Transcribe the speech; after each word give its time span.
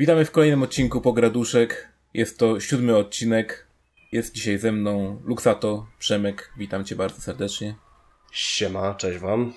Witamy 0.00 0.24
w 0.24 0.30
kolejnym 0.30 0.62
odcinku 0.62 1.00
Pograduszek. 1.00 1.88
Jest 2.14 2.38
to 2.38 2.60
siódmy 2.60 2.96
odcinek. 2.96 3.66
Jest 4.12 4.34
dzisiaj 4.34 4.58
ze 4.58 4.72
mną 4.72 5.20
Luxato, 5.24 5.86
Przemek. 5.98 6.52
Witam 6.58 6.84
cię 6.84 6.96
bardzo 6.96 7.20
serdecznie. 7.20 7.74
Siema, 8.32 8.94
cześć 8.94 9.18
wam. 9.18 9.52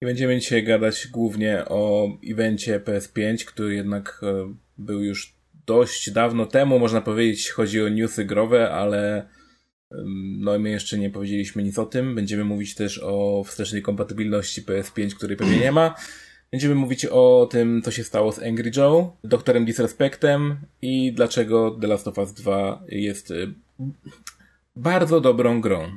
I 0.00 0.06
będziemy 0.06 0.40
dzisiaj 0.40 0.64
gadać 0.64 1.06
głównie 1.06 1.64
o 1.68 2.08
evencie 2.30 2.80
PS5, 2.80 3.44
który 3.44 3.74
jednak 3.74 4.20
e, 4.22 4.54
był 4.78 5.02
już 5.02 5.34
dość 5.66 6.10
dawno 6.10 6.46
temu, 6.46 6.78
można 6.78 7.00
powiedzieć, 7.00 7.50
chodzi 7.50 7.82
o 7.82 7.88
newsy 7.88 8.24
growe, 8.24 8.70
ale 8.70 9.28
no 10.38 10.58
my 10.58 10.70
jeszcze 10.70 10.98
nie 10.98 11.10
powiedzieliśmy 11.10 11.62
nic 11.62 11.78
o 11.78 11.86
tym. 11.86 12.14
Będziemy 12.14 12.44
mówić 12.44 12.74
też 12.74 13.00
o 13.02 13.44
wstecznej 13.46 13.82
kompatybilności 13.82 14.62
PS5, 14.62 15.14
której 15.14 15.36
pewnie 15.36 15.58
nie 15.58 15.72
ma. 15.72 15.94
Będziemy 16.52 16.74
mówić 16.74 17.06
o 17.06 17.48
tym, 17.50 17.82
co 17.82 17.90
się 17.90 18.04
stało 18.04 18.32
z 18.32 18.42
Angry 18.42 18.70
Joe, 18.76 19.16
doktorem 19.24 19.64
Disrespectem 19.64 20.56
i 20.82 21.12
dlaczego 21.12 21.70
The 21.70 21.86
Last 21.86 22.08
of 22.08 22.18
Us 22.18 22.32
2 22.32 22.82
jest 22.88 23.30
y, 23.30 23.54
bardzo 24.76 25.20
dobrą 25.20 25.60
grą. 25.60 25.90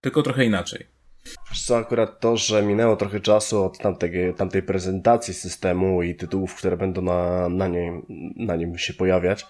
Tylko 0.00 0.22
trochę 0.22 0.44
inaczej. 0.44 0.86
Wiesz 1.50 1.62
co, 1.62 1.76
akurat 1.76 2.20
to, 2.20 2.36
że 2.36 2.62
minęło 2.62 2.96
trochę 2.96 3.20
czasu 3.20 3.64
od 3.64 3.78
tamtej, 3.78 4.34
tamtej 4.34 4.62
prezentacji 4.62 5.34
systemu 5.34 6.02
i 6.02 6.14
tytułów, 6.14 6.54
które 6.54 6.76
będą 6.76 7.02
na, 7.02 7.48
na, 7.48 7.68
nim, 7.68 8.06
na 8.36 8.56
nim 8.56 8.78
się 8.78 8.94
pojawiać, 8.94 9.46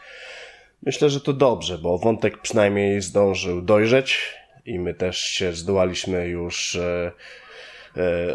myślę, 0.82 1.10
że 1.10 1.20
to 1.20 1.32
dobrze, 1.32 1.78
bo 1.78 1.98
wątek 1.98 2.38
przynajmniej 2.38 3.00
zdążył 3.00 3.62
dojrzeć 3.62 4.34
i 4.66 4.78
my 4.78 4.94
też 4.94 5.18
się 5.18 5.52
zdołaliśmy 5.52 6.28
już 6.28 6.76
e, 6.76 7.12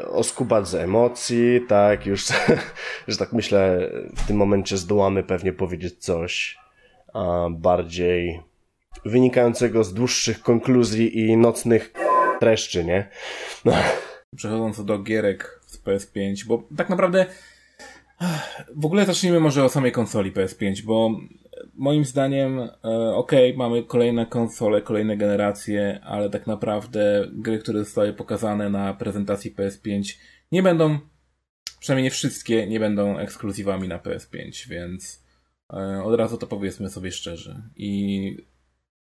oskubać 0.08 0.68
z 0.68 0.76
emocji, 0.76 1.62
tak, 1.68 2.06
już, 2.06 2.26
że 3.08 3.18
tak 3.18 3.34
myślę, 3.34 3.92
w 4.16 4.28
tym 4.28 4.38
momencie 4.38 4.78
zdołamy 4.78 5.24
pewnie 5.24 5.54
powiedzieć 5.54 5.98
coś 6.00 6.58
bardziej 7.52 8.42
wynikającego 9.06 9.84
z 9.84 9.94
dłuższych 9.94 10.42
konkluzji 10.42 11.20
i 11.20 11.38
nocnych 11.38 11.94
treszczy, 12.40 12.86
nie? 12.86 13.10
No. 13.66 13.74
Przechodząc 14.36 14.86
do 14.86 15.00
gierek 15.00 15.62
z 15.66 15.84
PS5, 15.84 16.46
bo 16.46 16.64
tak 16.78 16.90
naprawdę 16.90 17.26
w 18.76 18.86
ogóle 18.86 19.06
zacznijmy 19.06 19.40
może 19.40 19.64
o 19.64 19.70
samej 19.70 19.92
konsoli 19.92 20.32
PS5, 20.32 20.82
bo 20.84 21.12
moim 21.74 22.06
zdaniem, 22.06 22.60
e, 22.60 22.70
okej, 23.16 23.50
okay, 23.50 23.58
mamy 23.58 23.84
kolejne 23.84 24.26
konsole, 24.26 24.82
kolejne 24.82 25.18
generacje, 25.18 26.00
ale 26.04 26.30
tak 26.30 26.48
naprawdę 26.48 27.28
gry, 27.32 27.60
które 27.60 27.80
zostały 27.80 28.14
pokazane 28.14 28.70
na 28.70 28.94
prezentacji 28.94 29.56
PS5 29.56 30.18
nie 30.52 30.64
będą, 30.64 31.00
przynajmniej 31.80 32.04
nie 32.04 32.12
wszystkie, 32.12 32.68
nie 32.68 32.80
będą 32.80 33.18
ekskluzywami 33.18 33.88
na 33.88 34.00
PS5, 34.00 34.70
więc 34.70 35.26
e, 35.74 36.04
od 36.04 36.16
razu 36.16 36.38
to 36.38 36.48
powiedzmy 36.48 36.90
sobie 36.90 37.12
szczerze. 37.12 37.62
I 37.76 38.38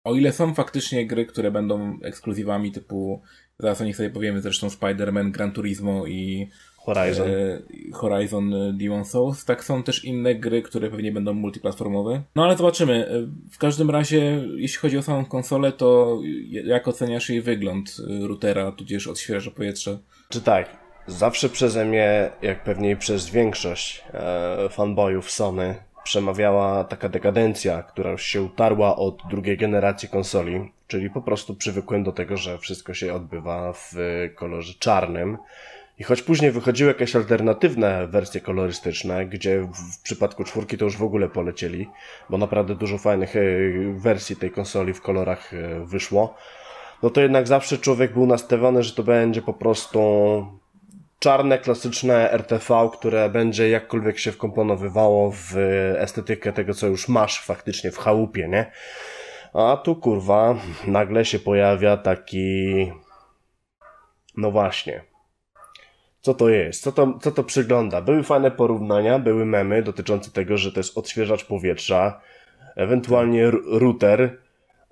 o 0.04 0.14
ile 0.14 0.32
są 0.32 0.54
faktycznie 0.54 1.06
gry, 1.06 1.26
które 1.26 1.50
będą 1.50 1.98
ekskluzywami 2.02 2.72
typu, 2.72 3.22
zaraz 3.58 3.80
o 3.80 3.84
nich 3.84 3.96
sobie 3.96 4.10
powiemy, 4.10 4.40
zresztą 4.40 4.68
Spider-Man, 4.68 5.30
Gran 5.30 5.52
Turismo 5.52 6.06
i 6.06 6.48
Horizon. 6.84 7.28
E, 7.28 7.62
Horizon 7.92 8.54
e, 8.54 8.72
Demon 8.72 9.04
Souls, 9.04 9.44
tak 9.44 9.64
są 9.64 9.82
też 9.82 10.04
inne 10.04 10.34
gry, 10.34 10.62
które 10.62 10.90
pewnie 10.90 11.12
będą 11.12 11.34
multiplatformowe. 11.34 12.22
No 12.36 12.44
ale 12.44 12.56
zobaczymy. 12.56 13.08
E, 13.08 13.10
w 13.50 13.58
każdym 13.58 13.90
razie, 13.90 14.44
jeśli 14.56 14.78
chodzi 14.78 14.98
o 14.98 15.02
samą 15.02 15.24
konsolę, 15.24 15.72
to 15.72 16.20
jak 16.48 16.88
oceniasz 16.88 17.30
jej 17.30 17.40
wygląd 17.42 17.96
routera, 18.22 18.72
tudzież 18.72 19.06
odświeża 19.06 19.50
powietrze? 19.50 19.98
Czy 20.28 20.40
tak, 20.40 20.76
zawsze 21.06 21.48
przeze 21.48 21.84
mnie, 21.84 22.30
jak 22.42 22.64
pewnie 22.64 22.90
i 22.90 22.96
przez 22.96 23.30
większość 23.30 24.04
e, 24.14 24.68
fanboyów 24.68 25.30
Sony, 25.30 25.74
przemawiała 26.04 26.84
taka 26.84 27.08
dekadencja, 27.08 27.82
która 27.82 28.10
już 28.10 28.22
się 28.22 28.42
utarła 28.42 28.96
od 28.96 29.22
drugiej 29.30 29.56
generacji 29.56 30.08
konsoli, 30.08 30.72
czyli 30.86 31.10
po 31.10 31.22
prostu 31.22 31.54
przywykłem 31.54 32.04
do 32.04 32.12
tego, 32.12 32.36
że 32.36 32.58
wszystko 32.58 32.94
się 32.94 33.14
odbywa 33.14 33.72
w 33.72 33.92
kolorze 34.34 34.74
czarnym. 34.78 35.38
I 35.98 36.04
choć 36.04 36.22
później 36.22 36.50
wychodziły 36.50 36.88
jakieś 36.88 37.16
alternatywne 37.16 38.06
wersje 38.06 38.40
kolorystyczne, 38.40 39.26
gdzie 39.26 39.60
w 39.60 40.02
przypadku 40.02 40.44
czwórki 40.44 40.78
to 40.78 40.84
już 40.84 40.96
w 40.96 41.02
ogóle 41.02 41.28
polecieli, 41.28 41.90
bo 42.30 42.38
naprawdę 42.38 42.74
dużo 42.74 42.98
fajnych 42.98 43.36
e, 43.36 43.40
wersji 43.92 44.36
tej 44.36 44.50
konsoli 44.50 44.94
w 44.94 45.02
kolorach 45.02 45.54
e, 45.54 45.84
wyszło, 45.84 46.34
no 47.02 47.10
to 47.10 47.20
jednak 47.20 47.48
zawsze 47.48 47.78
człowiek 47.78 48.12
był 48.12 48.26
nastawiony, 48.26 48.82
że 48.82 48.94
to 48.94 49.02
będzie 49.02 49.42
po 49.42 49.52
prostu 49.54 50.00
czarne, 51.18 51.58
klasyczne 51.58 52.30
RTV, 52.30 52.90
które 52.92 53.28
będzie 53.28 53.68
jakkolwiek 53.68 54.18
się 54.18 54.32
wkomponowywało 54.32 55.30
w 55.30 55.56
estetykę 55.98 56.52
tego, 56.52 56.74
co 56.74 56.86
już 56.86 57.08
masz 57.08 57.40
faktycznie 57.40 57.90
w 57.90 57.98
chałupie, 57.98 58.48
nie? 58.48 58.70
A 59.54 59.76
tu 59.76 59.96
kurwa, 59.96 60.56
nagle 60.86 61.24
się 61.24 61.38
pojawia 61.38 61.96
taki. 61.96 62.92
No 64.36 64.50
właśnie. 64.50 65.13
Co 66.24 66.34
to 66.34 66.48
jest? 66.48 66.82
Co 66.82 66.92
to, 66.92 67.18
co 67.22 67.30
to 67.30 67.44
przygląda? 67.44 68.00
Były 68.02 68.22
fajne 68.22 68.50
porównania, 68.50 69.18
były 69.18 69.44
memy 69.44 69.82
dotyczące 69.82 70.30
tego, 70.30 70.58
że 70.58 70.72
to 70.72 70.80
jest 70.80 70.98
odświeżacz 70.98 71.44
powietrza, 71.44 72.20
ewentualnie 72.76 73.50
router, 73.50 74.38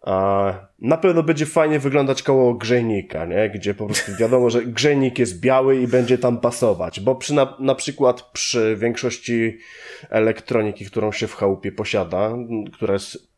a 0.02 0.52
na 0.78 0.96
pewno 0.96 1.22
będzie 1.22 1.46
fajnie 1.46 1.78
wyglądać 1.78 2.22
koło 2.22 2.54
grzejnika, 2.54 3.24
nie? 3.24 3.50
gdzie 3.50 3.74
po 3.74 3.86
prostu 3.86 4.12
wiadomo, 4.20 4.50
że 4.50 4.62
grzejnik 4.62 5.18
jest 5.18 5.40
biały 5.40 5.76
i 5.76 5.88
będzie 5.88 6.18
tam 6.18 6.40
pasować, 6.40 7.00
bo 7.00 7.14
przy 7.14 7.34
na, 7.34 7.56
na 7.58 7.74
przykład 7.74 8.22
przy 8.22 8.76
większości 8.76 9.58
elektroniki, 10.10 10.86
którą 10.86 11.12
się 11.12 11.26
w 11.26 11.34
chałupie 11.34 11.72
posiada, 11.72 12.32
która 12.72 12.92
jest 12.92 13.32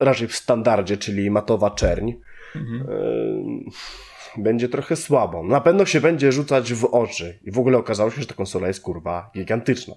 raczej 0.00 0.28
w 0.28 0.36
standardzie, 0.36 0.96
czyli 0.96 1.30
matowa 1.30 1.70
czerń, 1.70 2.12
mhm. 2.56 2.86
Będzie 4.38 4.68
trochę 4.68 4.96
słabo. 4.96 5.42
Na 5.42 5.60
pewno 5.60 5.86
się 5.86 6.00
będzie 6.00 6.32
rzucać 6.32 6.72
w 6.72 6.84
oczy 6.84 7.38
i 7.44 7.50
w 7.50 7.58
ogóle 7.58 7.78
okazało 7.78 8.10
się, 8.10 8.20
że 8.20 8.26
ta 8.26 8.34
konsola 8.34 8.68
jest 8.68 8.80
kurwa 8.80 9.30
gigantyczna. 9.34 9.94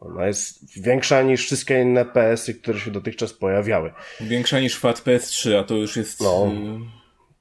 Ona 0.00 0.26
jest 0.26 0.80
większa 0.80 1.22
niż 1.22 1.46
wszystkie 1.46 1.82
inne 1.82 2.04
PS-y, 2.04 2.54
które 2.54 2.80
się 2.80 2.90
dotychczas 2.90 3.32
pojawiały. 3.32 3.92
Większa 4.20 4.60
niż 4.60 4.76
FAT 4.76 5.02
PS3, 5.04 5.54
a 5.54 5.64
to 5.64 5.74
już 5.74 5.96
jest... 5.96 6.20
No, 6.20 6.52
y, 6.52 6.78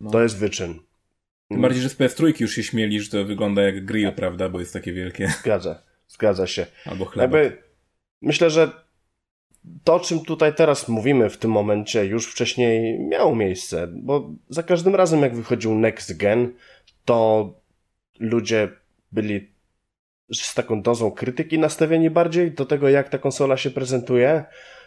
no. 0.01 0.11
to 0.11 0.23
jest 0.23 0.37
wyczyn. 0.37 0.79
Tym 1.47 1.61
bardziej, 1.61 1.81
że 1.81 1.89
z 1.89 1.97
PS3 1.97 2.41
już 2.41 2.55
się 2.55 2.63
śmieli, 2.63 3.01
że 3.01 3.09
to 3.09 3.25
wygląda 3.25 3.61
jak 3.61 3.85
grill, 3.85 4.11
prawda, 4.11 4.49
bo 4.49 4.59
jest 4.59 4.73
takie 4.73 4.93
wielkie. 4.93 5.27
Zgadza, 5.41 5.81
zgadza 6.07 6.47
się. 6.47 6.65
Albo 6.85 7.05
chleb. 7.05 7.31
Myślę, 8.21 8.49
że 8.49 8.71
to, 9.83 9.93
o 9.93 9.99
czym 9.99 10.19
tutaj 10.19 10.55
teraz 10.55 10.87
mówimy 10.87 11.29
w 11.29 11.37
tym 11.37 11.51
momencie, 11.51 12.05
już 12.05 12.27
wcześniej 12.27 12.99
miało 12.99 13.35
miejsce, 13.35 13.87
bo 13.93 14.31
za 14.49 14.63
każdym 14.63 14.95
razem, 14.95 15.21
jak 15.21 15.35
wychodził 15.35 15.75
Next 15.75 16.17
Gen, 16.17 16.53
to 17.05 17.49
ludzie 18.19 18.69
byli 19.11 19.51
z 20.33 20.53
taką 20.53 20.81
dozą 20.81 21.11
krytyki 21.11 21.59
nastawieni 21.59 22.09
bardziej 22.09 22.51
do 22.51 22.65
tego, 22.65 22.89
jak 22.89 23.09
ta 23.09 23.17
konsola 23.17 23.57
się 23.57 23.69
prezentuje. 23.69 24.43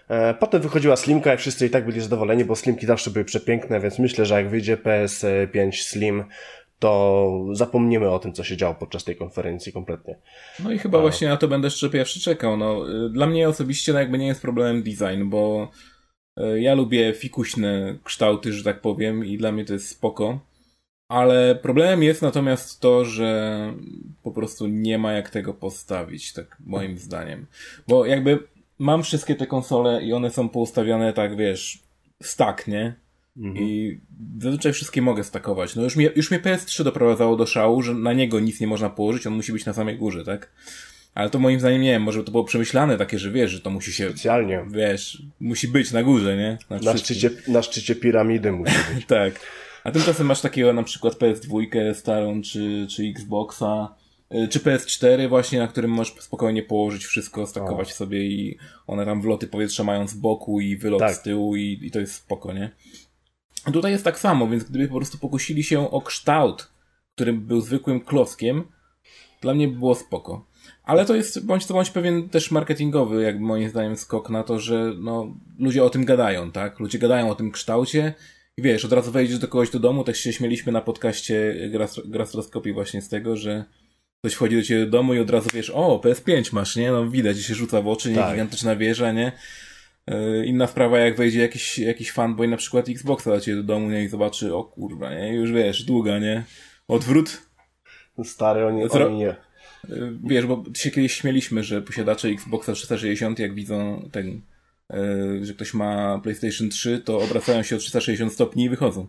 E, 0.09 0.35
potem 0.35 0.63
wychodziła 0.63 0.97
Slimka 0.97 1.35
i 1.35 1.37
wszyscy 1.37 1.67
i 1.67 1.71
tak 1.71 1.87
byli 1.87 2.01
zadowoleni, 2.01 2.45
bo 2.45 2.57
Slimki 2.57 2.87
zawsze 2.87 3.11
były 3.11 3.25
przepiękne, 3.25 3.81
więc 3.81 3.99
myślę, 3.99 4.27
że 4.27 4.35
jak 4.35 4.49
wyjdzie 4.49 4.77
PS5 4.77 5.73
Slim, 5.73 6.25
to 6.79 7.45
zapomnimy 7.53 8.11
o 8.11 8.19
tym, 8.19 8.33
co 8.33 8.45
się 8.45 8.57
działo 8.57 8.75
podczas 8.75 9.05
tej 9.05 9.17
konferencji 9.17 9.73
kompletnie. 9.73 10.19
No 10.65 10.73
i 10.73 10.79
chyba 10.79 10.99
A... 10.99 11.01
właśnie 11.01 11.29
na 11.29 11.37
to 11.37 11.49
będę 11.49 11.67
jeszcze 11.67 11.91
pierwszy 11.91 12.21
czekał. 12.21 12.57
No, 12.57 12.85
dla 13.11 13.27
mnie 13.27 13.49
osobiście 13.49 13.93
no 13.93 13.99
jakby 13.99 14.19
nie 14.19 14.27
jest 14.27 14.43
problemem 14.43 14.83
design, 14.83 15.25
bo 15.25 15.71
y, 16.41 16.61
ja 16.61 16.75
lubię 16.75 17.15
fikuśne 17.15 17.99
kształty, 18.05 18.53
że 18.53 18.65
tak 18.65 18.81
powiem 18.81 19.25
i 19.25 19.39
dla 19.39 19.53
mnie 19.53 19.65
to 19.65 19.73
jest 19.73 19.89
spoko. 19.89 20.41
Ale 21.09 21.55
problemem 21.55 22.03
jest 22.03 22.23
natomiast 22.23 22.81
to, 22.81 23.05
że 23.05 23.73
po 24.23 24.31
prostu 24.31 24.67
nie 24.67 24.99
ma 24.99 25.13
jak 25.13 25.31
tego 25.31 25.55
postawić, 25.55 26.33
tak 26.33 26.57
moim 26.61 26.99
zdaniem. 26.99 27.47
Bo 27.89 28.07
jakby 28.07 28.39
mam 28.79 29.03
wszystkie 29.03 29.35
te 29.35 29.47
konsole 29.47 30.03
i 30.03 30.13
one 30.13 30.31
są 30.31 30.49
poustawione 30.49 31.13
tak, 31.13 31.37
wiesz, 31.37 31.79
stack, 32.23 32.67
nie? 32.67 33.04
Mhm. 33.37 33.57
I 33.57 34.01
zazwyczaj 34.39 34.73
wszystkie 34.73 35.03
mogę 35.03 35.25
stakować. 35.25 35.77
No 35.77 35.83
już 35.83 35.97
mnie, 35.97 36.11
już 36.17 36.31
mnie 36.31 36.41
PS3 36.41 36.85
doprowadzało 36.85 37.37
do 37.37 37.47
szału, 37.47 37.83
że 37.83 37.95
na 37.95 38.13
niego 38.13 38.41
nic 38.41 38.61
nie 38.61 38.67
można 38.67 38.91
położyć, 38.91 39.27
on 39.27 39.35
musi 39.35 39.53
być 39.53 39.65
na 39.65 39.73
samej 39.73 39.99
górze, 39.99 40.25
tak? 40.25 40.53
Ale 41.15 41.31
to 41.31 41.39
moim 41.39 41.61
zdaniem 41.61 41.83
nie 41.83 41.91
wiem, 41.91 42.03
może 42.03 42.25
to 42.25 42.31
było 42.31 42.45
przemyślane 42.45 42.99
takie, 42.99 43.19
że 43.19 43.31
wiesz, 43.31 43.51
że 43.51 43.61
to 43.61 43.71
musi 43.71 43.93
się. 43.93 44.09
Specjalnie. 44.09 44.65
Wiesz, 44.71 45.23
musi 45.41 45.69
być 45.69 45.93
na 45.93 46.03
górze, 46.03 46.37
nie? 46.37 46.59
Na, 46.71 46.79
na 46.79 46.97
szczycie, 46.97 47.31
na 47.49 47.63
szczycie 47.63 47.95
piramidy 47.95 48.53
musi 48.53 48.75
być. 48.95 49.07
tak. 49.19 49.41
A 49.85 49.91
tymczasem 49.91 50.27
masz 50.27 50.41
takiego 50.41 50.73
na 50.73 50.83
przykład 50.83 51.15
PS2 51.15 51.95
starą, 51.95 52.43
czy, 52.43 52.87
czy 52.91 53.03
Xboxa, 53.03 53.95
y, 54.35 54.49
czy 54.49 54.59
PS4 54.59 55.29
właśnie, 55.29 55.59
na 55.59 55.69
którym 55.69 55.91
możesz 55.91 56.15
spokojnie 56.21 56.63
położyć 56.63 57.05
wszystko, 57.05 57.47
stakować 57.47 57.91
o. 57.91 57.95
sobie 57.95 58.27
i 58.27 58.59
one 58.87 59.05
tam 59.05 59.23
wloty 59.23 59.47
powietrza 59.47 59.85
mają 59.85 60.09
z 60.09 60.15
boku 60.15 60.61
i 60.61 60.77
wylot 60.77 61.01
tak. 61.01 61.15
z 61.15 61.23
tyłu 61.23 61.57
i, 61.57 61.81
i 61.83 61.91
to 61.91 62.01
jest 62.01 62.15
spoko, 62.15 62.53
nie? 62.53 62.71
Tutaj 63.73 63.93
jest 63.93 64.05
tak 64.05 64.19
samo, 64.19 64.49
więc 64.49 64.65
gdyby 64.65 64.89
po 64.89 64.97
prostu 64.97 65.19
pokusili 65.19 65.65
się 65.65 65.91
o 65.91 66.01
kształt, 66.01 66.71
który 67.15 67.33
był 67.33 67.61
zwykłym 67.61 68.01
klockiem, 68.01 68.65
dla 69.41 69.55
mnie 69.55 69.69
by 69.69 69.79
było 69.79 69.95
spoko. 69.95 70.47
Ale 70.85 71.05
to 71.05 71.15
jest 71.15 71.47
bądź 71.47 71.67
to 71.67 71.75
bądź 71.75 71.91
pewien 71.91 72.29
też 72.29 72.51
marketingowy, 72.51 73.23
jakby 73.23 73.45
moim 73.45 73.69
zdaniem, 73.69 73.97
skok 73.97 74.31
na 74.31 74.43
to, 74.43 74.61
że 74.61 74.93
no, 74.99 75.37
ludzie 75.59 75.85
o 75.85 75.91
tym 75.91 76.05
gadają, 76.05 76.53
tak? 76.53 76.81
Ludzie 76.81 76.99
gadają 76.99 77.31
o 77.31 77.35
tym 77.35 77.51
kształcie 77.51 78.15
i 78.57 78.63
wiesz, 78.63 78.85
od 78.85 78.93
razu 78.93 79.13
wejdziesz 79.13 79.39
do 79.39 79.49
kogoś 79.49 79.71
do 79.71 79.79
domu, 79.79 80.05
tak 80.05 80.17
się 80.17 80.33
śmieliśmy 80.33 80.73
na 80.73 80.81
podcaście 80.81 81.55
Grastroskopii 82.05 82.73
właśnie 82.73 83.03
z 83.03 83.09
tego, 83.09 83.37
że 83.37 83.65
ktoś 84.21 84.35
wchodzi 84.35 84.57
do 84.57 84.63
ciebie 84.63 84.85
do 84.85 84.91
domu 84.91 85.15
i 85.15 85.19
od 85.19 85.31
razu 85.31 85.51
wiesz, 85.55 85.71
o, 85.71 86.01
PS5 86.05 86.53
masz, 86.53 86.77
nie? 86.77 86.91
No 86.91 87.11
widać, 87.11 87.39
się 87.39 87.55
rzuca 87.55 87.83
w 87.83 87.89
oczy, 87.89 88.11
nie? 88.11 88.17
Tak. 88.17 88.31
Gigantyczna 88.31 88.77
wieża, 88.77 89.13
nie? 89.13 89.33
E, 90.07 90.45
inna 90.45 90.67
sprawa, 90.67 90.99
jak 90.99 91.17
wejdzie 91.17 91.41
jakiś, 91.41 91.79
jakiś 91.79 92.13
fanboy 92.13 92.49
na 92.49 92.57
przykład 92.57 92.89
Xboxa 92.89 93.31
do 93.31 93.41
ciebie 93.41 93.57
do 93.57 93.63
domu, 93.63 93.91
nie? 93.91 94.05
I 94.05 94.09
zobaczy, 94.09 94.55
o 94.55 94.65
kurwa, 94.65 95.15
nie? 95.15 95.35
Już 95.35 95.53
wiesz, 95.53 95.85
długa, 95.85 96.19
nie? 96.19 96.45
Odwrót. 96.89 97.43
Stary, 98.25 98.67
oni, 98.67 98.89
Zro... 98.89 99.07
oni 99.07 99.17
nie. 99.17 99.37
Y, 99.91 100.13
wiesz, 100.25 100.47
bo 100.47 100.65
się 100.75 100.91
kiedyś 100.91 101.15
śmieliśmy, 101.15 101.65
że 101.65 101.83
posiadacze 101.83 102.29
Xboxa 102.29 102.73
360, 102.73 103.39
jak 103.39 103.55
widzą 103.55 104.09
ten, 104.13 104.41
y, 104.95 105.45
że 105.47 105.55
ktoś 105.55 105.75
ma 105.75 106.21
PlayStation 106.23 106.71
3, 106.71 106.99
to 106.99 107.19
obracają 107.19 107.63
się 107.63 107.77
o 107.77 107.79
360 107.79 108.33
stopni 108.33 108.65
i 108.65 108.69
wychodzą. 108.69 109.07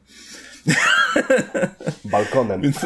Balkonem. 2.05 2.61
Więc... 2.61 2.85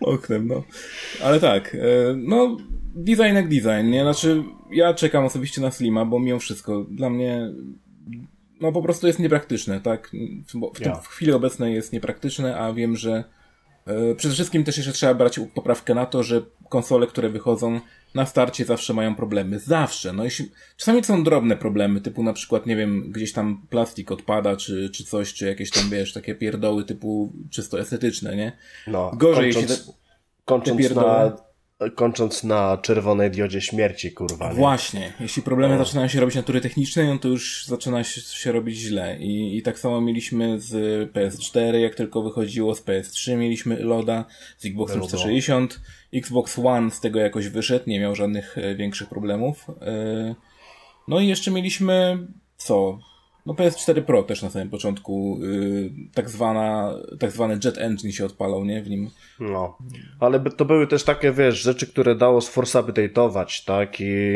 Oknem, 0.00 0.48
no. 0.48 0.62
Ale 1.22 1.40
tak, 1.40 1.74
y, 1.74 1.78
no, 2.16 2.56
design 3.04 3.34
jak 3.34 3.48
design, 3.48 3.90
nie? 3.90 4.02
Znaczy, 4.02 4.42
ja 4.72 4.94
czekam 4.94 5.24
osobiście 5.24 5.60
na 5.60 5.70
Slima, 5.70 6.04
bo 6.04 6.20
mimo 6.20 6.38
wszystko, 6.38 6.86
dla 6.90 7.10
mnie 7.10 7.52
no 8.60 8.72
po 8.72 8.82
prostu 8.82 9.06
jest 9.06 9.18
niepraktyczne, 9.18 9.80
tak? 9.80 10.10
W, 10.46 10.52
w, 10.78 11.02
w 11.02 11.08
chwili 11.08 11.32
obecnej 11.32 11.74
jest 11.74 11.92
niepraktyczne, 11.92 12.58
a 12.58 12.72
wiem, 12.72 12.96
że 12.96 13.24
E, 13.86 14.14
przede 14.14 14.34
wszystkim 14.34 14.64
też 14.64 14.76
jeszcze 14.76 14.92
trzeba 14.92 15.14
brać 15.14 15.40
poprawkę 15.54 15.94
na 15.94 16.06
to, 16.06 16.22
że 16.22 16.42
konsole, 16.68 17.06
które 17.06 17.28
wychodzą 17.28 17.80
na 18.14 18.26
starcie 18.26 18.64
zawsze 18.64 18.94
mają 18.94 19.14
problemy. 19.14 19.58
Zawsze. 19.58 20.12
No 20.12 20.24
jeśli, 20.24 20.50
czasami 20.76 21.00
to 21.00 21.06
są 21.06 21.24
drobne 21.24 21.56
problemy, 21.56 22.00
typu 22.00 22.22
na 22.22 22.32
przykład, 22.32 22.66
nie 22.66 22.76
wiem, 22.76 23.10
gdzieś 23.10 23.32
tam 23.32 23.66
plastik 23.70 24.12
odpada, 24.12 24.56
czy, 24.56 24.90
czy 24.90 25.04
coś, 25.04 25.34
czy 25.34 25.46
jakieś 25.46 25.70
tam, 25.70 25.90
wiesz, 25.90 26.12
takie 26.12 26.34
pierdoły 26.34 26.84
typu 26.84 27.32
czysto 27.50 27.80
estetyczne, 27.80 28.36
nie? 28.36 28.52
No, 28.86 29.10
Gorzej, 29.14 29.54
kończąc, 29.54 29.70
jeśli 29.70 29.86
te, 29.86 29.92
kończąc 30.44 30.76
te 30.76 30.82
pierdoły... 30.82 31.06
na 31.06 31.49
kończąc 31.94 32.44
na 32.44 32.78
czerwonej 32.78 33.30
diodzie 33.30 33.60
śmierci, 33.60 34.12
kurwa. 34.12 34.48
Nie? 34.48 34.54
Właśnie. 34.54 35.12
Jeśli 35.20 35.42
problemy 35.42 35.76
no. 35.76 35.84
zaczynają 35.84 36.08
się 36.08 36.20
robić 36.20 36.36
natury 36.36 36.60
technicznej, 36.60 37.06
no 37.06 37.18
to 37.18 37.28
już 37.28 37.66
zaczyna 37.66 38.04
się, 38.04 38.52
robić 38.52 38.76
źle. 38.76 39.18
I, 39.18 39.56
I 39.56 39.62
tak 39.62 39.78
samo 39.78 40.00
mieliśmy 40.00 40.60
z 40.60 40.72
PS4, 41.12 41.74
jak 41.74 41.94
tylko 41.94 42.22
wychodziło, 42.22 42.74
z 42.74 42.82
PS3 42.82 43.36
mieliśmy 43.36 43.82
LODa, 43.84 44.24
z 44.58 44.66
Xboxem 44.66 45.00
360, 45.00 45.80
Xbox 46.14 46.58
One 46.58 46.90
z 46.90 47.00
tego 47.00 47.20
jakoś 47.20 47.48
wyszedł, 47.48 47.84
nie 47.86 48.00
miał 48.00 48.14
żadnych 48.14 48.58
e, 48.58 48.74
większych 48.74 49.08
problemów. 49.08 49.66
E, 49.80 50.34
no 51.08 51.20
i 51.20 51.26
jeszcze 51.26 51.50
mieliśmy, 51.50 52.18
co? 52.56 52.98
No 53.46 53.54
PS4 53.54 54.02
Pro 54.02 54.22
też 54.22 54.42
na 54.42 54.50
samym 54.50 54.70
początku 54.70 55.38
yy, 55.42 55.90
tak 56.14 56.30
zwana, 56.30 56.94
tak 57.18 57.30
zwany 57.30 57.58
Jet 57.64 57.78
Engine 57.78 58.12
się 58.12 58.24
odpalał, 58.24 58.64
nie? 58.64 58.82
W 58.82 58.90
nim. 58.90 59.10
No. 59.40 59.78
Ale 60.20 60.40
to 60.40 60.64
były 60.64 60.86
też 60.86 61.04
takie, 61.04 61.32
wiesz, 61.32 61.62
rzeczy, 61.62 61.86
które 61.86 62.14
dało 62.14 62.38
sforce-update'ować, 62.38 63.64
tak? 63.64 64.00
I 64.00 64.34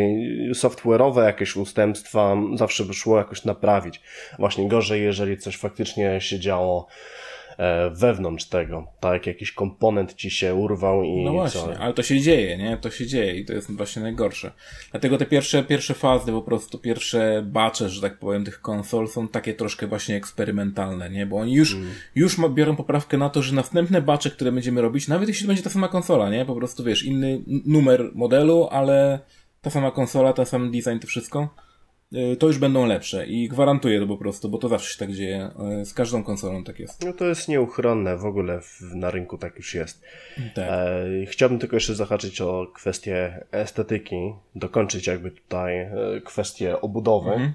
software'owe 0.54 1.24
jakieś 1.24 1.56
ustępstwa 1.56 2.36
zawsze 2.54 2.84
by 2.84 2.94
szło 2.94 3.18
jakoś 3.18 3.44
naprawić. 3.44 4.00
Właśnie 4.38 4.68
gorzej, 4.68 5.02
jeżeli 5.02 5.38
coś 5.38 5.56
faktycznie 5.56 6.20
się 6.20 6.40
działo 6.40 6.86
wewnątrz 7.92 8.44
tego, 8.44 8.86
tak? 9.00 9.26
Jakiś 9.26 9.52
komponent 9.52 10.14
ci 10.14 10.30
się 10.30 10.54
urwał 10.54 11.02
i 11.02 11.24
No 11.24 11.32
właśnie, 11.32 11.60
co? 11.60 11.78
ale 11.78 11.94
to 11.94 12.02
się 12.02 12.20
dzieje, 12.20 12.56
nie? 12.56 12.76
To 12.76 12.90
się 12.90 13.06
dzieje 13.06 13.34
i 13.34 13.44
to 13.44 13.52
jest 13.52 13.76
właśnie 13.76 14.02
najgorsze. 14.02 14.52
Dlatego 14.90 15.18
te 15.18 15.26
pierwsze, 15.26 15.62
pierwsze 15.62 15.94
fazy, 15.94 16.32
po 16.32 16.42
prostu 16.42 16.78
pierwsze 16.78 17.44
bacze, 17.46 17.88
że 17.88 18.00
tak 18.00 18.18
powiem, 18.18 18.44
tych 18.44 18.60
konsol 18.60 19.08
są 19.08 19.28
takie 19.28 19.54
troszkę 19.54 19.86
właśnie 19.86 20.16
eksperymentalne, 20.16 21.10
nie? 21.10 21.26
Bo 21.26 21.36
oni 21.36 21.54
już, 21.54 21.74
mm. 21.74 21.88
już 22.14 22.36
biorą 22.50 22.76
poprawkę 22.76 23.16
na 23.18 23.30
to, 23.30 23.42
że 23.42 23.54
następne 23.54 24.02
bacze, 24.02 24.30
które 24.30 24.52
będziemy 24.52 24.80
robić, 24.80 25.08
nawet 25.08 25.28
jeśli 25.28 25.42
to 25.42 25.48
będzie 25.48 25.62
ta 25.62 25.70
sama 25.70 25.88
konsola, 25.88 26.30
nie? 26.30 26.44
Po 26.44 26.54
prostu 26.54 26.84
wiesz, 26.84 27.02
inny 27.02 27.42
numer 27.46 28.10
modelu, 28.14 28.68
ale 28.70 29.18
ta 29.62 29.70
sama 29.70 29.90
konsola, 29.90 30.32
ten 30.32 30.46
sam 30.46 30.70
design, 30.70 30.98
to 30.98 31.06
wszystko 31.06 31.63
to 32.38 32.46
już 32.46 32.58
będą 32.58 32.86
lepsze 32.86 33.26
i 33.26 33.48
gwarantuję 33.48 34.00
to 34.00 34.06
po 34.06 34.16
prostu, 34.16 34.48
bo 34.48 34.58
to 34.58 34.68
zawsze 34.68 34.92
się 34.92 34.98
tak 34.98 35.12
dzieje. 35.12 35.50
Y, 35.80 35.84
z 35.84 35.94
każdą 35.94 36.22
konsolą 36.22 36.64
tak 36.64 36.78
jest. 36.78 37.04
No 37.04 37.12
to 37.12 37.24
jest 37.24 37.48
nieuchronne, 37.48 38.16
w 38.16 38.24
ogóle 38.24 38.60
w, 38.60 38.80
na 38.94 39.10
rynku 39.10 39.38
tak 39.38 39.56
już 39.56 39.74
jest. 39.74 40.02
Tak. 40.54 40.64
E, 40.68 41.06
chciałbym 41.26 41.58
tylko 41.58 41.76
jeszcze 41.76 41.94
zahaczyć 41.94 42.40
o 42.40 42.66
kwestię 42.74 43.44
estetyki, 43.52 44.34
dokończyć 44.54 45.06
jakby 45.06 45.30
tutaj 45.30 45.78
e, 45.78 45.92
kwestię 46.24 46.80
obudowy. 46.80 47.30
Mhm. 47.30 47.54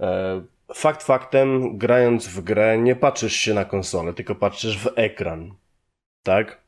E, 0.00 0.42
fakt 0.74 1.02
faktem, 1.02 1.78
grając 1.78 2.28
w 2.28 2.40
grę, 2.40 2.78
nie 2.78 2.96
patrzysz 2.96 3.36
się 3.36 3.54
na 3.54 3.64
konsolę, 3.64 4.14
tylko 4.14 4.34
patrzysz 4.34 4.78
w 4.78 4.92
ekran. 4.96 5.54
Tak? 6.22 6.60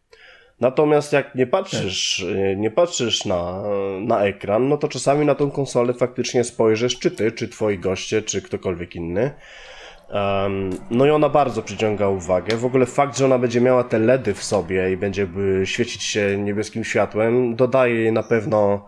Natomiast 0.63 1.13
jak 1.13 1.35
nie 1.35 1.47
patrzysz, 1.47 2.27
tak. 2.29 2.59
nie 2.59 2.71
patrzysz 2.71 3.25
na, 3.25 3.63
na 4.01 4.25
ekran, 4.25 4.69
no 4.69 4.77
to 4.77 4.89
czasami 4.89 5.27
na 5.27 5.35
tą 5.35 5.51
konsolę 5.51 5.95
faktycznie 5.95 6.45
spojrzysz, 6.45 6.99
czy 6.99 7.11
ty, 7.11 7.33
czy 7.33 7.49
twoi 7.49 7.79
goście, 7.79 8.23
czy 8.23 8.43
ktokolwiek 8.43 8.97
inny. 8.97 9.31
Um, 10.13 10.71
no 10.91 11.07
i 11.07 11.11
ona 11.11 11.29
bardzo 11.29 11.63
przyciąga 11.63 12.09
uwagę. 12.09 12.57
W 12.57 12.65
ogóle 12.65 12.87
fakt, 12.87 13.19
że 13.19 13.25
ona 13.25 13.39
będzie 13.39 13.61
miała 13.61 13.85
te 13.85 13.99
LEDy 13.99 14.35
w 14.35 14.45
sobie 14.45 14.93
i 14.93 14.97
będzie 14.97 15.29
świecić 15.65 16.03
się 16.03 16.39
niebieskim 16.39 16.85
światłem, 16.85 17.57
dodaje 17.57 17.95
jej 17.95 18.13
na 18.13 18.23
pewno 18.23 18.87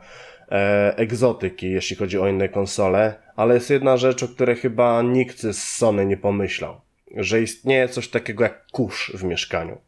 e, 0.50 0.94
egzotyki, 0.96 1.70
jeśli 1.70 1.96
chodzi 1.96 2.18
o 2.18 2.28
inne 2.28 2.48
konsole. 2.48 3.14
Ale 3.36 3.54
jest 3.54 3.70
jedna 3.70 3.96
rzecz, 3.96 4.22
o 4.22 4.28
której 4.28 4.56
chyba 4.56 5.02
nikt 5.02 5.40
z 5.40 5.62
Sony 5.62 6.06
nie 6.06 6.16
pomyślał. 6.16 6.80
Że 7.16 7.42
istnieje 7.42 7.88
coś 7.88 8.08
takiego 8.08 8.44
jak 8.44 8.66
kurz 8.72 9.12
w 9.14 9.24
mieszkaniu. 9.24 9.78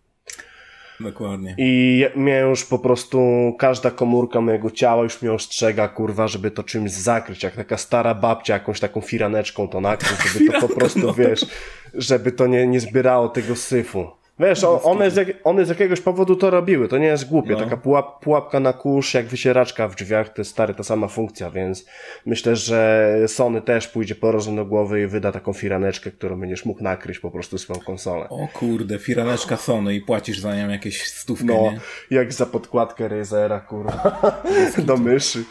Dokładnie. 1.00 1.54
I 1.58 2.04
mnie 2.14 2.38
już 2.38 2.64
po 2.64 2.78
prostu 2.78 3.18
każda 3.58 3.90
komórka 3.90 4.40
mojego 4.40 4.70
ciała 4.70 5.02
już 5.02 5.22
mnie 5.22 5.32
ostrzega, 5.32 5.88
kurwa, 5.88 6.28
żeby 6.28 6.50
to 6.50 6.62
czymś 6.62 6.90
zakryć. 6.90 7.42
Jak 7.42 7.56
taka 7.56 7.76
stara 7.76 8.14
babcia 8.14 8.54
jakąś 8.54 8.80
taką 8.80 9.00
firaneczką 9.00 9.68
to 9.68 9.80
nakryć, 9.80 10.18
żeby 10.32 10.52
to 10.52 10.68
po 10.68 10.74
prostu, 10.74 11.14
wiesz, 11.14 11.46
żeby 11.94 12.32
to 12.32 12.46
nie, 12.46 12.66
nie 12.66 12.80
zbierało 12.80 13.28
tego 13.28 13.56
syfu. 13.56 14.06
Wiesz, 14.38 14.64
one 14.64 15.10
z, 15.10 15.36
one 15.44 15.64
z 15.64 15.68
jakiegoś 15.68 16.00
powodu 16.00 16.36
to 16.36 16.50
robiły, 16.50 16.88
to 16.88 16.98
nie 16.98 17.06
jest 17.06 17.28
głupie. 17.28 17.52
No. 17.52 17.58
Taka 17.58 17.76
pułap, 17.76 18.24
pułapka 18.24 18.60
na 18.60 18.72
kurz, 18.72 19.14
jak 19.14 19.26
wysieraczka 19.26 19.88
w 19.88 19.96
drzwiach, 19.96 20.28
to 20.28 20.40
jest 20.40 20.50
stary, 20.50 20.74
ta 20.74 20.82
sama 20.82 21.08
funkcja, 21.08 21.50
więc 21.50 21.86
myślę, 22.26 22.56
że 22.56 23.16
Sony 23.26 23.62
też 23.62 23.88
pójdzie 23.88 24.14
po 24.14 24.32
rozum 24.32 24.56
do 24.56 24.64
głowy 24.64 25.02
i 25.02 25.06
wyda 25.06 25.32
taką 25.32 25.52
firaneczkę, 25.52 26.10
którą 26.10 26.40
będziesz 26.40 26.64
mógł 26.64 26.82
nakryć 26.82 27.18
po 27.18 27.30
prostu 27.30 27.58
swoją 27.58 27.80
konsolę. 27.80 28.28
O 28.28 28.48
kurde, 28.52 28.98
firaneczka 28.98 29.56
Sony 29.56 29.94
i 29.94 30.00
płacisz 30.00 30.38
za 30.38 30.56
nią 30.56 30.68
jakieś 30.68 31.02
stówkę, 31.02 31.44
No, 31.44 31.62
nie? 31.62 31.80
jak 32.10 32.32
za 32.32 32.46
podkładkę 32.46 33.08
Razera, 33.08 33.60
kurwa, 33.60 34.42
do 34.86 34.96
myszy. 34.96 35.44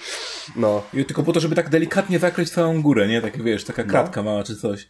No. 0.55 0.83
I 0.93 1.05
tylko 1.05 1.23
po 1.23 1.33
to, 1.33 1.39
żeby 1.39 1.55
tak 1.55 1.69
delikatnie 1.69 2.19
zakryć 2.19 2.49
całą 2.49 2.81
górę, 2.81 3.07
nie? 3.07 3.21
Tak 3.21 3.43
wiesz, 3.43 3.63
taka 3.63 3.83
no. 3.83 3.89
kratka 3.89 4.23
no. 4.23 4.31
mała 4.31 4.43
czy 4.43 4.55
coś. 4.55 4.87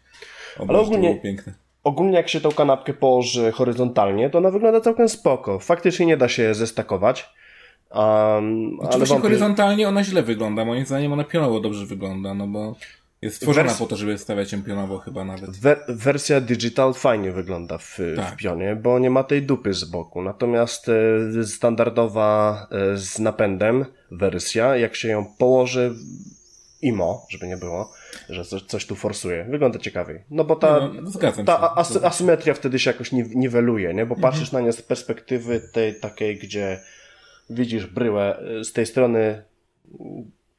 O, 0.59 0.65
Ale 0.69 0.79
ogólnie, 0.79 1.21
piękne 1.21 1.64
ogólnie 1.85 2.17
jak 2.17 2.29
się 2.29 2.41
tą 2.41 2.51
kanapkę 2.51 2.93
położy 2.93 3.51
horyzontalnie, 3.51 4.29
to 4.29 4.37
ona 4.37 4.51
wygląda 4.51 4.81
całkiem 4.81 5.09
spoko. 5.09 5.59
Faktycznie 5.59 6.05
nie 6.05 6.17
da 6.17 6.29
się 6.29 6.53
zestakować. 6.53 7.29
Um, 7.91 8.77
ale 8.81 9.05
wątpię... 9.05 9.21
horyzontalnie 9.21 9.87
ona 9.87 10.03
źle 10.03 10.23
wygląda. 10.23 10.65
Moim 10.65 10.85
zdaniem 10.85 11.13
ona 11.13 11.23
pionowo 11.23 11.59
dobrze 11.59 11.85
wygląda, 11.85 12.33
no 12.33 12.47
bo 12.47 12.75
jest 13.21 13.35
stworzona 13.35 13.67
Wers... 13.67 13.79
po 13.79 13.85
to, 13.85 13.95
żeby 13.95 14.17
stawiać 14.17 14.51
ją 14.51 14.63
pionowo 14.63 14.97
chyba 14.97 15.25
nawet. 15.25 15.57
Wer 15.57 15.79
wersja 15.87 16.41
digital 16.41 16.93
fajnie 16.93 17.31
wygląda 17.31 17.77
w, 17.77 17.97
tak. 18.15 18.33
w 18.33 18.35
pionie, 18.35 18.75
bo 18.75 18.99
nie 18.99 19.09
ma 19.09 19.23
tej 19.23 19.43
dupy 19.43 19.73
z 19.73 19.83
boku. 19.83 20.21
Natomiast 20.21 20.89
e, 21.39 21.43
standardowa 21.43 22.67
e, 22.71 22.97
z 22.97 23.19
napędem 23.19 23.85
wersja, 24.11 24.77
jak 24.77 24.95
się 24.95 25.07
ją 25.07 25.25
położy 25.37 25.95
IMO, 26.81 27.25
żeby 27.29 27.47
nie 27.47 27.57
było, 27.57 27.91
że 28.29 28.45
coś, 28.67 28.85
tu 28.85 28.95
forsuje. 28.95 29.43
Wygląda 29.49 29.79
ciekawiej. 29.79 30.23
No 30.29 30.43
bo 30.43 30.55
ta, 30.55 30.91
no, 31.01 31.43
ta 31.45 31.75
asy 31.75 32.05
asymetria 32.05 32.53
wtedy 32.53 32.79
się 32.79 32.89
jakoś 32.91 33.11
niweluje, 33.11 33.93
nie? 33.93 34.05
Bo 34.05 34.15
mhm. 34.15 34.31
patrzysz 34.31 34.51
na 34.51 34.61
nie 34.61 34.71
z 34.71 34.81
perspektywy 34.81 35.61
tej 35.73 35.99
takiej, 35.99 36.37
gdzie 36.37 36.79
widzisz 37.49 37.85
bryłę 37.85 38.39
y, 38.59 38.63
z 38.63 38.73
tej 38.73 38.85
strony, 38.85 39.43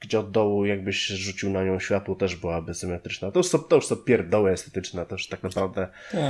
gdzie 0.00 0.20
od 0.20 0.30
dołu 0.30 0.64
jakbyś 0.64 1.06
rzucił 1.06 1.50
na 1.50 1.64
nią 1.64 1.78
światło, 1.78 2.14
też 2.14 2.36
byłaby 2.36 2.74
symetryczna. 2.74 3.30
To 3.30 3.38
już 3.38 3.46
są, 3.46 3.58
to 3.58 3.76
już 3.76 3.86
są 3.86 3.96
pierdoły 3.96 4.50
estetyczne, 4.50 5.06
to 5.06 5.14
już 5.14 5.28
tak 5.28 5.42
naprawdę... 5.42 5.88
Tak. 6.12 6.20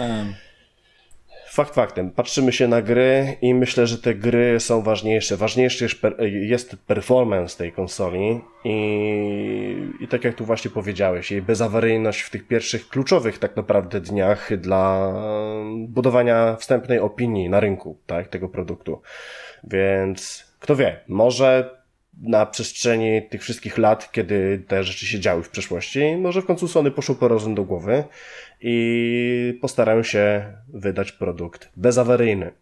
Fakt 1.56 1.74
faktem, 1.74 2.10
patrzymy 2.10 2.52
się 2.52 2.68
na 2.68 2.82
gry 2.82 3.36
i 3.42 3.54
myślę, 3.54 3.86
że 3.86 3.98
te 3.98 4.14
gry 4.14 4.60
są 4.60 4.82
ważniejsze. 4.82 5.36
Ważniejszy 5.36 5.88
jest 6.20 6.76
performance 6.76 7.58
tej 7.58 7.72
konsoli 7.72 8.40
i, 8.64 9.92
i 10.00 10.08
tak 10.08 10.24
jak 10.24 10.34
tu 10.34 10.44
właśnie 10.44 10.70
powiedziałeś, 10.70 11.30
jej 11.30 11.42
bezawaryjność 11.42 12.20
w 12.20 12.30
tych 12.30 12.46
pierwszych 12.46 12.88
kluczowych 12.88 13.38
tak 13.38 13.56
naprawdę 13.56 14.00
dniach 14.00 14.56
dla 14.56 15.12
budowania 15.88 16.56
wstępnej 16.56 16.98
opinii 16.98 17.48
na 17.48 17.60
rynku 17.60 17.98
tak, 18.06 18.28
tego 18.28 18.48
produktu. 18.48 19.02
Więc 19.64 20.44
kto 20.60 20.76
wie, 20.76 21.00
może 21.08 21.76
na 22.22 22.46
przestrzeni 22.46 23.22
tych 23.22 23.42
wszystkich 23.42 23.78
lat, 23.78 24.12
kiedy 24.12 24.64
te 24.68 24.84
rzeczy 24.84 25.06
się 25.06 25.20
działy 25.20 25.42
w 25.42 25.50
przeszłości, 25.50 26.16
może 26.16 26.42
w 26.42 26.46
końcu 26.46 26.68
Sony 26.68 26.90
poszło 26.90 27.14
po 27.14 27.28
rozum 27.28 27.54
do 27.54 27.64
głowy 27.64 28.04
i 28.60 29.58
postarają 29.60 30.02
się 30.02 30.52
wydać 30.68 31.12
produkt 31.12 31.70
bezawaryjny. 31.76 32.52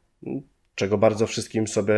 Czego 0.74 0.98
bardzo 0.98 1.26
wszystkim 1.26 1.68
sobie, 1.68 1.94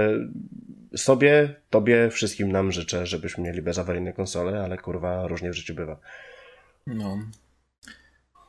sobie, 0.97 1.55
tobie, 1.71 2.11
wszystkim 2.11 2.53
nam 2.53 2.73
życzę, 2.73 3.07
żebyśmy 3.07 3.45
mieli 3.45 3.63
bezawaryjne 3.63 4.13
konsole, 4.13 4.65
ale 4.65 4.79
kurwa 4.79 5.27
różnie 5.27 5.51
w 5.51 5.55
życiu 5.55 5.75
bywa. 5.75 5.99
No. 6.87 7.19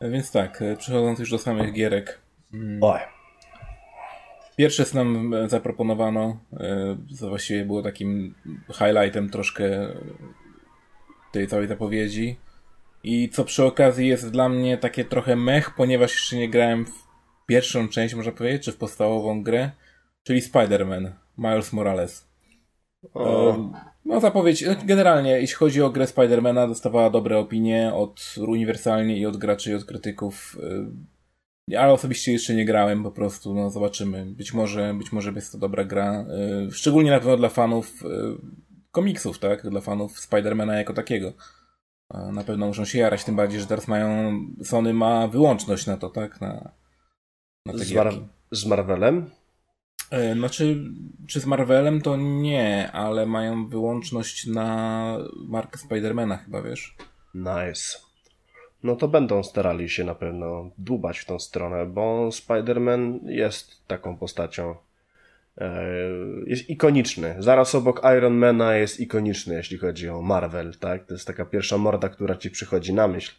Więc 0.02 0.32
tak, 0.32 0.64
przechodząc 0.78 1.20
już 1.20 1.32
do 1.32 1.38
samych 1.38 1.74
gierek. 1.74 2.20
Mm. 2.54 2.84
Oj. 2.84 3.00
Pierwsze 4.58 4.86
co 4.86 5.04
nam 5.04 5.34
zaproponowano, 5.50 6.40
co 7.16 7.30
właściwie 7.30 7.66
było 7.66 7.82
takim 7.82 8.36
highlightem 8.74 9.30
troszkę 9.30 9.88
tej 11.32 11.48
całej 11.48 11.68
zapowiedzi. 11.68 12.38
I 13.04 13.30
co 13.30 13.46
przy 13.46 13.66
okazji 13.66 14.08
jest 14.08 14.32
dla 14.32 14.50
mnie 14.50 14.78
takie 14.78 15.06
trochę 15.06 15.36
mech, 15.36 15.76
ponieważ 15.76 16.12
jeszcze 16.12 16.36
nie 16.36 16.50
grałem 16.50 16.86
w 16.86 16.92
pierwszą 17.46 17.90
część, 17.90 18.16
można 18.16 18.32
powiedzieć, 18.32 18.64
czy 18.64 18.72
w 18.72 18.78
podstawową 18.78 19.44
grę, 19.44 19.72
czyli 20.24 20.42
Spider-Man, 20.42 21.12
Miles 21.38 21.74
Morales. 21.74 22.28
O. 23.14 23.58
No 24.06 24.20
zapowiedź, 24.20 24.64
generalnie 24.86 25.32
jeśli 25.32 25.56
chodzi 25.56 25.82
o 25.82 25.90
grę 25.90 26.08
Spidermana, 26.08 26.68
dostawała 26.68 27.10
dobre 27.10 27.38
opinie 27.38 27.92
od 27.94 28.36
uniwersalnie 28.48 29.18
i 29.18 29.26
od 29.26 29.38
graczy 29.38 29.72
i 29.72 29.74
od 29.74 29.86
krytyków. 29.86 30.58
Ale 31.78 31.94
osobiście 31.94 32.32
jeszcze 32.32 32.56
nie 32.56 32.66
grałem, 32.66 33.04
po 33.04 33.12
prostu, 33.12 33.54
no 33.54 33.70
zobaczymy. 33.70 34.26
Być 34.26 34.54
może, 34.54 34.94
być 34.94 35.12
może 35.12 35.32
jest 35.32 35.52
to 35.52 35.58
dobra 35.58 35.86
gra. 35.86 36.26
Y, 36.68 36.72
szczególnie 36.72 37.12
na 37.12 37.20
pewno 37.20 37.38
dla 37.38 37.50
fanów 37.50 38.04
komiksów, 38.92 39.40
tak? 39.40 39.70
Dla 39.70 39.82
fanów 39.82 40.20
Spidermana 40.20 40.78
jako 40.78 40.94
takiego. 40.94 41.34
Na 42.14 42.44
pewno 42.44 42.68
muszą 42.68 42.86
się 42.86 43.00
jarać, 43.00 43.24
tym 43.24 43.36
bardziej, 43.36 43.60
że 43.60 43.68
teraz 43.68 43.88
mają, 43.88 44.40
Sony 44.64 44.94
ma 44.94 45.28
wyłączność 45.28 45.86
na 45.86 45.98
to, 45.98 46.10
tak? 46.10 46.42
Na, 46.42 46.72
na 47.66 47.74
te 47.74 47.80
z, 47.80 47.94
Mar 47.94 48.14
z 48.52 48.66
Marvelem? 48.66 49.30
E, 50.12 50.34
znaczy, 50.34 50.84
czy 51.28 51.40
z 51.40 51.46
Marvelem 51.46 52.02
to 52.02 52.18
nie, 52.18 52.92
ale 52.92 53.26
mają 53.26 53.68
wyłączność 53.68 54.48
na 54.48 55.18
markę 55.48 55.78
Spidermana 55.78 56.38
chyba, 56.38 56.62
wiesz? 56.62 56.96
Nice 57.36 58.08
no 58.84 58.96
to 58.96 59.08
będą 59.08 59.44
starali 59.44 59.90
się 59.90 60.04
na 60.04 60.16
pewno 60.16 60.72
dłubać 60.78 61.20
w 61.20 61.26
tą 61.26 61.40
stronę, 61.40 61.86
bo 61.86 62.30
Spider-Man 62.30 63.20
jest 63.26 63.88
taką 63.88 64.18
postacią. 64.18 64.76
E, 65.58 65.84
jest 66.46 66.70
ikoniczny. 66.70 67.36
Zaraz 67.40 67.76
obok 67.76 68.02
Ironmana 68.18 68.76
jest 68.76 69.00
ikoniczny, 69.00 69.56
jeśli 69.56 69.78
chodzi 69.78 70.10
o 70.10 70.22
Marvel, 70.22 70.74
tak? 70.80 71.06
To 71.06 71.14
jest 71.14 71.28
taka 71.28 71.46
pierwsza 71.46 71.78
morda, 71.78 72.10
która 72.10 72.36
ci 72.36 72.52
przychodzi 72.52 72.94
na 72.94 73.08
myśl. 73.08 73.32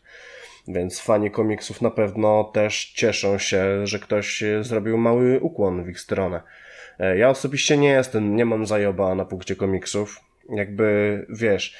Więc 0.68 1.00
fani 1.00 1.30
komiksów 1.30 1.82
na 1.82 1.90
pewno 1.90 2.44
też 2.44 2.92
cieszą 2.92 3.38
się, 3.38 3.86
że 3.86 3.98
ktoś 3.98 4.44
zrobił 4.60 4.98
mały 4.98 5.40
ukłon 5.40 5.84
w 5.84 5.88
ich 5.88 6.00
stronę. 6.00 6.42
E, 6.98 7.18
ja 7.18 7.30
osobiście 7.30 7.76
nie 7.76 7.88
jestem, 7.88 8.36
nie 8.36 8.44
mam 8.44 8.66
zajoba 8.66 9.14
na 9.14 9.24
punkcie 9.24 9.56
komiksów. 9.56 10.20
Jakby, 10.48 11.26
wiesz, 11.28 11.76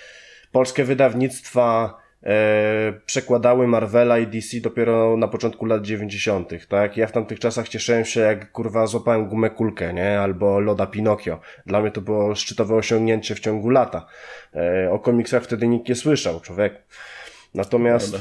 polskie 0.52 0.84
wydawnictwa 0.84 1.98
przekładały 3.06 3.66
Marvela 3.66 4.18
i 4.18 4.26
DC 4.26 4.60
dopiero 4.60 5.16
na 5.16 5.28
początku 5.28 5.66
lat 5.66 5.82
90., 5.82 6.68
tak? 6.68 6.96
Ja 6.96 7.06
w 7.06 7.12
tamtych 7.12 7.40
czasach 7.40 7.68
cieszyłem 7.68 8.04
się, 8.04 8.20
jak 8.20 8.52
kurwa 8.52 8.86
złapałem 8.86 9.28
gumę 9.28 9.50
kulkę, 9.50 9.94
nie? 9.94 10.20
Albo 10.20 10.60
loda 10.60 10.86
Pinokio. 10.86 11.40
Dla 11.66 11.80
mnie 11.80 11.90
to 11.90 12.00
było 12.00 12.34
szczytowe 12.34 12.74
osiągnięcie 12.74 13.34
w 13.34 13.40
ciągu 13.40 13.70
lata. 13.70 14.06
E, 14.54 14.90
o 14.90 14.98
komiksach 14.98 15.44
wtedy 15.44 15.68
nikt 15.68 15.88
nie 15.88 15.94
słyszał, 15.94 16.40
człowiek. 16.40 16.82
Natomiast 17.54 18.14
e, 18.14 18.20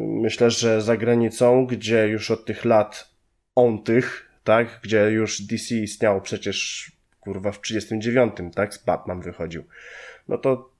myślę, 0.00 0.50
że 0.50 0.82
za 0.82 0.96
granicą, 0.96 1.66
gdzie 1.66 2.08
już 2.08 2.30
od 2.30 2.44
tych 2.44 2.64
lat 2.64 3.10
on 3.54 3.82
tych, 3.82 4.28
tak? 4.44 4.80
Gdzie 4.82 5.10
już 5.10 5.42
DC 5.42 5.74
istniało 5.74 6.20
przecież 6.20 6.90
kurwa 7.20 7.52
w 7.52 7.60
39, 7.60 8.32
tak? 8.54 8.74
Z 8.74 8.84
Batman 8.84 9.20
wychodził. 9.20 9.64
No 10.28 10.38
to 10.38 10.71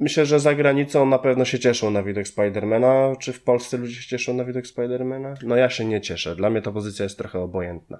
Myślę, 0.00 0.26
że 0.26 0.40
za 0.40 0.54
granicą 0.54 1.06
na 1.06 1.18
pewno 1.18 1.44
się 1.44 1.58
cieszą 1.58 1.90
na 1.90 2.02
widok 2.02 2.28
Spidermana. 2.28 3.16
Czy 3.20 3.32
w 3.32 3.42
Polsce 3.42 3.76
ludzie 3.76 3.94
się 3.94 4.08
cieszą 4.08 4.34
na 4.34 4.44
widok 4.44 4.66
Spidermana? 4.66 5.34
No 5.42 5.56
ja 5.56 5.70
się 5.70 5.84
nie 5.84 6.00
cieszę. 6.00 6.36
Dla 6.36 6.50
mnie 6.50 6.62
ta 6.62 6.72
pozycja 6.72 7.02
jest 7.02 7.18
trochę 7.18 7.38
obojętna. 7.40 7.98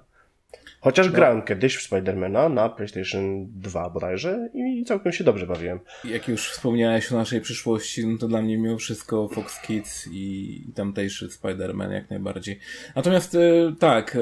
Chociaż 0.85 1.07
no. 1.07 1.13
grałem 1.13 1.41
kiedyś 1.41 1.75
w 1.75 1.81
Spidermana 1.81 2.49
na 2.49 2.69
PlayStation 2.69 3.47
2 3.51 3.89
bodajże 3.89 4.49
i 4.53 4.85
całkiem 4.85 5.11
się 5.11 5.23
dobrze 5.23 5.47
bawiłem. 5.47 5.79
Jak 6.03 6.27
już 6.27 6.49
wspomniałeś 6.49 7.11
o 7.11 7.15
naszej 7.15 7.41
przyszłości, 7.41 8.07
no 8.07 8.17
to 8.17 8.27
dla 8.27 8.41
mnie 8.41 8.57
mimo 8.57 8.77
wszystko 8.77 9.29
Fox 9.29 9.61
Kids 9.61 10.07
i, 10.07 10.63
i 10.69 10.73
tamtejszy 10.73 11.27
Spider-Man 11.27 11.91
jak 11.91 12.09
najbardziej. 12.09 12.59
Natomiast 12.95 13.35
e, 13.35 13.39
tak, 13.79 14.15
e, 14.15 14.19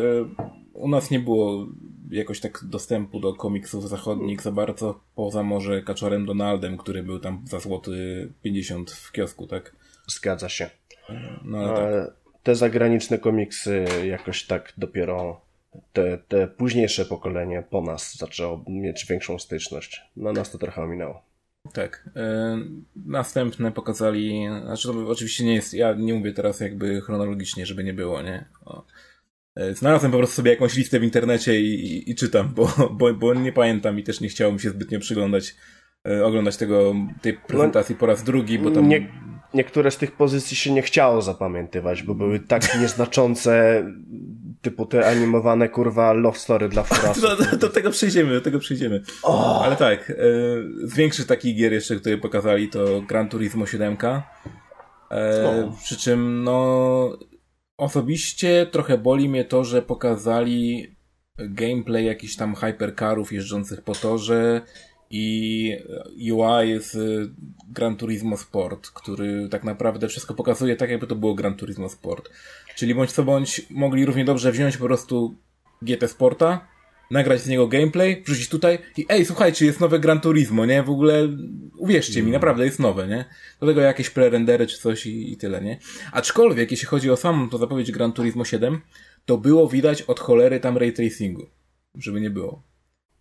u 0.73 0.89
nas 0.89 1.11
nie 1.11 1.19
było 1.19 1.67
jakoś 2.13 2.39
tak 2.39 2.59
dostępu 2.63 3.19
do 3.19 3.33
komiksów 3.33 3.89
zachodnich 3.89 4.41
za 4.41 4.51
bardzo, 4.51 4.99
poza 5.15 5.43
może 5.43 5.81
Kaczorem 5.81 6.25
Donaldem, 6.25 6.77
który 6.77 7.03
był 7.03 7.19
tam 7.19 7.45
za 7.47 7.59
złoty 7.59 8.29
50 8.41 8.91
w 8.91 9.11
kiosku, 9.11 9.47
tak? 9.47 9.75
Zgadza 10.07 10.49
się. 10.49 10.69
No, 11.43 11.57
ale 11.57 12.05
tak. 12.05 12.13
Te 12.43 12.55
zagraniczne 12.55 13.17
komiksy 13.17 13.85
jakoś 14.05 14.45
tak 14.45 14.73
dopiero 14.77 15.41
te, 15.93 16.17
te 16.17 16.47
późniejsze 16.47 17.05
pokolenie 17.05 17.63
po 17.69 17.81
nas 17.81 18.15
zaczęło 18.15 18.65
mieć 18.67 19.05
większą 19.05 19.39
styczność. 19.39 20.01
Na 20.15 20.31
nas 20.33 20.51
to 20.51 20.57
trochę 20.57 20.81
ominęło. 20.81 21.21
Tak. 21.73 22.09
E, 22.15 22.57
następne 22.95 23.71
pokazali, 23.71 24.47
znaczy 24.65 24.87
to 24.87 25.07
oczywiście 25.07 25.45
nie 25.45 25.53
jest, 25.53 25.73
ja 25.73 25.93
nie 25.93 26.13
mówię 26.13 26.33
teraz 26.33 26.59
jakby 26.59 27.01
chronologicznie, 27.01 27.65
żeby 27.65 27.83
nie 27.83 27.93
było, 27.93 28.21
nie? 28.21 28.45
O. 28.65 28.85
E, 29.55 29.73
znalazłem 29.73 30.11
po 30.11 30.17
prostu 30.17 30.35
sobie 30.35 30.51
jakąś 30.51 30.75
listę 30.75 30.99
w 30.99 31.03
internecie 31.03 31.61
i, 31.61 31.73
i, 31.73 32.11
i 32.11 32.15
czytam, 32.15 32.53
bo, 32.55 32.89
bo, 32.91 33.13
bo 33.13 33.33
nie 33.33 33.51
pamiętam 33.51 33.99
i 33.99 34.03
też 34.03 34.21
nie 34.21 34.29
chciało 34.29 34.53
mi 34.53 34.59
się 34.59 34.69
zbytnio 34.69 34.99
przyglądać, 34.99 35.55
e, 36.07 36.25
oglądać 36.25 36.57
tego, 36.57 36.95
tej 37.21 37.33
prezentacji 37.33 37.95
no, 37.95 37.99
po 37.99 38.05
raz 38.05 38.23
drugi, 38.23 38.59
bo 38.59 38.71
tam... 38.71 38.87
Nie, 38.87 39.07
niektóre 39.53 39.91
z 39.91 39.97
tych 39.97 40.11
pozycji 40.11 40.57
się 40.57 40.71
nie 40.71 40.81
chciało 40.81 41.21
zapamiętywać, 41.21 42.03
bo 42.03 42.15
były 42.15 42.39
tak 42.39 42.61
nieznaczące, 42.81 43.83
typu 44.61 44.85
te 44.85 45.07
animowane, 45.07 45.69
kurwa, 45.69 46.13
love 46.13 46.39
story 46.39 46.69
dla 46.69 46.83
furasów. 46.93 47.21
Do, 47.21 47.35
do, 47.35 47.57
do, 47.57 47.69
tego 47.69 47.91
przejdziemy, 47.91 48.33
do 48.33 48.41
tego 48.41 48.59
przejdziemy. 48.59 49.01
Oh. 49.23 49.65
Ale 49.65 49.75
tak, 49.75 50.09
e, 50.09 50.13
z 50.83 50.95
większych 50.95 51.25
takich 51.25 51.57
gier 51.57 51.73
jeszcze, 51.73 51.95
które 51.95 52.17
pokazali, 52.17 52.69
to 52.69 53.01
Gran 53.01 53.29
Turismo 53.29 53.65
7. 53.65 53.97
E. 55.11 55.71
Przy 55.83 55.97
czym, 55.97 56.43
no 56.43 57.17
Osobiście 57.77 58.67
trochę 58.71 58.97
boli 58.97 59.29
mnie 59.29 59.45
to, 59.45 59.63
że 59.63 59.81
pokazali 59.81 60.87
gameplay 61.37 62.05
jakichś 62.05 62.35
tam 62.35 62.55
hypercarów 62.55 63.33
jeżdżących 63.33 63.81
po 63.81 63.95
torze 63.95 64.61
i 65.09 65.77
UI 66.31 66.79
z 66.79 66.97
Gran 67.69 67.95
Turismo 67.95 68.37
Sport, 68.37 68.89
który 68.89 69.49
tak 69.49 69.63
naprawdę 69.63 70.07
wszystko 70.07 70.33
pokazuje 70.33 70.75
tak, 70.75 70.89
jakby 70.89 71.07
to 71.07 71.15
było 71.15 71.35
Gran 71.35 71.55
Turismo 71.55 71.89
Sport. 71.89 72.29
Czyli 72.75 72.95
bądź 72.95 73.11
co 73.11 73.23
bądź 73.23 73.61
mogli 73.69 74.05
równie 74.05 74.25
dobrze 74.25 74.51
wziąć 74.51 74.77
po 74.77 74.85
prostu 74.85 75.35
GT 75.81 76.07
Sporta, 76.07 76.67
nagrać 77.11 77.41
z 77.41 77.47
niego 77.47 77.67
gameplay, 77.67 78.23
wrzucić 78.25 78.49
tutaj 78.49 78.79
i 78.97 79.05
ej, 79.09 79.25
słuchajcie, 79.25 79.65
jest 79.65 79.79
nowe 79.79 79.99
Gran 79.99 80.21
Turismo, 80.21 80.65
nie? 80.65 80.83
W 80.83 80.89
ogóle 80.89 81.27
uwierzcie 81.83 82.19
mi, 82.19 82.21
mm. 82.21 82.33
naprawdę 82.33 82.65
jest 82.65 82.79
nowe, 82.79 83.07
nie? 83.07 83.25
Do 83.59 83.67
tego 83.67 83.81
jakieś 83.81 84.09
pre-rendery 84.09 84.67
czy 84.67 84.77
coś 84.77 85.05
i, 85.05 85.33
i 85.33 85.37
tyle, 85.37 85.61
nie? 85.61 85.79
Aczkolwiek, 86.11 86.71
jeśli 86.71 86.87
chodzi 86.87 87.11
o 87.11 87.17
samą 87.17 87.49
to 87.49 87.57
zapowiedź 87.57 87.91
Gran 87.91 88.13
Turismo 88.13 88.45
7, 88.45 88.81
to 89.25 89.37
było 89.37 89.67
widać 89.69 90.01
od 90.01 90.19
cholery 90.19 90.59
tam 90.59 90.77
ray 90.77 90.93
tracingu, 90.93 91.49
żeby 91.95 92.21
nie 92.21 92.29
było. 92.29 92.63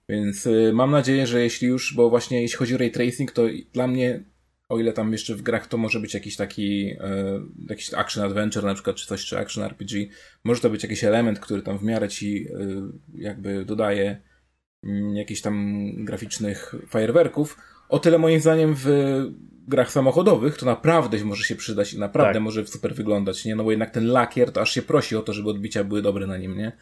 Więc 0.09 0.47
y, 0.47 0.73
mam 0.75 0.91
nadzieję, 0.91 1.27
że 1.27 1.43
jeśli 1.43 1.69
już, 1.69 1.95
bo 1.95 2.11
właśnie 2.11 2.43
jeśli 2.43 2.59
chodzi 2.59 2.75
o 2.75 2.79
ray 2.79 2.91
tracing, 2.91 3.33
to 3.33 3.43
dla 3.73 3.87
mnie 3.87 4.25
o 4.69 4.79
ile 4.79 4.93
tam 4.93 5.13
jeszcze 5.13 5.35
w 5.35 5.43
grach 5.43 5.67
to 5.67 5.77
może 5.77 6.01
być 6.01 6.15
jakiś 6.15 6.37
taki 6.37 6.97
e, 7.01 7.41
jakiś 7.69 7.95
action 7.95 8.25
adventure 8.25 8.65
na 8.65 8.75
przykład, 8.75 8.97
czy 8.97 9.07
coś, 9.07 9.25
czy 9.25 9.39
action 9.39 9.65
RPG, 9.65 10.07
może 10.45 10.61
to 10.61 10.71
być 10.71 10.83
jakiś 10.83 11.05
element, 11.05 11.41
który 11.41 11.63
tam 11.63 11.79
w 11.79 11.83
miarę 11.83 12.09
ci 12.09 12.47
e, 12.49 12.59
jakby 13.15 13.65
dodaje 13.65 14.23
mm, 14.85 15.17
jakichś 15.17 15.41
tam 15.41 15.87
graficznych 16.05 16.75
fajerwerków. 16.89 17.59
O 17.93 17.99
tyle 17.99 18.19
moim 18.19 18.41
zdaniem 18.41 18.75
w 18.79 18.87
grach 19.69 19.93
samochodowych 19.93 20.59
to 20.59 20.67
naprawdę 20.67 21.25
może 21.25 21.45
się 21.45 21.57
przydać 21.57 21.95
i 21.95 21.99
naprawdę 21.99 22.35
tak. 22.35 22.43
może 22.43 22.67
super 22.67 22.95
wyglądać, 22.95 23.45
nie? 23.45 23.55
No 23.55 23.65
bo 23.65 23.71
jednak 23.71 23.91
ten 23.91 24.07
lakier 24.07 24.53
to 24.53 24.61
aż 24.61 24.73
się 24.73 24.83
prosi 24.83 25.17
o 25.17 25.23
to, 25.23 25.33
żeby 25.33 25.51
odbicia 25.51 25.85
były 25.85 26.03
dobre 26.03 26.27
na 26.27 26.37
nim, 26.37 26.59
nie? 26.59 26.73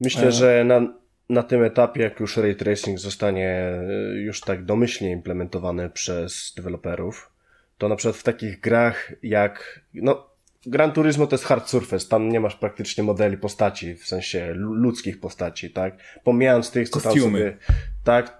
Myślę, 0.00 0.26
e... 0.28 0.32
że 0.32 0.64
na, 0.64 0.80
na 1.28 1.42
tym 1.42 1.64
etapie, 1.64 2.02
jak 2.02 2.20
już 2.20 2.36
ray 2.36 2.56
tracing 2.56 2.98
zostanie 2.98 3.48
e, 3.48 3.84
już 4.14 4.40
tak 4.40 4.64
domyślnie 4.64 5.12
implementowany 5.12 5.90
przez 5.90 6.52
deweloperów, 6.56 7.32
to 7.78 7.88
na 7.88 7.96
przykład 7.96 8.16
w 8.16 8.22
takich 8.22 8.60
grach 8.60 9.12
jak, 9.22 9.80
no, 9.94 10.30
Gran 10.66 10.92
Turismo 10.92 11.26
to 11.26 11.34
jest 11.34 11.44
hard 11.44 11.68
surface, 11.68 12.08
tam 12.08 12.28
nie 12.28 12.40
masz 12.40 12.56
praktycznie 12.56 13.04
modeli 13.04 13.36
postaci, 13.36 13.94
w 13.94 14.06
sensie 14.06 14.52
ludzkich 14.54 15.20
postaci, 15.20 15.70
tak? 15.70 15.96
Pomijając 16.24 16.70
tych, 16.70 16.88
co 16.88 17.00
Kostiumy. 17.00 17.38
tam 17.38 17.48
sobie, 17.48 17.56
tak, 18.04 18.39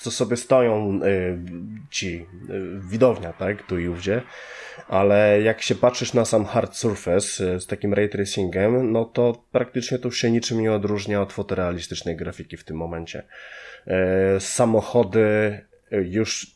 co 0.00 0.10
sobie 0.10 0.36
stoją 0.36 1.00
y, 1.04 1.38
ci, 1.90 2.26
y, 2.50 2.80
widownia, 2.90 3.32
tak, 3.32 3.66
tu 3.66 3.78
i 3.78 3.88
ówdzie, 3.88 4.22
ale 4.88 5.42
jak 5.42 5.62
się 5.62 5.74
patrzysz 5.74 6.14
na 6.14 6.24
sam 6.24 6.44
hard 6.44 6.76
surface 6.76 7.54
y, 7.54 7.60
z 7.60 7.66
takim 7.66 7.94
ray 7.94 8.08
tracingiem, 8.08 8.92
no 8.92 9.04
to 9.04 9.44
praktycznie 9.52 9.98
to 9.98 10.08
już 10.08 10.18
się 10.18 10.30
niczym 10.30 10.60
nie 10.60 10.72
odróżnia 10.72 11.22
od 11.22 11.32
fotorealistycznej 11.32 12.16
grafiki 12.16 12.56
w 12.56 12.64
tym 12.64 12.76
momencie. 12.76 13.22
Samochody 14.38 15.58
już 15.90 16.46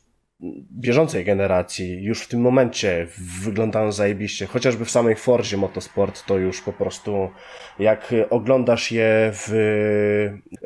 bieżącej 0.72 1.24
generacji 1.24 2.04
już 2.04 2.22
w 2.22 2.28
tym 2.28 2.40
momencie 2.40 3.06
wyglądają 3.42 3.92
zajebiście. 3.92 4.46
Chociażby 4.46 4.84
w 4.84 4.90
samej 4.90 5.16
Forzie 5.16 5.56
Motorsport 5.56 6.26
to 6.26 6.38
już 6.38 6.60
po 6.60 6.72
prostu 6.72 7.30
jak 7.78 8.14
oglądasz 8.30 8.92
je 8.92 9.32
w 9.32 9.52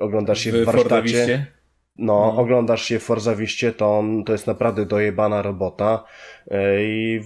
oglądasz 0.01 0.47
je 0.47 0.53
w, 0.53 0.57
w 0.57 0.65
warsztacie. 0.65 1.58
No, 1.99 2.07
no, 2.07 2.37
oglądasz 2.37 2.93
w 2.93 3.03
Forzawiście, 3.03 3.73
to 3.73 3.99
on, 3.99 4.25
to 4.25 4.33
jest 4.33 4.47
naprawdę 4.47 4.87
dojebana 4.87 5.43
robota 5.43 6.05
e, 6.51 6.85
i 6.85 7.21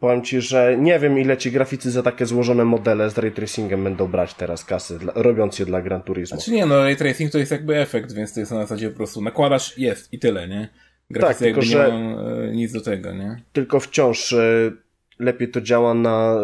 powiem 0.00 0.22
Ci, 0.22 0.40
że 0.40 0.76
nie 0.78 0.98
wiem 0.98 1.18
ile 1.18 1.36
Ci 1.36 1.52
graficy 1.52 1.90
za 1.90 2.02
takie 2.02 2.26
złożone 2.26 2.64
modele 2.64 3.10
z 3.10 3.18
ray 3.18 3.32
tracingiem 3.32 3.84
będą 3.84 4.08
brać 4.08 4.34
teraz 4.34 4.64
kasy, 4.64 4.98
dla, 4.98 5.12
robiąc 5.16 5.58
je 5.58 5.66
dla 5.66 5.82
Gran 5.82 6.02
Turismo. 6.02 6.36
Znaczy 6.36 6.52
nie, 6.52 6.66
no 6.66 6.76
ray 6.76 6.96
tracing 6.96 7.32
to 7.32 7.38
jest 7.38 7.52
jakby 7.52 7.76
efekt, 7.76 8.12
więc 8.12 8.34
to 8.34 8.40
jest 8.40 8.52
na 8.52 8.60
zasadzie 8.60 8.90
po 8.90 8.96
prostu 8.96 9.22
nakładasz, 9.22 9.78
jest 9.78 10.12
i 10.12 10.18
tyle, 10.18 10.48
nie? 10.48 10.68
Graficy 11.10 11.38
tak, 11.38 11.46
tylko, 11.46 11.62
że 11.62 11.92
nie 11.92 12.14
ma 12.14 12.22
e, 12.22 12.52
nic 12.52 12.72
do 12.72 12.80
tego, 12.80 13.12
nie? 13.12 13.42
Tylko 13.52 13.80
wciąż 13.80 14.32
e, 14.32 14.72
lepiej 15.18 15.50
to 15.50 15.60
działa 15.60 15.94
na 15.94 16.36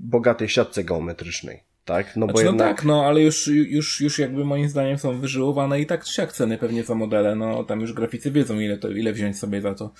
bogatej 0.00 0.48
siatce 0.48 0.84
geometrycznej. 0.84 1.67
Tak, 1.88 2.16
no 2.16 2.26
znaczy, 2.26 2.32
bo 2.32 2.40
no 2.40 2.46
jednak... 2.46 2.68
no 2.68 2.74
tak, 2.74 2.84
no 2.84 3.04
ale 3.04 3.22
już, 3.22 3.46
już, 3.46 4.00
już 4.00 4.18
jakby 4.18 4.44
moim 4.44 4.68
zdaniem 4.68 4.98
są 4.98 5.20
wyżyłowane 5.20 5.80
i 5.80 5.86
tak 5.86 6.04
czy 6.04 6.20
jak 6.20 6.32
ceny 6.32 6.58
pewnie 6.58 6.84
za 6.84 6.94
modele, 6.94 7.36
no 7.36 7.64
tam 7.64 7.80
już 7.80 7.92
graficy 7.92 8.30
wiedzą 8.30 8.60
ile, 8.60 8.78
to, 8.78 8.90
ile 8.90 9.12
wziąć 9.12 9.38
sobie 9.38 9.60
za 9.60 9.74
to. 9.74 9.90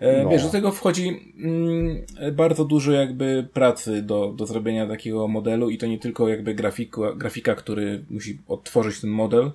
E, 0.00 0.22
no. 0.22 0.30
Wiesz, 0.30 0.42
do 0.42 0.48
tego 0.48 0.72
wchodzi 0.72 1.34
mm, 1.38 2.02
bardzo 2.32 2.64
dużo 2.64 2.92
jakby 2.92 3.48
pracy 3.52 4.02
do, 4.02 4.32
do 4.36 4.46
zrobienia 4.46 4.86
takiego 4.86 5.28
modelu 5.28 5.70
i 5.70 5.78
to 5.78 5.86
nie 5.86 5.98
tylko 5.98 6.28
jakby 6.28 6.54
grafika, 6.54 7.12
grafika, 7.16 7.54
który 7.54 8.04
musi 8.10 8.38
odtworzyć 8.48 9.00
ten 9.00 9.10
model, 9.10 9.50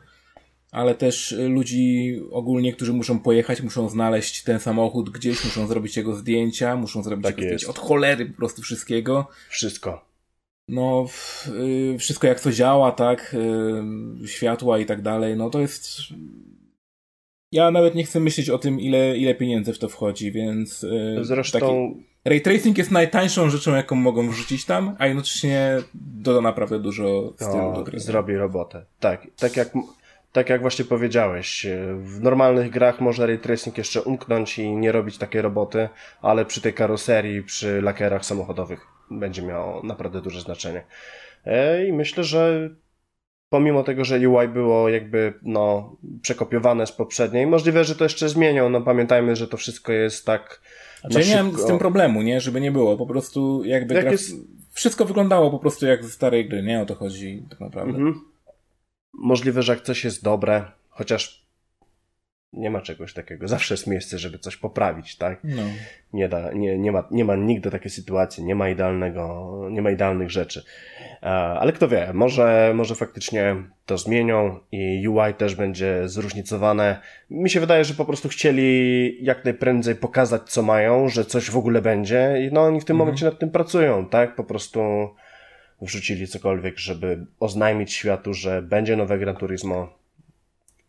ale 0.72 0.96
też 0.96 1.36
ludzi 1.50 2.20
ogólnie, 2.32 2.74
którzy 2.74 2.94
muszą 2.94 3.20
pojechać, 3.20 3.62
muszą 3.62 3.90
znaleźć 3.90 4.44
ten 4.44 4.60
samochód 4.60 5.10
gdzieś, 5.10 5.46
muszą 5.46 5.68
zrobić 5.68 5.98
jego 5.98 6.16
zdjęcia, 6.16 6.76
muszą 6.76 7.04
zrobić 7.04 7.26
tak 7.26 7.36
zdjęcia 7.36 7.68
od 7.68 7.80
cholery 7.80 8.26
po 8.26 8.38
prostu 8.38 8.62
wszystkiego. 8.62 9.28
Wszystko. 9.50 10.13
No, 10.68 11.06
y, 11.94 11.98
wszystko 12.00 12.28
jak 12.28 12.40
to 12.40 12.52
działa, 12.52 12.92
tak, 12.92 13.36
y, 14.24 14.28
światła 14.28 14.80
i 14.80 14.86
tak 14.86 15.02
dalej, 15.02 15.38
no 15.38 15.50
to 15.50 15.60
jest... 15.60 15.88
Ja 17.52 17.72
nawet 17.72 17.96
nie 17.96 18.04
chcę 18.04 18.20
myśleć 18.20 18.50
o 18.50 18.58
tym, 18.58 18.80
ile, 18.80 19.18
ile 19.18 19.36
pieniędzy 19.36 19.74
w 19.74 19.80
to 19.80 19.90
wchodzi, 19.90 20.32
więc... 20.32 20.84
Y, 20.84 21.20
Zresztą... 21.22 21.60
Taki... 21.60 22.14
Ray 22.26 22.42
tracing 22.42 22.78
jest 22.78 22.92
najtańszą 22.92 23.50
rzeczą, 23.50 23.76
jaką 23.76 23.96
mogą 23.96 24.30
wrzucić 24.30 24.66
tam, 24.66 24.96
a 25.00 25.08
jednocześnie 25.08 25.78
doda 25.94 26.42
naprawdę 26.42 26.80
dużo 26.80 27.34
stylu 27.36 27.58
no, 27.58 27.74
do 27.74 27.84
gry. 27.84 28.00
Zrobi 28.00 28.36
robotę. 28.36 28.86
Tak, 29.00 29.28
tak 29.38 29.58
jak 29.58 29.74
tak 30.32 30.50
jak 30.50 30.62
właśnie 30.62 30.86
powiedziałeś, 30.86 31.68
w 31.98 32.22
normalnych 32.22 32.70
grach 32.70 33.02
może 33.02 33.28
ray 33.28 33.40
tracing 33.40 33.78
jeszcze 33.78 34.02
umknąć 34.02 34.60
i 34.60 34.72
nie 34.72 34.92
robić 34.92 35.18
takiej 35.18 35.42
roboty, 35.42 35.90
ale 36.22 36.46
przy 36.46 36.62
tej 36.62 36.74
karoserii, 36.74 37.44
przy 37.44 37.82
lakierach 37.82 38.26
samochodowych 38.26 38.88
będzie 39.20 39.42
miało 39.42 39.84
naprawdę 39.84 40.22
duże 40.22 40.42
znaczenie. 40.42 40.84
E, 41.46 41.88
I 41.88 41.94
myślę, 41.94 42.24
że 42.24 42.70
pomimo 43.50 43.84
tego, 43.84 44.06
że 44.06 44.30
UI 44.30 44.48
było 44.48 44.90
jakby 44.90 45.34
no, 45.42 45.96
przekopiowane 46.22 46.88
z 46.88 46.92
poprzedniej, 46.92 47.48
możliwe, 47.48 47.84
że 47.84 47.96
to 47.96 48.04
jeszcze 48.04 48.30
zmienią. 48.30 48.70
No 48.70 48.82
pamiętajmy, 48.82 49.36
że 49.36 49.48
to 49.48 49.58
wszystko 49.58 49.92
jest 49.92 50.26
tak. 50.26 50.62
Znaczy, 51.02 51.20
ja 51.20 51.36
nie 51.36 51.44
mam 51.44 51.58
z 51.58 51.66
tym 51.66 51.80
problemu, 51.80 52.22
nie? 52.22 52.42
Żeby 52.42 52.62
nie 52.62 52.72
było. 52.72 52.98
Po 52.98 53.06
prostu 53.06 53.64
jakby 53.66 53.96
jak 53.96 54.04
graf... 54.04 54.12
jest... 54.12 54.36
wszystko 54.72 55.06
wyglądało 55.06 55.52
po 55.52 55.60
prostu 55.60 55.86
jak 55.86 56.04
ze 56.04 56.10
starej 56.10 56.50
gry, 56.50 56.64
nie? 56.64 56.82
O 56.82 56.86
to 56.86 56.96
chodzi 56.96 57.44
tak 57.50 57.60
naprawdę. 57.60 57.98
Mhm. 57.98 58.22
Możliwe, 59.14 59.64
że 59.64 59.74
jak 59.74 59.82
coś 59.82 60.04
jest 60.04 60.24
dobre, 60.24 60.72
chociaż 60.90 61.43
nie 62.54 62.70
ma 62.70 62.82
czegoś 62.82 63.14
takiego. 63.14 63.48
Zawsze 63.48 63.74
jest 63.74 63.88
miejsce, 63.88 64.18
żeby 64.18 64.40
coś 64.40 64.58
poprawić, 64.58 65.16
tak? 65.18 65.40
No. 65.44 65.64
Nie, 66.14 66.30
da, 66.30 66.52
nie, 66.52 66.78
nie, 66.78 66.92
ma, 66.92 67.08
nie 67.12 67.26
ma 67.26 67.36
nigdy 67.36 67.72
takiej 67.72 67.92
sytuacji, 67.92 68.44
nie 68.44 68.56
ma 68.56 68.70
idealnego, 68.70 69.52
nie 69.72 69.82
ma 69.82 69.92
idealnych 69.92 70.32
rzeczy. 70.32 70.64
E, 71.24 71.26
ale 71.26 71.74
kto 71.74 71.88
wie, 71.88 72.12
może, 72.14 72.72
może 72.76 72.96
faktycznie 72.96 73.56
to 73.86 73.98
zmienią 73.98 74.60
i 74.72 75.08
UI 75.08 75.34
też 75.34 75.56
będzie 75.56 76.10
zróżnicowane. 76.10 77.00
Mi 77.30 77.50
się 77.50 77.60
wydaje, 77.60 77.86
że 77.86 77.94
po 77.94 78.06
prostu 78.06 78.30
chcieli 78.30 79.18
jak 79.26 79.46
najprędzej 79.46 79.96
pokazać, 79.96 80.42
co 80.50 80.62
mają, 80.62 81.10
że 81.10 81.26
coś 81.26 81.50
w 81.50 81.58
ogóle 81.58 81.82
będzie 81.82 82.48
i 82.48 82.54
no 82.54 82.62
oni 82.62 82.82
w 82.82 82.86
tym 82.86 82.96
mhm. 82.96 83.08
momencie 83.08 83.26
nad 83.26 83.40
tym 83.40 83.50
pracują, 83.50 84.06
tak? 84.06 84.36
Po 84.36 84.44
prostu 84.44 85.10
wrzucili 85.82 86.28
cokolwiek, 86.28 86.78
żeby 86.78 87.26
oznajmić 87.40 87.94
światu, 87.94 88.34
że 88.34 88.62
będzie 88.62 88.96
nowe 88.96 89.20
Gran 89.20 89.36
Turismo. 89.36 90.03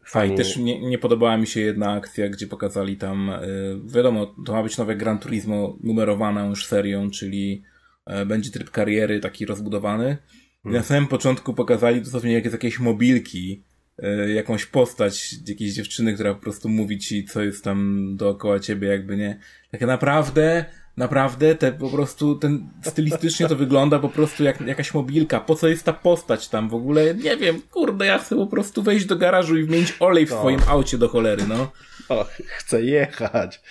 Fajnie. 0.06 0.36
też 0.36 0.56
nie, 0.56 0.80
nie 0.80 0.98
podobała 0.98 1.36
mi 1.36 1.46
się 1.46 1.60
jedna 1.60 1.92
akcja, 1.92 2.28
gdzie 2.28 2.46
pokazali 2.46 2.96
tam, 2.96 3.30
yy, 3.42 3.80
wiadomo, 3.92 4.34
to 4.46 4.52
ma 4.52 4.62
być 4.62 4.78
nowe 4.78 4.96
Gran 4.96 5.18
Turismo 5.18 5.78
numerowane 5.82 6.48
już 6.48 6.66
serią, 6.66 7.10
czyli 7.10 7.62
yy, 8.06 8.26
będzie 8.26 8.50
tryb 8.50 8.70
kariery 8.70 9.20
taki 9.20 9.46
rozbudowany. 9.46 10.16
Hmm. 10.62 10.78
Na 10.80 10.82
samym 10.82 11.06
początku 11.06 11.54
pokazali 11.54 12.02
dosłownie 12.02 12.32
jak 12.32 12.44
jest 12.44 12.54
jakieś 12.54 12.80
mobilki, 12.80 13.62
yy, 13.98 14.32
jakąś 14.32 14.66
postać 14.66 15.34
jakiejś 15.48 15.72
dziewczyny, 15.72 16.14
która 16.14 16.34
po 16.34 16.40
prostu 16.40 16.68
mówi 16.68 16.98
ci, 16.98 17.24
co 17.24 17.42
jest 17.42 17.64
tam 17.64 18.08
dookoła 18.16 18.60
ciebie, 18.60 18.88
jakby 18.88 19.16
nie. 19.16 19.38
Takie 19.70 19.86
naprawdę 19.86 20.64
Naprawdę, 20.96 21.54
te 21.54 21.72
po 21.72 21.88
prostu, 21.88 22.34
ten 22.34 22.68
stylistycznie 22.82 23.48
to 23.48 23.56
wygląda 23.56 23.98
po 23.98 24.08
prostu 24.08 24.44
jak 24.44 24.60
jakaś 24.60 24.94
mobilka. 24.94 25.40
Po 25.40 25.54
co 25.54 25.68
jest 25.68 25.84
ta 25.84 25.92
postać 25.92 26.48
tam 26.48 26.68
w 26.68 26.74
ogóle? 26.74 27.14
Nie 27.14 27.36
wiem, 27.36 27.62
kurde, 27.70 28.06
ja 28.06 28.18
chcę 28.18 28.36
po 28.36 28.46
prostu 28.46 28.82
wejść 28.82 29.06
do 29.06 29.16
garażu 29.16 29.56
i 29.56 29.64
wymienić 29.64 29.96
olej 30.00 30.26
w 30.26 30.30
no. 30.30 30.38
swoim 30.38 30.60
aucie 30.68 30.98
do 30.98 31.08
cholery, 31.08 31.42
no. 31.48 31.72
O, 32.08 32.26
chcę 32.46 32.82
jechać. 32.82 33.62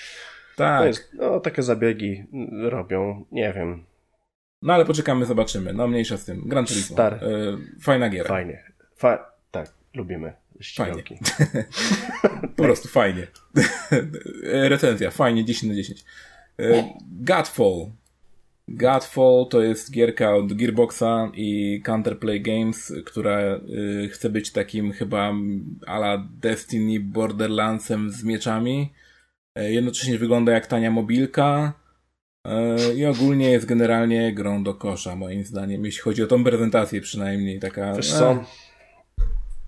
Tak. 0.56 0.88
Jest, 0.88 1.10
no, 1.14 1.40
takie 1.40 1.64
zabiegi 1.64 2.24
robią, 2.70 3.26
nie 3.32 3.54
wiem. 3.54 3.86
No 4.62 4.74
ale 4.74 4.86
poczekamy, 4.86 5.26
zobaczymy. 5.26 5.74
No 5.74 5.88
mniejsza 5.88 6.18
z 6.18 6.26
tym. 6.26 6.42
Gran 6.46 6.66
Turismo. 6.66 6.96
Star. 6.96 7.14
Y, 7.14 7.58
fajna 7.82 8.10
giera. 8.10 8.30
Fajnie. 8.30 8.64
Fa 8.96 9.32
tak, 9.52 9.74
lubimy. 9.94 10.34
Ścigałki. 10.60 11.20
Fajnie. 11.24 11.66
po 12.56 12.64
prostu 12.64 12.88
fajnie. 12.88 13.28
Recenzja, 14.74 15.12
fajnie, 15.12 15.46
10 15.46 15.70
na 15.70 15.76
10. 15.76 16.04
E, 16.60 16.94
Godfall. 17.12 17.92
Godfall 18.68 19.48
to 19.50 19.62
jest 19.62 19.92
gierka 19.92 20.36
od 20.36 20.54
Gearboxa 20.54 21.32
i 21.34 21.82
Counterplay 21.86 22.42
Games, 22.42 22.94
która 23.06 23.40
y, 23.42 24.10
chce 24.10 24.30
być 24.30 24.52
takim 24.52 24.92
chyba 24.92 25.34
ala 25.88 26.28
Destiny 26.42 27.00
Borderlandsem 27.00 28.12
z 28.12 28.24
mieczami. 28.24 28.94
E, 29.58 29.72
jednocześnie 29.72 30.18
wygląda 30.18 30.52
jak 30.52 30.68
tania 30.68 30.92
mobilka 30.92 31.74
e, 32.48 32.94
i 32.94 33.06
ogólnie 33.06 33.52
jest 33.52 33.66
generalnie 33.66 34.34
grą 34.34 34.64
do 34.64 34.74
kosza, 34.74 35.16
moim 35.16 35.44
zdaniem, 35.44 35.86
jeśli 35.86 36.02
chodzi 36.02 36.24
o 36.24 36.28
tą 36.28 36.44
prezentację 36.44 37.02
przynajmniej. 37.02 37.60
Taka, 37.60 37.94
Wiesz 37.94 38.12
co? 38.12 38.44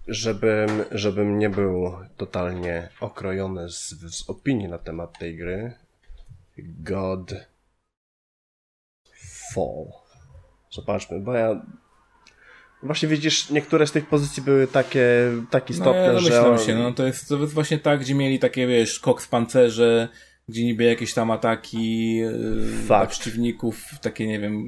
Żebym, 0.08 0.69
żebym 0.91 1.39
nie 1.39 1.50
był 1.50 1.91
totalnie 2.17 2.89
okrojony 3.00 3.69
z, 3.69 3.89
z 4.15 4.30
opinii 4.30 4.67
na 4.67 4.78
temat 4.78 5.19
tej 5.19 5.38
gry, 5.38 5.74
God 6.58 7.34
Fall. 9.54 9.86
Zobaczmy, 10.72 11.20
bo 11.20 11.34
ja 11.34 11.65
Właśnie 12.84 13.10
widzisz, 13.10 13.50
niektóre 13.50 13.88
z 13.88 13.91
tych 13.91 14.08
pozycji 14.08 14.44
były 14.44 14.68
takie, 14.68 15.32
takie 15.50 15.74
istotne, 15.74 16.08
no, 16.08 16.30
ja 16.30 16.58
że... 16.58 16.65
się, 16.65 16.76
no 16.76 16.91
to 16.91 17.06
jest, 17.08 17.30
to 17.30 17.38
jest 17.38 17.54
właśnie 17.54 17.80
tak, 17.80 18.00
gdzie 18.00 18.15
mieli 18.15 18.39
takie, 18.39 18.68
wiesz, 18.68 19.00
koks 19.00 19.28
pancerze, 19.28 20.10
gdzie 20.50 20.65
niby 20.65 20.84
jakieś 20.84 21.13
tam 21.13 21.32
ataki 21.32 22.22
Fakt. 22.88 23.12
przeciwników, 23.12 23.86
takie, 24.02 24.28
nie 24.28 24.39
wiem... 24.39 24.65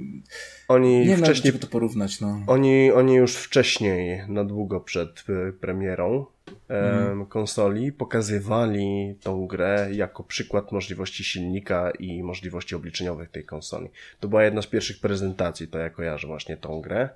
Oni 0.67 1.07
nie 1.07 1.17
wcześniej... 1.17 1.51
Wiem, 1.51 1.61
to 1.61 1.67
porównać, 1.67 2.21
no. 2.21 2.41
Oni, 2.47 2.91
oni 2.91 3.15
już 3.15 3.35
wcześniej, 3.35 4.23
na 4.27 4.43
długo 4.43 4.79
przed 4.79 5.25
e, 5.29 5.51
premierą, 5.51 6.25
mm. 6.69 7.25
konsoli 7.25 7.91
pokazywali 7.91 9.15
tą 9.21 9.47
grę 9.47 9.89
jako 9.91 10.23
przykład 10.23 10.71
możliwości 10.71 11.23
silnika 11.23 11.91
i 11.91 12.23
możliwości 12.23 12.75
obliczeniowych 12.75 13.29
tej 13.29 13.43
konsoli. 13.43 13.89
To 14.19 14.27
była 14.27 14.43
jedna 14.43 14.61
z 14.61 14.67
pierwszych 14.67 14.99
prezentacji, 14.99 15.67
to 15.67 15.79
ja 15.79 15.89
kojarzę 15.89 16.27
właśnie 16.27 16.57
tą 16.57 16.81
grę 16.81 17.09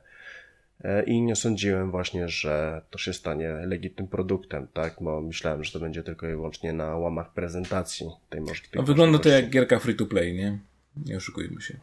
e, 0.83 1.03
i 1.03 1.21
nie 1.21 1.35
sądziłem 1.35 1.91
właśnie, 1.91 2.29
że 2.29 2.81
to 2.89 2.97
się 2.97 3.13
stanie 3.13 3.51
legitnym 3.51 4.07
produktem, 4.07 4.67
tak, 4.73 4.95
bo 5.01 5.21
myślałem, 5.21 5.63
że 5.63 5.71
to 5.71 5.79
będzie 5.79 6.03
tylko 6.03 6.27
i 6.27 6.31
wyłącznie 6.31 6.73
na 6.73 6.97
łamach 6.97 7.33
prezentacji 7.33 8.09
tej, 8.29 8.41
możliwości. 8.41 8.77
no, 8.77 8.83
Wygląda 8.83 9.19
to 9.19 9.29
jak 9.29 9.49
gierka 9.49 9.79
free 9.79 9.95
to 9.95 10.05
play, 10.05 10.33
nie? 10.33 10.59
Nie 11.05 11.17
oszukujmy 11.17 11.61
się. 11.61 11.79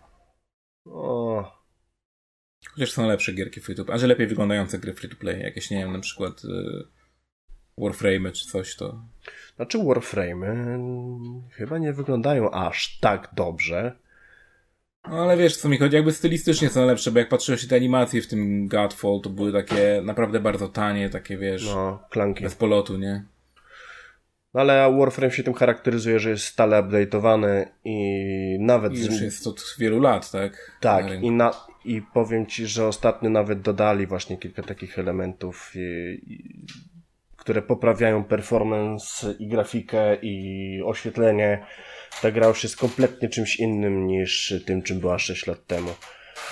O. 0.87 1.58
Chociaż 2.73 2.93
są 2.93 3.09
lepsze 3.09 3.33
gierki 3.33 3.61
free 3.61 3.77
to 3.77 3.85
play, 3.85 3.97
a 3.97 3.99
że 3.99 4.07
lepiej 4.07 4.27
wyglądające 4.27 4.79
gry 4.79 4.93
free 4.95 5.09
to 5.09 5.17
play, 5.17 5.41
jakieś, 5.41 5.71
nie 5.71 5.79
wiem, 5.79 5.93
na 5.93 5.99
przykład 5.99 6.45
y, 6.45 6.85
Warframe 7.79 8.33
czy 8.33 8.47
coś, 8.47 8.77
to... 8.77 9.03
Znaczy 9.57 9.79
Warframe 9.85 10.79
chyba 11.53 11.79
nie 11.79 11.93
wyglądają 11.93 12.51
aż 12.51 12.99
tak 12.99 13.29
dobrze. 13.35 13.97
No 15.11 15.23
ale 15.23 15.37
wiesz, 15.37 15.57
co 15.57 15.69
mi 15.69 15.79
chodzi, 15.79 15.97
jakby 15.97 16.13
stylistycznie 16.13 16.69
są 16.69 16.87
lepsze, 16.87 17.13
bo 17.13 17.19
jak 17.19 17.29
patrzyłeś 17.29 17.61
się 17.61 17.69
te 17.69 17.77
animacje 17.77 18.23
w 18.23 18.27
tym 18.27 18.69
Godfall, 18.69 19.21
to 19.23 19.31
były 19.31 19.53
takie 19.53 20.01
naprawdę 20.05 20.41
bardzo 20.41 20.69
tanie, 20.69 21.11
takie 21.11 21.39
wiesz, 21.39 21.67
no, 21.67 22.03
klanki. 22.11 22.43
bez 22.45 22.55
polotu, 22.55 22.97
nie? 22.99 23.25
Ale 24.59 24.97
Warframe 24.99 25.33
się 25.33 25.43
tym 25.43 25.55
charakteryzuje, 25.55 26.21
że 26.21 26.31
jest 26.31 26.45
stale 26.45 26.83
update'owany 26.83 27.67
i 27.85 28.57
nawet... 28.61 28.95
I 28.95 29.07
już 29.07 29.21
jest 29.21 29.47
od 29.47 29.75
wielu 29.79 30.01
lat, 30.01 30.31
tak? 30.31 30.79
Tak, 30.81 31.07
na 31.07 31.15
i, 31.15 31.31
na, 31.31 31.51
i 31.85 32.03
powiem 32.03 32.47
Ci, 32.47 32.67
że 32.67 32.87
ostatnio 32.87 33.31
nawet 33.31 33.61
dodali 33.61 34.07
właśnie 34.07 34.37
kilka 34.37 34.63
takich 34.63 34.99
elementów, 34.99 35.73
i, 35.75 35.79
i, 36.27 36.67
które 37.37 37.63
poprawiają 37.63 38.25
performance 38.25 39.33
i 39.39 39.49
grafikę 39.49 40.17
i 40.23 40.83
oświetlenie. 40.85 41.67
Ta 42.23 42.31
gra 42.31 42.49
już 42.49 42.63
jest 42.63 42.77
kompletnie 42.77 43.29
czymś 43.29 43.57
innym 43.57 44.07
niż 44.07 44.55
tym, 44.67 44.83
czym 44.83 45.01
była 45.01 45.19
6 45.19 45.47
lat 45.47 45.67
temu. 45.67 45.91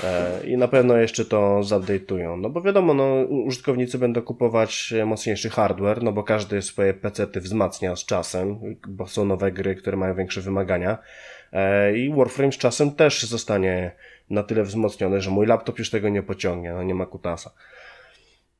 E, 0.04 0.46
I 0.46 0.56
na 0.56 0.68
pewno 0.68 0.96
jeszcze 0.96 1.24
to 1.24 1.60
zupdate'ują. 1.60 2.40
No 2.40 2.50
bo 2.50 2.62
wiadomo, 2.62 2.94
no, 2.94 3.14
użytkownicy 3.24 3.98
będą 3.98 4.22
kupować 4.22 4.94
mocniejszy 5.06 5.50
hardware, 5.50 6.02
no 6.02 6.12
bo 6.12 6.22
każdy 6.22 6.62
swoje 6.62 6.94
PC-ty 6.94 7.40
wzmacnia 7.40 7.96
z 7.96 8.04
czasem, 8.04 8.76
bo 8.88 9.06
są 9.06 9.24
nowe 9.24 9.52
gry, 9.52 9.74
które 9.74 9.96
mają 9.96 10.14
większe 10.14 10.40
wymagania. 10.40 10.98
E, 11.52 11.96
I 11.96 12.14
Warframe 12.14 12.52
z 12.52 12.58
czasem 12.58 12.90
też 12.90 13.22
zostanie 13.22 13.92
na 14.30 14.42
tyle 14.42 14.62
wzmocniony, 14.62 15.20
że 15.20 15.30
mój 15.30 15.46
laptop 15.46 15.78
już 15.78 15.90
tego 15.90 16.08
nie 16.08 16.22
pociągnie, 16.22 16.72
no 16.72 16.82
nie 16.82 16.94
ma 16.94 17.06
kutasa. 17.06 17.50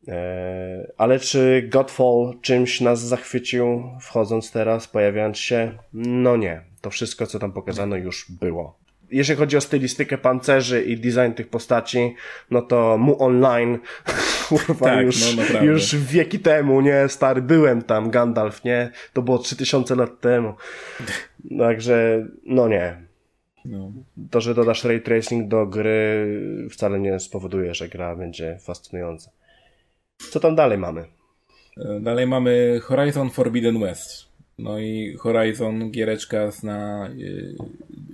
E, 0.09 0.93
ale 0.97 1.21
czy 1.21 1.69
Godfall 1.73 2.35
czymś 2.43 2.81
nas 2.81 3.01
zachwycił, 3.01 3.91
wchodząc 4.01 4.53
teraz, 4.53 4.89
pojawiając 4.89 5.39
się? 5.39 5.79
No 5.93 6.37
nie. 6.37 6.62
To 6.81 6.91
wszystko, 6.91 7.27
co 7.27 7.39
tam 7.39 7.53
pokazano, 7.53 7.97
już 7.97 8.27
było 8.31 8.86
jeżeli 9.11 9.38
chodzi 9.38 9.57
o 9.57 9.61
stylistykę 9.61 10.19
pancerzy 10.19 10.83
i 10.83 10.97
design 10.97 11.33
tych 11.33 11.49
postaci, 11.49 12.14
no 12.51 12.62
to 12.62 12.99
mu 12.99 13.23
online, 13.23 13.79
kurwa, 14.49 14.87
tak, 14.87 15.07
już, 15.07 15.37
no 15.37 15.62
już 15.62 15.97
wieki 15.97 16.38
temu, 16.38 16.81
nie, 16.81 17.09
stary, 17.09 17.42
byłem 17.42 17.83
tam, 17.83 18.11
Gandalf, 18.11 18.64
nie, 18.64 18.90
to 19.12 19.23
było 19.23 19.38
3000 19.38 19.97
lat 19.97 20.21
temu. 20.21 20.55
Także, 21.59 22.27
no 22.45 22.69
nie. 22.69 23.07
No. 23.64 23.92
To, 24.31 24.40
że 24.40 24.55
dodasz 24.55 24.85
ray 24.85 25.01
tracing 25.01 25.49
do 25.49 25.66
gry 25.66 26.27
wcale 26.71 27.01
nie 27.01 27.21
spowoduje, 27.21 27.75
że 27.75 27.88
gra 27.88 28.16
będzie 28.16 28.59
fascynująca. 28.61 29.31
Co 30.31 30.40
tam 30.40 30.55
dalej 30.55 30.79
mamy? 30.79 31.05
E, 31.77 32.01
dalej 32.01 32.27
mamy 32.27 32.81
Horizon 32.83 33.31
Forbidden 33.31 33.81
West. 33.81 34.36
No 34.59 34.79
i 34.79 35.16
Horizon, 35.19 35.90
giereczka 35.90 36.51
na 36.62 37.09
y, 37.09 37.57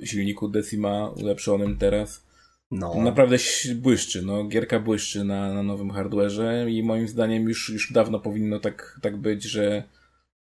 silniku 0.06 0.48
Decima 0.48 1.10
ulepszonym 1.10 1.76
teraz. 1.76 2.26
No. 2.70 2.94
Naprawdę 2.94 3.36
błyszczy, 3.74 4.22
no. 4.22 4.44
Gierka 4.44 4.80
błyszczy 4.80 5.24
na, 5.24 5.54
na 5.54 5.62
nowym 5.62 5.90
hardwareze 5.90 6.66
i 6.70 6.82
moim 6.82 7.08
zdaniem 7.08 7.48
już, 7.48 7.68
już 7.68 7.92
dawno 7.92 8.20
powinno 8.20 8.60
tak, 8.60 8.98
tak 9.02 9.16
być, 9.16 9.44
że 9.44 9.84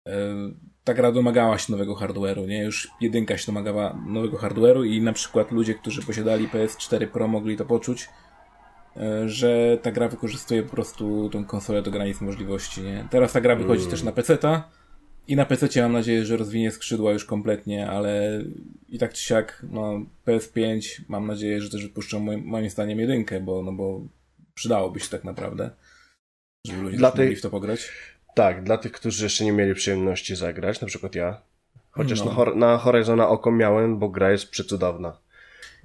e, 0.09 0.13
ta 0.85 0.95
gra 0.95 1.13
domagała 1.13 1.59
się 1.59 1.73
nowego 1.73 1.95
hardware'u, 1.95 2.49
nie? 2.49 2.65
Już 2.65 2.89
jedynka 3.01 3.39
się 3.39 3.47
domagała 3.47 4.03
nowego 4.07 4.37
hardware'u 4.37 4.87
i 4.87 5.03
na 5.03 5.13
przykład 5.13 5.53
ludzie, 5.53 5.75
którzy 5.75 6.03
posiadali 6.03 6.49
PS4 6.49 7.07
Pro 7.07 7.29
mogli 7.29 7.57
to 7.57 7.65
poczuć, 7.65 8.09
e, 8.97 9.29
że 9.29 9.79
ta 9.83 9.93
gra 9.93 10.09
wykorzystuje 10.09 10.63
po 10.63 10.71
prostu 10.71 11.31
tą 11.33 11.45
konsolę 11.45 11.83
do 11.83 11.91
granic 11.91 12.21
możliwości, 12.21 12.83
nie? 12.83 13.09
Teraz 13.11 13.33
ta 13.33 13.41
gra 13.41 13.57
wychodzi 13.57 13.83
mm. 13.83 13.91
też 13.91 14.03
na 14.03 14.13
PC-ta, 14.13 14.69
i 15.29 15.37
na 15.37 15.45
PC 15.45 15.83
mam 15.83 15.93
nadzieję, 15.93 16.25
że 16.25 16.37
rozwinie 16.37 16.71
skrzydła 16.71 17.13
już 17.13 17.25
kompletnie, 17.25 17.91
ale 17.91 18.43
i 18.89 18.99
tak 18.99 19.13
czy 19.13 19.23
siak, 19.23 19.67
no, 19.71 20.07
PS5 20.27 21.01
mam 21.09 21.27
nadzieję, 21.27 21.61
że 21.61 21.71
też 21.71 21.83
wypuszczą 21.83 22.21
moim, 22.21 22.45
moim 22.45 22.71
zdaniem 22.71 23.01
jedynkę, 23.01 23.41
bo, 23.41 23.63
no 23.63 23.73
bo 23.73 24.01
przydałoby 24.55 25.01
się 25.01 25.09
tak 25.09 25.25
naprawdę, 25.25 25.71
żeby 26.67 26.83
ludzie 26.83 26.97
dla 26.97 27.11
tych, 27.11 27.21
mogli 27.21 27.37
w 27.37 27.43
to 27.43 27.51
pograć. 27.51 27.89
Tak, 28.35 28.63
dla 28.63 28.79
tych, 28.79 28.93
którzy 28.93 29.25
jeszcze 29.25 29.45
nie 29.45 29.53
mieli 29.53 29.75
przyjemności 29.75 30.37
zagrać, 30.37 30.81
na 30.81 30.87
przykład 30.87 31.15
ja. 31.15 31.43
Chociaż 31.91 32.25
no. 32.25 32.45
na, 32.45 32.55
na 32.55 32.79
Horizona 32.79 33.29
oko 33.29 33.53
miałem, 33.53 33.99
bo 33.99 34.09
gra 34.09 34.31
jest 34.31 34.51
przecudowna. 34.51 35.19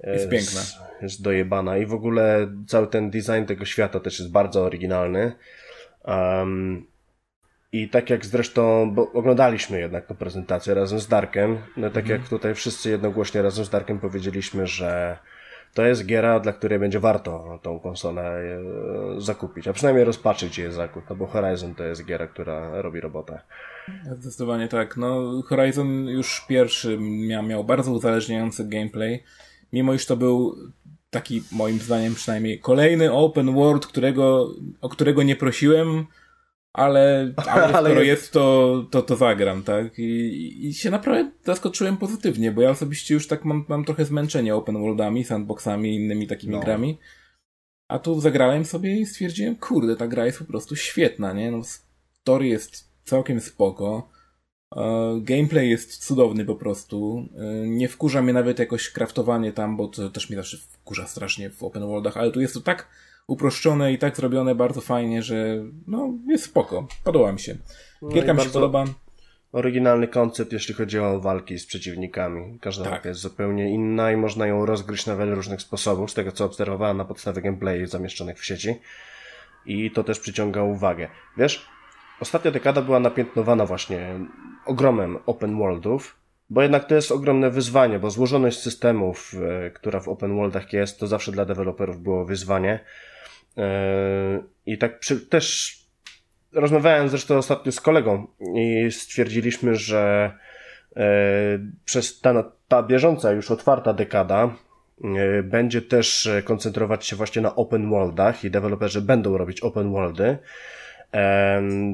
Jest, 0.00 0.14
jest 0.14 0.30
piękna. 0.30 0.88
Jest 1.02 1.22
dojebana 1.22 1.78
i 1.78 1.86
w 1.86 1.94
ogóle 1.94 2.52
cały 2.66 2.86
ten 2.86 3.10
design 3.10 3.44
tego 3.46 3.64
świata 3.64 4.00
też 4.00 4.18
jest 4.18 4.30
bardzo 4.30 4.64
oryginalny. 4.64 5.32
Um, 6.04 6.86
i 7.72 7.88
tak 7.88 8.10
jak 8.10 8.26
zresztą, 8.26 8.90
bo 8.94 9.12
oglądaliśmy 9.12 9.80
jednak 9.80 10.06
tę 10.06 10.14
prezentację 10.14 10.74
razem 10.74 11.00
z 11.00 11.08
Darkiem, 11.08 11.58
no 11.76 11.90
tak 11.90 12.04
mhm. 12.04 12.20
jak 12.20 12.30
tutaj 12.30 12.54
wszyscy 12.54 12.90
jednogłośnie 12.90 13.42
razem 13.42 13.64
z 13.64 13.70
Darkiem 13.70 13.98
powiedzieliśmy, 13.98 14.66
że 14.66 15.18
to 15.74 15.86
jest 15.86 16.06
giera, 16.06 16.40
dla 16.40 16.52
której 16.52 16.78
będzie 16.78 17.00
warto 17.00 17.58
tą 17.62 17.80
konsolę 17.80 18.22
e, 18.22 19.20
zakupić, 19.20 19.68
a 19.68 19.72
przynajmniej 19.72 20.04
rozpatrzyć 20.04 20.58
jej 20.58 20.72
zakup, 20.72 21.10
no 21.10 21.16
bo 21.16 21.26
Horizon 21.26 21.74
to 21.74 21.84
jest 21.84 22.04
giera, 22.04 22.26
która 22.26 22.82
robi 22.82 23.00
robotę. 23.00 23.40
Zdecydowanie 24.18 24.68
tak. 24.68 24.96
No, 24.96 25.42
Horizon 25.42 26.06
już 26.08 26.44
pierwszy 26.48 26.98
miał, 27.00 27.42
miał 27.42 27.64
bardzo 27.64 27.92
uzależniający 27.92 28.68
gameplay, 28.68 29.22
mimo 29.72 29.94
iż 29.94 30.06
to 30.06 30.16
był 30.16 30.56
taki, 31.10 31.42
moim 31.52 31.78
zdaniem 31.78 32.14
przynajmniej, 32.14 32.60
kolejny 32.60 33.12
open 33.12 33.54
world, 33.54 33.86
którego, 33.86 34.54
o 34.80 34.88
którego 34.88 35.22
nie 35.22 35.36
prosiłem, 35.36 36.06
ale, 37.46 37.72
ale, 37.72 37.90
skoro 37.90 38.02
jest, 38.02 38.32
to, 38.32 38.86
to, 38.90 39.02
to 39.02 39.16
zagram, 39.16 39.62
tak? 39.62 39.98
I, 39.98 40.66
I 40.68 40.74
się 40.74 40.90
naprawdę 40.90 41.30
zaskoczyłem 41.44 41.96
pozytywnie, 41.96 42.52
bo 42.52 42.62
ja 42.62 42.70
osobiście 42.70 43.14
już 43.14 43.26
tak 43.26 43.44
mam, 43.44 43.64
mam 43.68 43.84
trochę 43.84 44.04
zmęczenie 44.04 44.54
open 44.54 44.78
worldami, 44.80 45.24
sandboxami 45.24 45.90
i 45.90 45.96
innymi 45.96 46.26
takimi 46.26 46.52
no. 46.52 46.60
grami. 46.60 46.98
A 47.88 47.98
tu 47.98 48.20
zagrałem 48.20 48.64
sobie 48.64 49.00
i 49.00 49.06
stwierdziłem, 49.06 49.56
kurde, 49.56 49.96
ta 49.96 50.08
gra 50.08 50.26
jest 50.26 50.38
po 50.38 50.44
prostu 50.44 50.76
świetna, 50.76 51.32
nie? 51.32 51.50
No, 51.50 51.62
story 52.12 52.46
jest 52.46 52.90
całkiem 53.04 53.40
spoko. 53.40 54.10
E, 54.76 55.20
gameplay 55.20 55.70
jest 55.70 56.06
cudowny 56.06 56.44
po 56.44 56.54
prostu. 56.54 57.28
E, 57.36 57.68
nie 57.68 57.88
wkurza 57.88 58.22
mnie 58.22 58.32
nawet 58.32 58.58
jakoś 58.58 58.90
kraftowanie 58.90 59.52
tam, 59.52 59.76
bo 59.76 59.88
to 59.88 60.10
też 60.10 60.30
mnie 60.30 60.36
zawsze 60.36 60.58
wkurza 60.58 61.06
strasznie 61.06 61.50
w 61.50 61.62
open 61.62 61.86
worldach, 61.86 62.16
ale 62.16 62.30
tu 62.30 62.40
jest 62.40 62.54
to 62.54 62.60
tak 62.60 62.88
uproszczone 63.28 63.92
i 63.92 63.98
tak 63.98 64.16
zrobione 64.16 64.54
bardzo 64.54 64.80
fajnie, 64.80 65.22
że 65.22 65.64
no 65.86 66.12
jest 66.28 66.44
spoko. 66.44 66.86
Podoba 67.04 67.32
mi 67.32 67.40
się. 67.40 67.56
No 68.02 68.08
Gierka 68.08 68.34
no 68.34 68.40
mi 68.40 68.46
się 68.46 68.52
podoba. 68.52 68.84
Oryginalny 69.52 70.08
koncept, 70.08 70.52
jeśli 70.52 70.74
chodzi 70.74 70.98
o 70.98 71.20
walki 71.20 71.58
z 71.58 71.66
przeciwnikami. 71.66 72.58
Każda 72.60 72.84
tak. 72.84 72.92
walka 72.92 73.08
jest 73.08 73.20
zupełnie 73.20 73.70
inna 73.70 74.12
i 74.12 74.16
można 74.16 74.46
ją 74.46 74.66
rozgryźć 74.66 75.06
na 75.06 75.16
wiele 75.16 75.34
różnych 75.34 75.62
sposobów, 75.62 76.10
z 76.10 76.14
tego 76.14 76.32
co 76.32 76.44
obserwowałem 76.44 76.96
na 76.96 77.04
podstawie 77.04 77.42
gameplayu 77.42 77.86
zamieszczonych 77.86 78.38
w 78.38 78.44
sieci. 78.44 78.74
I 79.66 79.90
to 79.90 80.04
też 80.04 80.20
przyciąga 80.20 80.62
uwagę. 80.62 81.08
Wiesz, 81.36 81.66
ostatnia 82.20 82.50
dekada 82.50 82.82
była 82.82 83.00
napiętnowana 83.00 83.66
właśnie 83.66 84.20
ogromem 84.66 85.18
open 85.26 85.58
worldów, 85.58 86.16
bo 86.50 86.62
jednak 86.62 86.84
to 86.84 86.94
jest 86.94 87.12
ogromne 87.12 87.50
wyzwanie, 87.50 87.98
bo 87.98 88.10
złożoność 88.10 88.60
systemów, 88.60 89.34
e, 89.66 89.70
która 89.70 90.00
w 90.00 90.08
open 90.08 90.36
worldach 90.36 90.72
jest, 90.72 91.00
to 91.00 91.06
zawsze 91.06 91.32
dla 91.32 91.44
deweloperów 91.44 92.02
było 92.02 92.24
wyzwanie. 92.24 92.80
I 94.66 94.78
tak 94.78 94.98
przy, 94.98 95.20
też 95.20 95.76
rozmawiałem 96.52 97.08
zresztą 97.08 97.36
ostatnio 97.36 97.72
z 97.72 97.80
kolegą 97.80 98.26
i 98.54 98.88
stwierdziliśmy, 98.90 99.76
że 99.76 100.32
e, 100.96 101.02
przez 101.84 102.20
ta, 102.20 102.52
ta 102.68 102.82
bieżąca 102.82 103.32
już 103.32 103.50
otwarta 103.50 103.92
dekada 103.92 104.54
e, 105.04 105.42
będzie 105.42 105.82
też 105.82 106.28
koncentrować 106.44 107.06
się 107.06 107.16
właśnie 107.16 107.42
na 107.42 107.56
open 107.56 107.90
worldach 107.90 108.44
i 108.44 108.50
deweloperzy 108.50 109.02
będą 109.02 109.38
robić 109.38 109.60
open 109.60 109.92
worldy. 109.92 110.38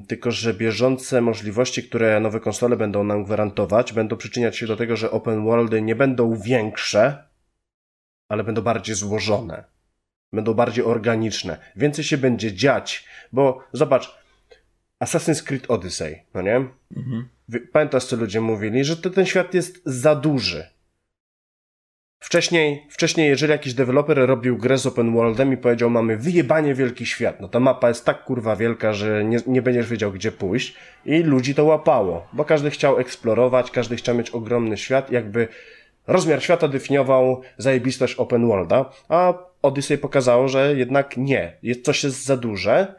Tylko, 0.09 0.31
że 0.31 0.55
bieżące 0.55 1.21
możliwości, 1.21 1.83
które 1.83 2.21
nowe 2.21 2.41
konsole 2.41 2.77
będą 2.77 3.05
nam 3.05 3.25
gwarantować, 3.25 3.93
będą 3.93 4.17
przyczyniać 4.17 4.57
się 4.57 4.67
do 4.67 4.77
tego, 4.77 4.97
że 4.97 5.11
open 5.11 5.45
worldy 5.45 5.83
nie 5.83 5.95
będą 5.95 6.37
większe, 6.37 7.25
ale 8.29 8.45
będą 8.45 8.63
bardziej 8.63 8.95
złożone 8.95 9.74
będą 10.35 10.55
bardziej 10.55 10.85
organiczne, 10.85 11.59
więcej 11.77 12.05
się 12.05 12.19
będzie 12.19 12.53
dziać, 12.53 13.05
bo 13.33 13.65
zobacz, 13.73 14.19
Assassin's 15.05 15.43
Creed 15.43 15.71
Odyssey, 15.71 16.23
no 16.35 16.43
nie? 16.43 16.57
Mhm. 16.97 17.29
Pamiętasz, 17.73 18.05
co 18.05 18.17
ludzie 18.17 18.41
mówili, 18.41 18.85
że 18.85 18.97
to, 18.97 19.11
ten 19.11 19.27
świat 19.27 19.55
jest 19.55 19.83
za 19.85 20.15
duży. 20.15 20.75
Wcześniej, 22.25 22.87
wcześniej, 22.91 23.29
jeżeli 23.29 23.53
jakiś 23.53 23.75
deweloper 23.75 24.19
robił 24.19 24.57
grę 24.59 24.79
z 24.79 24.87
open 24.87 25.15
worldem 25.15 25.53
i 25.53 25.57
powiedział, 25.57 25.91
mamy 25.91 26.17
wyjebanie 26.17 26.75
wielki 26.75 27.07
świat, 27.07 27.41
no 27.41 27.49
ta 27.49 27.61
mapa 27.61 27.89
jest 27.89 28.05
tak 28.05 28.25
kurwa 28.25 28.57
wielka, 28.57 28.93
że 28.93 29.25
nie, 29.25 29.39
nie 29.47 29.63
będziesz 29.63 29.89
wiedział, 29.89 30.13
gdzie 30.13 30.33
pójść 30.33 30.77
i 31.05 31.23
ludzi 31.23 31.55
to 31.55 31.65
łapało, 31.65 32.29
bo 32.33 32.45
każdy 32.45 32.71
chciał 32.71 32.99
eksplorować, 32.99 33.71
każdy 33.71 33.97
chciał 33.97 34.15
mieć 34.15 34.31
ogromny 34.31 34.77
świat, 34.77 35.11
jakby 35.11 35.49
rozmiar 36.07 36.43
świata 36.43 36.69
definiował 36.69 37.41
zajebistość 37.59 38.15
open 38.15 38.49
worlda, 38.49 38.91
a 39.09 39.35
Odyssey 39.63 39.99
pokazało, 39.99 40.49
że 40.49 40.75
jednak 40.77 41.17
nie. 41.17 41.59
Coś 41.85 42.05
jest 42.05 42.25
za 42.25 42.37
duże 42.37 42.95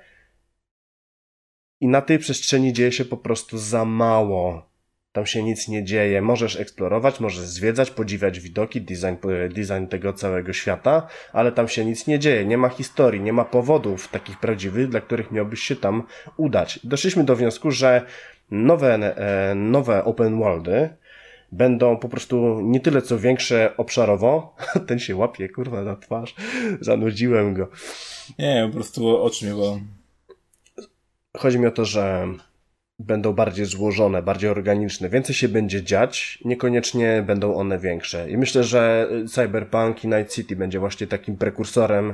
i 1.82 1.88
na 1.88 2.02
tej 2.02 2.20
przestrzeni 2.20 2.74
dzieje 2.74 2.91
się 2.91 3.06
po 3.06 3.18
prostu 3.18 3.58
za 3.58 3.86
mało. 3.86 4.70
Tam 5.12 5.26
się 5.26 5.44
nic 5.44 5.68
nie 5.68 5.84
dzieje. 5.84 6.22
Możesz 6.22 6.56
eksplorować, 6.56 7.20
możesz 7.20 7.39
zwiedzać, 7.39 7.91
podziwiać 7.91 8.39
widoki, 8.39 8.82
design, 8.82 9.15
design 9.50 9.88
tego 9.89 10.13
całego 10.13 10.54
świata, 10.54 11.08
ale 11.34 11.52
tam 11.52 11.68
się 11.68 11.86
nic 11.86 12.08
nie 12.08 12.20
dzieje. 12.20 12.46
Nie 12.46 12.58
ma 12.58 12.70
historii, 12.70 13.22
nie 13.22 13.34
ma 13.34 13.46
powodów 13.46 14.08
takich 14.08 14.39
prawdziwych, 14.39 14.89
dla 14.89 15.02
których 15.02 15.32
miałbyś 15.32 15.60
się 15.60 15.76
tam 15.76 16.04
udać. 16.38 16.80
Doszliśmy 16.84 17.24
do 17.24 17.36
wniosku, 17.36 17.72
że 17.72 18.02
nowe, 18.52 18.94
e, 18.94 19.56
nowe 19.56 20.04
open 20.04 20.39
worldy 20.39 20.89
będą 21.56 21.98
po 21.98 22.10
prostu 22.10 22.62
nie 22.62 22.80
tyle 22.80 23.02
co 23.02 23.20
większe 23.20 23.78
obszarowo. 23.78 24.56
Ten 24.88 25.00
się 25.00 25.15
łapie, 25.15 25.50
kurwa, 25.50 25.84
na 25.84 25.96
twarz. 25.96 26.36
Zanudziłem 26.82 27.54
go. 27.54 27.68
Nie, 28.39 28.63
po 28.68 28.74
prostu 28.74 29.24
oczy 29.24 29.46
mnie 29.46 29.56
bo 29.56 29.80
Chodzi 31.38 31.60
mi 31.60 31.65
o 31.65 31.72
to, 31.72 31.86
że 31.86 32.28
będą 33.00 33.34
bardziej 33.34 33.65
złożone, 33.65 34.22
bardziej 34.22 34.50
organiczne, 34.50 35.10
więcej 35.10 35.36
się 35.36 35.50
będzie 35.50 35.84
dziać, 35.84 36.39
niekoniecznie 36.46 37.24
będą 37.28 37.56
one 37.56 37.80
większe. 37.80 38.30
I 38.30 38.38
myślę, 38.38 38.63
że 38.63 39.10
Cyberpunk 39.28 40.04
i 40.04 40.08
Night 40.08 40.34
City 40.34 40.56
będzie 40.56 40.80
właśnie 40.80 41.08
takim 41.08 41.38
prekursorem 41.38 42.13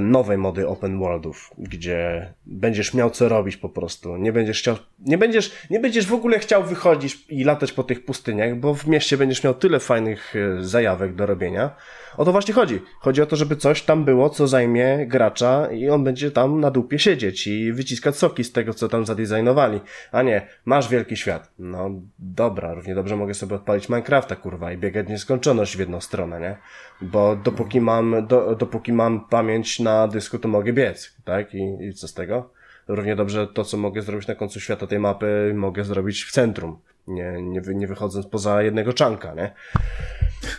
nowej 0.00 0.38
mody 0.38 0.68
open 0.68 0.98
worldów, 0.98 1.50
gdzie 1.58 2.32
będziesz 2.46 2.94
miał 2.94 3.10
co 3.10 3.28
robić 3.28 3.56
po 3.56 3.68
prostu. 3.68 4.16
Nie 4.16 4.32
będziesz 4.32 4.58
chciał, 4.58 4.76
nie 4.98 5.18
będziesz, 5.18 5.52
nie 5.70 5.80
będziesz 5.80 6.06
w 6.06 6.14
ogóle 6.14 6.38
chciał 6.38 6.64
wychodzić 6.64 7.18
i 7.28 7.44
latać 7.44 7.72
po 7.72 7.84
tych 7.84 8.04
pustyniach, 8.04 8.56
bo 8.56 8.74
w 8.74 8.86
mieście 8.86 9.16
będziesz 9.16 9.44
miał 9.44 9.54
tyle 9.54 9.80
fajnych 9.80 10.34
e, 10.36 10.64
zajawek 10.64 11.14
do 11.14 11.26
robienia, 11.26 11.70
o 12.16 12.24
to 12.24 12.32
właśnie 12.32 12.54
chodzi. 12.54 12.80
Chodzi 13.00 13.22
o 13.22 13.26
to, 13.26 13.36
żeby 13.36 13.56
coś 13.56 13.82
tam 13.82 14.04
było, 14.04 14.30
co 14.30 14.48
zajmie 14.48 15.06
gracza 15.06 15.66
i 15.72 15.88
on 15.88 16.04
będzie 16.04 16.30
tam 16.30 16.60
na 16.60 16.70
dupie 16.70 16.98
siedzieć 16.98 17.46
i 17.46 17.72
wyciskać 17.72 18.16
soki 18.16 18.44
z 18.44 18.52
tego, 18.52 18.74
co 18.74 18.88
tam 18.88 19.06
zadesignowali. 19.06 19.80
A 20.12 20.22
nie, 20.22 20.46
masz 20.64 20.88
wielki 20.88 21.16
świat. 21.16 21.50
No 21.58 21.90
dobra, 22.18 22.74
równie 22.74 22.94
dobrze 22.94 23.16
mogę 23.16 23.34
sobie 23.34 23.56
odpalić 23.56 23.88
Minecrafta, 23.88 24.36
kurwa, 24.36 24.72
i 24.72 24.78
biegać 24.78 25.08
nieskończoność 25.08 25.76
w 25.76 25.80
jedną 25.80 26.00
stronę, 26.00 26.40
nie? 26.40 26.56
Bo 27.00 27.36
dopóki 27.36 27.80
mam, 27.80 28.26
do, 28.26 28.56
dopóki 28.56 28.92
mam 28.92 29.28
pamięć 29.28 29.80
na 29.80 30.08
dysku, 30.08 30.38
to 30.38 30.48
mogę 30.48 30.72
biec, 30.72 31.16
tak? 31.24 31.54
I, 31.54 31.76
i 31.80 31.94
co 31.94 32.08
z 32.08 32.14
tego? 32.14 32.50
Równie 32.88 33.16
dobrze 33.16 33.46
to, 33.46 33.64
co 33.64 33.76
mogę 33.76 34.02
zrobić 34.02 34.28
na 34.28 34.34
końcu 34.34 34.60
świata 34.60 34.86
tej 34.86 34.98
mapy, 34.98 35.52
mogę 35.54 35.84
zrobić 35.84 36.24
w 36.24 36.32
centrum. 36.32 36.78
Nie, 37.06 37.42
nie, 37.42 37.60
nie 37.74 37.86
wychodząc 37.86 38.26
poza 38.26 38.62
jednego 38.62 38.92
czanka, 38.92 39.34
nie? 39.34 39.54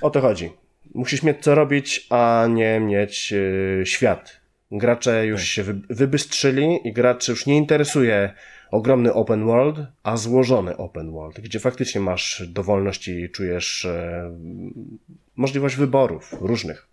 O 0.01 0.09
to 0.09 0.21
chodzi. 0.21 0.62
Musisz 0.93 1.23
mieć 1.23 1.37
co 1.41 1.55
robić, 1.55 2.07
a 2.09 2.47
nie 2.49 2.79
mieć 2.79 3.31
yy, 3.31 3.85
świat. 3.85 4.39
Gracze 4.71 5.25
już 5.25 5.41
tak. 5.41 5.47
się 5.47 5.63
wy, 5.63 5.81
wybystrzyli 5.89 6.79
i 6.83 6.93
graczy 6.93 7.31
już 7.31 7.45
nie 7.45 7.57
interesuje 7.57 8.33
ogromny 8.71 9.13
open 9.13 9.45
world, 9.45 9.77
a 10.03 10.17
złożony 10.17 10.77
open 10.77 11.11
world, 11.11 11.39
gdzie 11.39 11.59
faktycznie 11.59 12.01
masz 12.01 12.43
dowolność 12.47 13.07
i 13.07 13.29
czujesz 13.29 13.85
e, 13.85 14.37
możliwość 15.35 15.75
wyborów 15.75 16.35
różnych 16.41 16.87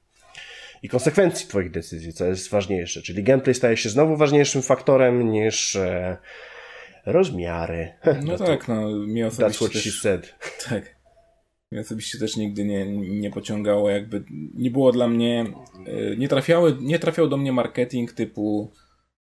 i 0.83 0.89
konsekwencji 0.89 1.49
Twoich 1.49 1.71
decyzji, 1.71 2.13
co 2.13 2.25
jest 2.25 2.51
ważniejsze. 2.51 3.03
Czyli 3.03 3.23
gameplay 3.23 3.55
staje 3.55 3.77
się 3.77 3.89
znowu 3.89 4.17
ważniejszym 4.17 4.63
faktorem 4.63 5.31
niż 5.31 5.77
e, 5.77 6.17
rozmiary. 7.07 7.93
No, 8.05 8.13
no 8.33 8.39
tak, 8.39 8.69
no 8.69 8.91
mi 8.91 9.25
osobiście 9.25 9.65
That's 9.65 9.71
what 9.71 9.83
she 9.83 9.91
said. 9.91 10.35
Tak. 10.69 11.00
Mnie 11.73 11.81
osobiście 11.81 12.19
też 12.19 12.37
nigdy 12.37 12.65
nie, 12.65 12.87
nie 12.97 13.31
pociągało, 13.31 13.91
jakby 13.91 14.25
nie 14.55 14.71
było 14.71 14.93
dla 14.93 15.09
mnie, 15.09 15.45
e, 15.87 16.17
nie, 16.17 16.29
trafiały, 16.29 16.77
nie 16.81 16.99
trafiał 16.99 17.29
do 17.29 17.37
mnie 17.37 17.53
marketing 17.53 18.13
typu 18.13 18.73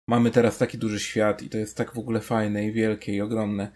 mamy 0.07 0.31
teraz 0.31 0.57
taki 0.57 0.77
duży 0.77 0.99
świat 0.99 1.41
i 1.41 1.49
to 1.49 1.57
jest 1.57 1.77
tak 1.77 1.93
w 1.93 1.99
ogóle 1.99 2.19
fajne 2.19 2.65
i 2.65 2.71
wielkie 2.71 3.13
i 3.13 3.21
ogromne. 3.21 3.71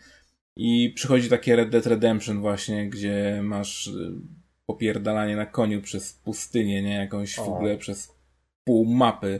I 0.55 0.93
przychodzi 0.95 1.29
takie 1.29 1.55
Red 1.55 1.69
Dead 1.69 1.85
Redemption 1.85 2.39
właśnie, 2.39 2.89
gdzie 2.89 3.39
masz 3.43 3.87
e, 3.87 3.91
popierdalanie 4.65 5.35
na 5.35 5.45
koniu 5.45 5.81
przez 5.81 6.13
pustynię, 6.13 6.81
nie? 6.81 6.95
Jakąś 6.95 7.35
w 7.35 7.39
ogóle 7.39 7.77
przez 7.77 8.15
pół 8.63 8.85
mapy, 8.85 9.39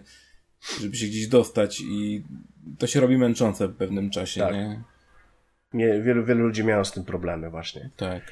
żeby 0.81 0.95
się 0.95 1.05
gdzieś 1.07 1.27
dostać 1.27 1.81
i 1.81 2.23
to 2.79 2.87
się 2.87 2.99
robi 2.99 3.17
męczące 3.17 3.67
w 3.67 3.75
pewnym 3.75 4.09
czasie, 4.09 4.41
tak. 4.41 4.53
nie? 4.53 4.83
nie? 5.73 6.01
Wielu, 6.01 6.25
wielu 6.25 6.43
ludzi 6.43 6.63
miało 6.63 6.85
z 6.85 6.91
tym 6.91 7.05
problemy 7.05 7.49
właśnie. 7.49 7.89
Tak. 7.97 8.31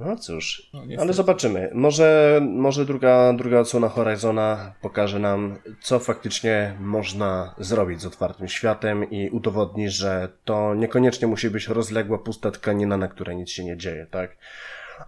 No 0.00 0.16
cóż, 0.16 0.70
no, 0.74 0.82
ale 0.98 1.12
zobaczymy. 1.12 1.70
Może, 1.74 2.40
może 2.44 2.84
druga, 2.84 3.32
druga 3.32 3.60
odsłona 3.60 3.88
Horizona 3.88 4.74
pokaże 4.80 5.18
nam, 5.18 5.58
co 5.80 5.98
faktycznie 5.98 6.76
można 6.80 7.54
zrobić 7.58 8.00
z 8.00 8.06
otwartym 8.06 8.48
światem 8.48 9.10
i 9.10 9.30
udowodni, 9.30 9.90
że 9.90 10.28
to 10.44 10.74
niekoniecznie 10.74 11.28
musi 11.28 11.50
być 11.50 11.68
rozległa, 11.68 12.18
pusta 12.18 12.50
tkanina, 12.50 12.96
na 12.96 13.08
której 13.08 13.36
nic 13.36 13.50
się 13.50 13.64
nie 13.64 13.76
dzieje, 13.76 14.06
tak? 14.10 14.36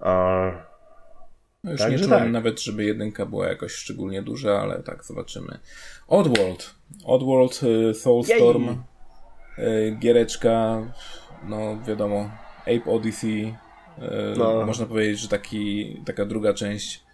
A... 0.00 0.50
No 1.64 1.70
już 1.70 1.80
tak, 1.80 1.92
nie 1.92 1.98
czułem 1.98 2.20
tak. 2.20 2.32
nawet, 2.32 2.60
żeby 2.60 2.84
jedynka 2.84 3.26
była 3.26 3.48
jakoś 3.48 3.72
szczególnie 3.72 4.22
duża, 4.22 4.60
ale 4.60 4.82
tak, 4.82 5.04
zobaczymy. 5.04 5.58
Oddworld. 6.08 6.74
Oddworld, 7.04 7.60
y, 7.62 7.94
Soulstorm, 7.94 8.82
Jej. 9.58 9.98
giereczka, 9.98 10.82
no 11.44 11.78
wiadomo, 11.86 12.30
Ape 12.62 12.90
Odyssey, 12.90 13.54
no. 14.36 14.66
Można 14.66 14.86
powiedzieć, 14.86 15.20
że 15.20 15.28
taki, 15.28 15.96
taka 16.06 16.24
druga 16.24 16.54
część. 16.54 17.08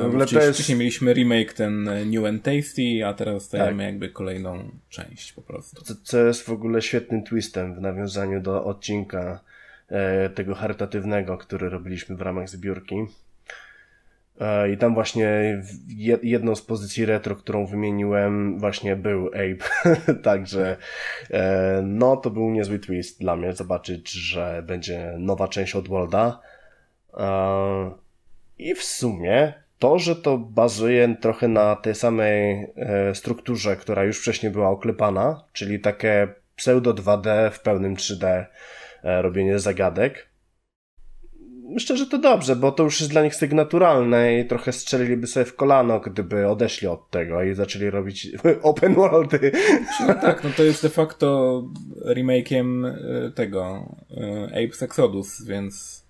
W 0.00 0.04
ogóle 0.04 0.26
to 0.26 0.40
jest... 0.40 0.54
Wcześniej 0.54 0.78
mieliśmy 0.78 1.14
remake 1.14 1.52
ten 1.52 1.84
New 2.10 2.24
and 2.24 2.42
Tasty, 2.42 3.06
a 3.06 3.14
teraz 3.14 3.34
dostajemy 3.34 3.84
tak. 3.84 3.92
jakby 3.92 4.08
kolejną 4.08 4.70
część 4.88 5.32
po 5.32 5.42
prostu. 5.42 5.82
Co, 5.82 5.94
co 6.02 6.18
jest 6.18 6.42
w 6.42 6.50
ogóle 6.50 6.82
świetnym 6.82 7.22
twistem 7.24 7.74
w 7.74 7.80
nawiązaniu 7.80 8.40
do 8.40 8.64
odcinka 8.64 9.40
e, 9.88 10.30
tego 10.30 10.54
charytatywnego, 10.54 11.38
który 11.38 11.68
robiliśmy 11.68 12.16
w 12.16 12.20
ramach 12.20 12.48
zbiórki. 12.48 12.96
E, 14.40 14.70
I 14.72 14.76
tam 14.78 14.94
właśnie 14.94 15.62
jedną 16.22 16.54
z 16.54 16.62
pozycji 16.62 17.06
retro, 17.06 17.36
którą 17.36 17.66
wymieniłem, 17.66 18.58
właśnie 18.58 18.96
był 18.96 19.26
Ape. 19.26 19.94
Także 20.22 20.76
e, 21.30 21.80
no 21.84 22.16
to 22.16 22.30
był 22.30 22.50
niezły 22.50 22.78
twist 22.78 23.20
dla 23.20 23.36
mnie 23.36 23.52
zobaczyć, 23.52 24.10
że 24.10 24.62
będzie 24.66 25.14
nowa 25.18 25.48
część 25.48 25.76
od 25.76 25.88
Worlda. 25.88 26.40
E, 27.14 27.90
I 28.58 28.74
w 28.74 28.82
sumie 28.82 29.52
to, 29.78 29.98
że 29.98 30.16
to 30.16 30.38
bazuje 30.38 31.16
trochę 31.20 31.48
na 31.48 31.76
tej 31.76 31.94
samej 31.94 32.66
strukturze, 33.14 33.76
która 33.76 34.04
już 34.04 34.20
wcześniej 34.20 34.52
była 34.52 34.68
oklepana, 34.68 35.44
czyli 35.52 35.80
takie 35.80 36.28
pseudo 36.56 36.94
2D 36.94 37.50
w 37.50 37.60
pełnym 37.60 37.96
3D 37.96 38.44
robienie 39.02 39.58
zagadek, 39.58 40.26
myślę, 41.68 41.96
że 41.96 42.06
to 42.06 42.18
dobrze, 42.18 42.56
bo 42.56 42.72
to 42.72 42.82
już 42.82 43.00
jest 43.00 43.12
dla 43.12 43.22
nich 43.22 43.34
styk 43.34 43.52
naturalne 43.52 44.40
i 44.40 44.46
trochę 44.46 44.72
strzeliliby 44.72 45.26
sobie 45.26 45.46
w 45.46 45.56
kolano, 45.56 46.00
gdyby 46.00 46.48
odeszli 46.48 46.88
od 46.88 47.10
tego 47.10 47.42
i 47.42 47.54
zaczęli 47.54 47.90
robić 47.90 48.28
open 48.62 48.94
worldy. 48.94 49.52
No 50.00 50.14
tak, 50.14 50.44
no 50.44 50.50
to 50.56 50.62
jest 50.62 50.82
de 50.82 50.88
facto 50.88 51.62
remake'iem 52.06 52.86
e, 52.86 53.30
tego 53.30 53.88
e, 54.10 54.64
Apes 54.64 54.82
Exodus, 54.82 55.44
więc 55.44 56.04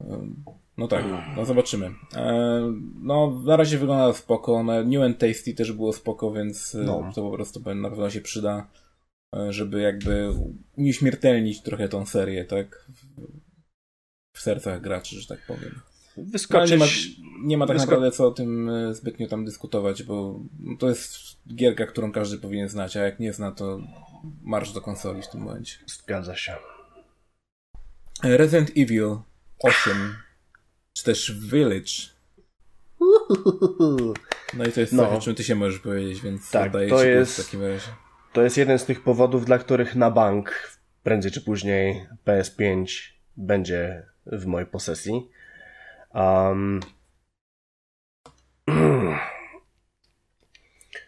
e, 0.00 0.28
no 0.78 0.88
tak, 0.88 1.04
no 1.36 1.44
zobaczymy. 1.44 1.90
No 3.02 3.40
na 3.44 3.56
razie 3.56 3.78
wygląda 3.78 4.12
spoko, 4.12 4.62
no, 4.62 4.84
New 4.84 5.02
and 5.02 5.18
Tasty 5.18 5.54
też 5.54 5.72
było 5.72 5.92
spoko, 5.92 6.32
więc 6.32 6.74
no. 6.74 7.12
to 7.14 7.22
po 7.22 7.30
prostu 7.30 7.74
na 7.74 7.90
pewno 7.90 8.10
się 8.10 8.20
przyda, 8.20 8.66
żeby 9.48 9.80
jakby 9.80 10.30
unieśmiertelnić 10.76 11.62
trochę 11.62 11.88
tą 11.88 12.06
serię, 12.06 12.44
tak? 12.44 12.86
W 14.34 14.40
sercach 14.40 14.80
graczy, 14.80 15.20
że 15.20 15.26
tak 15.28 15.46
powiem. 15.46 15.80
Wyskoczyć... 16.16 16.70
Nie 16.70 16.78
ma, 16.78 16.86
nie 17.42 17.58
ma 17.58 17.66
tak 17.66 17.76
Wysko... 17.76 17.90
naprawdę 17.90 18.16
co 18.16 18.26
o 18.26 18.30
tym 18.30 18.68
e, 18.68 18.94
zbytnio 18.94 19.28
tam 19.28 19.44
dyskutować, 19.44 20.02
bo 20.02 20.40
to 20.78 20.88
jest 20.88 21.16
gierka, 21.54 21.86
którą 21.86 22.12
każdy 22.12 22.38
powinien 22.38 22.68
znać, 22.68 22.96
a 22.96 23.02
jak 23.02 23.20
nie 23.20 23.32
zna, 23.32 23.52
to 23.52 23.80
marsz 24.42 24.72
do 24.72 24.80
konsoli 24.80 25.22
w 25.22 25.28
tym 25.28 25.40
momencie. 25.40 25.78
Zgadza 25.86 26.36
się. 26.36 26.56
Resident 28.22 28.70
Evil 28.76 29.16
8, 29.58 30.14
czy 30.92 31.04
też 31.04 31.32
Village. 31.32 31.92
No 34.54 34.64
i 34.64 34.72
to 34.72 34.80
jest 34.80 34.92
no. 34.92 35.06
coś, 35.06 35.18
o 35.18 35.20
czym 35.20 35.34
ty 35.34 35.44
się 35.44 35.54
możesz 35.54 35.80
powiedzieć, 35.80 36.20
więc 36.20 36.50
tak, 36.50 36.66
oddaję 36.66 36.88
to 36.88 37.02
ci 37.02 37.08
jest, 37.08 37.40
w 37.40 37.44
takim 37.44 37.62
razie. 37.62 37.88
To 38.32 38.42
jest 38.42 38.56
jeden 38.56 38.78
z 38.78 38.84
tych 38.84 39.02
powodów, 39.02 39.44
dla 39.44 39.58
których 39.58 39.94
na 39.96 40.10
bank 40.10 40.70
prędzej 41.02 41.32
czy 41.32 41.40
później 41.40 42.06
PS5 42.26 42.86
będzie 43.36 44.06
w 44.26 44.46
mojej 44.46 44.66
posesji. 44.66 45.30
Um, 46.14 46.80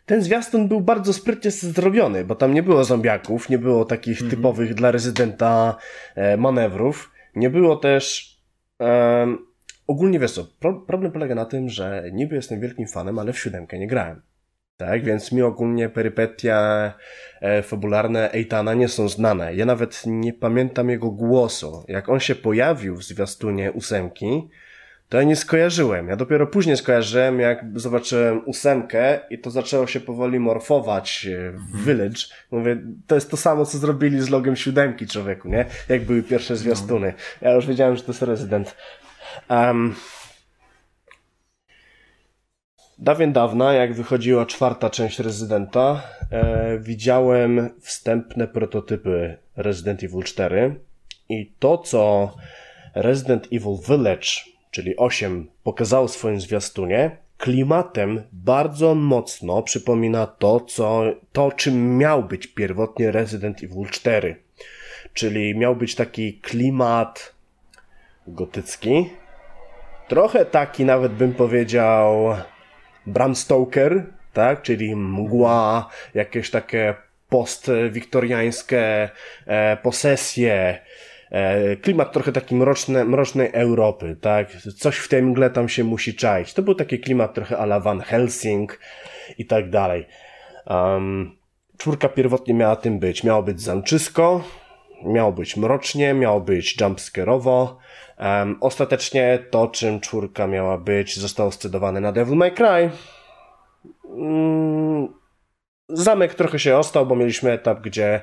ten 0.07 0.23
zwiastun 0.23 0.69
był 0.69 0.81
bardzo 0.81 1.13
sprytnie 1.13 1.51
zrobiony, 1.51 2.25
bo 2.25 2.35
tam 2.35 2.55
nie 2.55 2.63
było 2.63 2.85
zombiaków, 2.85 3.49
nie 3.49 3.59
było 3.59 3.85
takich 3.85 4.21
mm 4.21 4.31
-hmm. 4.31 4.37
typowych 4.37 4.75
dla 4.75 4.91
rezydenta 4.91 5.77
e, 6.15 6.37
manewrów, 6.37 7.13
nie 7.35 7.51
było 7.51 7.77
też 7.77 8.37
ogólnie 9.87 10.19
wiesz 10.19 10.33
co, 10.33 10.45
pro, 10.61 10.81
problem 10.81 11.13
polega 11.13 11.35
na 11.35 11.45
tym, 11.45 11.69
że 11.69 12.11
niby 12.13 12.37
jestem 12.37 12.61
wielkim 12.61 12.87
fanem, 12.87 13.19
ale 13.19 13.33
w 13.33 13.39
siódemkę 13.39 13.79
nie 13.79 13.87
grałem. 13.87 14.23
Tak, 14.77 15.05
więc 15.05 15.33
mi 15.33 15.43
ogólnie 15.43 15.89
perypetia 15.89 16.93
e, 17.41 17.63
fabularne 17.63 18.31
Eitana 18.33 18.75
nie 18.75 18.89
są 18.89 19.09
znane. 19.09 19.55
Ja 19.55 19.67
nawet 19.67 20.03
nie 20.07 20.33
pamiętam 20.33 20.91
jego 20.91 21.11
głosu. 21.11 21.85
Jak 21.89 22.09
on 22.09 22.21
się 22.21 22.35
pojawił 22.35 22.97
w 22.97 23.05
zwiastunie 23.05 23.73
ósemki, 23.73 24.49
to 25.09 25.17
ja 25.17 25.23
nie 25.23 25.37
skojarzyłem. 25.37 26.09
Ja 26.09 26.17
dopiero 26.17 26.47
później 26.47 26.77
skojarzyłem, 26.77 27.41
jak 27.41 27.65
zobaczyłem 27.75 28.43
ósemkę 28.47 29.21
i 29.31 29.39
to 29.39 29.51
zaczęło 29.51 29.87
się 29.87 30.01
powoli 30.01 30.41
morfować 30.41 31.27
e, 31.27 31.51
w 31.51 31.55
mhm. 31.55 31.85
Village. 31.85 32.21
Mówię, 32.51 32.77
to 33.07 33.15
jest 33.15 33.31
to 33.31 33.37
samo, 33.37 33.67
co 33.67 33.79
zrobili 33.79 34.21
z 34.21 34.29
logiem 34.29 34.57
siódemki 34.57 35.07
człowieku, 35.07 35.49
nie? 35.49 35.65
Jak 35.89 36.05
były 36.05 36.23
pierwsze 36.23 36.57
zwiastuny. 36.57 37.15
Ja 37.41 37.53
już 37.53 37.67
wiedziałem, 37.67 37.97
że 37.97 38.03
to 38.03 38.13
jest 38.13 38.23
rezydent. 38.23 38.77
Um, 39.51 39.95
Dawien 42.99 43.33
dawna, 43.33 43.73
jak 43.73 43.95
wychodziła 43.95 44.47
czwarta 44.47 44.91
część 44.91 45.19
Rezydenta, 45.19 46.03
e, 46.31 46.79
widziałem 46.79 47.71
wstępne 47.81 48.49
prototypy 48.49 49.37
Resident 49.57 50.03
Evil 50.03 50.23
4 50.23 50.81
i 51.29 51.53
to, 51.59 51.79
co 51.79 52.33
Resident 52.95 53.47
Evil 53.47 53.77
Village, 53.89 54.29
czyli 54.71 54.97
8, 54.97 55.49
pokazało 55.63 56.09
w 56.09 56.11
swoim 56.11 56.41
zwiastunie, 56.41 57.17
klimatem 57.39 58.23
bardzo 58.33 58.95
mocno 58.95 59.63
przypomina 59.63 60.27
to, 60.27 60.61
co, 60.61 61.03
to 61.33 61.53
czym 61.53 61.99
miał 61.99 62.25
być 62.25 62.47
pierwotnie 62.47 63.11
Resident 63.11 63.63
Evil 63.63 63.87
4. 63.91 64.37
Czyli 65.13 65.59
miał 65.59 65.77
być 65.77 65.95
taki 65.95 66.35
klimat 66.35 67.35
gotycki, 68.27 69.11
trochę 70.09 70.45
taki 70.45 70.85
nawet 70.85 71.13
bym 71.13 71.35
powiedział 71.35 72.37
Bram 73.07 73.37
Stoker, 73.37 74.05
tak? 74.33 74.63
Czyli 74.63 74.97
mgła, 74.97 75.89
jakieś 76.15 76.51
takie 76.51 76.95
postwiktoriańskie 77.29 79.11
e, 79.47 79.77
posesje, 79.77 80.79
e, 81.31 81.77
klimat 81.77 82.13
trochę 82.13 82.33
taki 82.33 82.55
mroczny, 82.55 83.05
mrocznej 83.05 83.51
Europy, 83.53 84.17
tak? 84.21 84.53
Coś 84.79 84.97
w 84.97 85.09
tej 85.09 85.23
mgle 85.23 85.51
tam 85.51 85.69
się 85.69 85.85
musi 85.85 86.15
czaić. 86.15 86.55
To 86.55 86.63
był 86.63 86.75
taki 86.75 87.01
klimat 87.01 87.35
trochę 87.35 87.59
ala 87.59 87.81
Van 87.81 88.01
Helsing 88.01 88.81
i 89.39 89.47
tak 89.47 89.71
dalej. 89.71 90.07
Um, 90.67 91.37
czwórka 91.79 92.09
pierwotnie 92.09 92.55
miała 92.55 92.77
tym 92.77 92.99
być. 92.99 93.25
Miało 93.25 93.43
być 93.43 93.61
zamczysko, 93.61 94.45
miało 95.05 95.33
być 95.33 95.57
mrocznie, 95.57 96.15
miało 96.15 96.41
być 96.41 96.77
jumpscare'owo. 96.81 97.75
Um, 98.19 98.57
ostatecznie 98.61 99.39
to, 99.51 99.69
czym 99.69 100.01
czwórka 100.01 100.47
miała 100.47 100.79
być, 100.79 101.19
zostało 101.19 101.53
scedowane 101.53 102.01
na 102.01 102.13
Devil 102.13 102.37
May 102.37 102.53
Cry. 102.53 102.91
Um, 104.05 105.09
zamek 105.89 106.35
trochę 106.35 106.59
się 106.59 106.77
ostał, 106.77 107.07
bo 107.07 107.17
mieliśmy 107.17 107.53
etap, 107.53 107.81
gdzie 107.81 108.21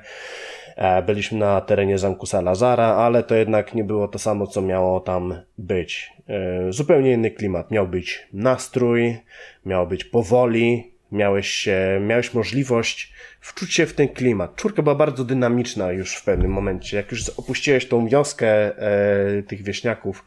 e, 0.76 1.04
byliśmy 1.04 1.40
na 1.40 1.62
terenie 1.62 1.98
zamku 1.98 2.26
Salazara, 2.26 2.86
ale 2.86 3.24
to 3.24 3.36
jednak 3.36 3.74
nie 3.74 3.84
było 3.84 4.08
to 4.08 4.20
samo, 4.20 4.48
co 4.48 4.62
miało 4.62 5.00
tam 5.00 5.42
być. 5.58 6.14
E, 6.28 6.72
zupełnie 6.72 7.12
inny 7.12 7.32
klimat. 7.32 7.72
Miał 7.72 7.88
być 7.88 8.28
nastrój, 8.34 9.18
miał 9.66 9.88
być 9.88 10.04
powoli, 10.04 10.93
miałeś, 11.14 11.70
miałeś 12.02 12.34
możliwość 12.34 13.14
wczuć 13.40 13.74
się 13.74 13.86
w 13.86 13.94
ten 13.94 14.08
klimat. 14.08 14.56
Czwórka 14.56 14.82
była 14.82 14.96
bardzo 14.96 15.24
dynamiczna 15.24 15.92
już 15.92 16.16
w 16.16 16.24
pewnym 16.24 16.52
momencie. 16.52 16.98
Jak 16.98 17.12
już 17.12 17.30
opuściłeś 17.30 17.88
tą 17.88 18.08
wioskę 18.08 18.78
e, 18.78 19.44
tych 19.44 19.64
wieśniaków, 19.64 20.26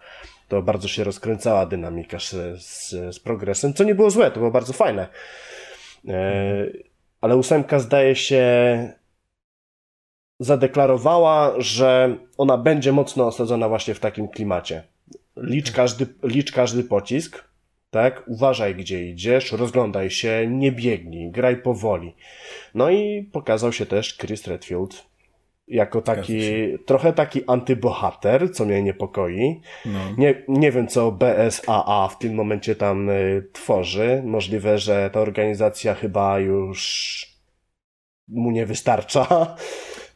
to 0.49 0.63
bardzo 0.63 0.89
się 0.89 1.05
rozkręcała 1.05 1.67
dynamika 1.67 2.19
z, 2.19 2.31
z, 2.63 2.91
z, 3.15 3.21
progresem, 3.21 3.75
co 3.75 3.85
nie 3.85 3.95
było 3.95 4.11
złe, 4.11 4.31
to 4.31 4.39
było 4.39 4.51
bardzo 4.51 4.73
fajne. 4.73 5.09
E, 6.09 6.67
ale 7.21 7.37
ósemka 7.37 7.79
zdaje 7.79 8.17
się 8.17 8.45
zadeklarowała, 10.41 11.55
że 11.59 12.17
ona 12.39 12.59
będzie 12.59 12.93
mocno 12.93 13.27
osadzona 13.27 13.69
właśnie 13.69 13.95
w 13.95 14.01
takim 14.01 14.29
klimacie. 14.29 14.83
Licz 15.37 15.73
każdy, 15.73 16.07
licz 16.23 16.53
każdy 16.53 16.85
pocisk, 16.85 17.45
tak? 17.91 18.23
Uważaj, 18.27 18.75
gdzie 18.75 19.07
idziesz, 19.07 19.53
rozglądaj 19.53 20.11
się, 20.11 20.47
nie 20.51 20.73
biegnij, 20.73 21.31
graj 21.31 21.57
powoli. 21.57 22.15
No 22.75 22.91
i 22.91 23.23
pokazał 23.33 23.73
się 23.73 23.87
też 23.87 24.17
Chris 24.19 24.47
Redfield 24.47 25.07
jako 25.69 26.03
taki, 26.03 26.41
trochę 26.87 27.13
taki 27.13 27.41
antybohater, 27.47 28.53
co 28.53 28.65
mnie 28.65 28.83
niepokoi. 28.83 29.61
No. 29.85 30.01
Nie, 30.19 30.43
nie 30.49 30.73
wiem, 30.73 30.89
co 30.89 31.13
BSAA 31.13 32.09
w 32.09 32.19
tym 32.19 32.35
momencie 32.35 32.77
tam 32.77 33.11
y, 33.11 33.49
tworzy. 33.53 34.23
Możliwe, 34.25 34.79
że 34.79 35.11
ta 35.11 35.21
organizacja 35.21 35.95
chyba 35.95 36.39
już 36.39 37.37
mu 38.29 38.51
nie 38.51 38.67
wystarcza. 38.67 39.57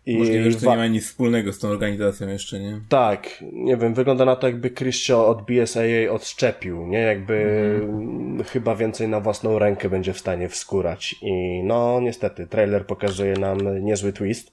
I 0.07 0.19
Możliwe, 0.19 0.51
że 0.51 0.61
to 0.61 0.71
nie 0.71 0.77
ma 0.77 0.87
nic 0.87 1.05
wspólnego 1.05 1.53
z 1.53 1.59
tą 1.59 1.69
organizacją 1.69 2.29
jeszcze, 2.29 2.61
nie? 2.61 2.81
Tak, 2.89 3.45
nie 3.53 3.77
wiem, 3.77 3.95
wygląda 3.95 4.25
na 4.25 4.37
to 4.37 4.47
jakby 4.47 4.71
Chris 4.71 5.11
od 5.11 5.43
BSAA 5.43 6.11
odszczepił, 6.11 6.87
nie? 6.87 6.99
Jakby 6.99 7.35
mhm. 7.83 8.45
chyba 8.45 8.77
więcej 8.77 9.09
na 9.09 9.21
własną 9.21 9.59
rękę 9.59 9.91
będzie 9.91 10.13
w 10.13 10.19
stanie 10.19 10.49
wskórać. 10.49 11.17
I 11.23 11.63
no, 11.65 12.01
niestety, 12.01 12.47
trailer 12.47 12.87
pokazuje 12.87 13.33
nam 13.33 13.85
niezły 13.85 14.13
twist. 14.13 14.53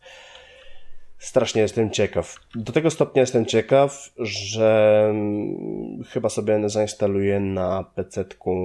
Strasznie 1.20 1.62
jestem 1.62 1.92
ciekaw. 1.92 2.36
Do 2.56 2.74
tego 2.74 2.92
stopnia 2.92 3.22
jestem 3.22 3.46
ciekaw, 3.46 4.10
że 4.18 5.04
mm, 5.10 6.04
chyba 6.04 6.30
sobie 6.30 6.70
zainstaluję 6.70 7.40
na 7.40 7.84
PC-ku 7.84 8.56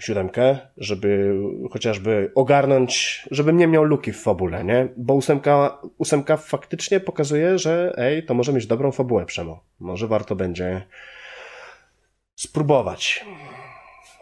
siódemkę, 0.00 0.58
żeby 0.76 1.36
chociażby 1.70 2.32
ogarnąć, 2.34 3.22
żebym 3.30 3.56
nie 3.56 3.66
miał 3.66 3.84
luki 3.84 4.12
w 4.12 4.22
fabule, 4.22 4.64
nie? 4.64 4.88
Bo 4.96 5.14
ósemka, 5.14 5.78
ósemka 5.98 6.36
faktycznie 6.36 7.00
pokazuje, 7.00 7.58
że 7.58 7.94
ej, 7.96 8.26
to 8.26 8.34
może 8.34 8.52
mieć 8.52 8.66
dobrą 8.66 8.92
fabułę 8.92 9.26
przemo. 9.26 9.64
Może 9.80 10.06
warto 10.08 10.36
będzie 10.36 10.82
spróbować. 12.34 13.24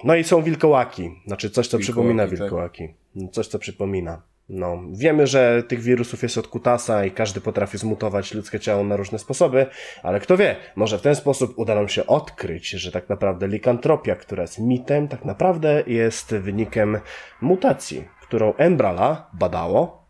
No 0.04 0.14
i 0.14 0.24
są 0.24 0.42
wilkołaki. 0.42 1.10
Znaczy 1.26 1.50
coś, 1.50 1.68
co 1.68 1.78
wilkołaki, 1.78 1.92
przypomina 1.92 2.22
tak. 2.22 2.38
wilkołaki. 2.38 2.88
Tak. 2.88 3.30
Coś, 3.32 3.46
co 3.46 3.58
przypomina. 3.58 4.22
No, 4.52 4.82
wiemy, 4.92 5.26
że 5.26 5.62
tych 5.62 5.80
wirusów 5.80 6.22
jest 6.22 6.38
od 6.38 6.48
kutasa 6.48 7.04
i 7.04 7.10
każdy 7.10 7.40
potrafi 7.40 7.78
zmutować 7.78 8.34
ludzkie 8.34 8.60
ciało 8.60 8.84
na 8.84 8.96
różne 8.96 9.18
sposoby, 9.18 9.66
ale 10.02 10.20
kto 10.20 10.36
wie, 10.36 10.56
może 10.76 10.98
w 10.98 11.02
ten 11.02 11.14
sposób 11.14 11.58
uda 11.58 11.74
nam 11.74 11.88
się 11.88 12.06
odkryć, 12.06 12.70
że 12.70 12.92
tak 12.92 13.08
naprawdę 13.08 13.48
likantropia, 13.48 14.16
która 14.16 14.42
jest 14.42 14.58
mitem, 14.58 15.08
tak 15.08 15.24
naprawdę 15.24 15.82
jest 15.86 16.34
wynikiem 16.34 16.98
mutacji, 17.40 18.04
którą 18.22 18.54
Embrala 18.54 19.30
badało. 19.32 20.06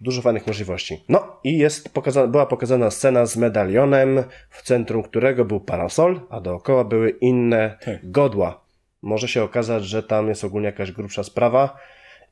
Dużo 0.00 0.22
fajnych 0.22 0.46
możliwości. 0.46 1.04
No 1.08 1.40
i 1.44 1.58
jest 1.58 1.94
pokazana, 1.94 2.26
była 2.26 2.46
pokazana 2.46 2.90
scena 2.90 3.26
z 3.26 3.36
medalionem, 3.36 4.24
w 4.50 4.62
centrum 4.62 5.02
którego 5.02 5.44
był 5.44 5.60
parasol, 5.60 6.20
a 6.30 6.40
dookoła 6.40 6.84
były 6.84 7.10
inne 7.10 7.78
tak. 7.84 8.10
godła. 8.10 8.64
Może 9.02 9.28
się 9.28 9.42
okazać, 9.42 9.84
że 9.84 10.02
tam 10.02 10.28
jest 10.28 10.44
ogólnie 10.44 10.66
jakaś 10.66 10.92
grubsza 10.92 11.22
sprawa, 11.22 11.76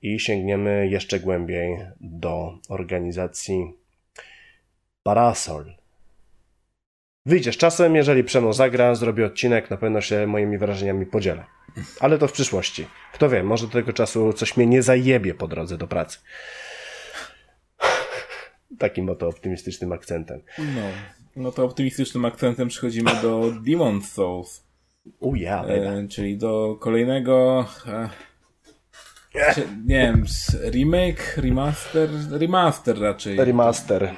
i 0.03 0.21
sięgniemy 0.21 0.89
jeszcze 0.89 1.21
głębiej 1.21 1.79
do 2.01 2.59
organizacji 2.69 3.73
Parasol. 5.03 5.75
Wyjdzie 7.27 7.53
z 7.53 7.57
czasem, 7.57 7.97
jeżeli 7.97 8.25
Przemo 8.25 8.53
zagra, 8.53 8.95
zrobię 8.95 9.27
odcinek, 9.27 9.71
na 9.71 9.77
pewno 9.77 10.01
się 10.01 10.27
moimi 10.27 10.59
wrażeniami 10.59 11.07
podzielę. 11.07 11.45
Ale 12.01 12.19
to 12.19 12.29
w 12.29 12.33
przyszłości. 12.33 12.87
Kto 13.13 13.29
wie, 13.29 13.43
może 13.43 13.67
do 13.67 13.73
tego 13.73 13.93
czasu 13.93 14.33
coś 14.33 14.57
mnie 14.57 14.67
nie 14.67 14.83
zajebie 14.83 15.35
po 15.35 15.49
drodze 15.49 15.79
do 15.79 15.87
pracy. 15.87 16.19
Takim 18.79 19.09
oto 19.09 19.29
optymistycznym 19.29 19.93
akcentem. 19.93 20.41
No, 20.59 20.83
no 21.37 21.53
to 21.53 21.65
optymistycznym 21.65 22.25
akcentem 22.25 22.69
przechodzimy 22.69 23.11
do 23.23 23.41
Demon's 23.41 24.03
Souls. 24.03 24.65
U 25.21 25.35
ja, 25.35 25.65
e, 25.65 26.09
czyli 26.09 26.37
do 26.37 26.77
kolejnego 26.81 27.67
e, 27.87 28.09
nie 29.87 30.01
wiem, 30.01 30.25
remake, 30.71 31.37
remaster, 31.37 32.09
remaster 32.31 33.01
raczej. 33.01 33.37
Remaster. 33.37 34.15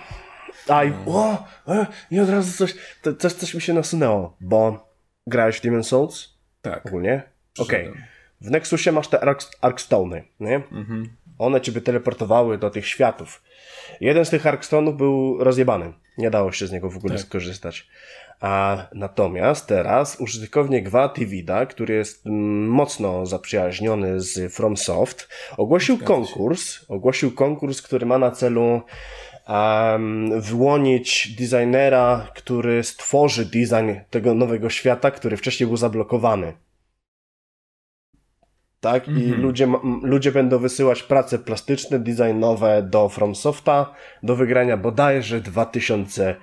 Aj, 0.69 0.93
no. 1.07 1.13
o, 1.15 1.47
e, 1.69 1.87
i 2.11 2.21
od 2.21 2.31
razu 2.31 2.53
coś, 2.53 2.75
coś, 3.19 3.33
coś 3.33 3.55
mi 3.55 3.61
się 3.61 3.73
nasunęło, 3.73 4.37
bo 4.41 4.89
grałeś 5.27 5.57
w 5.57 5.63
Demon's 5.63 5.83
Souls? 5.83 6.35
Tak. 6.63 6.87
Ogólnie? 6.87 7.23
Okej. 7.59 7.89
Okay. 7.89 8.03
W 8.41 8.51
Nexusie 8.51 8.93
masz 8.93 9.09
te 9.09 9.21
Ark 9.21 9.41
Arkstone'y, 9.63 10.23
nie? 10.41 10.57
Mhm. 10.57 11.17
One 11.39 11.61
cię 11.61 11.73
teleportowały 11.73 12.59
do 12.59 12.71
tych 12.71 12.87
światów. 12.87 13.43
Jeden 14.01 14.25
z 14.25 14.31
tych 14.31 14.45
Arkstone'ów 14.45 14.97
był 14.97 15.45
rozjebany. 15.45 15.93
Nie 16.19 16.31
dało 16.31 16.53
się 16.53 16.67
z 16.67 16.73
niego 16.73 16.91
w 16.91 16.97
ogóle 16.97 17.15
tak. 17.15 17.27
skorzystać. 17.27 17.89
A 18.41 18.87
natomiast 18.95 19.67
teraz 19.67 20.21
użytkownik 20.21 20.89
Vativida, 20.89 21.67
który 21.67 21.95
jest 21.95 22.27
mm, 22.27 22.69
mocno 22.69 23.27
zaprzyjaźniony 23.27 24.21
z 24.21 24.55
FromSoft, 24.55 25.29
ogłosił 25.57 25.99
konkurs, 25.99 26.85
ogłosił 26.89 27.33
konkurs, 27.35 27.83
który 27.83 28.07
ma 28.07 28.19
na 28.19 28.31
celu 28.31 28.83
um, 29.49 30.41
wyłonić 30.41 31.37
designera, 31.39 32.29
który 32.35 32.83
stworzy 32.85 33.45
design 33.45 33.91
tego 34.11 34.35
nowego 34.35 34.71
świata, 34.71 35.11
który 35.11 35.37
wcześniej 35.37 35.67
był 35.67 35.77
zablokowany. 35.77 36.53
Tak? 38.81 39.09
I 39.09 39.11
Mhm. 39.11 39.43
ludzie, 39.43 39.67
ma- 39.67 39.81
m, 39.85 40.01
ludzie 40.03 40.33
będą 40.33 40.59
wysyłać 40.59 41.03
prace 41.03 41.39
plastyczne, 41.39 41.99
designowe 41.99 42.83
do 42.83 43.09
FromSofta 43.09 43.95
do 44.23 44.37
wygrania 44.37 44.77
bodajże 44.77 45.41
2000 45.41 46.37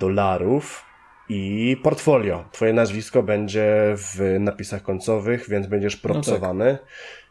dolarów 0.00 0.84
i 1.32 1.76
portfolio. 1.76 2.44
Twoje 2.52 2.72
nazwisko 2.72 3.22
będzie 3.22 3.94
w 3.96 4.36
napisach 4.40 4.82
końcowych, 4.82 5.48
więc 5.48 5.66
będziesz 5.66 5.96
propsowany. 5.96 6.78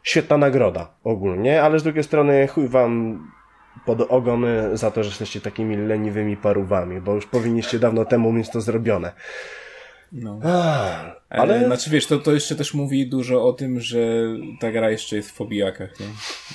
Świetna 0.02 0.38
nagroda 0.38 0.94
ogólnie, 1.04 1.62
ale 1.62 1.78
z 1.78 1.82
drugiej 1.82 2.04
strony 2.04 2.46
chuj 2.46 2.68
wam 2.68 3.20
pod 3.86 4.00
ogon 4.00 4.46
za 4.72 4.90
to, 4.90 5.02
że 5.02 5.08
jesteście 5.08 5.40
takimi 5.40 5.76
leniwymi 5.76 6.36
parówami, 6.36 7.00
bo 7.00 7.14
już 7.14 7.26
powinniście 7.26 7.78
dawno 7.78 8.04
temu 8.04 8.32
mieć 8.32 8.50
to 8.50 8.60
zrobione. 8.60 9.12
No. 10.12 10.40
Ah, 10.44 11.16
Ale... 11.30 11.54
ale 11.54 11.66
Znaczy 11.66 11.90
wiesz, 11.90 12.06
to, 12.06 12.18
to 12.18 12.32
jeszcze 12.32 12.56
też 12.56 12.74
mówi 12.74 13.08
dużo 13.08 13.44
o 13.44 13.52
tym, 13.52 13.80
że 13.80 13.98
ta 14.60 14.72
gra 14.72 14.90
jeszcze 14.90 15.16
jest 15.16 15.30
w 15.30 15.34
fobijakach, 15.34 16.00
nie? 16.00 16.06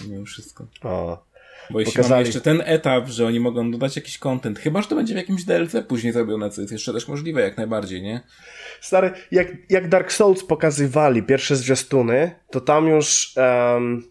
Mimo 0.09 0.25
wszystko. 0.25 0.65
o, 0.83 1.23
Bo 1.69 1.79
jeśli 1.79 1.93
Pokazali- 1.93 2.09
mamy 2.09 2.25
jeszcze 2.25 2.41
ten 2.41 2.61
etap, 2.65 3.07
że 3.07 3.25
oni 3.25 3.39
mogą 3.39 3.71
dodać 3.71 3.95
jakiś 3.95 4.17
content, 4.17 4.59
chyba, 4.59 4.81
że 4.81 4.87
to 4.87 4.95
będzie 4.95 5.13
w 5.13 5.17
jakimś 5.17 5.43
DLC 5.43 5.75
później 5.87 6.13
zrobione, 6.13 6.49
co 6.49 6.61
jest 6.61 6.73
jeszcze 6.73 6.93
też 6.93 7.07
możliwe 7.07 7.41
jak 7.41 7.57
najbardziej, 7.57 8.01
nie? 8.01 8.21
Stary, 8.81 9.11
jak, 9.31 9.47
jak 9.69 9.89
Dark 9.89 10.11
Souls 10.11 10.43
pokazywali 10.43 11.23
pierwsze 11.23 11.55
zwiastuny, 11.55 12.31
to 12.51 12.61
tam 12.61 12.87
już 12.87 13.33
em, 13.37 14.03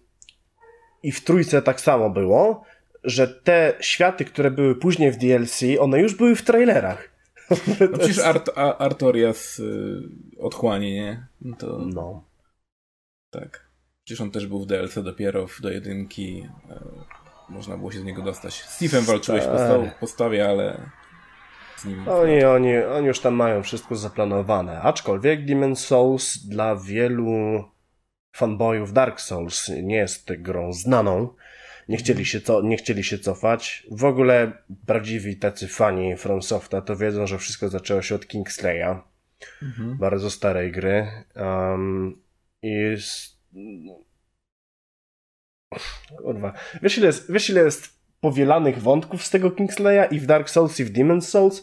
i 1.02 1.12
w 1.12 1.24
trójce 1.24 1.62
tak 1.62 1.80
samo 1.80 2.10
było, 2.10 2.64
że 3.04 3.28
te 3.28 3.72
światy, 3.80 4.24
które 4.24 4.50
były 4.50 4.74
później 4.74 5.12
w 5.12 5.16
DLC, 5.16 5.60
one 5.80 6.00
już 6.00 6.14
były 6.14 6.36
w 6.36 6.42
trailerach. 6.42 7.10
No 7.92 7.98
przecież 7.98 8.18
Art, 8.18 8.50
A- 8.56 8.78
Artorias 8.78 9.58
y, 9.58 10.02
nie? 10.80 11.26
No 11.40 11.56
to 11.56 11.78
No. 11.94 12.24
tak. 13.30 13.66
Przecież 14.04 14.20
on 14.20 14.30
też 14.30 14.46
był 14.46 14.60
w 14.62 14.66
DLC 14.66 14.94
dopiero 15.02 15.46
w, 15.46 15.60
do 15.60 15.70
jedynki. 15.70 16.48
Można 17.48 17.76
było 17.76 17.92
się 17.92 17.98
z 17.98 18.04
niego 18.04 18.22
dostać. 18.22 18.54
Z 18.54 18.82
Steve'em 18.82 19.00
walczyłeś 19.02 19.44
po, 19.44 19.56
Tak. 19.56 19.60
sta- 19.60 19.98
po 20.00 20.06
stawie, 20.06 20.48
ale. 20.48 20.80
Oni, 22.08 22.44
oni, 22.44 22.76
oni 22.78 23.06
już 23.06 23.20
tam 23.20 23.34
mają 23.34 23.62
wszystko 23.62 23.96
zaplanowane. 23.96 24.80
Aczkolwiek 24.80 25.46
Demon's 25.46 25.76
Souls 25.76 26.38
dla 26.38 26.76
wielu 26.76 27.64
fanboyów 28.32 28.92
Dark 28.92 29.20
Souls 29.20 29.68
nie 29.82 29.96
jest 29.96 30.32
grą 30.32 30.72
znaną. 30.72 31.28
Nie 31.88 31.96
chcieli, 31.96 32.24
się 32.24 32.40
co, 32.40 32.62
nie 32.62 32.76
chcieli 32.76 33.04
się 33.04 33.18
cofać. 33.18 33.86
W 33.90 34.04
ogóle 34.04 34.52
prawdziwi 34.86 35.36
tacy 35.36 35.68
fani 35.68 36.16
From 36.16 36.42
Softa 36.42 36.80
to 36.82 36.96
wiedzą, 36.96 37.26
że 37.26 37.38
wszystko 37.38 37.68
zaczęło 37.68 38.02
się 38.02 38.14
od 38.14 38.26
Kingslaya. 38.26 39.00
Mhm. 39.62 39.96
Bardzo 39.98 40.30
starej 40.30 40.72
gry. 40.72 41.06
Um, 41.36 42.22
I. 42.62 42.96
Kurwa. 46.16 46.52
Wiesz 46.82 46.98
ile, 46.98 47.06
jest, 47.06 47.32
wiesz 47.32 47.50
ile 47.50 47.64
jest 47.64 47.96
powielanych 48.20 48.82
wątków 48.82 49.24
z 49.24 49.30
tego 49.30 49.50
Kingslaya 49.50 50.08
i 50.14 50.20
w 50.20 50.26
Dark 50.26 50.50
Souls 50.50 50.80
i 50.80 50.84
w 50.84 50.92
Demon's 50.92 51.20
Souls? 51.20 51.62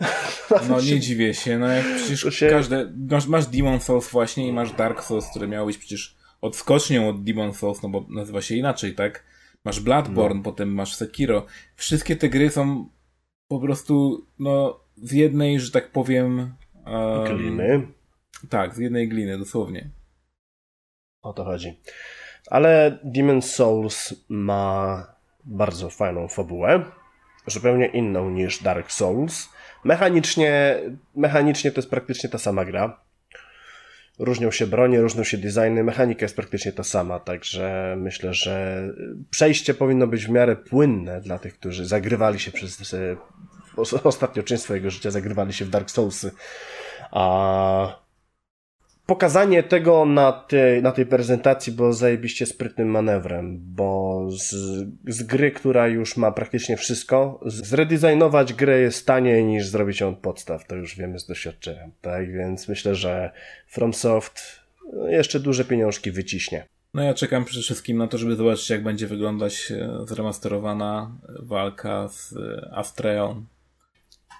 No 0.68 0.80
nie 0.80 1.00
dziwię 1.00 1.34
się, 1.34 1.58
no 1.58 1.66
jak 1.68 1.84
przecież 1.96 2.34
się- 2.34 2.50
każde... 2.50 2.92
Masz, 3.10 3.26
masz 3.26 3.46
Demon 3.46 3.80
Souls 3.80 4.10
właśnie 4.10 4.48
i 4.48 4.52
masz 4.52 4.72
Dark 4.72 5.02
Souls, 5.02 5.26
które 5.30 5.48
miało 5.48 5.66
być 5.66 5.78
przecież 5.78 6.16
odskocznią 6.40 7.08
od 7.08 7.24
Demon 7.24 7.54
Souls, 7.54 7.82
no 7.82 7.88
bo 7.88 8.06
nazywa 8.08 8.42
się 8.42 8.54
inaczej, 8.54 8.94
tak? 8.94 9.24
Masz 9.64 9.80
Bloodborne, 9.80 10.42
potem 10.42 10.74
masz 10.74 10.94
Sekiro. 10.94 11.46
Wszystkie 11.76 12.16
te 12.16 12.28
gry 12.28 12.50
są 12.50 12.88
po 13.48 13.60
prostu, 13.60 14.26
no, 14.38 14.80
z 14.96 15.12
jednej, 15.12 15.60
że 15.60 15.70
tak 15.70 15.92
powiem... 15.92 16.54
em, 16.86 17.36
Gliny. 17.36 17.86
Tak, 18.48 18.74
z 18.74 18.78
jednej 18.78 19.08
gliny, 19.08 19.38
dosłownie. 19.38 19.90
O 21.22 21.32
to 21.32 21.44
chodzi. 21.44 21.80
Ale 22.50 22.98
Demon's 23.04 23.42
Souls 23.42 24.14
ma 24.28 25.06
bardzo 25.44 25.90
fajną 25.90 26.28
fabułę. 26.28 26.84
Zupełnie 27.46 27.86
inną 27.86 28.30
niż 28.30 28.62
Dark 28.62 28.92
Souls. 28.92 29.48
Mechanicznie, 29.84 30.76
mechanicznie 31.16 31.70
to 31.72 31.78
jest 31.78 31.90
praktycznie 31.90 32.30
ta 32.30 32.38
sama 32.38 32.64
gra. 32.64 33.00
Różnią 34.18 34.50
się 34.50 34.66
bronie, 34.66 35.00
różnią 35.00 35.24
się 35.24 35.38
designy, 35.38 35.84
mechanika 35.84 36.24
jest 36.24 36.36
praktycznie 36.36 36.72
ta 36.72 36.82
sama, 36.84 37.20
także 37.20 37.96
myślę, 37.98 38.34
że 38.34 38.82
przejście 39.30 39.74
powinno 39.74 40.06
być 40.06 40.26
w 40.26 40.30
miarę 40.30 40.56
płynne 40.56 41.20
dla 41.20 41.38
tych, 41.38 41.58
którzy 41.58 41.86
zagrywali 41.86 42.40
się 42.40 42.52
przez 42.52 42.94
e, 42.94 43.16
os- 43.76 44.06
ostatnią 44.06 44.42
część 44.42 44.62
swojego 44.62 44.90
życia, 44.90 45.10
zagrywali 45.10 45.52
się 45.52 45.64
w 45.64 45.70
Dark 45.70 45.90
Soulsy. 45.90 46.30
A 47.10 48.05
pokazanie 49.06 49.62
tego 49.62 50.04
na 50.04 50.32
tej, 50.32 50.82
na 50.82 50.92
tej 50.92 51.06
prezentacji 51.06 51.72
było 51.72 51.92
zajebiście 51.92 52.46
sprytnym 52.46 52.88
manewrem, 52.88 53.58
bo 53.60 54.22
z, 54.30 54.50
z 55.08 55.22
gry, 55.22 55.50
która 55.50 55.88
już 55.88 56.16
ma 56.16 56.32
praktycznie 56.32 56.76
wszystko, 56.76 57.40
zredesignować 57.46 58.52
grę 58.52 58.80
jest 58.80 59.06
taniej 59.06 59.44
niż 59.44 59.66
zrobić 59.66 60.00
ją 60.00 60.08
od 60.08 60.18
podstaw, 60.18 60.66
to 60.66 60.76
już 60.76 60.96
wiemy 60.96 61.18
z 61.18 61.26
doświadczenia, 61.26 61.90
tak? 62.00 62.32
Więc 62.32 62.68
myślę, 62.68 62.94
że 62.94 63.30
FromSoft 63.66 64.60
jeszcze 65.08 65.40
duże 65.40 65.64
pieniążki 65.64 66.10
wyciśnie. 66.10 66.66
No 66.94 67.02
ja 67.02 67.14
czekam 67.14 67.44
przede 67.44 67.62
wszystkim 67.62 67.98
na 67.98 68.08
to, 68.08 68.18
żeby 68.18 68.36
zobaczyć, 68.36 68.70
jak 68.70 68.82
będzie 68.82 69.06
wyglądać 69.06 69.72
e, 69.72 70.06
zremasterowana 70.06 71.10
walka 71.28 72.08
z 72.08 72.36
e, 72.36 72.70
Astreą. 72.74 73.44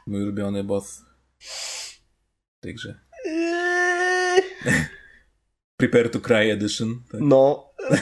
Mój 0.06 0.22
ulubiony 0.22 0.64
boss 0.64 1.04
w 1.38 2.60
tej 2.60 2.74
grze. 2.74 3.00
Prepare 5.80 6.08
to 6.08 6.20
Cry 6.20 6.52
Edition. 6.52 7.02
Tak. 7.12 7.20
No. 7.20 7.70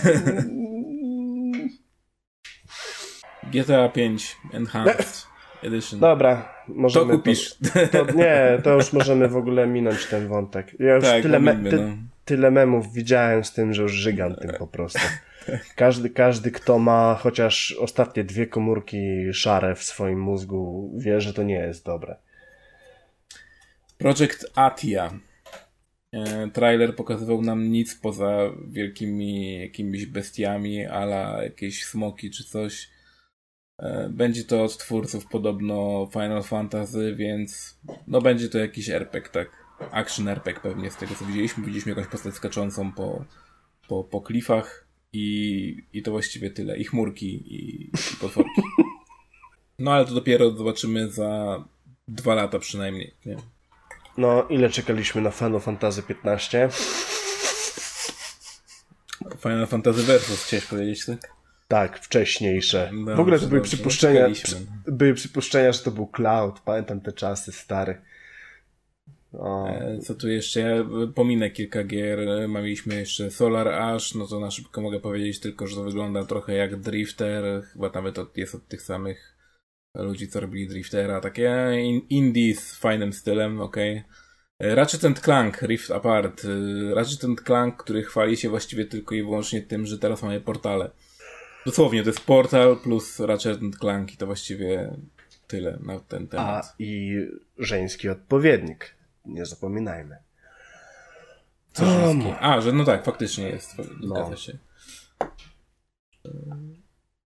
GTA 3.53 3.89
5 3.89 4.37
Enhanced 4.53 5.27
Edition. 5.63 6.01
Dobra, 6.01 6.55
to 6.67 6.73
możemy... 6.75 7.17
kupisz. 7.17 7.57
To, 7.93 8.13
nie, 8.13 8.59
to 8.63 8.75
już 8.75 8.93
możemy 8.93 9.29
w 9.29 9.37
ogóle 9.37 9.67
minąć 9.67 10.07
ten 10.07 10.29
wątek. 10.29 10.77
Ja 10.81 10.95
już 10.95 11.05
tak, 11.05 11.23
tyle, 11.23 11.41
me, 11.41 11.71
ty, 11.71 11.77
no. 11.77 11.97
tyle 12.25 12.51
memów 12.51 12.93
widziałem 12.93 13.45
z 13.45 13.53
tym, 13.53 13.75
że 13.75 13.83
już 13.83 13.93
żygam 13.93 14.35
tym 14.35 14.51
po 14.59 14.67
prostu. 14.67 15.01
Każdy, 15.77 16.11
każdy, 16.11 16.51
kto 16.51 16.79
ma 16.79 17.15
chociaż 17.15 17.77
ostatnie 17.81 18.25
dwie 18.25 18.47
komórki 18.47 19.33
szare 19.33 19.75
w 19.75 19.83
swoim 19.83 20.21
mózgu, 20.21 20.93
wie, 20.97 21.21
że 21.21 21.35
to 21.35 21.43
nie 21.43 21.55
jest 21.55 21.85
dobre. 21.85 22.17
Project 23.99 24.47
Atia. 24.55 25.11
E, 26.15 26.51
trailer 26.51 26.97
pokazywał 26.97 27.43
nam 27.43 27.71
nic 27.71 27.95
poza 27.95 28.51
wielkimi 28.69 29.61
jakimiś 29.61 30.07
bestiami, 30.07 30.87
ala 30.87 31.43
jakieś 31.43 31.85
smoki 31.85 32.31
czy 32.31 32.45
coś. 32.45 32.91
E, 33.79 34.09
będzie 34.09 34.45
to 34.45 34.65
od 34.65 34.79
twórców 34.79 35.27
podobno 35.27 36.09
Final 36.13 36.43
Fantasy, 36.43 37.15
więc 37.15 37.79
no 38.07 38.21
będzie 38.21 38.49
to 38.49 38.59
jakiś 38.59 38.89
RPG, 38.89 39.31
tak? 39.31 39.65
Action 39.91 40.29
RPG 40.29 40.61
pewnie 40.63 40.91
z 40.91 40.97
tego 40.97 41.15
co 41.15 41.25
widzieliśmy. 41.25 41.65
Widzieliśmy 41.65 41.91
jakąś 41.91 42.07
postać 42.07 42.35
skaczącą 42.35 42.93
po, 42.93 43.25
po, 43.89 44.05
po 44.05 44.21
klifach 44.21 44.87
i, 45.13 45.77
i 45.93 46.03
to 46.03 46.11
właściwie 46.11 46.51
tyle. 46.51 46.77
I 46.77 46.85
chmurki 46.85 47.27
i, 47.27 47.85
i 47.87 48.17
potworki. 48.21 48.63
No 49.79 49.93
ale 49.93 50.05
to 50.05 50.15
dopiero 50.15 50.51
zobaczymy 50.51 51.11
za 51.11 51.65
dwa 52.09 52.35
lata 52.35 52.59
przynajmniej. 52.59 53.15
Nie? 53.27 53.37
No, 54.17 54.47
ile 54.49 54.71
czekaliśmy 54.71 55.21
na 55.23 55.31
Final 55.31 55.61
Fantasy 55.61 56.03
15? 56.03 56.69
Final 59.43 59.67
Fantasy 59.67 60.03
Versus 60.03 60.45
chciałeś 60.45 60.67
powiedzieć, 60.67 61.07
tak? 61.07 61.35
Tak, 61.69 61.99
wcześniejsze. 62.01 62.91
No, 62.93 63.17
w 63.17 63.21
ogóle 63.21 63.39
to 63.39 63.47
były 63.47 63.61
dobrze, 63.61 63.77
przypuszczenia, 63.77 64.31
przy, 64.31 64.57
były 64.87 65.15
przypuszczenia, 65.15 65.73
że 65.73 65.79
to 65.79 65.91
był 65.91 66.07
Cloud. 66.07 66.61
Pamiętam 66.61 67.01
te 67.01 67.13
czasy, 67.13 67.53
stary. 67.53 68.01
O, 69.33 69.69
E, 69.69 69.99
Co 69.99 70.15
tu 70.15 70.29
jeszcze? 70.29 70.61
Ja 70.61 70.85
pominę 71.15 71.51
kilka 71.51 71.85
gier. 71.85 72.21
E, 72.29 72.49
Mieliśmy 72.49 72.95
jeszcze 72.95 73.31
Solar 73.31 73.69
Ash, 73.69 74.15
no 74.15 74.27
to 74.27 74.41
na 74.41 74.51
szybko 74.51 74.81
mogę 74.81 75.01
powiedzieć 75.01 75.41
tylko, 75.41 75.67
że 75.67 75.77
to 75.77 75.83
wygląda 75.85 76.25
trochę 76.25 76.55
jak 76.55 76.77
Drifter. 76.81 77.45
Chyba 77.73 77.91
nawet 77.91 78.19
od, 78.19 78.37
jest 78.37 78.55
od 78.55 78.69
tych 78.69 78.83
samych 78.83 79.34
ludzi, 79.95 80.29
co 80.29 80.41
robili 80.41 80.69
Driftera. 80.69 81.21
Takie 81.21 81.73
in, 81.83 82.01
indie 82.11 82.55
z 82.57 82.75
fajnym 82.75 83.13
stylem, 83.13 83.61
okej. 83.61 84.03
E, 84.59 84.75
Ratchet 84.75 85.05
and 85.05 85.21
Clank 85.21 85.63
Rift 85.63 85.91
Apart. 85.91 86.43
E, 86.45 86.95
Ratchet 86.95 87.25
and 87.25 87.41
Clank, 87.43 87.83
który 87.83 88.03
chwali 88.03 88.37
się 88.37 88.49
właściwie 88.49 88.85
tylko 88.87 89.15
i 89.15 89.23
wyłącznie 89.23 89.63
tym, 89.63 89.87
że 89.87 89.99
teraz 89.99 90.23
mamy 90.23 90.41
portale. 90.41 90.91
Dosłownie, 91.67 92.03
to 92.03 92.09
jest 92.09 92.21
portal 92.21 92.77
plus 92.83 93.21
Ratchet 93.21 93.63
and 93.63 93.77
Clank 93.79 94.13
i 94.15 94.17
to 94.17 94.27
właściwie 94.27 94.97
tyle 95.47 95.79
na 95.83 96.01
ten 96.01 96.25
a 96.25 96.27
temat. 96.27 96.75
i 96.79 97.17
żeński 97.59 98.09
odpowiednik. 98.09 98.95
Nie 99.27 99.47
zapominajmy. 99.47 100.17
Co 101.73 101.87
żeński? 101.87 102.33
A, 102.41 102.61
że 102.61 102.73
no 102.73 102.85
tak, 102.85 103.05
faktycznie 103.05 103.49
jest. 103.49 103.71
Zgadza 104.03 104.31
No. 104.31 104.37
się. 104.37 104.59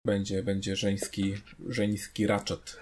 Będzie, 0.06 0.43
będzie 0.43 0.76
żeński, 0.76 1.34
żeński 1.68 2.28
Ratchet. 2.28 2.80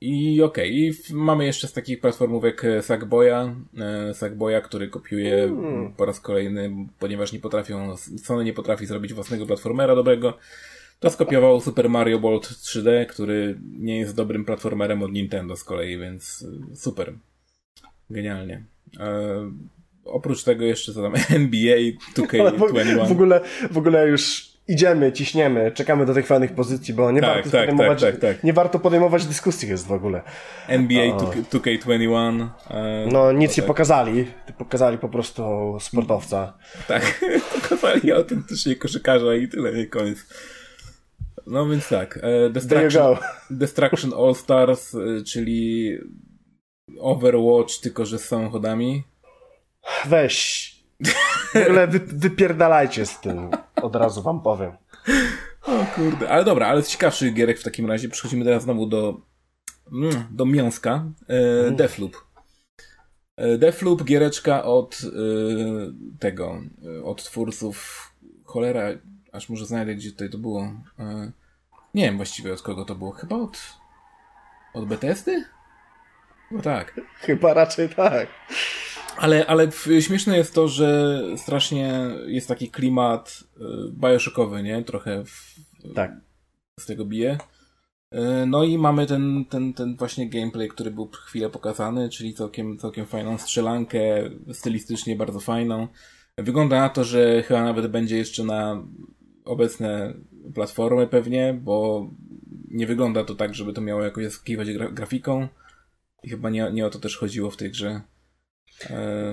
I 0.00 0.42
okej, 0.42 0.90
okay, 0.90 1.10
i 1.10 1.14
mamy 1.14 1.46
jeszcze 1.46 1.68
z 1.68 1.72
takich 1.72 2.00
platformówek 2.00 2.64
e, 2.64 2.82
Sackboya, 2.82 3.54
e, 3.78 4.14
Sackboya, 4.14 4.60
który 4.60 4.88
kopiuje 4.88 5.44
mm. 5.44 5.92
po 5.92 6.04
raz 6.04 6.20
kolejny, 6.20 6.86
ponieważ 6.98 7.32
nie 7.32 7.38
potrafią, 7.38 7.96
Sony 7.96 8.44
nie 8.44 8.52
potrafi 8.52 8.86
zrobić 8.86 9.14
własnego 9.14 9.46
platformera 9.46 9.94
dobrego, 9.94 10.38
to 11.00 11.10
skopiował 11.10 11.60
Super 11.60 11.90
Mario 11.90 12.18
Bolt 12.18 12.46
3D, 12.46 13.06
który 13.06 13.58
nie 13.78 13.98
jest 13.98 14.16
dobrym 14.16 14.44
platformerem 14.44 15.02
od 15.02 15.12
Nintendo 15.12 15.56
z 15.56 15.64
kolei, 15.64 15.98
więc 15.98 16.46
e, 16.72 16.76
super. 16.76 17.14
Genialnie. 18.10 18.64
E, 19.00 19.50
oprócz 20.04 20.44
tego 20.44 20.64
jeszcze 20.64 20.92
co 20.92 21.02
tam 21.02 21.12
NBA 21.30 21.76
2K21. 22.14 23.04
W, 23.04 23.08
w, 23.08 23.12
ogóle, 23.12 23.40
w 23.70 23.78
ogóle 23.78 24.08
już 24.08 24.53
idziemy, 24.68 25.12
ciśniemy, 25.12 25.72
czekamy 25.72 26.06
do 26.06 26.14
tych 26.14 26.26
fajnych 26.26 26.52
pozycji, 26.52 26.94
bo 26.94 27.10
nie, 27.10 27.20
tak, 27.20 27.34
warto, 27.34 27.50
tak, 27.50 27.60
podejmować, 27.60 28.00
tak, 28.00 28.12
tak, 28.12 28.20
tak, 28.20 28.44
nie 28.44 28.52
warto 28.52 28.78
podejmować 28.78 29.26
dyskusji 29.26 29.68
jest 29.68 29.86
w 29.86 29.92
ogóle. 29.92 30.22
NBA 30.68 31.16
2K21. 31.52 32.48
E, 32.70 33.06
no 33.12 33.32
nic 33.32 33.56
nie 33.56 33.62
pokazali, 33.62 34.26
pokazali 34.58 34.98
po 34.98 35.08
prostu 35.08 35.76
sportowca. 35.80 36.58
Tak, 36.88 37.24
pokazali 37.62 38.12
autentycznie 38.12 38.76
koszykarza 38.76 39.34
i 39.34 39.48
tyle, 39.48 39.82
i 39.82 39.88
koniec. 39.88 40.18
No 41.46 41.68
więc 41.68 41.88
tak, 41.88 42.18
e, 42.22 42.50
Destruction, 42.50 43.16
Destruction 43.50 44.12
All 44.14 44.34
Stars, 44.34 44.94
e, 44.94 45.24
czyli 45.24 45.90
Overwatch, 47.00 47.80
tylko 47.80 48.06
że 48.06 48.18
z 48.18 48.24
samochodami. 48.24 49.04
Weź. 50.06 50.64
W 51.54 51.56
ogóle 51.56 51.86
wy, 51.86 52.00
wypierdalajcie 52.00 53.06
z 53.06 53.20
tym. 53.20 53.50
Od 53.84 53.96
razu 53.96 54.22
wam 54.22 54.40
powiem. 54.40 54.72
O 55.62 55.86
kurde, 55.94 56.30
ale 56.30 56.44
dobra, 56.44 56.66
ale 56.66 56.82
z 56.82 56.88
ciekawszych 56.88 57.34
gierek 57.34 57.58
w 57.58 57.62
takim 57.62 57.86
razie 57.86 58.08
przechodzimy 58.08 58.44
teraz 58.44 58.62
znowu 58.62 58.86
do 58.86 59.20
mm, 59.92 60.26
do 60.30 60.46
miąska. 60.46 61.04
E, 61.28 61.58
mhm. 61.58 61.76
Deathloop. 61.76 62.16
E, 63.36 63.58
Deathloop, 63.58 64.04
giereczka 64.04 64.64
od 64.64 65.00
e, 65.04 65.08
tego, 66.18 66.60
e, 66.98 67.04
od 67.04 67.24
twórców 67.24 68.08
cholera, 68.44 68.88
aż 69.32 69.48
może 69.48 69.66
znajdę 69.66 69.94
gdzie 69.94 70.10
tutaj 70.10 70.30
to 70.30 70.38
było. 70.38 70.72
E, 70.98 71.32
nie 71.94 72.04
wiem 72.04 72.16
właściwie 72.16 72.52
od 72.52 72.62
kogo 72.62 72.84
to 72.84 72.94
było. 72.94 73.10
Chyba 73.10 73.36
od 73.36 73.58
od 74.74 74.84
Bethesdy? 74.84 75.44
No 76.50 76.62
tak. 76.62 77.00
Chyba 77.14 77.54
raczej 77.54 77.88
tak. 77.88 78.28
Ale, 79.16 79.46
ale 79.46 79.68
śmieszne 80.00 80.36
jest 80.36 80.54
to, 80.54 80.68
że 80.68 81.20
strasznie 81.36 82.10
jest 82.26 82.48
taki 82.48 82.70
klimat 82.70 83.44
y, 83.56 83.64
bioshockowy, 83.92 84.62
nie? 84.62 84.82
Trochę 84.82 85.24
w, 85.24 85.54
tak. 85.94 86.12
z 86.80 86.86
tego 86.86 87.04
bije. 87.04 87.38
Y, 88.14 88.46
no 88.46 88.64
i 88.64 88.78
mamy 88.78 89.06
ten, 89.06 89.44
ten, 89.44 89.74
ten 89.74 89.96
właśnie 89.96 90.30
gameplay, 90.30 90.68
który 90.68 90.90
był 90.90 91.08
chwilę 91.08 91.50
pokazany, 91.50 92.08
czyli 92.08 92.34
całkiem, 92.34 92.78
całkiem 92.78 93.06
fajną 93.06 93.38
strzelankę, 93.38 94.30
stylistycznie 94.52 95.16
bardzo 95.16 95.40
fajną. 95.40 95.88
Wygląda 96.38 96.80
na 96.80 96.88
to, 96.88 97.04
że 97.04 97.42
chyba 97.42 97.64
nawet 97.64 97.86
będzie 97.86 98.16
jeszcze 98.16 98.44
na 98.44 98.82
obecne 99.44 100.14
platformy 100.54 101.06
pewnie, 101.06 101.60
bo 101.62 102.08
nie 102.70 102.86
wygląda 102.86 103.24
to 103.24 103.34
tak, 103.34 103.54
żeby 103.54 103.72
to 103.72 103.80
miało 103.80 104.02
jakoś 104.02 104.24
zaskakiwać 104.24 104.68
grafiką. 104.72 105.48
I 106.22 106.28
chyba 106.28 106.50
nie, 106.50 106.72
nie 106.72 106.86
o 106.86 106.90
to 106.90 106.98
też 106.98 107.16
chodziło 107.16 107.50
w 107.50 107.56
tej 107.56 107.70
grze. 107.70 108.00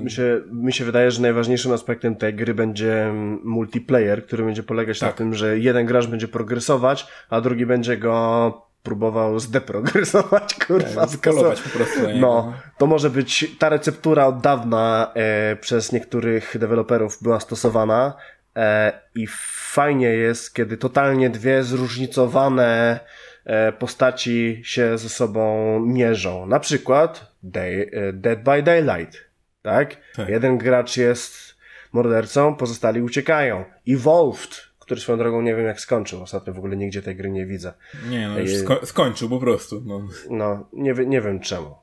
Mi 0.01 0.11
się, 0.11 0.41
mi 0.51 0.73
się 0.73 0.85
wydaje, 0.85 1.11
że 1.11 1.21
najważniejszym 1.21 1.71
aspektem 1.71 2.15
tej 2.15 2.33
gry 2.33 2.53
będzie 2.53 3.13
multiplayer, 3.43 4.25
który 4.25 4.43
będzie 4.43 4.63
polegać 4.63 4.99
tak. 4.99 5.09
na 5.09 5.13
tym, 5.13 5.33
że 5.33 5.59
jeden 5.59 5.85
gracz 5.85 6.07
będzie 6.07 6.27
progresować, 6.27 7.07
a 7.29 7.41
drugi 7.41 7.65
będzie 7.65 7.97
go 7.97 8.67
próbował 8.83 9.39
zdeprogresować, 9.39 10.53
kurwa, 10.67 11.07
skalować 11.07 11.61
po 11.61 11.69
prostu. 11.69 11.99
No, 12.15 12.53
to 12.77 12.87
może 12.87 13.09
być, 13.09 13.55
ta 13.59 13.69
receptura 13.69 14.27
od 14.27 14.41
dawna 14.41 15.11
e, 15.13 15.55
przez 15.55 15.91
niektórych 15.91 16.57
deweloperów 16.59 17.17
była 17.21 17.39
stosowana 17.39 18.13
e, 18.55 18.99
i 19.15 19.27
fajnie 19.71 20.07
jest, 20.07 20.53
kiedy 20.53 20.77
totalnie 20.77 21.29
dwie 21.29 21.63
zróżnicowane 21.63 22.99
E, 23.45 23.71
postaci 23.71 24.61
się 24.63 24.97
ze 24.97 25.09
sobą 25.09 25.79
mierzą. 25.79 26.45
Na 26.45 26.59
przykład 26.59 27.31
Day, 27.43 27.91
e, 27.93 28.13
Dead 28.13 28.43
by 28.43 28.63
Daylight. 28.63 29.30
Tak? 29.61 29.97
tak? 30.15 30.29
Jeden 30.29 30.57
gracz 30.57 30.97
jest 30.97 31.55
mordercą, 31.91 32.55
pozostali 32.55 33.01
uciekają. 33.01 33.65
Evolved, 33.87 34.61
który 34.79 35.01
swoją 35.01 35.17
drogą 35.17 35.41
nie 35.41 35.55
wiem 35.55 35.65
jak 35.65 35.79
skończył. 35.79 36.21
Ostatnio 36.21 36.53
w 36.53 36.57
ogóle 36.57 36.77
nigdzie 36.77 37.01
tej 37.01 37.15
gry 37.15 37.29
nie 37.29 37.45
widzę. 37.45 37.73
Nie, 38.09 38.27
no 38.27 38.39
już 38.39 38.51
sko 38.51 38.85
skończył 38.85 39.29
po 39.29 39.39
prostu. 39.39 39.81
No, 39.85 40.07
no 40.29 40.69
nie, 40.73 40.93
nie 40.93 41.21
wiem 41.21 41.39
czemu 41.39 41.80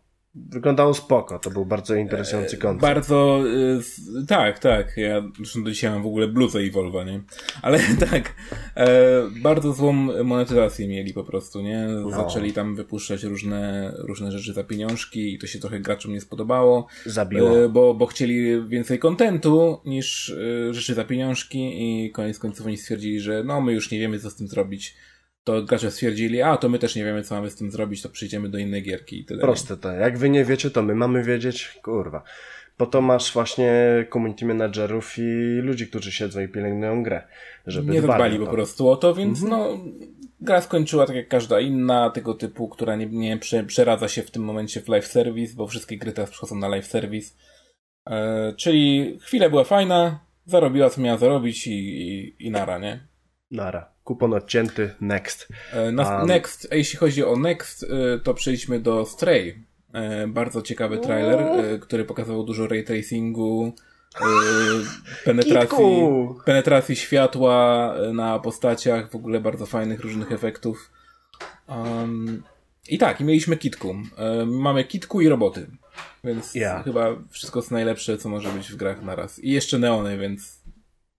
wyglądało 0.50 0.94
spoko, 0.94 1.38
to 1.38 1.50
był 1.50 1.66
bardzo 1.66 1.94
interesujący 1.94 2.56
e, 2.56 2.58
koncept. 2.58 2.82
Bardzo, 2.82 3.42
y, 4.22 4.26
tak, 4.26 4.58
tak, 4.58 4.96
ja 4.96 5.22
zresztą 5.36 5.64
do 5.64 5.70
dzisiaj 5.70 5.90
mam 5.90 6.02
w 6.02 6.06
ogóle 6.06 6.28
bluzę 6.28 6.58
Evolva, 6.58 7.04
nie? 7.04 7.20
Ale 7.62 7.78
tak, 8.10 8.34
e, 8.76 8.88
bardzo 9.42 9.72
złą 9.72 9.92
monetyzację 10.24 10.88
mieli 10.88 11.12
po 11.12 11.24
prostu, 11.24 11.60
nie? 11.60 11.86
No. 11.88 12.10
Zaczęli 12.10 12.52
tam 12.52 12.76
wypuszczać 12.76 13.22
różne, 13.22 13.92
różne 13.98 14.32
rzeczy 14.32 14.52
za 14.52 14.64
pieniążki 14.64 15.34
i 15.34 15.38
to 15.38 15.46
się 15.46 15.58
trochę 15.58 15.80
graczom 15.80 16.12
nie 16.12 16.20
spodobało. 16.20 16.86
Zabiło. 17.06 17.64
E, 17.64 17.68
bo, 17.68 17.94
bo 17.94 18.06
chcieli 18.06 18.68
więcej 18.68 18.98
kontentu 18.98 19.80
niż 19.84 20.30
e, 20.30 20.74
rzeczy 20.74 20.94
za 20.94 21.04
pieniążki 21.04 21.58
i 21.78 22.10
koniec 22.10 22.38
końców 22.38 22.66
oni 22.66 22.76
stwierdzili, 22.76 23.20
że 23.20 23.44
no 23.44 23.60
my 23.60 23.72
już 23.72 23.90
nie 23.90 23.98
wiemy 23.98 24.18
co 24.18 24.30
z 24.30 24.36
tym 24.36 24.48
zrobić 24.48 24.96
to 25.44 25.62
gracze 25.62 25.90
stwierdzili, 25.90 26.42
a 26.42 26.56
to 26.56 26.68
my 26.68 26.78
też 26.78 26.96
nie 26.96 27.04
wiemy, 27.04 27.22
co 27.22 27.34
mamy 27.34 27.50
z 27.50 27.56
tym 27.56 27.70
zrobić, 27.70 28.02
to 28.02 28.08
przyjdziemy 28.08 28.48
do 28.48 28.58
innej 28.58 28.82
gierki 28.82 29.20
i 29.20 29.24
tyle. 29.24 29.40
Proste 29.40 29.76
to. 29.76 29.92
Jak 29.92 30.18
wy 30.18 30.30
nie 30.30 30.44
wiecie, 30.44 30.70
to 30.70 30.82
my 30.82 30.94
mamy 30.94 31.24
wiedzieć. 31.24 31.78
Kurwa. 31.82 32.22
Po 32.76 32.86
to 32.86 33.00
masz 33.00 33.32
właśnie 33.32 33.72
community 34.12 34.46
managerów 34.46 35.14
i 35.18 35.60
ludzi, 35.62 35.86
którzy 35.86 36.12
siedzą 36.12 36.40
i 36.40 36.48
pielęgnują 36.48 37.02
grę. 37.02 37.22
Żeby 37.66 37.92
nie 37.92 38.02
dbali 38.02 38.38
po 38.38 38.46
prostu 38.46 38.88
o 38.88 38.96
to, 38.96 39.14
więc 39.14 39.42
mhm. 39.42 39.60
no 39.60 39.78
gra 40.40 40.60
skończyła 40.60 41.06
tak 41.06 41.16
jak 41.16 41.28
każda 41.28 41.60
inna 41.60 42.10
tego 42.10 42.34
typu, 42.34 42.68
która 42.68 42.96
nie, 42.96 43.06
nie 43.06 43.36
prze, 43.36 43.64
przeradza 43.64 44.08
się 44.08 44.22
w 44.22 44.30
tym 44.30 44.44
momencie 44.44 44.80
w 44.80 44.88
live 44.88 45.06
service, 45.06 45.54
bo 45.56 45.66
wszystkie 45.66 45.98
gry 45.98 46.12
teraz 46.12 46.30
przychodzą 46.30 46.56
na 46.56 46.68
live 46.68 46.86
service. 46.86 47.34
E, 48.10 48.52
czyli 48.56 49.18
chwilę 49.22 49.50
była 49.50 49.64
fajna, 49.64 50.20
zarobiła 50.44 50.90
co 50.90 51.00
miała 51.00 51.18
zarobić 51.18 51.66
i, 51.66 51.70
i, 51.70 52.46
i 52.46 52.50
nara, 52.50 52.78
nie? 52.78 53.08
Nara. 53.50 53.90
Kupon 54.04 54.34
odcięty, 54.34 54.94
next. 55.00 55.48
E, 55.72 55.92
na, 55.92 56.18
um, 56.18 56.28
next, 56.28 56.68
a 56.70 56.74
jeśli 56.74 56.98
chodzi 56.98 57.24
o 57.24 57.36
next, 57.36 57.82
e, 57.82 58.18
to 58.18 58.34
przejdźmy 58.34 58.80
do 58.80 59.06
Stray. 59.06 59.64
E, 59.92 60.26
bardzo 60.26 60.62
ciekawy 60.62 60.98
trailer, 60.98 61.38
który 61.80 62.04
pokazał 62.04 62.44
dużo 62.44 62.66
ray 62.66 62.84
tracingu, 62.84 63.72
penetracji, 65.24 66.08
penetracji 66.44 66.96
światła 66.96 67.94
na 68.12 68.38
postaciach, 68.38 69.10
w 69.10 69.14
ogóle 69.14 69.40
bardzo 69.40 69.66
fajnych 69.66 70.00
różnych 70.00 70.32
efektów. 70.32 70.90
Um, 71.68 72.42
I 72.88 72.98
tak, 72.98 73.20
i 73.20 73.24
mieliśmy 73.24 73.56
kitku. 73.56 73.96
Mamy 74.46 74.84
kitku 74.84 75.20
i 75.20 75.28
roboty. 75.28 75.66
Więc 76.24 76.54
yeah. 76.54 76.84
chyba 76.84 77.16
wszystko 77.30 77.58
jest 77.58 77.70
najlepsze, 77.70 78.18
co 78.18 78.28
może 78.28 78.48
być 78.48 78.72
w 78.72 78.76
grach 78.76 79.02
naraz. 79.02 79.38
I 79.38 79.50
jeszcze 79.50 79.78
neony, 79.78 80.18
więc 80.18 80.57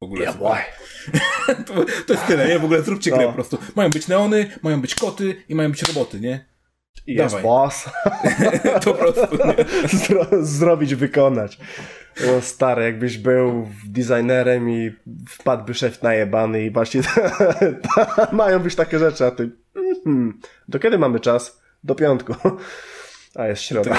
w 0.02 0.04
ogóle 0.04 0.22
yeah, 0.22 0.38
boy. 0.38 0.58
to, 1.66 1.74
to, 2.06 2.14
jest 2.14 2.28
tyle, 2.28 2.48
nie? 2.48 2.60
W 2.60 2.66
ogóle 2.66 2.82
zróbcie 2.82 3.12
grę 3.12 3.22
no. 3.22 3.28
po 3.28 3.34
prostu. 3.34 3.58
Mają 3.76 3.90
być 3.90 4.08
neony, 4.08 4.52
mają 4.62 4.82
być 4.82 4.96
koty 4.96 5.44
i 5.50 5.56
mają 5.56 5.72
być 5.72 5.84
roboty, 5.84 6.20
nie? 6.20 6.46
Jest 7.08 7.36
Dawaj. 7.36 7.44
boss. 7.44 7.90
to 8.84 8.94
po 8.94 9.00
prostu. 9.00 9.38
Zro 10.06 10.26
zrobić, 10.46 10.96
wykonać. 10.96 11.58
No 12.26 12.42
stary, 12.42 12.84
jakbyś 12.84 13.18
był 13.18 13.70
designerem 13.88 14.70
i 14.70 14.92
wpadłby 15.30 15.74
szef 15.74 16.04
najebany 16.04 16.66
i 16.66 16.72
właśnie 16.72 17.02
mają 18.32 18.60
być 18.60 18.76
takie 18.76 19.00
rzeczy, 19.00 19.26
a 19.26 19.32
ty 19.32 19.52
do 20.68 20.80
kiedy 20.80 20.98
mamy 20.98 21.20
czas? 21.20 21.62
Do 21.84 21.96
piątku. 21.96 22.36
A 23.36 23.48
jest 23.48 23.62
środa. 23.62 23.96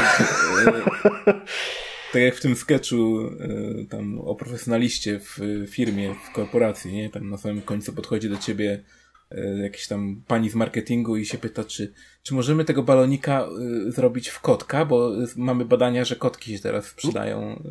Tak, 2.12 2.22
jak 2.22 2.34
w 2.34 2.40
tym 2.40 2.56
sketchu 2.56 3.20
y, 3.20 3.86
tam 3.90 4.18
o 4.18 4.34
profesjonaliście 4.34 5.20
w 5.20 5.38
firmie, 5.68 6.14
w 6.14 6.32
korporacji, 6.32 6.92
nie? 6.92 7.11
Tam 7.11 7.30
na 7.30 7.36
samym 7.36 7.62
końcu 7.62 7.92
podchodzi 7.92 8.28
do 8.28 8.36
ciebie 8.36 8.84
y, 9.32 9.58
jakiś 9.62 9.86
tam 9.86 10.22
pani 10.26 10.50
z 10.50 10.54
marketingu 10.54 11.16
i 11.16 11.26
się 11.26 11.38
pyta, 11.38 11.64
czy, 11.64 11.92
czy 12.22 12.34
możemy 12.34 12.64
tego 12.64 12.82
balonika 12.82 13.46
y, 13.88 13.92
zrobić 13.92 14.28
w 14.28 14.40
kotka, 14.40 14.84
bo 14.84 15.12
mamy 15.36 15.64
badania, 15.64 16.04
że 16.04 16.16
kotki 16.16 16.52
się 16.56 16.62
teraz 16.62 16.86
sprzedają. 16.86 17.62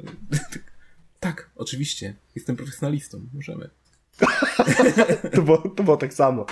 tak, 1.19 1.49
oczywiście. 1.55 2.15
Jestem 2.35 2.55
profesjonalistą. 2.55 3.21
Możemy. 3.33 3.69
to, 5.35 5.41
było, 5.41 5.57
to 5.57 5.83
było 5.83 5.97
tak 5.97 6.13
samo. 6.13 6.45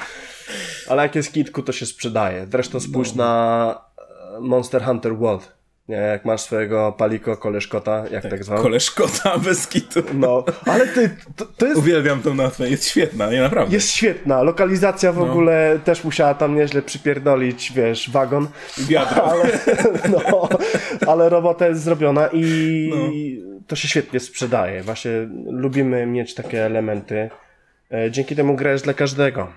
Ale 0.87 1.03
jak 1.03 1.15
jest 1.15 1.33
kitku, 1.33 1.63
to 1.63 1.71
się 1.71 1.85
sprzedaje. 1.85 2.47
Zresztą 2.51 2.79
spójrz 2.79 3.15
no. 3.15 3.23
na 3.23 3.81
Monster 4.41 4.83
Hunter 4.83 5.17
World 5.17 5.56
jak 5.87 6.25
masz 6.25 6.41
swojego 6.41 6.91
paliko 6.97 7.37
koleżkota, 7.37 8.03
jak 8.11 8.21
tak, 8.21 8.31
tak 8.31 8.43
zwał. 8.43 8.61
Koleżkota 8.61 9.37
bez 9.45 9.67
kitu. 9.67 10.03
No, 10.13 10.45
ale 10.65 10.87
ty, 10.87 11.09
to, 11.35 11.45
to, 11.45 11.65
jest... 11.65 11.77
Uwielbiam 11.77 12.21
tą 12.21 12.33
nazwę, 12.33 12.69
jest 12.69 12.85
świetna, 12.85 13.31
nie 13.31 13.41
naprawdę. 13.41 13.73
Jest 13.75 13.91
świetna, 13.91 14.43
lokalizacja 14.43 15.11
w 15.11 15.17
no. 15.17 15.23
ogóle 15.23 15.79
też 15.83 16.03
musiała 16.03 16.33
tam 16.33 16.55
nieźle 16.55 16.81
przypierdolić, 16.81 17.71
wiesz, 17.71 18.09
wagon. 18.09 18.47
Wiadro. 18.77 19.31
Ale, 19.31 19.59
no, 20.11 20.49
ale 21.07 21.29
robota 21.29 21.67
jest 21.67 21.83
zrobiona 21.83 22.29
i 22.33 22.89
no. 23.45 23.59
to 23.67 23.75
się 23.75 23.87
świetnie 23.87 24.19
sprzedaje. 24.19 24.83
Właśnie 24.83 25.11
lubimy 25.45 26.05
mieć 26.05 26.33
takie 26.33 26.65
elementy. 26.65 27.29
E, 27.91 28.11
dzięki 28.11 28.35
temu 28.35 28.55
gra 28.55 28.71
jest 28.71 28.83
dla 28.83 28.93
każdego, 28.93 29.47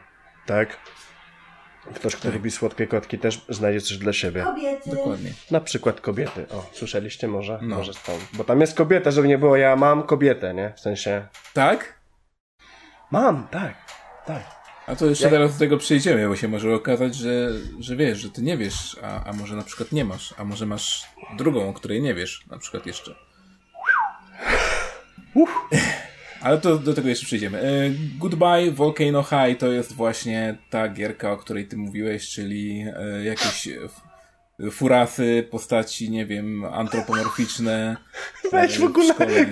tak? 0.47 0.77
Ktoś, 1.95 2.17
kto 2.17 2.25
tak. 2.25 2.35
lubi 2.35 2.51
słodkie 2.51 2.87
kotki, 2.87 3.19
też 3.19 3.45
znajdzie 3.49 3.81
coś 3.81 3.99
dla 3.99 4.13
siebie. 4.13 4.43
Kobiety. 4.43 4.91
Dokładnie. 4.91 5.33
Na 5.51 5.61
przykład 5.61 6.01
kobiety. 6.01 6.47
O, 6.51 6.67
słyszeliście 6.73 7.29
może? 7.29 7.59
No. 7.63 7.77
Może 7.77 7.95
stąd. 7.95 8.29
Bo 8.33 8.45
tam 8.45 8.61
jest 8.61 8.75
kobieta, 8.75 9.11
żeby 9.11 9.29
nie 9.29 9.39
było, 9.39 9.57
ja 9.57 9.77
mam 9.77 10.03
kobietę, 10.03 10.55
nie? 10.55 10.73
W 10.77 10.81
sensie... 10.81 11.27
Tak? 11.55 12.01
Mam, 13.11 13.49
tak. 13.49 13.75
Tak. 14.27 14.61
A 14.87 14.97
to 14.97 15.07
jeszcze 15.07 15.31
teraz 15.31 15.53
do 15.53 15.59
tego 15.59 15.79
przejdziemy, 15.79 16.29
bo 16.29 16.37
się 16.37 16.49
może 16.49 16.75
okazać, 16.75 17.15
że, 17.15 17.51
że 17.81 17.97
wiesz, 17.97 18.19
że 18.19 18.31
ty 18.31 18.43
nie 18.43 18.57
wiesz, 18.57 18.97
a, 19.03 19.25
a 19.25 19.33
może 19.33 19.57
na 19.57 19.63
przykład 19.63 19.93
nie 19.93 20.05
masz, 20.05 20.35
a 20.39 20.45
może 20.45 20.67
masz 20.67 21.07
drugą, 21.37 21.69
o 21.69 21.73
której 21.73 22.03
nie 22.03 22.15
wiesz, 22.15 22.47
na 22.51 22.59
przykład 22.59 22.87
jeszcze. 22.87 23.15
Uff. 25.35 25.53
Ale 26.41 26.59
to 26.59 26.79
do 26.79 26.95
tego 26.95 27.09
jeszcze 27.09 27.27
przejdziemy. 27.27 27.59
E, 27.59 27.91
Goodbye 28.19 28.71
Volcano 28.73 29.23
High 29.23 29.59
to 29.59 29.67
jest 29.67 29.93
właśnie 29.93 30.59
ta 30.71 30.89
gierka, 30.89 31.33
o 31.33 31.37
której 31.37 31.69
ty 31.69 31.77
mówiłeś, 31.77 32.29
czyli 32.29 32.85
e, 32.97 33.25
jakieś 33.25 33.69
furasy, 34.71 35.49
postaci, 35.51 36.11
nie 36.11 36.27
wiem, 36.27 36.65
antropomorficzne. 36.65 37.97
Weź 38.53 38.79
w 38.79 38.85
ogóle 38.85 39.15
szkole, 39.15 39.47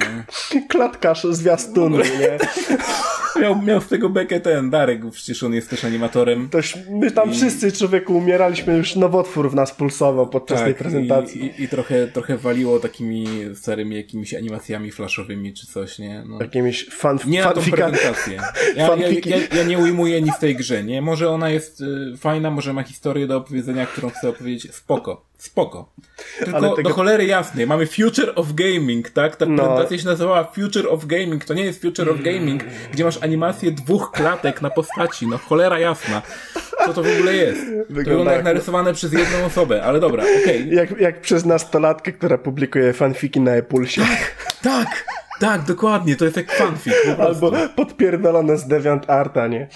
klatkarz 0.68 1.24
zwiastunu, 1.24 1.98
nie? 1.98 2.38
miał, 3.40 3.62
miał 3.62 3.80
z 3.80 3.88
tego 3.88 4.08
bekę 4.08 4.40
ten 4.40 4.70
Darek, 4.70 5.10
przecież 5.10 5.42
on 5.42 5.54
jest 5.54 5.70
też 5.70 5.84
animatorem. 5.84 6.48
Toż 6.48 6.78
my 6.90 7.10
tam 7.10 7.30
I... 7.30 7.34
wszyscy 7.34 7.72
człowieku 7.72 8.16
umieraliśmy, 8.16 8.76
już 8.76 8.96
nowotwór 8.96 9.50
w 9.50 9.54
nas 9.54 9.72
pulsował 9.72 10.28
podczas 10.28 10.58
tak, 10.58 10.66
tej 10.66 10.74
prezentacji. 10.74 11.44
I, 11.44 11.60
i, 11.60 11.64
i, 11.64 11.68
trochę, 11.68 12.06
trochę 12.06 12.36
waliło 12.36 12.80
takimi 12.80 13.26
starymi 13.54 13.96
jakimiś 13.96 14.34
animacjami 14.34 14.90
flashowymi 14.90 15.54
czy 15.54 15.66
coś, 15.66 15.98
nie? 15.98 16.24
No. 16.26 16.38
Jakimiś 16.40 16.88
fan, 16.88 17.18
Nie 17.26 17.42
na 17.42 17.52
tą 17.52 17.60
prezentację. 17.62 18.40
Ja, 18.76 18.96
ja, 18.96 19.08
ja, 19.24 19.36
ja, 19.56 19.64
nie 19.64 19.78
ujmuję 19.78 20.22
nic 20.22 20.38
tej 20.38 20.56
grze, 20.56 20.84
nie? 20.84 21.02
Może 21.02 21.30
ona 21.30 21.50
jest 21.50 21.80
y, 21.80 22.16
fajna, 22.16 22.50
może 22.50 22.72
ma 22.72 22.82
historię 22.82 23.26
do 23.26 23.36
opowiedzenia, 23.36 23.86
którą 23.86 24.10
chcę 24.10 24.28
opowiedzieć. 24.28 24.74
Spoko. 24.74 25.27
Spoko. 25.38 25.92
Tylko 26.38 26.76
tego... 26.76 26.88
do 26.88 26.94
cholery 26.94 27.26
jasnej, 27.26 27.66
mamy 27.66 27.86
Future 27.86 28.32
of 28.36 28.52
Gaming, 28.52 29.10
tak? 29.10 29.36
Ta 29.36 29.46
no. 29.46 29.56
prezentacja 29.56 29.98
się 29.98 30.04
nazywała 30.04 30.44
Future 30.44 30.88
of 30.88 31.06
Gaming. 31.06 31.44
To 31.44 31.54
nie 31.54 31.64
jest 31.64 31.82
Future 31.82 32.10
of 32.10 32.20
Gaming, 32.20 32.64
gdzie 32.92 33.04
masz 33.04 33.22
animację 33.22 33.72
dwóch 33.72 34.10
klatek 34.10 34.62
na 34.62 34.70
postaci. 34.70 35.26
No 35.26 35.38
cholera 35.38 35.78
jasna. 35.78 36.22
Co 36.86 36.92
to 36.94 37.02
w 37.02 37.06
ogóle 37.16 37.34
jest? 37.34 37.60
Wygląda, 37.60 37.94
wygląda 37.94 38.32
jak 38.32 38.44
narysowane 38.44 38.94
przez 38.94 39.12
jedną 39.12 39.44
osobę, 39.44 39.82
ale 39.82 40.00
dobra, 40.00 40.22
okej. 40.22 40.62
Okay. 40.62 40.74
Jak, 40.74 41.00
jak 41.00 41.20
przez 41.20 41.44
nastolatkę, 41.44 42.12
która 42.12 42.38
publikuje 42.38 42.92
fanfiki 42.92 43.40
na 43.40 43.52
Epulsie. 43.52 44.00
Tak, 44.00 44.34
tak, 44.62 45.04
tak, 45.40 45.62
dokładnie. 45.62 46.16
To 46.16 46.24
jest 46.24 46.36
jak 46.36 46.52
fanfic. 46.52 46.94
Albo 47.18 47.52
podpierdolone 47.76 48.58
z 48.58 48.66
DeviantArta, 48.66 49.46
nie? 49.46 49.68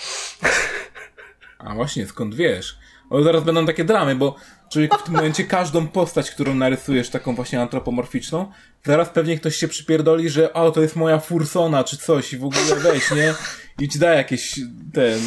A 1.58 1.74
właśnie, 1.74 2.06
skąd 2.06 2.34
wiesz? 2.34 2.78
O, 3.10 3.22
zaraz 3.22 3.44
będą 3.44 3.66
takie 3.66 3.84
dramy, 3.84 4.14
bo 4.14 4.36
człowiek 4.72 4.98
w 4.98 5.02
tym 5.02 5.14
momencie 5.14 5.44
każdą 5.44 5.86
postać, 5.88 6.30
którą 6.30 6.54
narysujesz, 6.54 7.10
taką 7.10 7.34
właśnie 7.34 7.60
antropomorficzną, 7.60 8.52
zaraz 8.84 9.08
pewnie 9.08 9.38
ktoś 9.38 9.56
się 9.56 9.68
przypierdoli, 9.68 10.30
że 10.30 10.52
o, 10.52 10.70
to 10.70 10.82
jest 10.82 10.96
moja 10.96 11.18
fursona, 11.18 11.84
czy 11.84 11.96
coś 11.96 12.32
i 12.32 12.38
w 12.38 12.44
ogóle 12.44 12.76
weź, 12.76 13.10
nie? 13.10 13.34
I 13.80 13.88
ci 13.88 13.98
da 13.98 14.10
jakieś 14.14 14.60
ten 14.94 15.20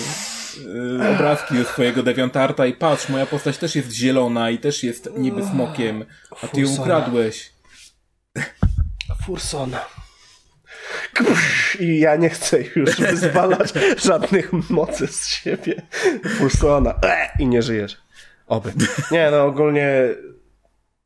yy, 1.00 1.10
obrazki 1.10 1.58
ze 1.58 1.66
swojego 1.66 2.04
deviantarta 2.04 2.66
i 2.66 2.74
patrz, 2.74 3.10
moja 3.10 3.26
postać 3.26 3.58
też 3.58 3.76
jest 3.76 3.92
zielona 3.92 4.50
i 4.50 4.58
też 4.58 4.84
jest 4.84 5.10
niby 5.18 5.44
smokiem, 5.46 6.06
a 6.44 6.48
ty 6.48 6.62
ją 6.62 6.70
ukradłeś. 6.70 7.52
Fursona. 9.26 9.86
I 11.80 12.00
ja 12.00 12.16
nie 12.16 12.30
chcę 12.30 12.58
już 12.76 12.96
wyzwalać 12.96 13.74
żadnych 13.98 14.54
mocy 14.70 15.08
z 15.08 15.28
siebie. 15.28 15.82
Fursona. 16.38 17.00
I 17.40 17.48
nie 17.48 17.62
żyjesz. 17.62 18.05
Oby. 18.48 18.74
Nie, 19.12 19.32
no 19.32 19.46
ogólnie 19.46 20.16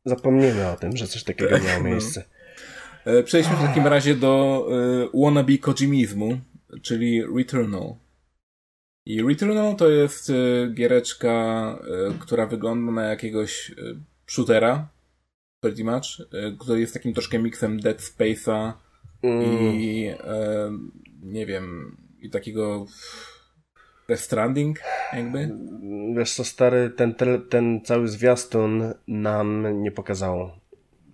zapomnijmy 0.04 0.68
o 0.68 0.76
tym, 0.76 0.96
że 0.96 1.06
coś 1.06 1.24
takiego 1.24 1.58
miało 1.58 1.82
no. 1.82 1.84
miejsce. 1.84 2.24
No. 3.06 3.22
Przejdźmy 3.24 3.56
w 3.56 3.60
takim 3.60 3.86
razie 3.86 4.14
do 4.14 4.66
y, 5.14 5.20
wannabe 5.20 5.58
Kojimizmu, 5.58 6.40
czyli 6.82 7.22
Returnal. 7.36 7.94
I 9.06 9.22
Returnal 9.22 9.76
to 9.76 9.90
jest 9.90 10.30
y, 10.30 10.70
giereczka, 10.74 11.78
y, 12.10 12.18
która 12.18 12.46
wygląda 12.46 12.92
na 12.92 13.02
jakiegoś 13.02 13.70
y, 13.70 13.96
shootera, 14.26 14.88
pretty 15.60 15.84
much, 15.84 16.06
który 16.58 16.80
jest 16.80 16.94
takim 16.94 17.14
troszkę 17.14 17.38
miksem 17.38 17.80
Dead 17.80 17.98
Space'a 17.98 18.72
mm. 19.22 19.42
i 19.74 20.10
nie 21.22 21.46
wiem, 21.46 21.96
i 22.20 22.30
takiego 22.30 22.86
Death 24.10 24.22
Stranding, 24.22 24.80
jakby? 25.12 25.50
Wiesz 26.16 26.34
co, 26.34 26.44
stary, 26.44 26.90
ten, 26.90 27.14
ten 27.50 27.80
cały 27.84 28.08
zwiastun 28.08 28.94
nam 29.08 29.66
nie 29.82 29.92
pokazał 29.92 30.50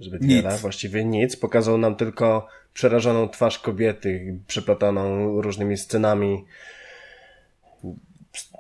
zbyt 0.00 0.22
nic. 0.22 0.30
wiele, 0.30 0.58
właściwie 0.58 1.04
nic. 1.04 1.36
Pokazał 1.36 1.78
nam 1.78 1.96
tylko 1.96 2.46
przerażoną 2.72 3.28
twarz 3.28 3.58
kobiety, 3.58 4.38
przeplataną 4.46 5.40
różnymi 5.40 5.76
scenami 5.76 6.44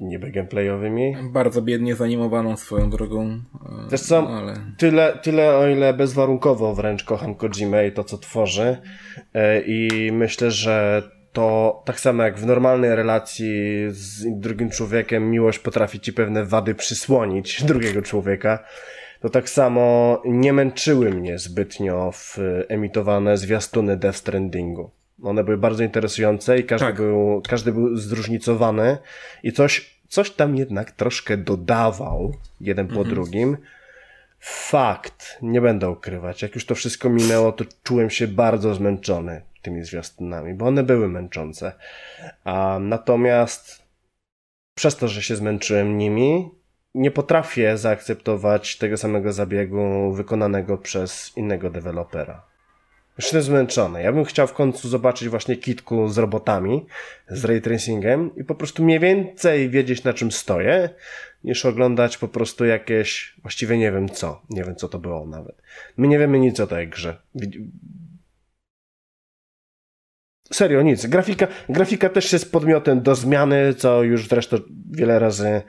niby 0.00 0.30
gameplayowymi. 0.30 1.16
Bardzo 1.32 1.62
biednie 1.62 1.94
zanimowaną 1.94 2.56
swoją 2.56 2.90
drogą. 2.90 3.24
E, 3.26 3.40
Wiesz 3.90 4.00
co, 4.00 4.28
ale... 4.28 4.60
tyle, 4.78 5.18
tyle 5.22 5.56
o 5.56 5.68
ile 5.68 5.94
bezwarunkowo 5.94 6.74
wręcz 6.74 7.04
kocham 7.04 7.34
Kojimę 7.34 7.86
i 7.86 7.92
to, 7.92 8.04
co 8.04 8.18
tworzy 8.18 8.76
e, 9.34 9.60
i 9.60 10.12
myślę, 10.12 10.50
że 10.50 11.02
to 11.36 11.82
tak 11.84 12.00
samo 12.00 12.22
jak 12.22 12.38
w 12.38 12.46
normalnej 12.46 12.94
relacji 12.94 13.52
z 13.88 14.24
drugim 14.40 14.70
człowiekiem 14.70 15.30
miłość 15.30 15.58
potrafi 15.58 16.00
ci 16.00 16.12
pewne 16.12 16.44
wady 16.44 16.74
przysłonić 16.74 17.62
drugiego 17.70 18.02
człowieka, 18.02 18.58
to 19.20 19.28
tak 19.28 19.48
samo 19.48 20.22
nie 20.24 20.52
męczyły 20.52 21.10
mnie 21.10 21.38
zbytnio 21.38 22.12
w 22.12 22.38
emitowane 22.68 23.36
zwiastuny 23.38 23.96
Death 23.96 24.18
Strandingu. 24.18 24.90
One 25.22 25.44
były 25.44 25.56
bardzo 25.56 25.84
interesujące 25.84 26.58
i 26.58 26.64
każdy, 26.64 26.86
tak. 26.86 26.96
był, 26.96 27.42
każdy 27.48 27.72
był 27.72 27.96
zróżnicowany 27.96 28.98
i 29.42 29.52
coś, 29.52 30.00
coś 30.08 30.30
tam 30.30 30.56
jednak 30.56 30.90
troszkę 30.90 31.36
dodawał 31.36 32.34
jeden 32.60 32.86
po 32.86 32.94
mhm. 32.94 33.08
drugim. 33.08 33.56
Fakt, 34.40 35.38
nie 35.42 35.60
będę 35.60 35.90
ukrywać. 35.90 36.42
Jak 36.42 36.54
już 36.54 36.66
to 36.66 36.74
wszystko 36.74 37.10
minęło, 37.10 37.52
to 37.52 37.64
czułem 37.82 38.10
się 38.10 38.28
bardzo 38.28 38.74
zmęczony 38.74 39.42
tymi 39.66 39.84
zwiastunami, 39.84 40.54
bo 40.54 40.66
one 40.66 40.82
były 40.82 41.08
męczące. 41.08 41.72
A, 42.44 42.78
natomiast 42.80 43.82
przez 44.74 44.96
to, 44.96 45.08
że 45.08 45.22
się 45.22 45.36
zmęczyłem 45.36 45.98
nimi, 45.98 46.50
nie 46.94 47.10
potrafię 47.10 47.78
zaakceptować 47.78 48.76
tego 48.78 48.96
samego 48.96 49.32
zabiegu 49.32 50.12
wykonanego 50.12 50.78
przez 50.78 51.36
innego 51.36 51.70
dewelopera. 51.70 52.42
Jestem 53.18 53.42
zmęczony. 53.42 54.02
Ja 54.02 54.12
bym 54.12 54.24
chciał 54.24 54.46
w 54.46 54.52
końcu 54.52 54.88
zobaczyć 54.88 55.28
właśnie 55.28 55.56
kitku 55.56 56.08
z 56.08 56.18
robotami, 56.18 56.86
z 57.28 57.44
ray 57.44 57.60
tracingiem 57.60 58.36
i 58.36 58.44
po 58.44 58.54
prostu 58.54 58.84
mniej 58.84 59.00
więcej 59.00 59.70
wiedzieć 59.70 60.04
na 60.04 60.12
czym 60.12 60.32
stoję, 60.32 60.90
niż 61.44 61.66
oglądać 61.66 62.18
po 62.18 62.28
prostu 62.28 62.64
jakieś, 62.64 63.34
właściwie 63.42 63.78
nie 63.78 63.92
wiem 63.92 64.08
co. 64.08 64.42
Nie 64.50 64.64
wiem 64.64 64.76
co 64.76 64.88
to 64.88 64.98
było 64.98 65.26
nawet. 65.26 65.62
My 65.96 66.08
nie 66.08 66.18
wiemy 66.18 66.38
nic 66.38 66.60
o 66.60 66.66
tej 66.66 66.88
grze. 66.88 67.16
Serio, 70.52 70.82
nic. 70.82 71.06
Grafika, 71.06 71.46
grafika 71.68 72.08
też 72.08 72.32
jest 72.32 72.52
podmiotem 72.52 73.02
do 73.02 73.14
zmiany, 73.14 73.74
co 73.74 74.02
już 74.02 74.28
zresztą 74.28 74.56
wiele 74.90 75.18
razy 75.18 75.62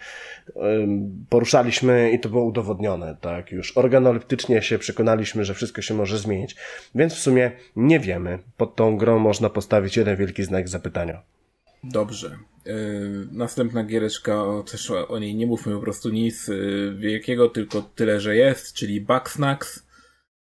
poruszaliśmy 1.30 2.12
i 2.12 2.20
to 2.20 2.30
było 2.30 2.44
udowodnione, 2.44 3.18
tak? 3.22 3.52
Już 3.52 3.78
organoleptycznie 3.78 4.62
się 4.62 4.80
przekonaliśmy, 4.80 5.46
że 5.46 5.54
wszystko 5.54 5.82
się 5.82 5.94
może 5.94 6.18
zmienić. 6.18 6.56
Więc 6.96 7.14
w 7.14 7.20
sumie 7.20 7.52
nie 7.76 8.00
wiemy. 8.00 8.40
Pod 8.58 8.76
tą 8.76 8.98
grą 8.98 9.20
można 9.20 9.50
postawić 9.50 9.98
jeden 9.98 10.16
wielki 10.16 10.44
znak 10.44 10.70
zapytania. 10.70 11.22
Dobrze. 11.84 12.38
Yy, 12.66 13.28
następna 13.32 13.84
giereczka, 13.84 14.44
o, 14.44 14.64
też 14.64 14.92
o 14.92 15.20
niej 15.20 15.36
nie 15.36 15.48
mówmy 15.48 15.76
po 15.76 15.82
prostu 15.82 16.10
nic 16.10 16.48
yy, 16.48 16.96
wielkiego, 16.96 17.50
tylko 17.50 17.82
tyle, 17.82 18.20
że 18.20 18.36
jest, 18.36 18.74
czyli 18.74 19.02
Bugsnax. 19.02 19.88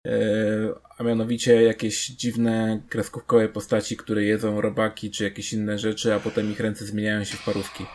Yy, 0.04 0.12
a 1.00 1.02
mianowicie 1.02 1.62
jakieś 1.62 2.06
dziwne 2.06 2.82
kreskówkowe 2.88 3.48
postaci, 3.48 3.96
które 3.96 4.24
jedzą 4.24 4.60
robaki 4.60 5.10
czy 5.10 5.24
jakieś 5.24 5.52
inne 5.52 5.78
rzeczy, 5.78 6.14
a 6.14 6.20
potem 6.20 6.52
ich 6.52 6.60
ręce 6.60 6.86
zmieniają 6.86 7.24
się 7.24 7.36
w 7.36 7.44
parówki. 7.44 7.86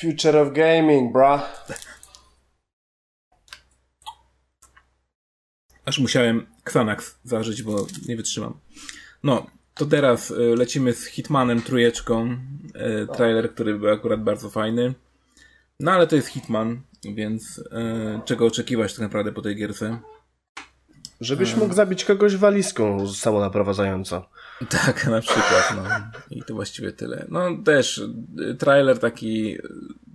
Future 0.00 0.36
of 0.36 0.52
gaming, 0.52 1.12
bra. 1.12 1.52
Aż 5.84 5.98
musiałem 5.98 6.46
Xanax 6.66 7.18
zażyć, 7.24 7.62
bo 7.62 7.86
nie 8.08 8.16
wytrzymam. 8.16 8.60
No, 9.22 9.46
to 9.74 9.86
teraz 9.86 10.30
lecimy 10.56 10.92
z 10.92 11.06
Hitmanem 11.06 11.62
trójeczką. 11.62 12.36
Trailer, 13.16 13.54
który 13.54 13.78
był 13.78 13.90
akurat 13.90 14.22
bardzo 14.22 14.50
fajny. 14.50 14.94
No 15.80 15.92
ale 15.92 16.06
to 16.06 16.16
jest 16.16 16.28
Hitman, 16.28 16.82
więc 17.14 17.64
czego 18.24 18.46
oczekiwać 18.46 18.92
tak 18.92 19.00
naprawdę 19.00 19.32
po 19.32 19.42
tej 19.42 19.56
gierce? 19.56 19.98
Żebyś 21.20 21.56
mógł 21.56 21.74
zabić 21.74 22.04
kogoś 22.04 22.36
walizką 22.36 23.08
samonaprowadzającą. 23.08 24.22
Tak, 24.70 25.06
na 25.06 25.20
przykład, 25.20 25.74
no. 25.76 25.82
I 26.30 26.42
to 26.42 26.54
właściwie 26.54 26.92
tyle. 26.92 27.26
No 27.28 27.40
też 27.64 28.02
trailer 28.58 28.98
taki 28.98 29.56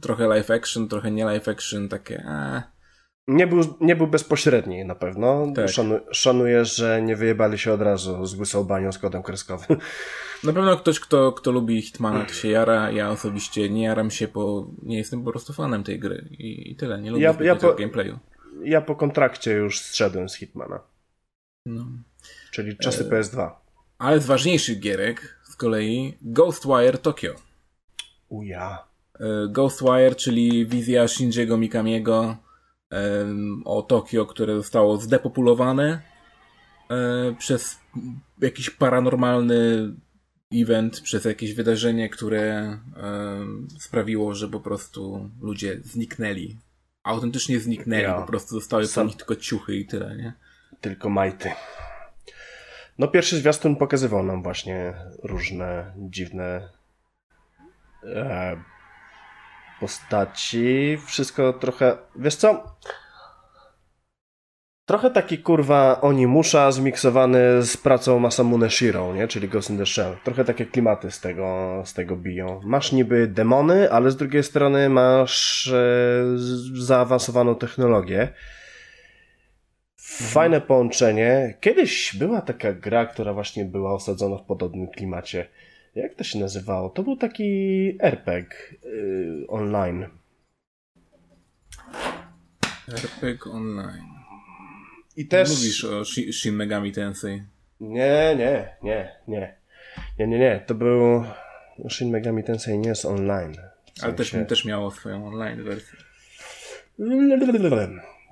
trochę 0.02 0.28
live 0.28 0.52
action, 0.52 0.88
trochę 0.88 1.12
nie 1.12 1.26
live 1.26 1.48
action, 1.48 1.90
takie 1.90 2.24
a. 2.28 2.64
Nie 3.28 3.48
był, 3.48 3.78
nie 3.82 3.96
był 3.96 4.08
bezpośredni 4.08 4.86
na 4.86 4.96
pewno. 4.96 5.52
Tak. 5.56 5.70
Szanu, 5.70 6.00
szanuję, 6.12 6.66
że 6.66 7.02
nie 7.02 7.16
wyjebali 7.16 7.60
się 7.60 7.74
od 7.74 7.82
razu 7.82 8.26
z 8.26 8.40
łysą 8.40 8.64
banią 8.64 8.92
z 8.92 8.98
kodem 8.98 9.24
kreskowym. 9.24 9.78
Na 10.44 10.54
pewno 10.54 10.78
ktoś, 10.78 11.00
kto, 11.00 11.32
kto 11.32 11.52
lubi 11.52 11.82
Hitmana, 11.82 12.26
to 12.26 12.34
się 12.34 12.48
jara. 12.50 12.92
Ja 12.92 13.10
osobiście 13.10 13.70
nie 13.70 13.84
jaram 13.84 14.12
się, 14.12 14.28
bo 14.28 14.68
nie 14.84 14.98
jestem 14.98 15.24
po 15.24 15.32
prostu 15.32 15.54
fanem 15.54 15.84
tej 15.84 16.00
gry. 16.00 16.28
I, 16.32 16.72
i 16.72 16.76
tyle. 16.76 17.02
Nie 17.02 17.12
lubię 17.12 17.24
ja, 17.24 17.36
ja 17.42 17.56
po, 17.56 17.74
gameplayu. 17.74 18.20
Ja 18.64 18.82
po 18.82 18.96
kontrakcie 18.96 19.52
już 19.52 19.80
zszedłem 19.80 20.30
z 20.30 20.36
Hitmana. 20.36 20.80
No. 21.66 21.86
Czyli 22.52 22.78
czasy 22.78 23.04
e... 23.04 23.10
PS2. 23.10 23.52
Ale 23.98 24.20
z 24.20 24.26
ważniejszych 24.26 24.80
gierek 24.80 25.40
z 25.44 25.56
kolei 25.56 26.18
Ghostwire 26.22 26.98
Tokyo. 26.98 27.36
Uja. 28.30 28.86
E, 29.20 29.48
Ghostwire, 29.50 30.16
czyli 30.16 30.66
wizja 30.66 31.08
Shinjiego 31.08 31.58
Mikamiego 31.58 32.38
o 33.66 33.82
Tokio, 33.82 34.26
które 34.26 34.56
zostało 34.56 34.98
zdepopulowane 34.98 36.02
e, 36.90 37.36
przez 37.40 37.80
jakiś 38.42 38.70
paranormalny 38.70 39.94
event, 40.54 41.02
przez 41.02 41.26
jakieś 41.26 41.54
wydarzenie, 41.54 42.10
które 42.10 42.78
sprawiło, 43.80 44.36
że 44.36 44.48
po 44.48 44.60
prostu 44.60 45.30
ludzie 45.42 45.80
zniknęli. 45.84 46.58
Autentycznie 47.04 47.60
zniknęli, 47.60 48.04
ja. 48.04 48.22
po 48.22 48.28
prostu 48.28 48.56
zostały 48.56 48.88
Sam... 48.88 49.04
po 49.04 49.08
nich 49.08 49.18
tylko 49.18 49.36
ciuchy 49.36 49.76
i 49.76 49.86
tyle, 49.86 50.16
nie? 50.16 50.34
Tylko 50.82 51.10
majty. 51.10 51.52
No 52.98 53.08
pierwszy 53.08 53.38
zwiastun 53.38 53.76
pokazywał 53.76 54.24
nam 54.24 54.44
właśnie 54.44 54.94
różne 55.24 55.94
dziwne 55.98 56.70
e, 58.04 58.58
postaci. 59.80 60.98
Wszystko 61.06 61.54
trochę... 61.54 61.98
Wiesz 62.16 62.36
co? 62.36 62.76
Trochę 64.86 65.12
taki 65.12 65.38
kurwa 65.38 66.02
oni 66.02 66.28
musza 66.28 66.72
zmiksowany 66.72 67.64
z 67.64 67.78
pracą 67.78 68.20
Masamune 68.20 68.70
Shiro, 68.70 69.14
nie? 69.14 69.28
Czyli 69.28 69.50
Ghost 69.50 69.70
in 69.70 69.78
the 69.78 69.86
Shell. 69.86 70.18
Trochę 70.24 70.46
takie 70.46 70.66
klimaty 70.66 71.12
z 71.12 71.20
tego, 71.20 71.82
z 71.86 71.94
tego 71.94 72.16
biją. 72.16 72.62
Masz 72.64 72.92
niby 72.92 73.28
demony, 73.28 73.92
ale 73.92 74.12
z 74.12 74.16
drugiej 74.16 74.44
strony 74.44 74.90
masz 74.90 75.68
e, 75.68 76.24
zaawansowaną 76.74 77.56
technologię. 77.56 78.34
Fajne 80.18 80.62
połączenie. 80.62 81.58
Kiedyś 81.62 82.16
była 82.16 82.42
taka 82.42 82.74
gra, 82.74 83.06
która 83.06 83.34
właśnie 83.34 83.66
była 83.66 83.94
osadzona 83.94 84.38
w 84.38 84.46
podobnym 84.46 84.88
klimacie. 84.88 85.48
Jak 85.96 86.16
to 86.16 86.24
się 86.24 86.40
nazywało? 86.40 86.90
To 86.90 87.04
był 87.04 87.18
taki 87.18 87.98
RPG 88.00 88.58
yy, 88.84 89.46
online. 89.48 90.08
RPG 92.88 93.52
online. 93.52 94.06
I 95.18 95.28
też... 95.28 95.50
Mówisz 95.50 95.86
o 95.86 96.06
Shin 96.06 96.56
Megami 96.56 96.92
Tensei. 96.92 97.44
Nie, 97.80 98.36
nie, 98.38 98.76
nie, 98.84 99.16
nie. 99.28 99.58
Nie, 100.20 100.28
nie, 100.28 100.40
nie. 100.40 100.64
To 100.68 100.76
był... 100.76 101.24
Shin 101.90 102.10
Megami 102.10 102.44
Tensei 102.44 102.78
nie 102.78 102.90
jest 102.90 103.06
online. 103.06 103.54
W 103.54 103.56
sensie... 103.56 104.04
Ale 104.04 104.14
też, 104.14 104.36
też 104.48 104.66
miało 104.66 104.92
swoją 104.92 105.28
online 105.28 105.64
wersję. 105.64 106.00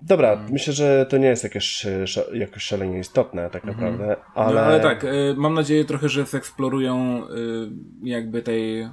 Dobra, 0.02 0.36
hmm. 0.36 0.52
myślę, 0.52 0.74
że 0.74 1.06
to 1.10 1.18
nie 1.18 1.28
jest 1.28 1.44
jakieś, 1.44 1.86
jakoś 2.34 2.64
szalenie 2.64 3.00
istotne 3.00 3.50
tak 3.50 3.66
mhm. 3.66 3.92
naprawdę, 3.92 4.16
ale... 4.36 4.56
No, 4.56 4.62
ale 4.62 4.80
tak, 4.80 5.04
y, 5.04 5.34
mam 5.38 5.54
nadzieję 5.54 5.86
trochę, 5.86 6.10
że 6.10 6.26
zeksplorują 6.26 7.24
y, 7.24 7.70
jakby 8.04 8.42
tej 8.42 8.90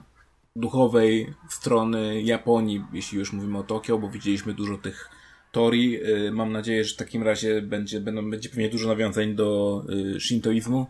duchowej 0.56 1.34
strony 1.48 2.22
Japonii, 2.22 2.84
jeśli 2.92 3.18
już 3.18 3.32
mówimy 3.32 3.58
o 3.58 3.62
Tokio, 3.62 3.98
bo 3.98 4.08
widzieliśmy 4.08 4.54
dużo 4.54 4.78
tych 4.78 5.10
torii. 5.52 6.02
Y, 6.26 6.32
mam 6.32 6.52
nadzieję, 6.52 6.84
że 6.84 6.94
w 6.94 6.96
takim 6.96 7.22
razie 7.22 7.62
będzie, 7.62 8.00
będą, 8.00 8.30
będzie 8.30 8.48
pewnie 8.48 8.68
dużo 8.68 8.88
nawiązań 8.88 9.34
do 9.34 9.82
shintoizmu. 10.18 10.86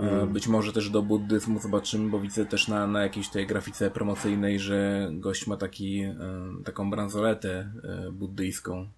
Hmm. 0.00 0.32
Być 0.32 0.48
może 0.48 0.72
też 0.72 0.90
do 0.90 1.02
buddyzmu 1.02 1.60
zobaczymy, 1.60 2.10
bo 2.10 2.20
widzę 2.20 2.46
też 2.46 2.68
na, 2.68 2.86
na 2.86 3.02
jakiejś 3.02 3.28
tej 3.28 3.46
grafice 3.46 3.90
promocyjnej, 3.90 4.58
że 4.58 5.08
gość 5.12 5.46
ma 5.46 5.56
taki, 5.56 6.04
taką 6.64 6.90
bransoletę 6.90 7.72
buddyjską 8.12 8.88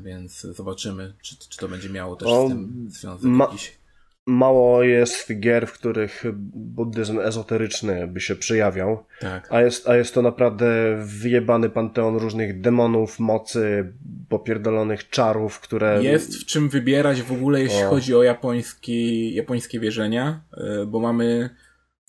więc 0.00 0.40
zobaczymy, 0.40 1.14
czy, 1.22 1.38
czy 1.48 1.58
to 1.58 1.68
będzie 1.68 1.90
miało 1.90 2.16
też 2.16 2.28
o, 2.28 2.46
z 2.46 2.50
tym 2.50 2.86
związek 2.90 3.30
ma, 3.30 3.44
jakiś. 3.44 3.78
Mało 4.26 4.82
jest 4.82 5.40
gier, 5.40 5.66
w 5.66 5.72
których 5.72 6.24
buddyzm 6.54 7.20
ezoteryczny 7.20 8.06
by 8.06 8.20
się 8.20 8.36
przejawiał, 8.36 9.04
tak. 9.20 9.48
a, 9.52 9.62
jest, 9.62 9.88
a 9.88 9.96
jest 9.96 10.14
to 10.14 10.22
naprawdę 10.22 10.96
wyjebany 11.04 11.70
panteon 11.70 12.16
różnych 12.16 12.60
demonów, 12.60 13.18
mocy, 13.18 13.92
popierdolonych 14.28 15.08
czarów, 15.08 15.60
które... 15.60 16.04
Jest 16.04 16.36
w 16.36 16.44
czym 16.46 16.68
wybierać 16.68 17.22
w 17.22 17.32
ogóle, 17.32 17.60
jeśli 17.62 17.82
o. 17.82 17.90
chodzi 17.90 18.14
o 18.14 18.22
japoński, 18.22 19.34
japońskie 19.34 19.80
wierzenia, 19.80 20.40
e, 20.56 20.86
bo 20.86 21.00
mamy 21.00 21.50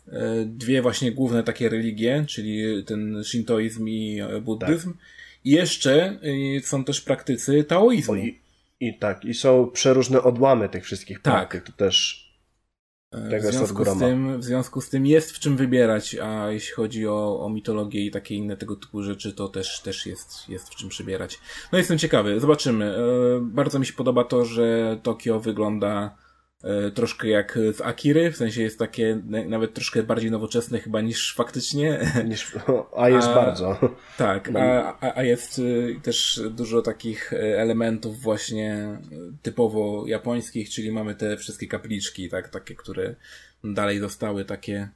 e, 0.08 0.46
dwie 0.46 0.82
właśnie 0.82 1.12
główne 1.12 1.44
takie 1.44 1.70
religie, 1.70 2.26
czyli 2.28 2.84
ten 2.84 3.24
shintoizm 3.24 3.88
i 3.88 4.22
buddyzm. 4.42 4.94
Tak. 4.94 5.02
I 5.46 5.52
jeszcze 5.52 6.20
y, 6.58 6.62
są 6.64 6.84
też 6.84 7.02
praktycy 7.02 7.64
taoizmu. 7.64 8.16
I, 8.16 8.42
I, 8.80 9.00
tak, 9.00 9.26
i 9.26 9.34
są 9.34 9.70
przeróżne 9.74 10.24
odłamy 10.24 10.70
tych 10.70 10.84
wszystkich 10.84 11.22
tak. 11.22 11.34
praktyk. 11.34 11.64
To 11.64 11.72
też 11.72 12.26
e, 13.12 13.30
tego 13.30 13.50
w 13.50 13.54
związku, 13.54 13.86
z 13.86 14.00
tym, 14.00 14.40
w 14.40 14.44
związku 14.44 14.82
z 14.82 14.90
tym 14.90 15.06
jest 15.06 15.32
w 15.32 15.40
czym 15.40 15.58
wybierać, 15.58 16.16
a 16.16 16.52
jeśli 16.52 16.74
chodzi 16.74 17.08
o, 17.08 17.46
o 17.46 17.50
mitologię 17.50 18.06
i 18.06 18.12
takie 18.12 18.36
inne 18.36 18.58
tego 18.58 18.76
typu 18.76 19.04
rzeczy, 19.04 19.34
to 19.34 19.48
też, 19.48 19.82
też 19.82 20.06
jest, 20.06 20.50
jest 20.50 20.70
w 20.70 20.76
czym 20.76 20.90
przybierać. 20.90 21.40
No 21.72 21.78
jestem 21.78 21.98
ciekawy, 21.98 22.40
zobaczymy. 22.40 22.86
E, 22.86 23.02
bardzo 23.42 23.80
mi 23.80 23.86
się 23.86 23.94
podoba 23.94 24.24
to, 24.24 24.46
że 24.46 25.00
Tokio 25.04 25.40
wygląda 25.40 26.18
troszkę 26.94 27.28
jak 27.28 27.60
z 27.74 27.82
Akiry, 27.82 28.32
w 28.32 28.38
sensie 28.38 28.62
jest 28.62 28.80
takie 28.80 29.22
nawet 29.26 29.74
troszkę 29.74 30.04
bardziej 30.04 30.32
nowoczesne 30.32 30.80
chyba 30.80 31.02
niż 31.02 31.36
faktycznie. 31.36 32.00
Niż, 32.30 32.52
a 32.98 33.10
jest 33.10 33.28
a, 33.28 33.36
bardzo. 33.36 33.80
Tak, 34.18 34.52
a, 34.56 34.98
a, 35.02 35.16
a 35.16 35.24
jest 35.24 35.60
y, 35.60 36.00
też 36.04 36.42
dużo 36.50 36.82
takich 36.82 37.34
e, 37.34 37.38
elementów 37.62 38.22
właśnie 38.22 38.98
typowo 39.42 40.04
japońskich, 40.08 40.70
czyli 40.70 40.92
mamy 40.92 41.16
te 41.16 41.38
wszystkie 41.38 41.68
kapliczki, 41.68 42.30
tak, 42.30 42.50
takie, 42.50 42.76
które 42.76 43.16
dalej 43.64 44.00
zostały 44.00 44.46
takie 44.46 44.90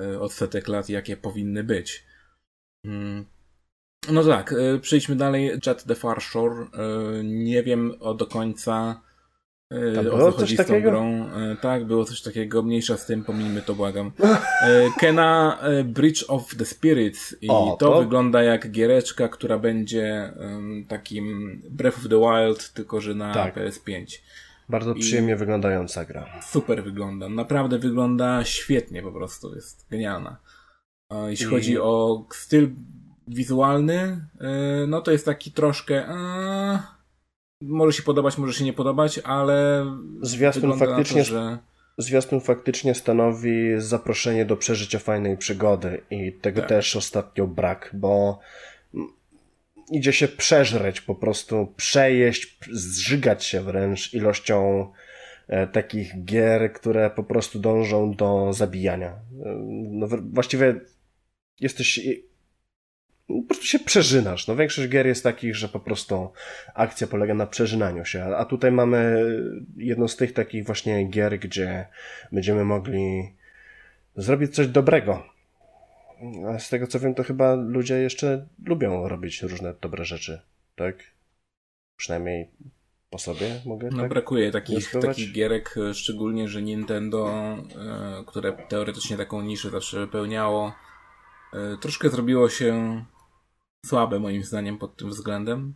e, 0.00 0.20
od 0.20 0.32
setek 0.32 0.68
lat, 0.68 0.88
jakie 0.88 1.16
powinny 1.16 1.64
być. 1.64 2.04
Mm. 2.84 3.24
No 4.12 4.24
tak, 4.24 4.54
przejdźmy 4.80 5.16
dalej. 5.16 5.50
Jet 5.66 5.84
the 5.84 5.94
Far 5.94 6.22
Shore. 6.22 6.66
Nie 7.24 7.62
wiem 7.62 7.94
o 8.00 8.14
do 8.14 8.26
końca 8.26 9.00
tam 9.68 10.06
e, 10.06 10.10
było 10.10 10.32
coś 10.32 10.56
takiego? 10.56 10.90
Grą. 10.90 11.30
E, 11.30 11.56
tak, 11.60 11.84
było 11.84 12.04
coś 12.04 12.22
takiego. 12.22 12.62
Mniejsza 12.62 12.96
z 12.96 13.06
tym, 13.06 13.24
pomijmy 13.24 13.62
to, 13.62 13.74
błagam. 13.74 14.12
E, 14.62 14.90
Kena 14.98 15.58
Bridge 15.84 16.24
of 16.28 16.54
the 16.54 16.64
Spirits 16.64 17.36
i 17.40 17.48
o, 17.48 17.76
to, 17.80 17.92
to, 17.92 18.00
wygląda 18.02 18.42
jak 18.42 18.70
giereczka, 18.70 19.28
która 19.28 19.58
będzie 19.58 20.32
takim 20.88 21.62
Breath 21.70 21.98
of 21.98 22.08
the 22.08 22.20
Wild, 22.20 22.72
tylko 22.72 23.00
że 23.00 23.14
na 23.14 23.34
tak. 23.34 23.56
PS5. 23.56 24.18
Bardzo 24.68 24.94
przyjemnie 24.94 25.32
I 25.32 25.36
wyglądająca 25.36 26.04
gra. 26.04 26.40
Super 26.42 26.84
wygląda. 26.84 27.28
Naprawdę 27.28 27.78
wygląda 27.78 28.44
świetnie 28.44 29.02
po 29.02 29.12
prostu. 29.12 29.54
Jest 29.54 29.86
genialna. 29.90 30.36
Jeśli 31.28 31.46
I... 31.46 31.50
chodzi 31.50 31.78
o 31.78 32.24
styl 32.30 32.70
wizualny, 33.28 34.26
no 34.88 35.00
to 35.00 35.10
jest 35.10 35.24
taki 35.24 35.52
troszkę 35.52 36.06
może 37.60 37.92
się 37.92 38.02
podobać, 38.02 38.38
może 38.38 38.52
się 38.52 38.64
nie 38.64 38.72
podobać, 38.72 39.20
ale 39.24 39.86
zwiastun 40.22 40.78
faktycznie, 40.78 41.22
to, 41.22 41.28
że... 41.28 41.58
zwiastun 41.98 42.40
faktycznie 42.40 42.94
stanowi 42.94 43.72
zaproszenie 43.78 44.44
do 44.44 44.56
przeżycia 44.56 44.98
fajnej 44.98 45.36
przygody 45.36 46.02
i 46.10 46.32
tego 46.32 46.60
tak. 46.60 46.68
też 46.68 46.96
ostatnio 46.96 47.46
brak, 47.46 47.90
bo 47.94 48.38
idzie 49.90 50.12
się 50.12 50.28
przeżreć, 50.28 51.00
po 51.00 51.14
prostu 51.14 51.72
przejeść, 51.76 52.58
zżygać 52.72 53.44
się 53.44 53.60
wręcz 53.60 54.14
ilością 54.14 54.86
e, 55.48 55.66
takich 55.66 56.24
gier, 56.24 56.72
które 56.72 57.10
po 57.10 57.24
prostu 57.24 57.58
dążą 57.58 58.14
do 58.14 58.52
zabijania. 58.52 59.08
E, 59.08 59.18
no, 59.90 60.06
właściwie 60.32 60.80
jesteś 61.60 62.00
po 63.28 63.42
prostu 63.42 63.64
się 63.64 63.78
przeżynasz. 63.78 64.46
No 64.46 64.56
większość 64.56 64.88
gier 64.88 65.06
jest 65.06 65.22
takich, 65.22 65.56
że 65.56 65.68
po 65.68 65.80
prostu 65.80 66.32
akcja 66.74 67.06
polega 67.06 67.34
na 67.34 67.46
przeżynaniu 67.46 68.04
się, 68.04 68.24
a 68.24 68.44
tutaj 68.44 68.72
mamy 68.72 69.24
jedną 69.76 70.08
z 70.08 70.16
tych 70.16 70.32
takich 70.32 70.66
właśnie 70.66 71.04
gier, 71.04 71.38
gdzie 71.38 71.86
będziemy 72.32 72.64
mogli 72.64 73.34
zrobić 74.16 74.54
coś 74.54 74.68
dobrego. 74.68 75.26
A 76.48 76.58
z 76.58 76.68
tego 76.68 76.86
co 76.86 77.00
wiem, 77.00 77.14
to 77.14 77.22
chyba 77.22 77.54
ludzie 77.54 77.94
jeszcze 77.94 78.46
lubią 78.66 79.08
robić 79.08 79.42
różne 79.42 79.74
dobre 79.80 80.04
rzeczy, 80.04 80.40
tak? 80.76 80.96
Przynajmniej 81.96 82.50
po 83.10 83.18
sobie 83.18 83.60
mogę 83.66 83.88
No 83.90 84.02
tak 84.02 84.08
brakuje 84.08 84.50
takich, 84.50 84.92
takich 85.02 85.32
gierek, 85.32 85.74
szczególnie, 85.92 86.48
że 86.48 86.62
Nintendo, 86.62 87.28
e, 87.30 88.24
które 88.26 88.52
teoretycznie 88.68 89.16
taką 89.16 89.42
niszę 89.42 89.70
zawsze 89.70 90.00
wypełniało, 90.00 90.72
e, 91.52 91.76
troszkę 91.80 92.10
zrobiło 92.10 92.48
się 92.48 93.04
słabe 93.88 94.20
moim 94.20 94.44
zdaniem 94.44 94.78
pod 94.78 94.96
tym 94.96 95.10
względem. 95.10 95.74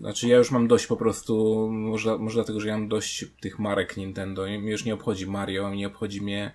Znaczy 0.00 0.28
ja 0.28 0.36
już 0.36 0.50
mam 0.50 0.68
dość 0.68 0.86
po 0.86 0.96
prostu, 0.96 1.68
może, 1.72 2.18
może 2.18 2.34
dlatego, 2.34 2.60
że 2.60 2.68
ja 2.68 2.78
mam 2.78 2.88
dość 2.88 3.24
tych 3.40 3.58
marek 3.58 3.96
Nintendo. 3.96 4.42
Mnie 4.42 4.70
już 4.70 4.84
nie 4.84 4.94
obchodzi 4.94 5.26
Mario, 5.26 5.74
nie 5.74 5.86
obchodzi 5.86 6.20
mnie 6.20 6.54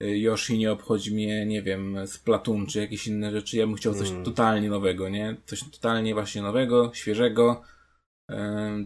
Yoshi, 0.00 0.58
nie 0.58 0.72
obchodzi 0.72 1.14
mnie, 1.14 1.46
nie 1.46 1.62
wiem, 1.62 1.96
Splatoon 2.06 2.66
czy 2.66 2.78
jakieś 2.80 3.06
inne 3.06 3.30
rzeczy. 3.30 3.56
Ja 3.56 3.66
bym 3.66 3.76
chciał 3.76 3.94
coś 3.94 4.10
mm. 4.10 4.24
totalnie 4.24 4.68
nowego, 4.68 5.08
nie? 5.08 5.36
Coś 5.46 5.64
totalnie 5.70 6.14
właśnie 6.14 6.42
nowego, 6.42 6.90
świeżego, 6.94 7.62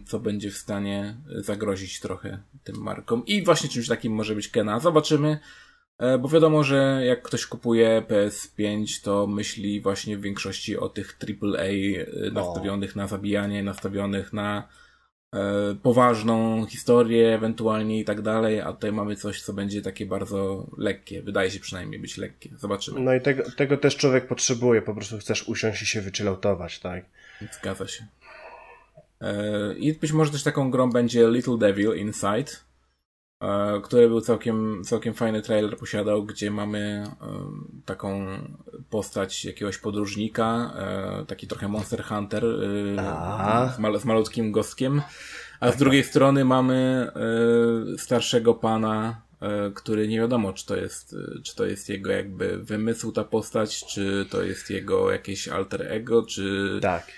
co 0.05 0.19
będzie 0.19 0.51
w 0.51 0.57
stanie 0.57 1.17
zagrozić 1.35 1.99
trochę 1.99 2.43
tym 2.63 2.75
markom. 2.75 3.25
I 3.25 3.43
właśnie 3.43 3.69
czymś 3.69 3.87
takim 3.87 4.13
może 4.13 4.35
być 4.35 4.47
Kena. 4.47 4.79
Zobaczymy. 4.79 5.39
E, 5.99 6.17
bo 6.17 6.27
wiadomo, 6.27 6.63
że 6.63 7.01
jak 7.05 7.21
ktoś 7.21 7.45
kupuje 7.45 8.03
PS5, 8.07 9.03
to 9.03 9.27
myśli 9.27 9.81
właśnie 9.81 10.17
w 10.17 10.21
większości 10.21 10.77
o 10.77 10.89
tych 10.89 11.17
AAA 11.23 11.63
e, 11.63 12.31
nastawionych 12.31 12.95
na 12.95 13.07
zabijanie, 13.07 13.63
nastawionych 13.63 14.33
na 14.33 14.67
e, 15.35 15.39
poważną 15.83 16.65
historię 16.65 17.35
ewentualnie 17.35 17.99
i 17.99 18.05
tak 18.05 18.21
dalej, 18.21 18.61
a 18.61 18.73
tutaj 18.73 18.91
mamy 18.91 19.15
coś, 19.15 19.41
co 19.41 19.53
będzie 19.53 19.81
takie 19.81 20.05
bardzo 20.05 20.67
lekkie. 20.77 21.21
Wydaje 21.21 21.51
się 21.51 21.59
przynajmniej 21.59 21.99
być 21.99 22.17
lekkie. 22.17 22.49
Zobaczymy. 22.57 22.99
No 22.99 23.13
i 23.13 23.21
tego, 23.21 23.43
tego 23.51 23.77
też 23.77 23.97
człowiek 23.97 24.27
potrzebuje, 24.27 24.81
po 24.81 24.93
prostu 24.95 25.17
chcesz 25.17 25.47
usiąść 25.47 25.81
i 25.81 25.85
się 25.85 26.01
wychilloutować, 26.01 26.79
tak? 26.79 27.05
Zgadza 27.51 27.87
się. 27.87 28.05
I 29.77 29.93
być 29.93 30.11
może 30.11 30.31
też 30.31 30.43
taką 30.43 30.71
grą 30.71 30.89
będzie 30.89 31.29
Little 31.29 31.57
Devil 31.57 31.95
Inside, 31.95 32.45
E, 32.45 32.66
który 33.83 34.07
był 34.07 34.21
całkiem, 34.21 34.81
całkiem 34.83 35.13
fajny 35.13 35.41
trailer 35.41 35.77
posiadał, 35.77 36.23
gdzie 36.25 36.51
mamy 36.51 37.03
e, 37.05 37.27
taką 37.85 38.25
postać 38.89 39.45
jakiegoś 39.45 39.77
podróżnika, 39.77 40.73
e, 40.75 41.25
taki 41.25 41.47
trochę 41.47 41.67
Monster 41.67 42.03
Hunter 42.03 42.43
z, 43.75 43.79
mal 43.79 43.99
z 43.99 44.05
malutkim 44.05 44.51
gostkiem, 44.51 45.01
a 45.59 45.71
z 45.71 45.77
drugiej 45.77 46.03
strony 46.03 46.45
mamy 46.45 47.11
starszego 47.97 48.53
pana, 48.53 49.21
który 49.75 50.07
nie 50.07 50.19
wiadomo, 50.19 50.53
czy 50.53 50.65
to 50.65 50.75
jest, 50.75 51.15
czy 51.43 51.55
to 51.55 51.65
jest 51.65 51.89
jego 51.89 52.11
jakby 52.11 52.57
wymysł 52.57 53.11
ta 53.11 53.23
postać, 53.23 53.85
czy 53.85 54.25
to 54.29 54.43
jest 54.43 54.69
jego 54.69 55.11
jakieś 55.11 55.47
alter 55.47 55.91
ego, 55.91 56.25
czy 56.25 56.79
tak. 56.81 57.11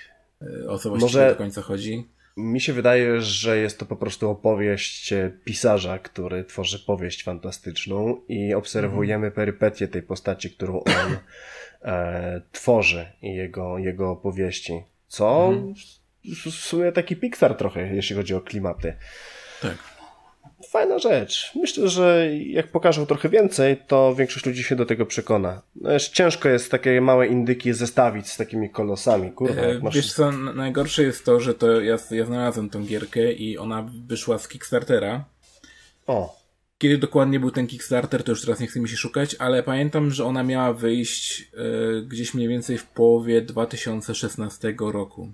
o 0.68 0.78
co 0.78 0.90
właściwie 0.90 1.20
Może... 1.20 1.30
do 1.30 1.36
końca 1.36 1.62
chodzi. 1.62 2.10
Mi 2.40 2.62
się 2.62 2.74
wydaje, 2.74 3.22
że 3.22 3.58
jest 3.58 3.80
to 3.80 3.86
po 3.86 3.96
prostu 3.96 4.30
opowieść 4.30 5.14
pisarza, 5.46 6.00
który 6.00 6.44
tworzy 6.44 6.80
powieść 6.80 7.24
fantastyczną 7.24 8.22
i 8.28 8.54
obserwujemy 8.54 9.26
mm. 9.26 9.36
perypetię 9.36 9.88
tej 9.88 10.04
postaci, 10.04 10.52
którą 10.52 10.84
on 10.84 11.18
e, 11.82 12.42
tworzy 12.52 13.06
i 13.22 13.36
jego, 13.36 13.78
jego 13.78 14.12
opowieści. 14.12 14.84
Co 15.08 15.48
mm. 15.48 15.74
w 16.26 16.50
sumie 16.50 16.92
taki 16.92 17.16
Pixar 17.16 17.58
trochę, 17.58 17.96
jeśli 17.96 18.16
chodzi 18.16 18.36
o 18.36 18.42
klimaty. 18.42 18.94
Tak 19.62 19.89
fajna 20.70 21.00
rzecz. 21.00 21.52
Myślę, 21.56 21.88
że 21.88 22.30
jak 22.36 22.68
pokażą 22.68 23.06
trochę 23.06 23.30
więcej, 23.30 23.78
to 23.88 24.16
większość 24.16 24.46
ludzi 24.46 24.64
się 24.64 24.76
do 24.76 24.86
tego 24.86 25.06
przekona. 25.06 25.62
No 25.76 26.00
ciężko 26.00 26.50
jest 26.50 26.72
takie 26.72 27.02
małe 27.02 27.28
indyki 27.28 27.74
zestawić 27.74 28.28
z 28.28 28.38
takimi 28.38 28.70
kolosami. 28.70 29.32
Kurwa, 29.32 29.62
e, 29.62 29.80
masz... 29.80 29.96
Wiesz 29.96 30.14
co, 30.14 30.32
najgorsze 30.32 31.04
jest 31.04 31.26
to, 31.26 31.40
że 31.40 31.54
to 31.54 31.82
ja, 31.82 31.98
ja 32.12 32.26
znalazłem 32.26 32.70
tą 32.70 32.86
gierkę 32.86 33.34
i 33.34 33.58
ona 33.58 33.90
wyszła 34.08 34.38
z 34.38 34.48
Kickstartera. 34.48 35.26
O. 36.08 36.40
Kiedy 36.78 36.98
dokładnie 36.98 37.40
był 37.40 37.52
ten 37.52 37.68
Kickstarter, 37.68 38.24
to 38.24 38.32
już 38.32 38.42
teraz 38.42 38.60
nie 38.60 38.68
chcę 38.68 38.80
mi 38.80 38.90
się 38.90 38.98
szukać, 38.98 39.36
ale 39.40 39.64
pamiętam, 39.64 40.12
że 40.12 40.26
ona 40.26 40.44
miała 40.44 40.74
wyjść 40.74 41.42
e, 41.42 42.02
gdzieś 42.02 42.34
mniej 42.34 42.48
więcej 42.48 42.78
w 42.78 42.86
połowie 42.86 43.42
2016 43.42 44.76
roku. 44.80 45.32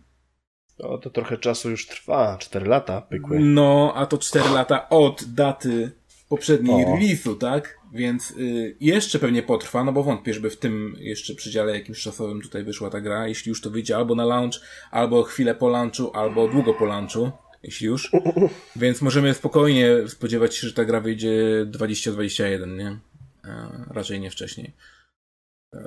No 0.80 0.98
to 0.98 1.10
trochę 1.10 1.38
czasu 1.38 1.70
już 1.70 1.88
trwa, 1.88 2.38
4 2.40 2.66
lata 2.66 3.02
pykły. 3.02 3.40
No, 3.40 3.94
a 3.96 4.06
to 4.06 4.18
4 4.18 4.50
lata 4.50 4.90
od 4.90 5.24
daty 5.24 5.92
poprzedniej 6.30 6.86
release'u, 6.86 7.38
tak? 7.38 7.80
Więc 7.94 8.32
y, 8.32 8.76
jeszcze 8.80 9.20
pewnie 9.20 9.44
potrwa, 9.44 9.84
no 9.84 9.92
bo 9.92 10.04
wątpię, 10.04 10.34
żeby 10.34 10.50
w 10.50 10.58
tym 10.58 10.96
jeszcze 11.00 11.36
przedziale 11.36 11.78
jakimś 11.78 12.02
czasowym 12.02 12.42
tutaj 12.42 12.64
wyszła 12.64 12.90
ta 12.90 13.02
gra, 13.02 13.28
jeśli 13.28 13.50
już 13.50 13.62
to 13.62 13.70
wyjdzie 13.70 13.96
albo 13.96 14.16
na 14.16 14.26
launch, 14.26 14.62
albo 14.92 15.24
chwilę 15.24 15.56
po 15.56 15.70
launchu, 15.70 16.12
albo 16.14 16.48
długo 16.48 16.74
po 16.74 16.86
launchu, 16.86 17.32
jeśli 17.64 17.88
już. 17.88 18.12
Więc 18.76 19.02
możemy 19.02 19.34
spokojnie 19.34 19.90
spodziewać 20.08 20.56
się, 20.56 20.68
że 20.68 20.74
ta 20.74 20.86
gra 20.86 21.00
wyjdzie 21.02 21.66
2021, 21.66 22.78
nie? 22.78 22.98
E, 23.46 23.70
raczej 23.90 24.20
nie 24.20 24.32
wcześniej. 24.32 24.72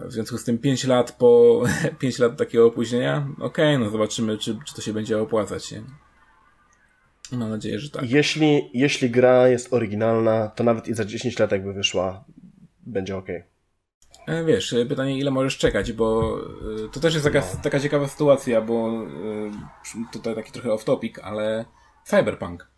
W 0.07 0.13
związku 0.13 0.39
z 0.39 0.45
tym 0.45 0.59
5 0.59 0.85
lat 0.85 1.13
po 1.13 1.63
5 1.99 2.19
lat 2.19 2.37
takiego 2.37 2.67
opóźnienia, 2.67 3.29
okej, 3.39 3.75
okay, 3.75 3.79
no 3.79 3.91
zobaczymy, 3.91 4.39
czy, 4.39 4.59
czy 4.67 4.75
to 4.75 4.83
się 4.83 4.93
będzie 4.93 5.19
opłacać. 5.19 5.73
Nie? 5.73 5.83
Mam 7.33 7.51
nadzieję, 7.51 7.79
że 7.79 7.91
tak. 7.91 8.11
Jeśli, 8.11 8.71
jeśli 8.75 9.11
gra 9.11 9.49
jest 9.49 9.73
oryginalna, 9.73 10.49
to 10.49 10.65
nawet 10.65 10.89
i 10.89 10.95
za 10.95 11.05
10 11.05 11.39
lat 11.39 11.53
jakby 11.53 11.73
wyszła, 11.73 12.25
będzie 12.87 13.17
ok. 13.17 13.29
E, 14.27 14.45
wiesz, 14.45 14.75
pytanie 14.89 15.19
ile 15.19 15.31
możesz 15.31 15.59
czekać, 15.59 15.93
bo 15.93 16.39
e, 16.85 16.89
to 16.93 17.01
też 17.01 17.15
jest 17.15 17.27
taka, 17.27 17.41
no. 17.41 17.61
taka 17.63 17.81
ciekawa 17.81 18.09
sytuacja, 18.09 18.61
bo 18.61 19.05
e, 19.97 20.13
tutaj 20.13 20.35
taki 20.35 20.53
trochę 20.53 20.73
off 20.73 20.85
topic, 20.85 21.19
ale 21.23 21.65
Cyberpunk. 22.05 22.71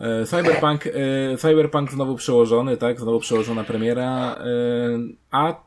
E, 0.00 0.26
Cyberpunk, 0.26 0.86
e, 0.86 0.90
Cyberpunk 1.36 1.92
znowu 1.92 2.16
przełożony, 2.16 2.76
tak? 2.76 3.00
Znowu 3.00 3.20
przełożona 3.20 3.64
premiera, 3.64 4.34
e, 4.34 4.44
a 5.30 5.64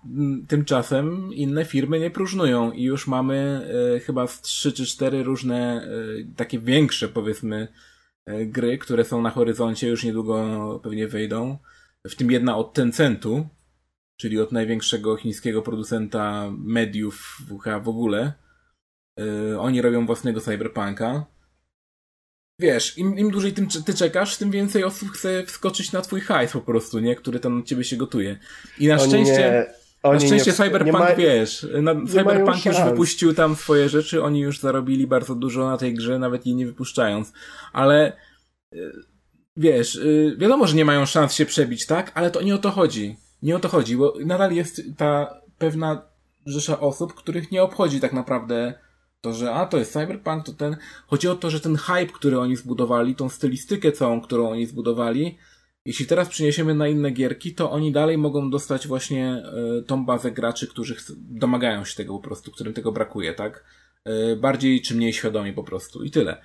tymczasem 0.48 1.34
inne 1.34 1.66
firmy 1.66 2.00
nie 2.00 2.12
próżnują 2.12 2.72
i 2.72 2.84
już 2.84 3.08
mamy 3.08 3.68
chyba 4.06 4.28
z 4.28 4.42
trzy 4.42 4.74
czy 4.74 4.86
cztery 4.86 5.24
różne, 5.24 5.88
takie 6.36 6.60
większe 6.60 7.08
powiedzmy, 7.08 7.68
gry, 8.46 8.78
które 8.78 9.04
są 9.04 9.22
na 9.22 9.30
horyzoncie, 9.30 9.88
już 9.88 10.04
niedługo 10.04 10.80
pewnie 10.84 11.08
wejdą. 11.08 11.58
W 12.08 12.16
tym 12.16 12.32
jedna 12.32 12.58
od 12.58 12.74
Tencentu, 12.74 13.48
czyli 14.18 14.40
od 14.40 14.52
największego 14.52 15.16
chińskiego 15.18 15.62
producenta 15.62 16.52
mediów 16.58 17.38
w 17.82 17.90
ogóle. 17.90 18.34
Oni 19.60 19.82
robią 19.82 20.06
własnego 20.06 20.42
Cyberpunka 20.42 21.26
wiesz, 22.60 22.98
im, 22.98 23.18
im 23.18 23.32
dłużej 23.32 23.54
tym, 23.54 23.68
ty 23.86 23.94
czekasz, 23.94 24.38
tym 24.38 24.52
więcej 24.52 24.84
osób 24.84 25.12
chce 25.12 25.44
wskoczyć 25.44 25.92
na 25.92 26.02
twój 26.02 26.22
hajs 26.22 26.52
po 26.52 26.62
prostu, 26.62 27.00
nie? 27.00 27.16
Który 27.16 27.40
tam 27.40 27.60
na 27.60 27.66
ciebie 27.66 27.84
się 27.84 27.98
gotuje. 27.98 28.38
I 28.80 28.88
na 28.88 29.00
szczęście... 29.00 29.66
na 30.04 30.20
szczęście 30.20 30.52
nie, 30.52 30.58
Cyberpunk, 30.58 30.94
ma, 30.94 31.16
wiesz, 31.16 31.68
na, 31.82 31.96
Cyberpunk 32.08 32.66
już 32.66 32.82
wypuścił 32.82 33.34
tam 33.34 33.56
swoje 33.56 33.90
rzeczy, 33.90 34.24
oni 34.24 34.40
już 34.40 34.60
zarobili 34.60 35.08
bardzo 35.08 35.36
dużo 35.36 35.70
na 35.70 35.78
tej 35.78 35.94
grze, 35.94 36.20
nawet 36.20 36.46
jej 36.46 36.56
nie 36.56 36.66
wypuszczając. 36.66 37.34
Ale 37.74 38.18
y, 38.74 38.92
wiesz, 39.58 39.96
y, 39.96 40.36
wiadomo, 40.40 40.68
że 40.68 40.76
nie 40.76 40.86
mają 40.86 41.06
szans 41.06 41.34
się 41.34 41.46
przebić, 41.46 41.86
tak? 41.86 42.12
Ale 42.14 42.32
to 42.32 42.42
nie 42.42 42.56
o 42.56 42.58
to 42.58 42.72
chodzi. 42.72 43.18
Nie 43.42 43.56
o 43.56 43.60
to 43.60 43.70
chodzi, 43.70 43.98
bo 43.98 44.14
nadal 44.26 44.52
jest 44.52 44.82
ta 44.98 45.42
pewna 45.58 46.02
rzesza 46.46 46.80
osób, 46.80 47.14
których 47.14 47.52
nie 47.52 47.64
obchodzi 47.64 48.00
tak 48.00 48.14
naprawdę 48.14 48.74
to, 49.24 49.34
że 49.34 49.54
a 49.54 49.66
to 49.66 49.78
jest 49.78 49.94
cyberpunk, 49.94 50.46
to 50.46 50.54
ten. 50.54 50.78
Chodzi 51.08 51.28
o 51.28 51.36
to, 51.36 51.50
że 51.50 51.60
ten 51.60 51.76
hype, 51.76 52.14
który 52.14 52.40
oni 52.40 52.56
zbudowali, 52.56 53.16
tą 53.16 53.30
stylistykę 53.30 53.92
całą, 53.92 54.22
którą 54.22 54.50
oni 54.50 54.66
zbudowali, 54.66 55.38
jeśli 55.86 56.06
teraz 56.06 56.30
przyniesiemy 56.30 56.76
na 56.76 56.88
inne 56.88 57.12
gierki, 57.12 57.56
to 57.56 57.72
oni 57.72 57.92
dalej 57.92 58.18
mogą 58.18 58.50
dostać 58.50 58.88
właśnie 58.88 59.44
y, 59.80 59.84
tą 59.84 60.06
bazę 60.06 60.32
graczy, 60.32 60.68
którzy 60.68 60.96
domagają 61.18 61.86
się 61.86 61.96
tego 61.96 62.14
po 62.14 62.24
prostu, 62.24 62.52
którym 62.52 62.74
tego 62.74 62.92
brakuje, 62.92 63.34
tak? 63.34 63.66
Y, 64.08 64.36
bardziej 64.36 64.82
czy 64.82 64.96
mniej 64.96 65.14
świadomi 65.14 65.54
po 65.54 65.64
prostu 65.64 66.04
i 66.04 66.12
tyle. 66.12 66.42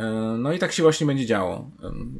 Y, 0.00 0.02
no 0.38 0.52
i 0.52 0.58
tak 0.58 0.72
się 0.72 0.82
właśnie 0.82 1.06
będzie 1.06 1.26
działo. 1.26 1.70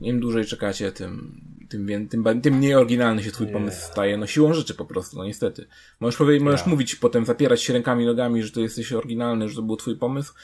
Im 0.02 0.20
dłużej 0.20 0.44
czekacie, 0.44 0.92
tym, 0.92 1.40
tym, 1.68 2.08
tym, 2.08 2.40
tym 2.42 2.54
mniej 2.54 2.74
oryginalny 2.74 3.22
się 3.22 3.30
twój 3.30 3.46
pomysł 3.46 3.86
staje. 3.92 4.16
No 4.16 4.26
siłą 4.26 4.52
rzeczy 4.52 4.74
po 4.74 4.84
prostu, 4.84 5.18
no 5.18 5.24
niestety. 5.24 5.66
Możesz, 6.00 6.18
powiedzieć, 6.18 6.42
możesz 6.42 6.60
yeah. 6.60 6.70
mówić 6.70 6.96
potem, 6.96 7.24
zapierać 7.24 7.62
się 7.62 7.72
rękami, 7.72 8.06
nogami, 8.06 8.42
że 8.42 8.52
to 8.52 8.60
jesteś 8.60 8.92
oryginalny, 8.92 9.48
że 9.48 9.56
to 9.56 9.62
był 9.62 9.76
twój 9.76 9.96
pomysł, 9.96 10.34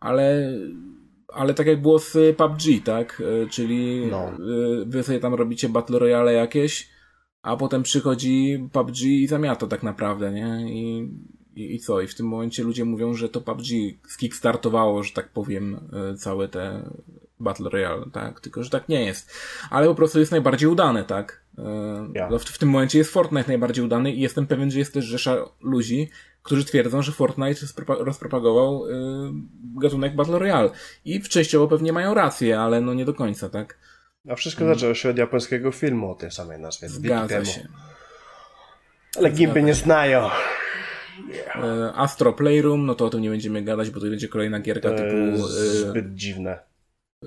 ale 0.00 0.52
ale 1.28 1.54
tak 1.54 1.66
jak 1.66 1.82
było 1.82 1.98
z 1.98 2.36
PUBG, 2.36 2.84
tak? 2.84 3.22
E, 3.44 3.48
czyli 3.48 4.06
no. 4.06 4.28
E, 4.28 4.36
wy 4.86 5.02
sobie 5.02 5.20
tam 5.20 5.34
robicie 5.34 5.68
Battle 5.68 5.98
Royale 5.98 6.32
jakieś, 6.32 6.88
a 7.42 7.56
potem 7.56 7.82
przychodzi 7.82 8.68
PUBG 8.72 9.02
i 9.02 9.26
zamiata 9.26 9.66
tak 9.66 9.82
naprawdę, 9.82 10.32
nie? 10.32 10.74
I, 10.74 11.10
I, 11.56 11.74
I 11.74 11.78
co? 11.80 12.00
I 12.00 12.06
w 12.06 12.14
tym 12.14 12.26
momencie 12.26 12.62
ludzie 12.62 12.84
mówią, 12.84 13.14
że 13.14 13.28
to 13.28 13.40
PUBG 13.40 13.66
skickstartowało, 14.08 15.02
że 15.02 15.12
tak 15.12 15.32
powiem, 15.32 15.80
e, 15.92 16.14
całe 16.14 16.48
te 16.48 16.90
Battle 17.40 17.70
Royale, 17.70 18.04
tak? 18.12 18.40
Tylko, 18.40 18.62
że 18.62 18.70
tak 18.70 18.88
nie 18.88 19.04
jest. 19.04 19.32
Ale 19.70 19.86
po 19.86 19.94
prostu 19.94 20.18
jest 20.18 20.32
najbardziej 20.32 20.68
udane, 20.68 21.04
tak? 21.04 21.46
Yeah. 22.14 22.32
W, 22.32 22.44
w 22.44 22.58
tym 22.58 22.68
momencie 22.68 22.98
jest 22.98 23.10
Fortnite 23.10 23.48
najbardziej 23.48 23.84
udany 23.84 24.12
i 24.12 24.20
jestem 24.20 24.46
pewien, 24.46 24.70
że 24.70 24.78
jest 24.78 24.94
też 24.94 25.04
rzesza 25.04 25.36
ludzi, 25.60 26.10
którzy 26.42 26.64
twierdzą, 26.64 27.02
że 27.02 27.12
Fortnite 27.12 27.60
rozpropagował 27.88 28.86
y, 28.86 28.90
gatunek 29.80 30.16
Battle 30.16 30.38
Royale. 30.38 30.70
I 31.04 31.22
częściowo 31.22 31.68
pewnie 31.68 31.92
mają 31.92 32.14
rację, 32.14 32.60
ale 32.60 32.80
no 32.80 32.94
nie 32.94 33.04
do 33.04 33.14
końca, 33.14 33.48
tak? 33.48 33.78
A 34.28 34.34
wszystko 34.34 34.58
hmm. 34.58 34.74
zaczęło 34.74 34.94
się 34.94 35.10
od 35.10 35.18
japońskiego 35.18 35.72
filmu 35.72 36.10
o 36.10 36.14
tej 36.14 36.30
samej 36.30 36.58
nazwie. 36.58 36.88
Zgadza 36.88 37.44
się. 37.44 37.68
Ale 39.18 39.30
gimpy 39.30 39.62
nie 39.62 39.74
znają. 39.74 40.30
Yeah. 41.28 41.92
Astro 41.94 42.32
Playroom, 42.32 42.86
no 42.86 42.94
to 42.94 43.06
o 43.06 43.10
tym 43.10 43.20
nie 43.20 43.30
będziemy 43.30 43.62
gadać, 43.62 43.90
bo 43.90 44.00
to 44.00 44.06
będzie 44.06 44.28
kolejna 44.28 44.60
gierka 44.60 44.90
to 44.90 44.96
typu... 44.96 45.16
Y, 45.16 45.38
zbyt 45.80 46.14
dziwne. 46.14 46.58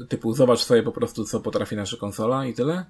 Typu 0.10 0.34
zobacz 0.34 0.60
sobie 0.60 0.84
po 0.84 0.92
prostu, 0.92 1.26
co 1.26 1.40
potrafi 1.40 1.76
nasza 1.76 1.98
konsola 1.98 2.46
i 2.46 2.54
tyle. 2.54 2.86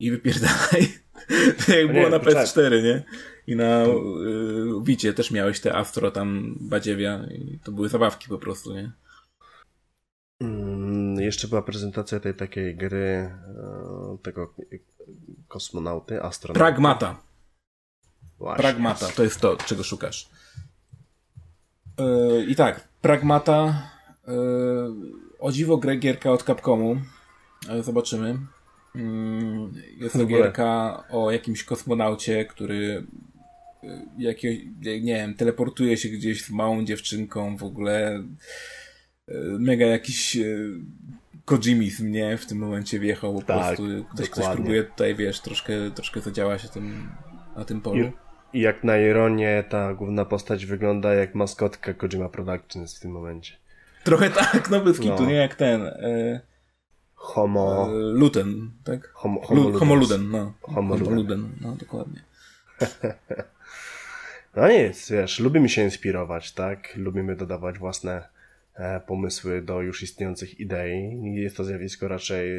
I 0.00 0.10
wypierdalaj. 0.10 0.82
Jak 1.68 1.86
no 1.86 1.92
było 1.92 2.04
nie, 2.04 2.10
na 2.10 2.18
PS4, 2.18 2.82
nie? 2.82 3.04
I 3.46 3.56
na 3.56 3.84
to... 3.84 4.24
y, 4.24 4.84
Wicie 4.84 5.12
też 5.14 5.30
miałeś 5.30 5.60
te 5.60 5.76
Astro 5.76 6.10
tam 6.10 6.56
badziewia 6.60 7.26
i 7.30 7.58
to 7.64 7.72
były 7.72 7.88
zabawki 7.88 8.28
po 8.28 8.38
prostu, 8.38 8.74
nie? 8.74 8.92
Mm, 10.42 11.20
jeszcze 11.20 11.48
była 11.48 11.62
prezentacja 11.62 12.20
tej 12.20 12.34
takiej 12.34 12.76
gry 12.76 12.98
e, 12.98 14.18
tego 14.22 14.54
kosmonauty, 15.48 16.22
astronauty. 16.22 16.58
Pragmata. 16.58 17.22
Właśnie. 18.38 18.62
Pragmata, 18.62 19.06
to 19.08 19.22
jest 19.22 19.40
to, 19.40 19.56
czego 19.56 19.82
szukasz. 19.82 20.28
E, 21.98 22.44
I 22.44 22.56
tak, 22.56 22.88
Pragmata 23.02 23.82
e, 24.28 24.34
o 25.38 25.52
dziwo 25.52 25.76
grę 25.76 25.96
gierka 25.96 26.30
od 26.30 26.42
Capcomu. 26.42 26.96
Zobaczymy. 27.80 28.38
Mm, 28.94 29.72
jest 29.96 30.16
to 30.16 30.26
gierka 30.26 31.04
o 31.10 31.30
jakimś 31.30 31.64
kosmonaucie, 31.64 32.44
który 32.44 33.06
jakiegoś, 34.18 34.58
nie 34.84 35.14
wiem, 35.14 35.34
teleportuje 35.34 35.96
się 35.96 36.08
gdzieś 36.08 36.44
z 36.44 36.50
małą 36.50 36.84
dziewczynką, 36.84 37.56
w 37.56 37.62
ogóle 37.62 38.22
mega 39.58 39.86
jakiś 39.86 40.36
e, 40.36 40.44
Kojimizm, 41.44 42.10
nie? 42.10 42.36
W 42.36 42.46
tym 42.46 42.58
momencie 42.58 43.00
wjechał 43.00 43.34
po 43.34 43.42
tak, 43.42 43.76
prostu. 43.76 44.04
Ktoś, 44.14 44.30
ktoś 44.30 44.46
próbuje 44.46 44.84
tutaj, 44.84 45.14
wiesz, 45.14 45.40
troszkę, 45.40 45.90
troszkę 45.90 46.20
zadziałać 46.20 46.64
na 46.64 46.68
tym, 46.70 47.08
na 47.56 47.64
tym 47.64 47.80
polu. 47.80 48.12
I, 48.52 48.60
jak 48.60 48.84
na 48.84 48.98
ironię 48.98 49.64
ta 49.68 49.94
główna 49.94 50.24
postać 50.24 50.66
wygląda 50.66 51.14
jak 51.14 51.34
maskotka 51.34 51.94
Kojima 51.94 52.28
Productions 52.28 52.96
w 52.96 53.00
tym 53.00 53.10
momencie. 53.10 53.56
Trochę 54.08 54.30
tak, 54.30 54.70
no 54.70 54.80
bez 54.80 54.98
kitu, 54.98 55.22
no. 55.22 55.26
nie 55.26 55.34
jak 55.34 55.54
ten. 55.54 55.82
E, 55.82 56.40
homo... 57.14 57.88
E, 57.90 57.92
Luten, 57.92 58.70
tak? 58.84 59.08
Homo, 59.12 59.40
homo, 59.40 59.78
homo 59.78 59.94
Luden, 59.94 60.30
no. 60.30 60.52
Homo, 60.60 60.98
homo 60.98 61.10
Luden, 61.10 61.48
no 61.60 61.76
dokładnie. 61.76 62.22
no 64.56 64.68
nic, 64.68 65.10
wiesz, 65.10 65.38
lubimy 65.38 65.68
się 65.68 65.82
inspirować, 65.82 66.52
tak? 66.52 66.96
Lubimy 66.96 67.36
dodawać 67.36 67.78
własne 67.78 68.38
E, 68.78 69.00
pomysły 69.00 69.62
do 69.62 69.80
już 69.80 70.02
istniejących 70.02 70.60
idei 70.60 71.20
jest 71.34 71.56
to 71.56 71.64
zjawisko 71.64 72.08
raczej 72.08 72.50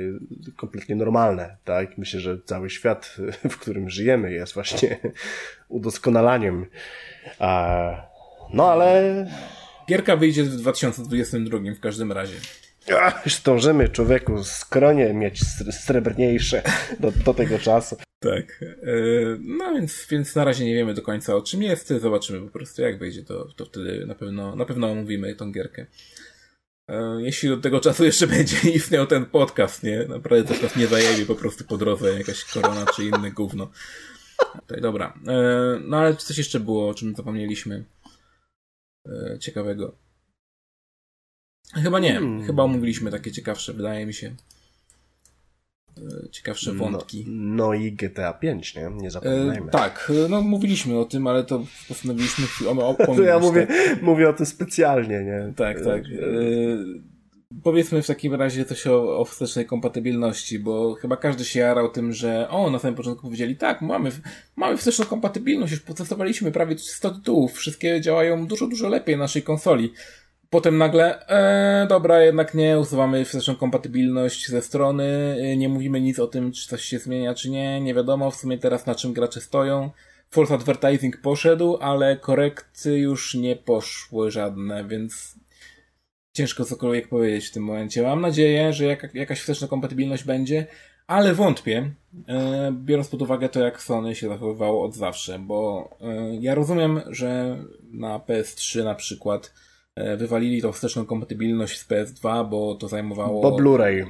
kompletnie 0.56 0.96
normalne, 0.96 1.58
tak? 1.66 1.98
Myślę, 1.98 2.20
że 2.20 2.38
cały 2.46 2.70
świat, 2.70 3.18
w 3.52 3.58
którym 3.58 3.90
żyjemy 3.90 4.32
jest 4.32 4.54
właśnie 4.54 4.98
udoskonalaniem. 5.70 6.66
No 8.54 8.72
ale... 8.72 9.26
Gierka 9.90 10.18
wyjdzie 10.18 10.44
w 10.44 10.56
2022 10.56 11.60
w 11.76 11.80
każdym 11.80 12.12
razie. 12.12 12.36
Ach, 13.02 13.24
zdążymy 13.26 13.90
człowieku 13.90 14.44
skronie 14.44 15.14
mieć 15.14 15.42
srebrniejsze 15.72 16.64
do, 17.00 17.12
do 17.12 17.34
tego 17.34 17.60
czasu. 17.60 17.98
Tak. 18.20 18.62
E, 18.64 18.76
no 19.40 19.74
więc, 19.74 20.08
więc 20.10 20.36
na 20.36 20.44
razie 20.44 20.66
nie 20.66 20.76
wiemy 20.76 20.94
do 20.94 21.02
końca 21.02 21.36
o 21.36 21.42
czym 21.42 21.64
jest. 21.64 21.94
Zobaczymy 22.02 22.42
po 22.42 22.54
prostu 22.54 22.82
jak 22.82 23.00
wyjdzie, 23.00 23.24
to, 23.24 23.46
to 23.56 23.66
wtedy 23.66 24.06
na 24.06 24.16
pewno, 24.16 24.56
na 24.56 24.66
pewno 24.66 24.92
omówimy 24.92 25.36
tą 25.36 25.52
gierkę. 25.52 25.86
E, 26.88 27.22
jeśli 27.22 27.50
do 27.50 27.58
tego 27.58 27.80
czasu 27.80 28.06
jeszcze 28.06 28.28
będzie 28.38 28.58
istniał 28.70 29.08
ten 29.08 29.26
podcast, 29.26 29.84
nie? 29.84 30.06
Naprawdę 30.10 30.54
coś 30.54 30.62
nas 30.62 30.76
nie 30.76 30.88
zajebie 30.88 31.26
po 31.26 31.36
prostu 31.36 31.64
po 31.64 31.78
drodze, 31.78 32.18
jakaś 32.18 32.44
korona 32.44 32.86
czy 32.96 33.04
inne 33.04 33.32
gówno. 33.32 33.72
Tutaj, 34.60 34.82
dobra. 34.82 35.14
E, 35.28 35.80
no 35.82 35.98
ale 35.98 36.16
coś 36.16 36.38
jeszcze 36.38 36.60
było, 36.60 36.90
o 36.90 36.94
czym 36.94 37.16
zapomnieliśmy 37.16 37.84
ciekawego. 39.40 39.96
Chyba 41.74 42.00
nie. 42.00 42.14
Hmm. 42.14 42.44
Chyba 42.44 42.64
omówiliśmy 42.64 43.12
takie 43.12 43.32
ciekawsze, 43.32 43.74
wydaje 43.74 44.06
mi 44.06 44.14
się. 44.14 44.36
E, 45.98 46.30
ciekawsze 46.30 46.74
no, 46.74 46.80
wątki. 46.80 47.26
No, 47.28 47.68
no 47.68 47.74
i 47.74 47.92
GTA 47.92 48.34
5, 48.34 48.76
nie? 48.76 48.90
Nie 48.96 49.12
zapominajmy. 49.12 49.68
E, 49.68 49.72
tak, 49.72 50.12
no 50.30 50.42
mówiliśmy 50.42 51.00
o 51.00 51.06
tym, 51.06 51.28
ale 51.28 51.44
to 51.44 51.66
postanowiliśmy 51.88 52.46
To 53.06 53.22
ja 53.22 53.40
mówię, 53.40 53.68
mówię 54.02 54.30
o 54.30 54.34
tym 54.34 54.46
specjalnie, 54.46 55.24
nie? 55.24 55.54
Tak, 55.56 55.84
tak. 55.84 56.04
E, 56.06 56.10
powiedzmy 57.64 58.02
w 58.02 58.08
takim 58.08 58.36
razie 58.36 58.66
coś 58.66 58.88
o, 58.88 59.20
o 59.20 59.26
wstecznej 59.26 59.66
kompatybilności, 59.66 60.60
bo 60.60 60.96
chyba 60.96 61.18
każdy 61.18 61.46
się 61.46 61.60
jarał 61.60 61.90
tym, 61.90 62.14
że 62.14 62.50
o, 62.50 62.70
na 62.70 62.80
samym 62.80 62.96
początku 62.96 63.24
powiedzieli, 63.24 63.56
tak, 63.56 63.82
mamy, 63.82 64.12
mamy 64.56 64.78
wsteczną 64.78 65.06
kompatybilność, 65.06 65.72
już 65.72 65.82
potestowaliśmy 65.82 66.52
prawie 66.52 66.78
100 66.78 67.12
tytułów, 67.12 67.54
wszystkie 67.54 68.02
działają 68.02 68.48
dużo, 68.48 68.68
dużo 68.68 68.90
lepiej 68.90 69.16
na 69.16 69.24
naszej 69.24 69.44
konsoli. 69.44 69.94
Potem 70.50 70.78
nagle, 70.78 71.28
e, 71.28 71.88
dobra, 71.88 72.24
jednak 72.24 72.54
nie, 72.54 72.80
usuwamy 72.80 73.26
wsteczną 73.26 73.56
kompatybilność 73.56 74.48
ze 74.48 74.62
strony, 74.62 75.38
e, 75.42 75.58
nie 75.58 75.70
mówimy 75.70 76.02
nic 76.02 76.20
o 76.20 76.28
tym, 76.28 76.52
czy 76.52 76.68
coś 76.68 76.82
się 76.84 77.00
zmienia, 77.00 77.34
czy 77.34 77.50
nie, 77.50 77.82
nie 77.82 77.94
wiadomo 77.94 78.32
w 78.32 78.36
sumie 78.36 78.58
teraz 78.58 78.86
na 78.86 78.96
czym 78.96 79.14
gracze 79.14 79.42
stoją. 79.42 79.92
False 80.32 80.54
advertising 80.54 81.22
poszedł, 81.22 81.78
ale 81.82 82.18
korekty 82.18 82.98
już 82.98 83.36
nie 83.36 83.56
poszły 83.56 84.32
żadne, 84.32 84.88
więc 84.88 85.36
ciężko 86.40 86.66
cokolwiek 86.66 87.08
powiedzieć 87.08 87.48
w 87.48 87.52
tym 87.52 87.64
momencie. 87.64 88.04
Mam 88.04 88.22
nadzieję, 88.22 88.74
że 88.74 88.86
jaka, 88.86 89.08
jakaś 89.14 89.40
wsteczna 89.40 89.68
kompatybilność 89.68 90.24
będzie, 90.24 90.68
ale 91.08 91.34
wątpię, 91.34 91.92
e, 92.28 92.72
biorąc 92.72 93.08
pod 93.08 93.22
uwagę 93.22 93.50
to, 93.50 93.60
jak 93.60 93.82
Sony 93.82 94.16
się 94.16 94.28
zachowywało 94.28 94.86
od 94.86 94.96
zawsze, 94.96 95.40
bo 95.40 95.90
e, 96.02 96.36
ja 96.36 96.56
rozumiem, 96.56 97.02
że 97.08 97.58
na 97.92 98.20
PS3 98.20 98.84
na 98.84 98.96
przykład 98.96 99.54
E, 100.00 100.18
wywalili 100.18 100.62
tą 100.62 100.72
wsteczną 100.72 101.06
kompatybilność 101.06 101.80
z 101.80 101.88
PS2, 101.88 102.50
bo 102.50 102.76
to 102.76 102.88
zajmowało... 102.88 103.42
Bo 103.42 103.58
Blu-ray. 103.58 104.06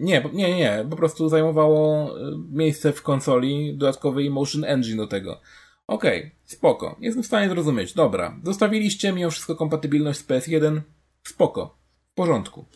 Nie, 0.00 0.24
nie, 0.32 0.56
nie, 0.56 0.86
po 0.90 0.96
prostu 0.96 1.28
zajmowało 1.28 2.10
e, 2.18 2.32
miejsce 2.52 2.92
w 2.92 3.02
konsoli 3.02 3.76
dodatkowy 3.76 4.30
Motion 4.30 4.64
Engine 4.64 4.96
do 4.96 5.06
tego. 5.06 5.40
Okej, 5.86 6.18
okay, 6.18 6.30
spoko. 6.44 6.96
Jestem 7.00 7.22
w 7.22 7.26
stanie 7.26 7.48
zrozumieć. 7.48 7.94
Dobra. 7.94 8.36
Zostawiliście 8.42 9.12
mimo 9.12 9.30
wszystko 9.30 9.56
kompatybilność 9.56 10.18
z 10.18 10.26
PS1. 10.26 10.80
Spoko. 11.26 11.78
W 12.12 12.14
porządku. 12.14 12.66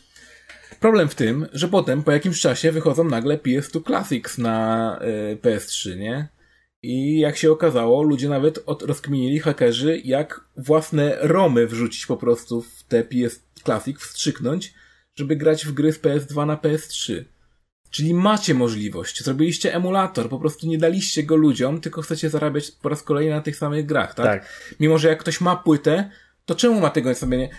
Problem 0.80 1.08
w 1.08 1.14
tym, 1.14 1.46
że 1.52 1.68
potem 1.68 2.02
po 2.02 2.12
jakimś 2.12 2.40
czasie 2.40 2.72
wychodzą 2.72 3.04
nagle 3.04 3.36
PS2 3.36 3.86
Classics 3.86 4.38
na 4.38 4.98
y, 5.02 5.06
e, 5.06 5.36
PS3, 5.36 5.96
nie? 5.98 6.28
I 6.82 7.18
jak 7.18 7.36
się 7.36 7.52
okazało, 7.52 8.02
ludzie 8.02 8.28
nawet 8.28 8.62
od, 8.66 8.82
rozkminili 8.82 9.38
hakerzy, 9.38 10.00
jak 10.04 10.40
własne 10.56 11.16
romy 11.20 11.66
wrzucić 11.66 12.06
po 12.06 12.16
prostu 12.16 12.62
w 12.62 12.82
te 12.82 13.04
PS 13.04 13.42
Classic, 13.64 14.00
wstrzyknąć, 14.00 14.74
żeby 15.14 15.36
grać 15.36 15.66
w 15.66 15.72
gry 15.72 15.92
z 15.92 16.00
PS2 16.00 16.46
na 16.46 16.56
PS3. 16.56 17.24
Czyli 17.90 18.14
macie 18.14 18.54
możliwość, 18.54 19.24
zrobiliście 19.24 19.74
emulator, 19.74 20.28
po 20.28 20.38
prostu 20.38 20.66
nie 20.66 20.78
daliście 20.78 21.22
go 21.22 21.36
ludziom, 21.36 21.80
tylko 21.80 22.02
chcecie 22.02 22.30
zarabiać 22.30 22.70
po 22.70 22.88
raz 22.88 23.02
kolejny 23.02 23.34
na 23.34 23.40
tych 23.40 23.56
samych 23.56 23.86
grach, 23.86 24.14
tak? 24.14 24.26
tak. 24.26 24.74
Mimo, 24.80 24.98
że 24.98 25.08
jak 25.08 25.20
ktoś 25.20 25.40
ma 25.40 25.56
płytę, 25.56 26.10
to 26.44 26.54
czemu 26.54 26.80
ma 26.80 26.90
tego 26.90 27.14
sobie 27.14 27.38
nie... 27.38 27.50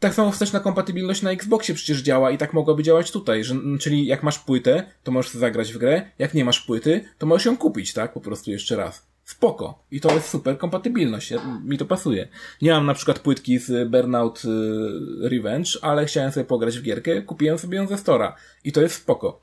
Tak 0.00 0.14
samo 0.14 0.32
wsteczna 0.32 0.60
kompatybilność 0.60 1.22
na 1.22 1.30
Xboxie 1.30 1.74
przecież 1.74 2.02
działa 2.02 2.30
i 2.30 2.38
tak 2.38 2.52
mogłaby 2.52 2.82
działać 2.82 3.10
tutaj, 3.10 3.44
że, 3.44 3.54
czyli 3.80 4.06
jak 4.06 4.22
masz 4.22 4.38
płytę, 4.38 4.86
to 5.04 5.12
możesz 5.12 5.32
zagrać 5.32 5.72
w 5.72 5.78
grę, 5.78 6.10
jak 6.18 6.34
nie 6.34 6.44
masz 6.44 6.60
płyty, 6.60 7.04
to 7.18 7.26
możesz 7.26 7.46
ją 7.46 7.56
kupić, 7.56 7.92
tak? 7.92 8.12
Po 8.12 8.20
prostu 8.20 8.50
jeszcze 8.50 8.76
raz. 8.76 9.06
Spoko. 9.24 9.84
I 9.90 10.00
to 10.00 10.14
jest 10.14 10.28
super 10.28 10.58
kompatybilność. 10.58 11.32
mi 11.64 11.78
to 11.78 11.84
pasuje. 11.84 12.28
Nie 12.62 12.70
mam 12.70 12.86
na 12.86 12.94
przykład 12.94 13.18
płytki 13.18 13.58
z 13.58 13.90
Burnout 13.90 14.42
y, 14.44 14.48
Revenge, 15.28 15.70
ale 15.82 16.06
chciałem 16.06 16.32
sobie 16.32 16.44
pograć 16.44 16.78
w 16.78 16.82
gierkę, 16.82 17.22
kupiłem 17.22 17.58
sobie 17.58 17.76
ją 17.76 17.86
ze 17.86 17.98
Stora. 17.98 18.36
I 18.64 18.72
to 18.72 18.80
jest 18.82 18.94
spoko. 18.94 19.40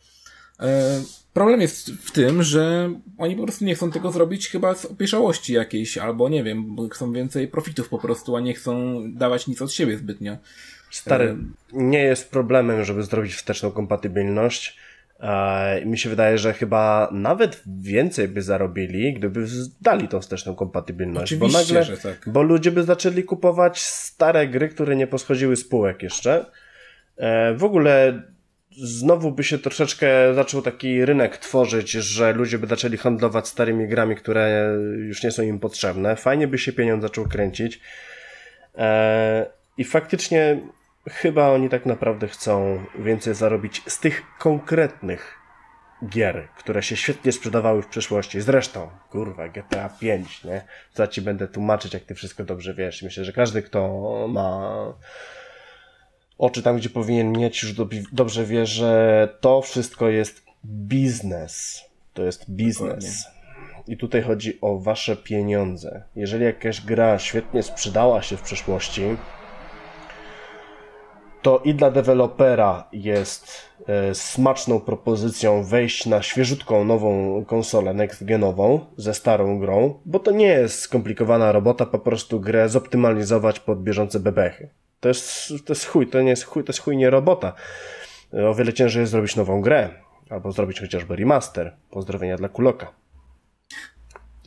E, 0.60 1.02
problem 1.34 1.62
jest 1.62 1.92
w 1.92 2.12
tym, 2.12 2.44
że 2.44 2.94
oni 3.18 3.36
po 3.36 3.44
prostu 3.44 3.66
nie 3.66 3.76
chcą 3.76 3.92
tego 3.92 4.12
zrobić 4.12 4.50
chyba 4.50 4.76
z 4.76 4.86
opieszałości 4.86 5.54
jakiejś, 5.54 5.98
albo 5.98 6.30
nie 6.30 6.44
wiem, 6.44 6.76
bo 6.76 6.90
chcą 6.90 7.14
więcej 7.14 7.48
profitów 7.48 7.90
po 7.90 7.98
prostu, 7.98 8.36
a 8.36 8.40
nie 8.40 8.54
chcą 8.54 9.04
dawać 9.14 9.48
nic 9.48 9.62
od 9.62 9.74
siebie 9.74 9.98
zbytnio. 9.98 10.38
Stary, 10.92 11.26
e, 11.26 11.38
nie 11.74 12.00
jest 12.00 12.32
problemem, 12.32 12.84
żeby 12.84 13.04
zrobić 13.04 13.34
wsteczną 13.34 13.72
kompatybilność, 13.72 14.78
E, 15.20 15.86
mi 15.86 15.98
się 15.98 16.10
wydaje, 16.10 16.38
że 16.38 16.54
chyba 16.54 17.10
nawet 17.12 17.64
więcej 17.82 18.28
by 18.28 18.42
zarobili, 18.42 19.14
gdyby 19.14 19.46
dali 19.82 20.08
tą 20.08 20.22
wsteczną 20.22 20.56
kompatybilność. 20.56 21.34
Oczywiście, 21.34 21.58
bo 21.58 21.64
nagle, 21.64 21.84
że 21.84 21.98
tak. 21.98 22.30
Bo 22.30 22.42
ludzie 22.42 22.72
by 22.72 22.84
zaczęli 22.84 23.24
kupować 23.24 23.82
stare 23.82 24.48
gry, 24.48 24.70
które 24.70 24.96
nie 24.96 25.08
poschodziły 25.08 25.56
z 25.56 25.68
półek 25.68 26.04
jeszcze. 26.04 26.46
W 27.58 27.64
ogóle 27.64 28.24
znowu 28.84 29.32
by 29.32 29.44
się 29.44 29.60
troszeczkę 29.60 30.34
zaczął 30.34 30.62
taki 30.62 31.06
rynek 31.06 31.38
tworzyć, 31.38 31.92
że 31.92 32.34
ludzie 32.34 32.60
by 32.60 32.68
zaczęli 32.68 32.98
handlować 32.98 33.48
starymi 33.48 33.88
grami, 33.88 34.16
które 34.16 34.74
już 34.98 35.24
nie 35.24 35.32
są 35.32 35.44
im 35.44 35.60
potrzebne. 35.60 36.16
Fajnie 36.16 36.48
by 36.48 36.58
się 36.58 36.74
pieniądz 36.74 37.02
zaczął 37.02 37.28
kręcić. 37.28 37.82
E, 38.78 39.46
I 39.78 39.84
faktycznie 39.84 40.60
chyba 41.10 41.50
oni 41.50 41.70
tak 41.70 41.86
naprawdę 41.86 42.28
chcą 42.28 42.84
więcej 43.00 43.34
zarobić 43.36 43.82
z 43.88 44.00
tych 44.00 44.24
konkretnych 44.40 45.38
gier, 46.10 46.48
które 46.58 46.84
się 46.84 46.98
świetnie 46.98 47.32
sprzedawały 47.32 47.82
w 47.82 47.88
przeszłości. 47.88 48.42
Zresztą, 48.42 48.90
kurwa, 49.10 49.48
GTA 49.48 49.90
5, 49.90 50.44
nie? 50.44 50.62
Co 50.94 51.08
ci 51.08 51.22
będę 51.22 51.48
tłumaczyć, 51.48 51.94
jak 51.94 52.04
ty 52.04 52.16
wszystko 52.16 52.44
dobrze 52.44 52.74
wiesz. 52.74 53.04
Myślę, 53.04 53.26
że 53.26 53.34
każdy, 53.34 53.62
kto 53.62 54.28
ma 54.30 54.94
oczy 56.38 56.64
tam, 56.64 56.78
gdzie 56.78 56.90
powinien 56.90 57.32
mieć, 57.32 57.64
już 57.64 57.74
dobrze 58.12 58.46
wie, 58.46 58.66
że 58.66 59.30
to 59.42 59.62
wszystko 59.62 60.10
jest 60.10 60.44
biznes. 60.66 61.84
To 62.14 62.24
jest 62.24 62.52
biznes. 62.52 63.26
I 63.88 63.98
tutaj 63.98 64.22
chodzi 64.22 64.62
o 64.62 64.80
wasze 64.80 65.16
pieniądze. 65.16 66.04
Jeżeli 66.16 66.44
jakaś 66.44 66.82
gra 66.82 67.20
świetnie 67.20 67.64
sprzedała 67.64 68.22
się 68.22 68.38
w 68.38 68.42
przeszłości, 68.42 69.02
to 71.42 71.62
i 71.64 71.76
dla 71.76 71.92
dewelopera 71.92 72.88
jest 72.94 73.52
e, 73.88 74.16
smaczną 74.16 74.80
propozycją 74.80 75.64
wejść 75.64 76.06
na 76.06 76.22
świeżutką 76.22 76.86
nową 76.86 77.46
konsolę 77.46 77.94
next-genową 77.94 78.80
ze 78.98 79.14
starą 79.14 79.60
grą, 79.60 80.00
bo 80.06 80.20
to 80.20 80.32
nie 80.32 80.48
jest 80.48 80.80
skomplikowana 80.80 81.52
robota, 81.52 81.86
po 81.86 82.00
prostu 82.00 82.40
grę 82.40 82.70
zoptymalizować 82.70 83.60
pod 83.60 83.84
bieżące 83.84 84.20
bebechy. 84.20 84.70
To 85.00 85.08
jest, 85.08 85.50
to 85.66 85.74
jest 85.74 85.86
chuj, 85.86 86.08
to 86.08 86.22
nie 86.22 86.30
jest 86.30 86.44
chuj, 86.44 86.64
to 86.64 86.70
jest 86.70 86.80
chuj 86.80 86.98
nie 86.98 87.10
robota. 87.10 87.54
O 88.50 88.56
wiele 88.56 88.74
ciężej 88.74 89.00
jest 89.00 89.12
zrobić 89.12 89.36
nową 89.36 89.62
grę, 89.62 89.90
albo 90.30 90.52
zrobić 90.52 90.80
chociażby 90.80 91.16
remaster. 91.16 91.78
Pozdrowienia 91.90 92.38
dla 92.38 92.50
Kuloka. 92.50 92.94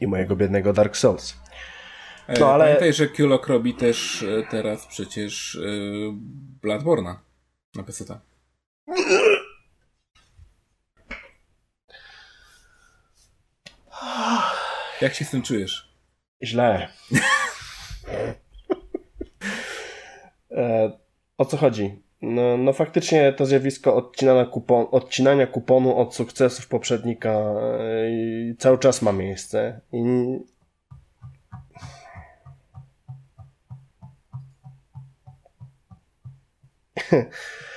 I 0.01 0.07
mojego 0.07 0.37
biednego 0.37 0.73
Dark 0.73 0.97
Souls. 0.97 1.37
E, 2.27 2.41
no, 2.41 2.53
ale... 2.53 2.65
Pamiętaj, 2.65 2.93
że 2.93 3.09
Kulok 3.09 3.49
robi 3.49 3.75
też 3.75 4.23
e, 4.23 4.43
teraz 4.51 4.87
przecież 4.87 5.59
yy, 5.61 6.13
Bloodborne'a 6.63 7.15
na 7.75 7.83
PC. 7.83 8.05
Jak 15.01 15.15
się 15.15 15.25
z 15.25 15.31
tym 15.31 15.43
czujesz? 15.43 15.95
Źle. 16.43 16.89
E, 18.09 18.35
o 21.39 21.45
co 21.45 21.57
chodzi? 21.57 22.03
No, 22.23 22.57
no 22.57 22.73
faktycznie 22.73 23.33
to 23.33 23.47
zjawisko 23.47 23.97
odcinania, 23.97 24.45
kupon, 24.45 24.87
odcinania 24.91 25.47
kuponu 25.47 25.97
od 25.97 26.15
sukcesów 26.15 26.69
poprzednika 26.69 27.31
e, 27.31 28.55
cały 28.59 28.79
czas 28.79 29.03
ma 29.03 29.13
miejsce. 29.13 29.81
I... 29.93 30.03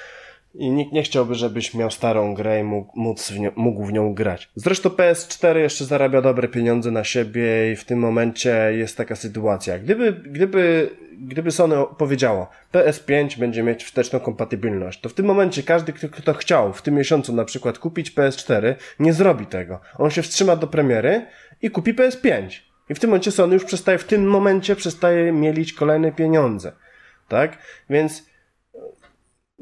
I 0.53 0.71
nikt 0.71 0.93
nie 0.93 1.03
chciałby, 1.03 1.35
żebyś 1.35 1.73
miał 1.73 1.91
starą 1.91 2.33
grę 2.33 2.59
i 2.59 2.63
mógł, 2.63 2.99
móc 2.99 3.31
w 3.31 3.39
nią, 3.39 3.51
mógł 3.55 3.85
w 3.85 3.93
nią 3.93 4.13
grać. 4.13 4.49
Zresztą 4.55 4.89
PS4 4.89 5.57
jeszcze 5.57 5.85
zarabia 5.85 6.21
dobre 6.21 6.47
pieniądze 6.47 6.91
na 6.91 7.03
siebie 7.03 7.71
i 7.71 7.75
w 7.75 7.83
tym 7.83 7.99
momencie 7.99 8.69
jest 8.71 8.97
taka 8.97 9.15
sytuacja. 9.15 9.79
Gdyby, 9.79 10.13
gdyby, 10.13 10.89
gdyby 11.19 11.51
Sony 11.51 11.75
powiedziało, 11.97 12.47
PS5 12.73 13.39
będzie 13.39 13.63
mieć 13.63 13.83
wsteczną 13.83 14.19
kompatybilność, 14.19 15.01
to 15.01 15.09
w 15.09 15.13
tym 15.13 15.25
momencie 15.25 15.63
każdy, 15.63 15.93
kto, 15.93 16.09
kto 16.09 16.33
chciał 16.33 16.73
w 16.73 16.81
tym 16.81 16.95
miesiącu 16.95 17.33
na 17.33 17.45
przykład 17.45 17.79
kupić 17.79 18.11
PS4, 18.11 18.75
nie 18.99 19.13
zrobi 19.13 19.45
tego. 19.45 19.79
On 19.97 20.09
się 20.09 20.21
wstrzyma 20.21 20.55
do 20.55 20.67
premiery 20.67 21.25
i 21.61 21.69
kupi 21.69 21.93
PS5. 21.93 22.59
I 22.89 22.95
w 22.95 22.99
tym 22.99 23.09
momencie 23.09 23.31
Sony 23.31 23.53
już 23.53 23.65
przestaje, 23.65 23.97
w 23.97 24.03
tym 24.03 24.27
momencie 24.27 24.75
przestaje 24.75 25.31
mielić 25.31 25.73
kolejne 25.73 26.11
pieniądze. 26.11 26.71
Tak? 27.27 27.57
Więc 27.89 28.32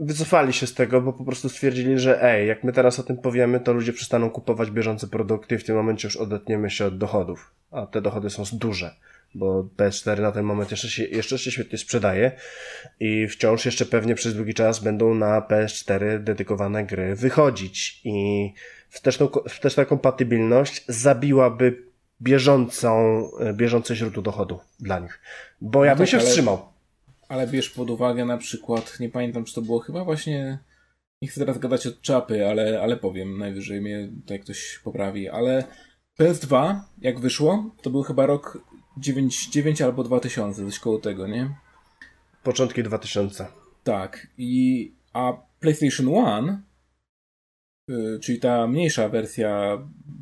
wycofali 0.02 0.54
się 0.54 0.68
z 0.68 0.74
tego, 0.74 1.02
bo 1.02 1.14
po 1.14 1.26
prostu 1.26 1.49
stwierdzili, 1.49 1.99
że 1.99 2.24
ej, 2.24 2.47
jak 2.47 2.64
my 2.64 2.74
teraz 2.74 2.99
o 2.99 3.04
tym 3.04 3.18
powiemy, 3.18 3.60
to 3.60 3.74
ludzie 3.74 3.93
przestaną 3.93 4.30
kupować 4.30 4.72
bieżące 4.72 5.08
produkty 5.08 5.56
i 5.56 5.58
w 5.58 5.64
tym 5.64 5.76
momencie 5.76 6.08
już 6.08 6.18
odetniemy 6.18 6.70
się 6.70 6.86
od 6.86 6.97
dochodów. 6.97 7.52
A 7.72 7.86
te 7.86 8.02
dochody 8.02 8.30
są 8.30 8.43
duże, 8.54 8.95
bo 9.36 9.64
PS4 9.78 10.22
na 10.22 10.32
ten 10.32 10.45
moment 10.45 10.72
jeszcze 10.72 10.89
się, 10.89 11.04
jeszcze 11.04 11.38
się 11.38 11.52
świetnie 11.52 11.78
sprzedaje 11.78 12.32
i 12.99 13.28
wciąż 13.28 13.66
jeszcze 13.66 13.86
pewnie 13.86 14.16
przez 14.16 14.36
długi 14.36 14.54
czas 14.54 14.80
będą 14.80 15.14
na 15.14 15.41
PS4 15.41 16.20
dedykowane 16.20 16.86
gry 16.86 17.16
wychodzić 17.16 18.02
i 18.04 18.54
wsteczną, 18.89 19.30
wsteczna 19.49 19.86
kompatybilność 19.86 20.86
zabiłaby 20.88 21.84
bieżącą, 22.22 23.24
bieżące 23.54 23.95
źródło 23.95 24.24
dochodu 24.24 24.60
dla 24.80 24.99
nich. 24.99 25.22
Bo 25.62 25.86
ja 25.86 25.91
no 25.91 25.97
bym 25.97 26.06
tak, 26.06 26.12
się 26.12 26.20
wstrzymał 26.20 26.70
ale 27.32 27.48
bierz 27.48 27.70
pod 27.70 27.90
uwagę 27.90 28.26
na 28.26 28.38
przykład, 28.38 29.00
nie 29.00 29.10
pamiętam 29.10 29.46
czy 29.46 29.56
to 29.56 29.62
było 29.62 29.80
chyba 29.80 30.04
właśnie, 30.04 30.60
nie 31.22 31.30
chcę 31.30 31.40
teraz 31.40 31.58
gadać 31.58 31.88
od 31.88 32.02
czapy, 32.02 32.48
ale, 32.48 32.82
ale 32.82 32.98
powiem, 32.98 33.38
najwyżej 33.38 33.82
mnie 33.82 34.10
tutaj 34.22 34.40
ktoś 34.40 34.80
poprawi, 34.84 35.30
ale 35.30 35.64
PS2 36.20 36.80
jak 37.02 37.20
wyszło, 37.20 37.76
to 37.82 37.90
był 37.90 38.04
chyba 38.04 38.26
rok 38.26 38.64
99 38.98 39.82
albo 39.82 40.04
2000, 40.04 40.66
coś 40.66 40.80
koło 40.80 41.00
tego, 41.00 41.28
nie? 41.28 41.56
Początki 42.44 42.84
2000. 42.84 43.48
Tak, 43.84 44.28
i 44.38 44.92
a 45.14 45.34
PlayStation 45.60 46.10
1 46.10 46.62
y, 47.90 48.20
czyli 48.20 48.40
ta 48.40 48.68
mniejsza 48.68 49.10
wersja 49.10 49.78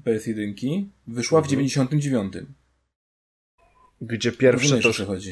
PS1 0.05 0.85
wyszła 1.07 1.39
mhm. 1.39 1.47
w 1.47 1.51
99 1.51 2.33
gdzie 4.01 4.31
pierwsze 4.31 4.79
to, 4.79 4.89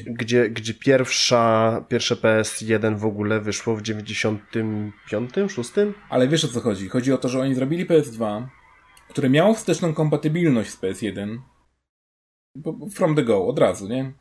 gdzie, 0.07 0.49
gdzie 0.49 0.73
pierwsza, 0.73 1.85
pierwsze 1.89 2.15
PS1 2.15 2.97
w 2.97 3.05
ogóle 3.05 3.41
wyszło 3.41 3.75
w 3.75 3.81
95, 3.81 5.31
6? 5.47 5.71
Ale 6.09 6.27
wiesz 6.27 6.45
o 6.45 6.47
co 6.47 6.61
chodzi? 6.61 6.89
Chodzi 6.89 7.13
o 7.13 7.17
to, 7.17 7.29
że 7.29 7.39
oni 7.39 7.55
zrobili 7.55 7.85
PS2, 7.85 8.47
które 9.09 9.29
miało 9.29 9.53
wsteczną 9.53 9.93
kompatybilność 9.93 10.69
z 10.69 10.81
PS1 10.81 11.37
from 12.91 13.15
the 13.15 13.23
go, 13.23 13.47
od 13.47 13.59
razu, 13.59 13.87
nie? 13.87 14.13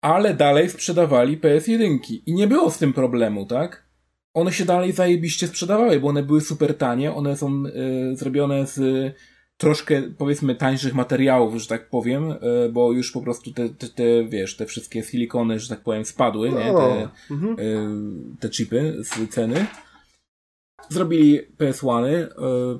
Ale 0.00 0.34
dalej 0.34 0.70
sprzedawali 0.70 1.38
PS1 1.38 1.98
i 2.26 2.34
nie 2.34 2.46
było 2.46 2.70
z 2.70 2.78
tym 2.78 2.92
problemu, 2.92 3.46
tak? 3.46 3.86
One 4.34 4.52
się 4.52 4.64
dalej 4.64 4.92
zajebiście 4.92 5.46
sprzedawały, 5.46 6.00
bo 6.00 6.08
one 6.08 6.22
były 6.22 6.40
super 6.40 6.78
tanie, 6.78 7.14
one 7.14 7.36
są 7.36 7.64
y, 7.66 8.16
zrobione 8.16 8.66
z 8.66 8.78
troszkę, 9.56 10.02
powiedzmy, 10.18 10.54
tańszych 10.54 10.94
materiałów, 10.94 11.56
że 11.56 11.68
tak 11.68 11.90
powiem, 11.90 12.32
e, 12.32 12.36
bo 12.72 12.92
już 12.92 13.12
po 13.12 13.20
prostu 13.20 13.52
te, 13.52 13.68
te, 13.68 13.88
te 13.88 14.24
wiesz, 14.24 14.56
te 14.56 14.66
wszystkie 14.66 15.02
silikony, 15.02 15.60
że 15.60 15.68
tak 15.68 15.80
powiem, 15.80 16.04
spadły, 16.04 16.50
nie? 16.50 16.72
Te, 16.72 17.08
mhm. 17.30 17.56
E, 17.58 18.38
te 18.40 18.50
chipy 18.50 18.96
z 19.00 19.30
ceny. 19.30 19.66
Zrobili 20.88 21.40
PS1, 21.58 22.04
y, 22.06 22.28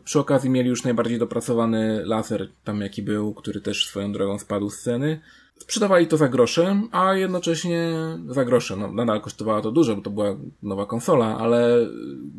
przy 0.04 0.20
okazji 0.20 0.50
mieli 0.50 0.68
już 0.68 0.84
najbardziej 0.84 1.18
dopracowany 1.18 2.02
laser, 2.04 2.48
tam 2.64 2.80
jaki 2.80 3.02
był, 3.02 3.34
który 3.34 3.60
też 3.60 3.86
swoją 3.86 4.12
drogą 4.12 4.38
spadł 4.38 4.70
z 4.70 4.82
ceny. 4.82 5.20
Sprzedawali 5.58 6.06
to 6.06 6.16
za 6.16 6.28
grosze, 6.28 6.80
a 6.92 7.14
jednocześnie 7.14 7.92
za 8.28 8.44
grosze. 8.44 8.76
No, 8.76 8.92
nadal 8.92 9.20
kosztowała 9.20 9.60
to 9.60 9.72
dużo, 9.72 9.96
bo 9.96 10.02
to 10.02 10.10
była 10.10 10.36
nowa 10.62 10.86
konsola, 10.86 11.38
ale 11.38 11.86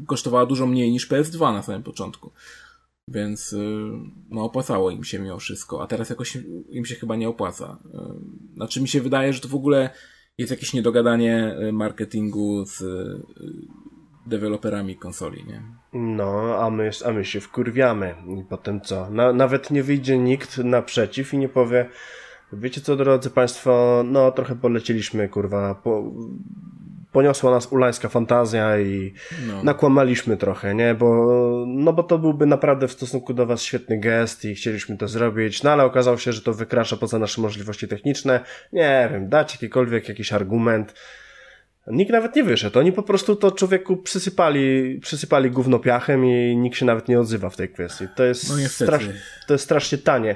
kosztowała 0.08 0.46
dużo 0.46 0.66
mniej 0.66 0.92
niż 0.92 1.10
PS2 1.10 1.54
na 1.54 1.64
samym 1.64 1.84
początku. 1.84 2.32
Więc 3.08 3.54
y, 3.54 3.90
no 4.30 4.44
opłacało 4.44 4.92
im 4.92 5.04
się 5.04 5.20
mimo 5.20 5.40
wszystko, 5.40 5.84
a 5.84 5.88
teraz 5.88 6.10
jakoś 6.10 6.38
im 6.70 6.86
się 6.86 6.96
chyba 6.96 7.16
nie 7.16 7.30
opłaca. 7.30 7.80
Y, 7.86 8.56
znaczy 8.56 8.82
mi 8.82 8.88
się 8.88 9.02
wydaje, 9.02 9.34
że 9.34 9.42
to 9.42 9.48
w 9.48 9.56
ogóle 9.56 9.90
jest 10.38 10.52
jakieś 10.52 10.74
niedogadanie 10.74 11.56
y, 11.70 11.72
marketingu 11.72 12.66
z 12.66 12.84
deweloperami 14.28 14.96
konsoli, 14.96 15.46
nie? 15.46 15.64
No, 15.94 16.56
a 16.60 16.70
my, 16.70 16.90
a 17.06 17.12
my 17.12 17.26
się 17.26 17.42
wkurwiamy. 17.42 18.16
I 18.42 18.44
potem 18.44 18.82
co? 18.82 19.10
Na, 19.10 19.34
nawet 19.34 19.72
nie 19.72 19.84
wyjdzie 19.84 20.18
nikt 20.18 20.58
naprzeciw 20.58 21.34
i 21.34 21.38
nie 21.38 21.50
powie 21.50 21.90
wiecie 22.58 22.82
co, 22.82 22.96
drodzy 22.96 23.30
Państwo, 23.30 24.04
no 24.06 24.32
trochę 24.32 24.56
polecieliśmy, 24.56 25.30
kurwa, 25.30 25.76
po, 25.76 26.12
poniosła 27.14 27.52
nas 27.52 27.68
ulańska 27.72 28.10
fantazja 28.10 28.80
i 28.80 29.14
no. 29.48 29.64
nakłamaliśmy 29.64 30.38
trochę, 30.38 30.76
nie? 30.76 30.96
Bo, 30.96 31.26
no 31.68 31.94
bo 31.94 32.04
to 32.04 32.18
byłby 32.18 32.46
naprawdę 32.46 32.88
w 32.88 32.92
stosunku 32.92 33.34
do 33.34 33.46
was 33.46 33.62
świetny 33.62 34.00
gest 34.00 34.46
i 34.46 34.56
chcieliśmy 34.56 34.98
to 34.98 35.08
zrobić, 35.08 35.64
no 35.64 35.72
ale 35.72 35.84
okazało 35.84 36.18
się, 36.18 36.34
że 36.34 36.42
to 36.42 36.54
wykracza 36.54 36.98
poza 36.98 37.20
nasze 37.20 37.42
możliwości 37.42 37.88
techniczne. 37.88 38.40
Nie 38.74 39.10
wiem, 39.12 39.30
dać 39.30 39.54
jakikolwiek 39.54 40.10
jakiś 40.10 40.34
argument. 40.34 40.94
Nikt 41.88 42.12
nawet 42.12 42.36
nie 42.36 42.44
wyszedł. 42.44 42.80
Oni 42.80 42.92
po 42.92 43.04
prostu 43.04 43.36
to 43.36 43.52
człowieku 43.52 43.98
przysypali, 43.98 45.00
przysypali 45.02 45.52
gówno 45.52 45.80
piachem 45.80 46.26
i 46.26 46.58
nikt 46.58 46.78
się 46.78 46.86
nawet 46.86 47.08
nie 47.08 47.20
odzywa 47.20 47.50
w 47.50 47.56
tej 47.56 47.70
kwestii. 47.70 48.06
To 48.16 48.24
jest, 48.24 48.50
No 48.50 48.56
strasz, 48.70 49.10
to 49.48 49.54
jest 49.54 49.64
strasznie 49.64 49.98
tanie. 49.98 50.36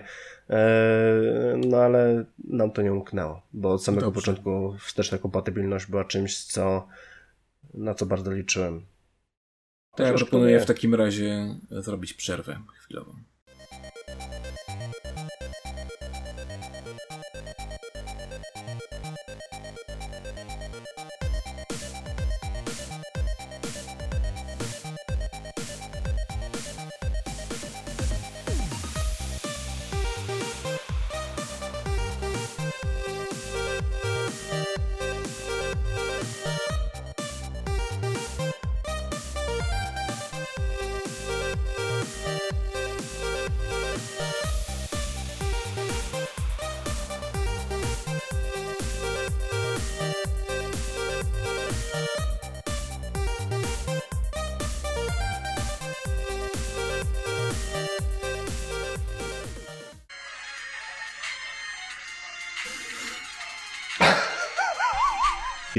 Eee, 0.49 1.57
no 1.67 1.77
ale 1.77 2.25
nam 2.43 2.71
to 2.71 2.81
nie 2.81 2.93
umknęło, 2.93 3.41
bo 3.53 3.71
od 3.71 3.83
samego 3.83 4.05
Dobrze. 4.05 4.21
początku 4.21 4.75
wsteczna 4.79 5.17
kompatybilność 5.17 5.85
była 5.85 6.05
czymś, 6.05 6.43
co, 6.43 6.87
na 7.73 7.93
co 7.93 8.05
bardzo 8.05 8.31
liczyłem. 8.31 8.85
To 9.95 10.03
ja 10.03 10.13
proponuję 10.13 10.59
w 10.59 10.65
takim 10.65 10.95
razie 10.95 11.55
zrobić 11.71 12.13
przerwę 12.13 12.59
chwilową. 12.75 13.13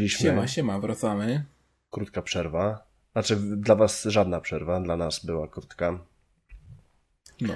Siema, 0.08 0.46
siema, 0.46 0.78
wracamy. 0.78 1.44
krótka 1.90 2.22
przerwa. 2.22 2.88
Znaczy 3.12 3.36
dla 3.36 3.74
was 3.74 4.04
żadna 4.04 4.40
przerwa, 4.40 4.80
dla 4.80 4.96
nas 4.96 5.26
była 5.26 5.48
krótka. 5.48 5.98
No. 7.40 7.54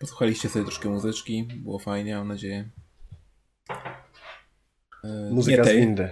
Posłuchaliście 0.00 0.48
sobie 0.48 0.64
troszkę 0.64 0.88
muzyczki, 0.88 1.48
było 1.56 1.78
fajnie, 1.78 2.16
mam 2.16 2.28
nadzieję. 2.28 2.68
E, 5.04 5.30
Muzyka 5.30 5.56
nie 5.56 5.64
z 5.64 5.66
tej, 5.66 5.80
windy. 5.80 6.10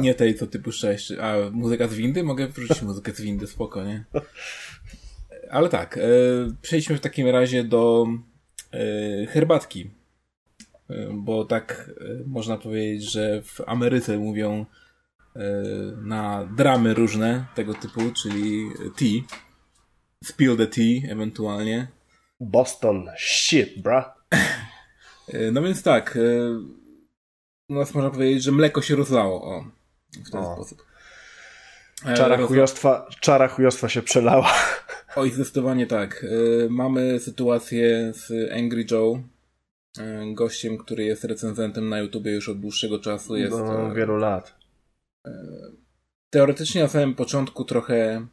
Nie 0.00 0.14
tej, 0.14 0.34
co 0.34 0.46
ty 0.46 0.58
puszczałeś. 0.58 1.12
A, 1.12 1.34
muzyka 1.52 1.88
z 1.88 1.94
windy? 1.94 2.22
Mogę 2.22 2.48
wrzucić 2.48 2.82
muzykę 2.82 3.12
z 3.12 3.20
windy, 3.20 3.46
spoko, 3.46 3.84
nie? 3.84 4.04
Ale 5.50 5.68
tak, 5.68 5.98
e, 5.98 6.00
przejdźmy 6.62 6.96
w 6.96 7.00
takim 7.00 7.28
razie 7.28 7.64
do 7.64 8.06
e, 8.72 9.26
herbatki. 9.26 9.90
E, 10.90 11.08
bo 11.12 11.44
tak 11.44 11.90
e, 12.00 12.04
można 12.26 12.58
powiedzieć, 12.58 13.12
że 13.12 13.42
w 13.42 13.60
Ameryce 13.66 14.18
mówią 14.18 14.66
na 16.02 16.48
dramy 16.56 16.94
różne 16.94 17.44
tego 17.54 17.74
typu, 17.74 18.00
czyli 18.22 18.68
tea. 18.96 19.38
Spill 20.24 20.56
the 20.56 20.66
tea 20.66 21.12
ewentualnie. 21.12 21.88
Boston, 22.40 23.06
shit, 23.18 23.82
bra. 23.82 24.14
E, 25.28 25.50
No 25.52 25.62
więc 25.62 25.82
tak, 25.82 26.16
e, 26.16 26.20
u 27.68 27.74
nas 27.74 27.94
można 27.94 28.10
powiedzieć, 28.10 28.42
że 28.42 28.52
mleko 28.52 28.82
się 28.82 28.96
rozlało, 28.96 29.42
o, 29.56 29.64
w 30.26 30.30
ten 30.30 30.40
O. 30.40 30.54
sposób. 30.54 30.84
E, 32.06 32.14
Czara 32.14 32.36
rozla- 32.36 32.46
chujostwa, 32.48 33.06
czara 33.20 33.48
chujostwa 33.48 33.88
się 33.88 34.02
przelała. 34.02 34.52
Oj, 35.16 35.30
zdecydowanie 35.30 35.86
tak. 35.86 36.26
Mamy 36.70 37.20
sytuację 37.20 38.12
z 38.14 38.52
Angry 38.52 38.86
Joe, 38.90 39.22
gościem, 40.34 40.78
który 40.78 41.04
jest 41.04 41.24
recenzentem 41.24 41.88
na 41.88 41.98
YouTubie 41.98 42.32
już 42.32 42.48
od 42.48 42.60
dłuższego 42.60 42.98
czasu. 42.98 43.36
Jest 43.36 43.56
No, 43.58 43.94
wielu 43.94 44.16
lat. 44.16 44.57
Teoretycznie 46.30 46.82
na 46.82 46.88
samym 46.88 47.14
początku 47.14 47.64
trochę 47.64 48.26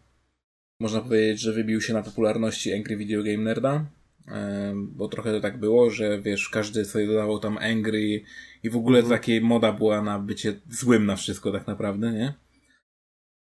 można 0.79 1.01
powiedzieć, 1.01 1.39
że 1.41 1.53
wybił 1.53 1.81
się 1.81 1.93
na 1.93 2.03
popularności 2.03 2.73
Angry 2.73 2.97
Video 2.97 3.23
Game 3.23 3.37
Nerda. 3.37 3.85
e, 4.27 4.73
Bo 4.75 5.07
trochę 5.07 5.31
to 5.31 5.39
tak 5.41 5.59
było, 5.59 5.89
że 5.89 6.21
wiesz, 6.21 6.49
każdy 6.49 6.85
sobie 6.85 7.07
dodawał 7.07 7.39
tam 7.39 7.57
Angry 7.57 8.23
i 8.63 8.69
w 8.69 8.75
ogóle 8.77 8.99
Mhm. 8.99 9.19
takie 9.19 9.41
moda 9.41 9.71
była 9.73 10.01
na 10.01 10.19
bycie 10.19 10.53
złym 10.69 11.05
na 11.05 11.15
wszystko 11.15 11.51
tak 11.51 11.67
naprawdę, 11.67 12.11
nie? 12.11 12.33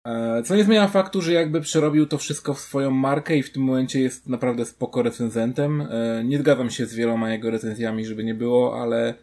E, 0.06 0.42
Co 0.42 0.56
nie 0.56 0.64
zmienia 0.64 0.88
faktu, 0.88 1.20
że 1.22 1.32
jakby 1.32 1.60
przerobił 1.60 2.06
to 2.06 2.18
wszystko 2.18 2.54
w 2.54 2.60
swoją 2.60 2.90
markę 2.90 3.36
i 3.36 3.42
w 3.42 3.52
tym 3.52 3.62
momencie 3.62 4.00
jest 4.00 4.28
naprawdę 4.28 4.64
spoko 4.64 5.02
recenzentem. 5.02 5.80
E, 5.80 6.24
Nie 6.24 6.38
zgadzam 6.38 6.70
się 6.70 6.86
z 6.86 6.94
wieloma 6.94 7.32
jego 7.32 7.50
recenzjami, 7.50 8.06
żeby 8.06 8.24
nie 8.24 8.34
było, 8.34 8.82
ale, 8.82 9.14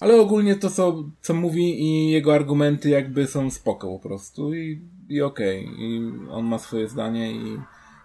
ale 0.00 0.20
ogólnie 0.20 0.56
to, 0.56 0.70
co, 0.70 1.04
co 1.20 1.34
mówi 1.34 1.82
i 1.82 2.10
jego 2.10 2.34
argumenty 2.34 2.88
jakby 2.88 3.26
są 3.26 3.50
spoko 3.50 3.88
po 3.88 3.98
prostu 4.08 4.54
i, 4.54 4.80
i 5.08 5.22
okej. 5.22 5.68
I 5.78 6.00
on 6.30 6.44
ma 6.46 6.58
swoje 6.58 6.88
zdanie 6.88 7.32
i, 7.32 7.56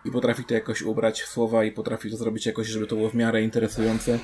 i 0.05 0.11
potrafi 0.11 0.43
to 0.43 0.53
jakoś 0.53 0.81
ubrać 0.81 1.21
w 1.21 1.27
słowa 1.27 1.63
i 1.65 1.71
potrafi 1.71 2.09
to 2.11 2.17
zrobić 2.17 2.45
jakoś, 2.45 2.67
żeby 2.67 2.87
to 2.87 2.95
było 2.95 3.09
w 3.09 3.13
miarę 3.15 3.43
interesujące. 3.43 4.19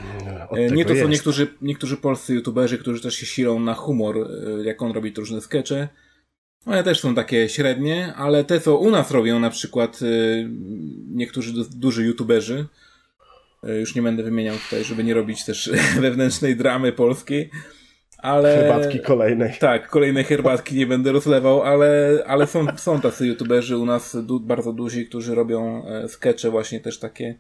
Od 0.50 0.58
E, 0.58 0.72
Nie 0.72 0.84
to, 0.86 0.90
co 0.90 0.96
jest. 0.96 1.10
niektórzy, 1.10 1.48
niektórzy 1.62 1.98
polscy 1.98 2.34
youtuberzy, 2.34 2.78
którzy 2.78 3.02
też 3.02 3.16
się 3.16 3.26
silą 3.26 3.60
na 3.60 3.74
humor, 3.74 4.18
e, 4.18 4.64
jak 4.64 4.82
on 4.82 4.92
robi 4.92 5.14
różne 5.18 5.42
skecze. 5.42 5.88
One 6.66 6.84
też 6.84 7.00
są 7.00 7.16
takie 7.16 7.50
średnie, 7.50 8.14
ale 8.16 8.44
te, 8.44 8.60
co 8.60 8.78
u 8.78 8.92
nas 8.92 9.12
robią, 9.12 9.40
na 9.40 9.50
przykład 9.50 10.00
e, 10.02 10.06
niektórzy 11.08 11.54
du- 11.54 11.70
duży 11.76 12.04
youtuberzy, 12.06 12.66
już 13.64 13.96
nie 13.96 14.02
będę 14.02 14.24
wymieniał 14.24 14.56
tutaj, 14.56 14.84
żeby 14.84 15.04
nie 15.04 15.14
robić 15.14 15.46
też 15.46 15.72
wewnętrznej 16.02 16.56
dramy 16.56 16.92
polskiej, 16.92 17.50
ale... 18.22 18.56
Herbatki 18.56 19.00
kolejnej. 19.00 19.54
Tak, 19.60 19.90
kolejnej 19.90 20.24
herbatki 20.24 20.76
nie 20.76 20.88
będę 20.88 21.12
rozlewał, 21.12 21.62
ale, 21.64 22.24
ale 22.28 22.48
są, 22.48 22.66
są 22.78 23.02
tacy 23.02 23.28
youtuberzy 23.28 23.78
u 23.78 23.86
nas 23.86 24.18
du, 24.26 24.40
bardzo 24.40 24.74
duzi, 24.74 25.08
którzy 25.08 25.36
robią 25.36 25.86
e, 25.86 26.08
skecze 26.08 26.50
właśnie 26.50 26.80
też 26.80 27.00
takie. 27.00 27.40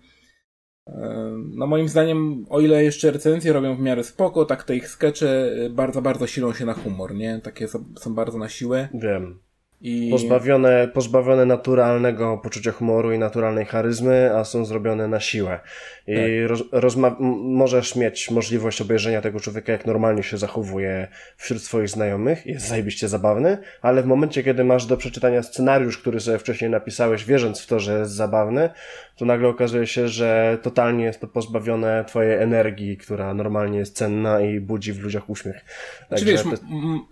E, 0.87 1.31
no 1.55 1.67
moim 1.67 1.87
zdaniem, 1.87 2.45
o 2.49 2.59
ile 2.59 2.83
jeszcze 2.83 3.11
recenzje 3.11 3.53
robią 3.53 3.75
w 3.75 3.79
miarę 3.79 4.03
spoko, 4.03 4.45
tak 4.45 4.63
te 4.63 4.75
ich 4.75 4.87
skecze 4.87 5.51
e, 5.65 5.69
bardzo, 5.69 6.01
bardzo 6.01 6.27
silą 6.27 6.53
się 6.53 6.65
na 6.65 6.73
humor, 6.73 7.15
nie? 7.15 7.39
Takie 7.43 7.67
są, 7.67 7.85
są 7.99 8.15
bardzo 8.15 8.37
na 8.37 8.49
siłę. 8.49 8.89
Wiem. 8.93 9.39
I 9.81 10.09
Pozbawione, 10.11 10.87
pozbawione 10.93 11.45
naturalnego 11.45 12.37
poczucia 12.37 12.71
humoru 12.71 13.13
i 13.13 13.19
naturalnej 13.19 13.65
charyzmy, 13.65 14.31
a 14.35 14.43
są 14.43 14.65
zrobione 14.65 15.07
na 15.07 15.19
siłę. 15.19 15.59
I 16.07 16.15
Tak. 16.15 16.59
roz, 16.71 16.95
możesz 17.41 17.95
mieć 17.95 18.31
możliwość 18.31 18.81
obejrzenia 18.81 19.21
tego 19.21 19.39
człowieka, 19.39 19.71
jak 19.71 19.85
normalnie 19.85 20.23
się 20.23 20.37
zachowuje 20.37 21.07
wśród 21.37 21.61
swoich 21.61 21.89
znajomych. 21.89 22.45
Jest 22.45 22.67
zajebiście 22.67 23.07
zabawny, 23.07 23.57
ale 23.81 24.03
w 24.03 24.05
momencie, 24.05 24.43
kiedy 24.43 24.63
masz 24.63 24.85
do 24.85 24.97
przeczytania 24.97 25.43
scenariusz, 25.43 25.97
który 25.97 26.19
sobie 26.19 26.39
wcześniej 26.39 26.69
napisałeś, 26.69 27.25
wierząc 27.25 27.61
w 27.61 27.67
to, 27.67 27.79
że 27.79 27.99
jest 27.99 28.11
zabawny, 28.11 28.69
to 29.19 29.25
nagle 29.25 29.47
okazuje 29.47 29.87
się, 29.87 30.07
że 30.07 30.57
totalnie 30.61 31.03
jest 31.03 31.21
to 31.21 31.27
pozbawione 31.27 32.05
twojej 32.07 32.41
energii, 32.43 32.97
która 32.97 33.33
normalnie 33.33 33.77
jest 33.79 33.95
cenna 33.95 34.41
i 34.41 34.59
budzi 34.59 34.93
w 34.93 34.99
ludziach 34.99 35.29
uśmiech. 35.29 35.55
Czy 35.55 36.09
Także 36.09 36.25
wiesz, 36.25 36.43
to- 36.43 36.49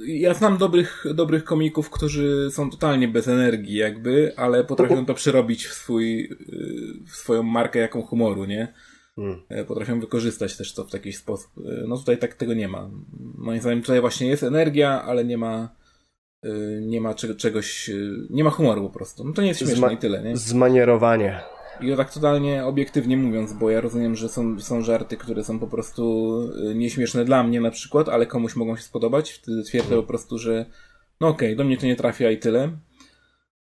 ja 0.07 0.33
znam 0.33 0.57
dobrych, 0.57 1.05
dobrych 1.13 1.43
komików, 1.43 1.89
którzy 1.89 2.51
są 2.51 2.69
totalnie 2.69 3.07
bez 3.07 3.27
energii 3.27 3.75
jakby, 3.75 4.33
ale 4.37 4.63
potrafią 4.63 5.05
to 5.05 5.13
przerobić 5.13 5.65
w 5.65 5.73
swój, 5.73 6.23
y, 6.23 7.03
w 7.11 7.15
swoją 7.15 7.43
markę 7.43 7.79
jaką 7.79 8.01
humoru, 8.01 8.45
nie? 8.45 8.73
Hmm. 9.15 9.41
E, 9.49 9.63
Potrafią 9.65 9.99
wykorzystać 9.99 10.57
też 10.57 10.73
to 10.73 10.83
w 10.85 10.93
jakiś 10.93 11.17
sposób. 11.17 11.51
E, 11.57 11.87
No 11.87 11.97
tutaj 11.97 12.17
tak 12.17 12.33
tego 12.33 12.53
nie 12.53 12.67
ma. 12.67 12.89
Moim 13.37 13.61
zdaniem 13.61 13.81
tutaj 13.81 14.01
właśnie 14.01 14.27
jest 14.27 14.43
energia, 14.43 15.03
ale 15.03 15.25
nie 15.25 15.37
ma 15.37 15.75
y, 16.45 16.79
nie 16.81 17.01
ma 17.01 17.13
czego, 17.13 17.35
czegoś, 17.35 17.89
y, 17.89 18.11
nie 18.29 18.43
ma 18.43 18.49
humoru 18.49 18.81
po 18.81 18.89
prostu. 18.89 19.23
No 19.23 19.33
to 19.33 19.41
nie 19.41 19.47
jest 19.47 19.59
śmieszne 19.59 19.87
Zma- 19.87 19.93
i 19.93 19.97
tyle, 19.97 20.23
nie? 20.23 20.37
Zmanierowanie. 20.37 21.39
I 21.81 21.89
to 21.91 21.97
tak 21.97 22.13
totalnie 22.13 22.65
obiektywnie 22.65 23.17
mówiąc, 23.17 23.53
bo 23.53 23.69
ja 23.69 23.81
rozumiem, 23.81 24.15
że 24.15 24.29
są, 24.29 24.59
są 24.59 24.81
żarty, 24.81 25.17
które 25.17 25.43
są 25.43 25.59
po 25.59 25.67
prostu 25.67 26.33
y, 26.71 26.75
nieśmieszne 26.75 27.25
dla 27.25 27.43
mnie 27.43 27.61
na 27.61 27.71
przykład, 27.71 28.09
ale 28.09 28.25
komuś 28.25 28.55
mogą 28.55 28.75
się 28.75 28.83
spodobać. 28.83 29.31
Wtedy 29.31 29.63
twierdzę 29.63 29.95
po 29.95 30.03
prostu, 30.03 30.37
że 30.37 30.65
no 31.21 31.27
okej, 31.27 31.55
do 31.55 31.63
mnie 31.63 31.77
to 31.77 31.85
nie 31.85 31.95
trafia 31.95 32.31
i 32.31 32.37
tyle. 32.37 32.69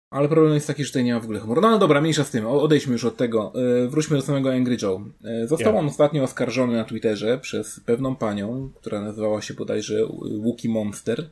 Ale 0.10 0.28
problem 0.30 0.54
jest 0.54 0.68
taki, 0.68 0.84
że 0.84 0.90
tutaj 0.90 1.04
nie 1.04 1.14
ma 1.14 1.20
w 1.20 1.24
ogóle 1.24 1.40
humoru. 1.40 1.62
No 1.62 1.68
ale 1.68 1.80
dobra, 1.80 2.02
mniejsza 2.02 2.24
z 2.24 2.32
tym, 2.32 2.46
odejdźmy 2.46 2.94
już 2.94 3.06
od 3.06 3.18
tego. 3.18 3.54
Y, 3.86 3.90
Wróćmy 3.90 4.18
do 4.18 4.24
samego 4.24 4.52
Angry 4.54 4.78
Joe. 4.82 5.02
Y, 5.44 5.48
Został 5.48 5.74
Ja. 5.74 5.80
on 5.80 5.88
ostatnio 5.88 6.24
oskarżony 6.24 6.78
na 6.78 6.84
Twitterze 6.84 7.38
przez 7.38 7.80
pewną 7.80 8.16
panią, 8.16 8.72
która 8.76 9.02
nazywała 9.02 9.42
się 9.42 9.54
bodajże 9.54 9.96
Wookie 10.44 10.70
Monster. 10.70 11.30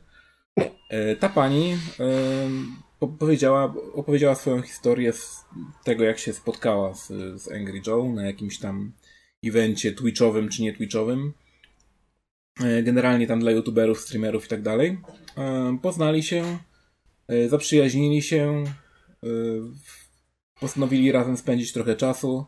Ta 1.20 1.28
pani 1.28 1.76
y, 3.02 3.06
po- 3.06 3.08
powiedziała, 3.08 3.74
opowiedziała 3.94 4.34
swoją 4.34 4.62
historię 4.62 5.12
z 5.12 5.44
tego, 5.84 6.04
jak 6.04 6.18
się 6.18 6.32
spotkała 6.32 6.94
z, 6.94 7.06
z 7.42 7.52
Angry 7.52 7.82
Joe 7.86 8.12
na 8.14 8.26
jakimś 8.26 8.58
tam 8.58 8.92
evencie 9.44 9.92
twitchowym 9.92 10.48
czy 10.48 10.62
nie 10.62 10.72
twitchowym. 10.72 11.32
E, 12.60 12.82
Generalnie 12.82 13.26
tam 13.26 13.40
dla 13.40 13.50
youtuberów, 13.50 14.00
streamerów 14.00 14.44
i 14.44 14.48
tak 14.48 14.62
dalej. 14.62 14.98
E, 15.38 15.78
Poznali 15.82 16.22
się 16.22 16.58
E, 17.28 17.48
zaprzyjaźnili 17.48 18.22
się, 18.22 18.64
postanowili 20.60 21.12
razem 21.12 21.36
spędzić 21.36 21.72
trochę 21.72 21.96
czasu. 21.96 22.44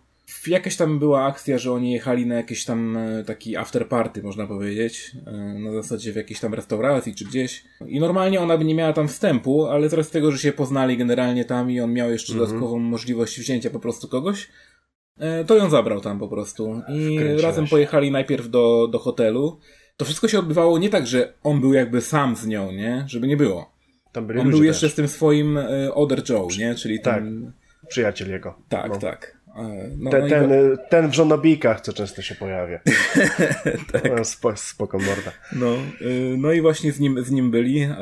Jakaś 0.46 0.76
tam 0.76 0.98
była 0.98 1.24
akcja, 1.24 1.58
że 1.58 1.72
oni 1.72 1.92
jechali 1.92 2.26
na 2.26 2.34
jakiś 2.34 2.64
tam 2.64 2.96
e, 2.96 3.24
taki 3.24 3.56
after 3.56 3.88
party, 3.88 4.22
można 4.22 4.46
powiedzieć, 4.46 5.16
na 5.58 5.72
zasadzie 5.72 6.12
w 6.12 6.16
jakiejś 6.16 6.40
tam 6.40 6.54
restauracji 6.54 7.14
czy 7.14 7.24
gdzieś. 7.24 7.64
I 7.86 8.00
normalnie 8.00 8.40
ona 8.40 8.58
by 8.58 8.64
nie 8.64 8.74
miała 8.74 8.92
tam 8.92 9.08
wstępu, 9.08 9.66
ale 9.66 9.88
z 10.02 10.10
tego, 10.10 10.32
że 10.32 10.38
się 10.38 10.52
poznali 10.52 10.96
generalnie 10.96 11.44
tam 11.44 11.70
i 11.70 11.80
on 11.80 11.92
miał 11.92 12.10
jeszcze 12.10 12.32
mhm. 12.32 12.48
dodatkową 12.48 12.78
możliwość 12.78 13.40
wzięcia 13.40 13.70
po 13.70 13.80
prostu 13.80 14.08
kogoś, 14.08 14.48
to 15.46 15.56
ją 15.56 15.70
zabrał 15.70 16.00
tam 16.00 16.18
po 16.18 16.28
prostu. 16.28 16.82
I 16.88 17.18
razem 17.42 17.66
pojechali 17.66 18.10
najpierw 18.10 18.50
do, 18.50 18.88
do 18.92 18.98
hotelu. 18.98 19.58
To 19.96 20.04
wszystko 20.04 20.28
się 20.28 20.38
odbywało 20.38 20.78
nie 20.78 20.88
tak, 20.88 21.06
że 21.06 21.34
on 21.42 21.60
był 21.60 21.72
jakby 21.72 22.00
sam 22.00 22.36
z 22.36 22.46
nią, 22.46 22.72
nie? 22.72 23.04
Żeby 23.06 23.26
nie 23.26 23.36
było. 23.36 23.72
Tam 24.12 24.26
byli 24.26 24.40
On 24.40 24.50
był 24.50 24.64
jeszcze 24.64 24.86
też. 24.86 24.92
z 24.92 24.94
tym 24.94 25.08
swoim 25.08 25.58
Other 25.94 26.22
Joe, 26.28 26.48
nie? 26.58 26.74
Czyli 26.74 27.00
tak, 27.00 27.14
ten... 27.14 27.52
przyjaciel 27.88 28.30
jego. 28.30 28.54
Tak, 28.68 28.90
no. 28.90 28.98
tak. 28.98 29.41
E, 29.56 29.90
no, 29.98 30.10
ten, 30.10 30.22
no 30.22 30.28
ten, 30.28 30.50
i... 30.50 30.76
ten 30.90 31.10
w 31.10 31.14
żonobijkach, 31.14 31.80
co 31.80 31.92
często 31.92 32.22
się 32.22 32.34
pojawia. 32.34 32.80
tak. 33.92 34.16
No, 34.16 34.24
spoko, 34.24 34.56
spoko 34.56 34.98
morda. 34.98 35.32
No, 35.52 35.76
y, 36.00 36.36
no 36.38 36.52
i 36.52 36.60
właśnie 36.60 36.92
z 36.92 37.00
nim, 37.00 37.24
z 37.24 37.30
nim 37.30 37.50
byli. 37.50 37.80
E, 37.80 37.98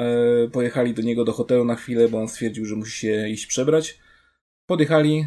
pojechali 0.52 0.94
do 0.94 1.02
niego 1.02 1.24
do 1.24 1.32
hotelu 1.32 1.64
na 1.64 1.74
chwilę, 1.74 2.08
bo 2.08 2.20
on 2.20 2.28
stwierdził, 2.28 2.64
że 2.64 2.76
musi 2.76 2.98
się 2.98 3.28
iść 3.28 3.46
przebrać. 3.46 3.98
Podjechali. 4.66 5.26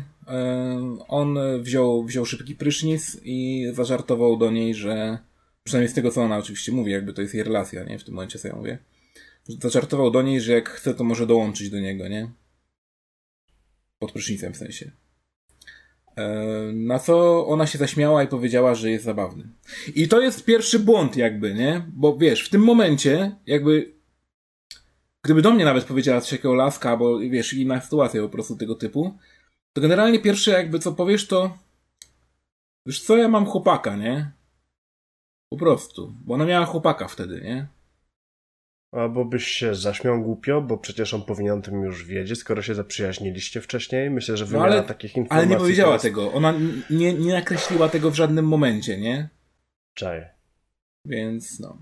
On 1.08 1.38
wziął, 1.60 2.06
wziął 2.06 2.26
szybki 2.26 2.56
prysznic 2.56 3.18
i 3.24 3.68
zażartował 3.74 4.38
do 4.38 4.52
niej, 4.52 4.76
że 4.76 5.18
przynajmniej 5.64 5.92
z 5.92 5.94
tego, 5.94 6.12
co 6.12 6.22
ona 6.22 6.38
oczywiście 6.38 6.72
mówi, 6.72 6.92
jakby 6.92 7.14
to 7.14 7.22
jest 7.22 7.34
jej 7.34 7.44
relacja, 7.44 7.84
nie? 7.84 8.00
W 8.00 8.04
tym 8.04 8.14
momencie 8.14 8.40
sobie 8.40 8.52
ja 8.52 8.60
mówię 8.60 8.78
zaczartował 9.48 10.12
do 10.12 10.22
niej, 10.22 10.42
że 10.42 10.54
jak 10.54 10.70
chce, 10.70 10.94
to 10.94 11.04
może 11.04 11.28
dołączyć 11.28 11.70
do 11.70 11.80
niego, 11.80 12.08
nie? 12.08 12.32
Pod 14.00 14.12
prysznicem 14.12 14.54
w 14.54 14.58
sensie. 14.58 14.92
E, 16.16 16.72
na 16.74 17.00
co 17.00 17.48
ona 17.48 17.68
się 17.68 17.78
zaśmiała 17.78 18.24
i 18.24 18.28
powiedziała, 18.28 18.76
że 18.76 18.92
jest 18.92 19.06
zabawny. 19.06 19.44
I 19.96 20.08
to 20.08 20.22
jest 20.22 20.46
pierwszy 20.46 20.80
błąd, 20.80 21.18
jakby, 21.18 21.54
nie? 21.54 21.86
Bo 21.94 22.18
wiesz, 22.18 22.46
w 22.46 22.50
tym 22.50 22.62
momencie, 22.62 23.36
jakby. 23.46 23.94
Gdyby 25.24 25.42
do 25.42 25.52
mnie 25.52 25.66
nawet 25.66 25.84
powiedziała 25.84 26.22
coś 26.22 26.32
jakiego 26.32 26.54
laska, 26.54 26.98
bo 26.98 27.20
wiesz, 27.20 27.54
inna 27.54 27.82
sytuacja 27.82 28.22
po 28.22 28.30
prostu 28.30 28.56
tego 28.56 28.76
typu, 28.76 29.18
to 29.74 29.82
generalnie 29.82 30.20
pierwsze, 30.20 30.52
jakby 30.52 30.80
co 30.80 30.92
powiesz, 30.92 31.28
to. 31.28 31.58
Wiesz 32.86 33.02
co, 33.02 33.18
ja 33.18 33.28
mam 33.28 33.46
chłopaka, 33.46 33.96
nie? 33.96 34.32
Po 35.50 35.58
prostu. 35.58 36.14
Bo 36.26 36.34
ona 36.34 36.46
miała 36.46 36.66
chłopaka 36.66 37.08
wtedy, 37.08 37.42
nie? 37.42 37.68
Albo 38.94 39.26
byś 39.26 39.48
się 39.48 39.76
zaśmiał 39.76 40.22
głupio, 40.22 40.62
bo 40.62 40.78
przecież 40.78 41.14
on 41.14 41.22
powinien 41.22 41.60
o 41.60 41.62
tym 41.62 41.82
już 41.82 42.06
wiedzieć, 42.06 42.40
skoro 42.40 42.62
się 42.62 42.76
zaprzyjaźniliście 42.76 43.62
wcześniej. 43.62 44.10
Myślę, 44.10 44.38
że 44.38 44.46
wymiana 44.46 44.68
no 44.68 44.74
ale, 44.74 44.84
takich 44.84 45.18
informacji... 45.18 45.48
Ale 45.48 45.56
nie 45.56 45.62
powiedziała 45.62 45.94
jest... 45.94 46.04
tego. 46.04 46.32
Ona 46.34 46.54
nie, 46.90 47.14
nie 47.14 47.34
nakreśliła 47.34 47.90
tego 47.90 48.12
w 48.12 48.16
żadnym 48.16 48.48
momencie, 48.48 48.98
nie? 48.98 49.30
Czaj. 49.94 50.26
Więc 51.06 51.60
no. 51.60 51.78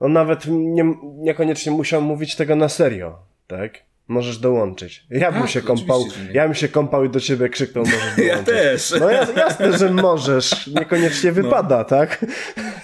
On 0.00 0.12
nawet 0.12 0.46
nie, 0.48 0.94
niekoniecznie 1.02 1.72
musiał 1.72 2.02
mówić 2.02 2.36
tego 2.36 2.56
na 2.56 2.68
serio, 2.68 3.18
tak? 3.46 3.91
Możesz 4.08 4.38
dołączyć. 4.38 5.06
Ja 5.10 5.32
bym 5.32 5.40
tak, 5.40 5.50
się 5.50 5.62
kąpał, 5.62 6.04
ja 6.32 6.44
bym 6.44 6.54
się 6.54 6.68
kąpał 6.68 7.04
i 7.04 7.10
do 7.10 7.20
ciebie 7.20 7.48
krzyknął, 7.48 7.84
możesz 7.84 8.00
dołączyć. 8.16 8.26
Ja 8.26 8.42
też. 8.42 8.94
No 9.00 9.10
jasne, 9.10 9.78
że 9.78 9.90
możesz. 9.90 10.66
Niekoniecznie 10.66 11.30
no. 11.30 11.42
wypada, 11.42 11.84
tak? 11.84 12.26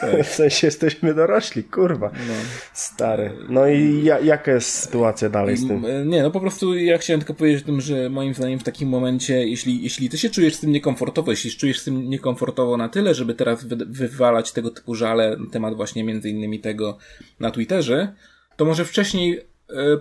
tak? 0.00 0.24
W 0.24 0.28
sensie 0.28 0.66
jesteśmy 0.66 1.14
dorośli, 1.14 1.64
kurwa. 1.64 2.10
No. 2.28 2.34
Stary. 2.72 3.32
No 3.48 3.68
i 3.68 4.04
ja, 4.04 4.20
jaka 4.20 4.52
jest 4.52 4.70
sytuacja 4.70 5.28
dalej 5.28 5.56
z 5.56 5.68
tym? 5.68 5.84
Nie, 6.10 6.22
no 6.22 6.30
po 6.30 6.40
prostu 6.40 6.74
ja 6.74 6.98
chciałem 6.98 7.20
tylko 7.20 7.34
powiedzieć 7.34 7.62
o 7.62 7.66
tym, 7.66 7.80
że 7.80 8.10
moim 8.10 8.34
zdaniem 8.34 8.58
w 8.58 8.64
takim 8.64 8.88
momencie, 8.88 9.48
jeśli, 9.48 9.82
jeśli 9.82 10.08
ty 10.08 10.18
się 10.18 10.30
czujesz 10.30 10.54
z 10.54 10.60
tym 10.60 10.72
niekomfortowo, 10.72 11.30
jeśli 11.30 11.50
czujesz 11.50 11.80
z 11.80 11.84
tym 11.84 12.10
niekomfortowo 12.10 12.76
na 12.76 12.88
tyle, 12.88 13.14
żeby 13.14 13.34
teraz 13.34 13.64
wy, 13.64 13.76
wywalać 13.76 14.52
tego 14.52 14.70
typu 14.70 14.94
żale 14.94 15.36
na 15.36 15.50
temat 15.50 15.76
właśnie 15.76 16.04
między 16.04 16.30
innymi 16.30 16.60
tego 16.60 16.98
na 17.40 17.50
Twitterze, 17.50 18.12
to 18.56 18.64
może 18.64 18.84
wcześniej 18.84 19.40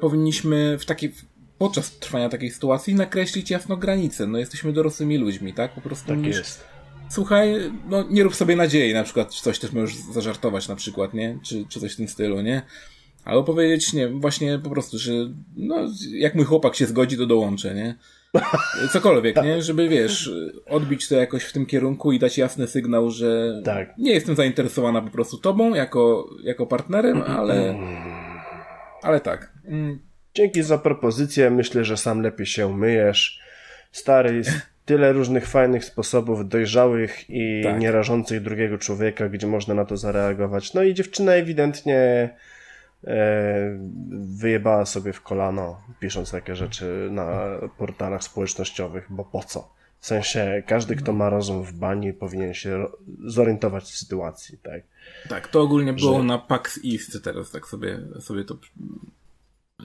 powinniśmy 0.02 0.78
w 0.80 0.86
takiej, 0.86 1.14
podczas 1.58 2.00
trwania 2.00 2.30
takiej 2.30 2.52
sytuacji 2.52 2.96
nakreślić 2.96 3.52
jasno 3.52 3.78
granice. 3.78 4.28
No 4.28 4.38
jesteśmy 4.38 4.74
dorosłymi 4.74 5.18
ludźmi, 5.18 5.54
tak? 5.54 5.74
Po 5.74 5.82
prostu. 5.82 6.08
Tak 6.08 6.26
jest. 6.26 6.64
Słuchaj, 7.10 7.56
no 7.90 8.04
nie 8.10 8.24
rób 8.24 8.36
sobie 8.36 8.56
nadziei, 8.56 8.94
na 8.94 9.04
przykład 9.04 9.34
coś 9.34 9.60
też 9.60 9.72
możesz 9.72 9.96
zażartować 9.96 10.68
na 10.68 10.76
przykład, 10.76 11.14
nie? 11.14 11.40
Czy, 11.44 11.66
czy 11.70 11.80
coś 11.80 11.94
w 11.94 11.98
tym 11.98 12.08
stylu, 12.08 12.42
nie? 12.42 12.62
Albo 13.26 13.44
powiedzieć, 13.44 13.94
nie, 13.94 14.08
właśnie 14.08 14.60
po 14.60 14.70
prostu, 14.70 14.98
że 14.98 15.12
no, 15.56 15.76
jak 16.12 16.36
mój 16.36 16.46
chłopak 16.46 16.76
się 16.76 16.86
zgodzi, 16.86 17.18
to 17.18 17.26
dołączę, 17.26 17.76
nie? 17.76 17.96
Cokolwiek, 18.94 19.44
nie? 19.44 19.62
Żeby, 19.62 19.90
wiesz, 19.90 20.32
odbić 20.70 21.08
to 21.08 21.16
jakoś 21.16 21.44
w 21.44 21.54
tym 21.54 21.66
kierunku 21.66 22.12
i 22.12 22.20
dać 22.20 22.38
jasny 22.38 22.68
sygnał, 22.68 23.12
że 23.12 23.62
tak. 23.66 23.98
nie 23.98 24.12
jestem 24.12 24.36
zainteresowana 24.36 25.02
po 25.02 25.10
prostu 25.10 25.38
tobą 25.38 25.74
jako, 25.74 26.30
jako 26.44 26.68
partnerem, 26.68 27.22
ale 27.22 27.76
ale 29.02 29.20
tak. 29.20 29.52
Mm. 29.68 30.00
Dzięki 30.34 30.64
za 30.64 30.78
propozycję. 30.78 31.50
Myślę, 31.50 31.86
że 31.86 31.98
sam 31.98 32.22
lepiej 32.22 32.46
się 32.46 32.78
myjesz. 32.78 33.42
Stary, 33.92 34.36
jest 34.36 34.52
tyle 34.86 35.14
różnych 35.14 35.48
fajnych 35.48 35.86
sposobów, 35.86 36.50
dojrzałych 36.50 37.30
i 37.30 37.62
tak. 37.64 37.80
nierażących 37.80 38.42
drugiego 38.42 38.78
człowieka, 38.78 39.30
gdzie 39.30 39.48
można 39.48 39.74
na 39.74 39.86
to 39.86 39.98
zareagować. 39.98 40.74
No 40.74 40.84
i 40.84 40.94
dziewczyna 40.94 41.32
ewidentnie 41.32 42.30
e, 43.04 43.78
wyjebała 44.12 44.86
sobie 44.86 45.14
w 45.14 45.22
kolano, 45.22 45.82
pisząc 46.00 46.32
takie 46.32 46.56
rzeczy 46.56 47.08
na 47.12 47.48
portalach 47.78 48.24
społecznościowych, 48.24 49.06
bo 49.10 49.26
po 49.26 49.44
co? 49.44 49.78
W 50.00 50.06
sensie, 50.06 50.64
każdy, 50.68 50.96
kto 50.96 51.14
ma 51.14 51.30
rozum 51.30 51.64
w 51.64 51.74
bani, 51.74 52.14
powinien 52.14 52.54
się 52.54 52.86
zorientować 53.26 53.84
w 53.84 53.98
sytuacji, 53.98 54.58
tak? 54.58 54.82
Tak, 55.30 55.48
to 55.48 55.62
ogólnie 55.62 55.94
było 55.94 56.18
że... 56.18 56.24
na 56.24 56.38
PAX 56.38 56.80
East 56.94 57.24
teraz, 57.24 57.52
tak 57.52 57.68
sobie, 57.68 58.00
sobie 58.20 58.44
to 58.44 58.58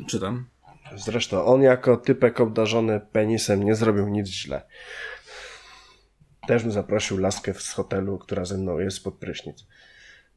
czytam. 0.06 0.46
Zresztą 0.96 1.44
on 1.44 1.62
jako 1.62 1.96
typek 1.96 2.40
obdarzony 2.40 3.00
penisem 3.00 3.62
nie 3.62 3.74
zrobił 3.74 4.08
nic 4.08 4.28
źle. 4.28 4.62
Też 6.46 6.62
bym 6.62 6.72
zaprosił 6.72 7.18
laskę 7.18 7.54
z 7.54 7.72
hotelu, 7.72 8.18
która 8.18 8.44
ze 8.44 8.58
mną 8.58 8.78
jest 8.78 9.04
pod 9.04 9.14
prysznic. 9.14 9.66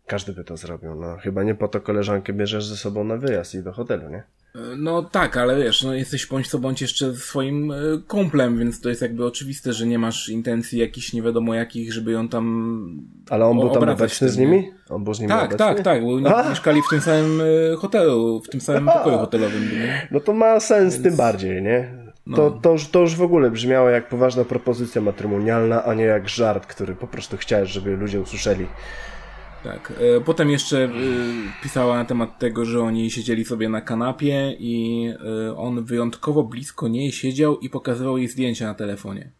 Każdy 0.05 0.33
by 0.33 0.43
to 0.43 0.57
zrobił. 0.57 0.95
No, 0.95 1.17
chyba 1.17 1.43
nie 1.43 1.55
po 1.55 1.67
to 1.67 1.81
koleżankę 1.81 2.33
bierzesz 2.33 2.65
ze 2.65 2.77
sobą 2.77 3.03
na 3.03 3.17
wyjazd 3.17 3.55
i 3.55 3.63
do 3.63 3.73
hotelu, 3.73 4.09
nie? 4.09 4.23
No 4.77 5.03
tak, 5.03 5.37
ale 5.37 5.57
wiesz, 5.57 5.83
no 5.83 5.93
jesteś 5.93 6.27
bądź 6.27 6.47
co 6.47 6.59
bądź 6.59 6.81
jeszcze 6.81 7.15
swoim 7.15 7.71
e, 7.71 7.75
kumplem, 8.07 8.57
więc 8.57 8.81
to 8.81 8.89
jest 8.89 9.01
jakby 9.01 9.25
oczywiste, 9.25 9.73
że 9.73 9.87
nie 9.87 9.99
masz 9.99 10.29
intencji 10.29 10.79
jakichś 10.79 11.13
nie 11.13 11.21
wiadomo 11.21 11.53
jakich, 11.53 11.93
żeby 11.93 12.11
ją 12.11 12.27
tam 12.27 13.05
Ale 13.29 13.45
on 13.45 13.59
był 13.59 13.69
tam 13.69 13.89
obecny 13.89 14.29
z 14.29 14.37
nimi? 14.37 14.71
On 14.89 15.03
był 15.03 15.13
z 15.13 15.19
nimi 15.19 15.29
Tak, 15.29 15.39
obecny? 15.39 15.57
tak, 15.57 15.81
tak, 15.81 16.03
bo 16.03 16.35
A? 16.35 16.49
mieszkali 16.49 16.81
w 16.81 16.89
tym 16.89 17.01
samym 17.01 17.41
e, 17.41 17.75
hotelu, 17.75 18.41
w 18.41 18.49
tym 18.49 18.61
samym 18.61 18.85
pokoju 18.85 19.17
hotelowym. 19.17 19.69
Nie? 19.71 20.07
No 20.11 20.19
to 20.19 20.33
ma 20.33 20.59
sens 20.59 20.93
więc... 20.93 21.03
tym 21.03 21.15
bardziej, 21.15 21.61
nie? 21.61 22.05
No. 22.25 22.37
To, 22.37 22.51
to, 22.51 22.71
już, 22.71 22.87
to 22.87 22.99
już 22.99 23.15
w 23.15 23.21
ogóle 23.21 23.51
brzmiało 23.51 23.89
jak 23.89 24.09
poważna 24.09 24.43
propozycja 24.43 25.01
matrymonialna, 25.01 25.83
a 25.83 25.93
nie 25.93 26.03
jak 26.03 26.29
żart, 26.29 26.65
który 26.65 26.95
po 26.95 27.07
prostu 27.07 27.37
chciałeś, 27.37 27.69
żeby 27.69 27.95
ludzie 27.95 28.21
usłyszeli. 28.21 28.67
Tak. 29.65 29.93
E, 30.17 30.21
potem 30.21 30.49
jeszcze 30.49 30.83
e, 30.83 30.89
pisała 31.63 31.95
na 31.95 32.05
temat 32.05 32.39
tego, 32.39 32.65
że 32.65 32.81
oni 32.81 33.11
siedzieli 33.11 33.45
sobie 33.45 33.69
na 33.69 33.81
kanapie 33.81 34.55
i 34.59 35.05
e, 35.47 35.57
on 35.57 35.85
wyjątkowo 35.85 36.43
blisko 36.43 36.87
niej 36.87 37.11
siedział 37.11 37.59
i 37.59 37.69
pokazywał 37.69 38.17
jej 38.17 38.27
zdjęcia 38.27 38.65
na 38.65 38.73
telefonie. 38.73 39.31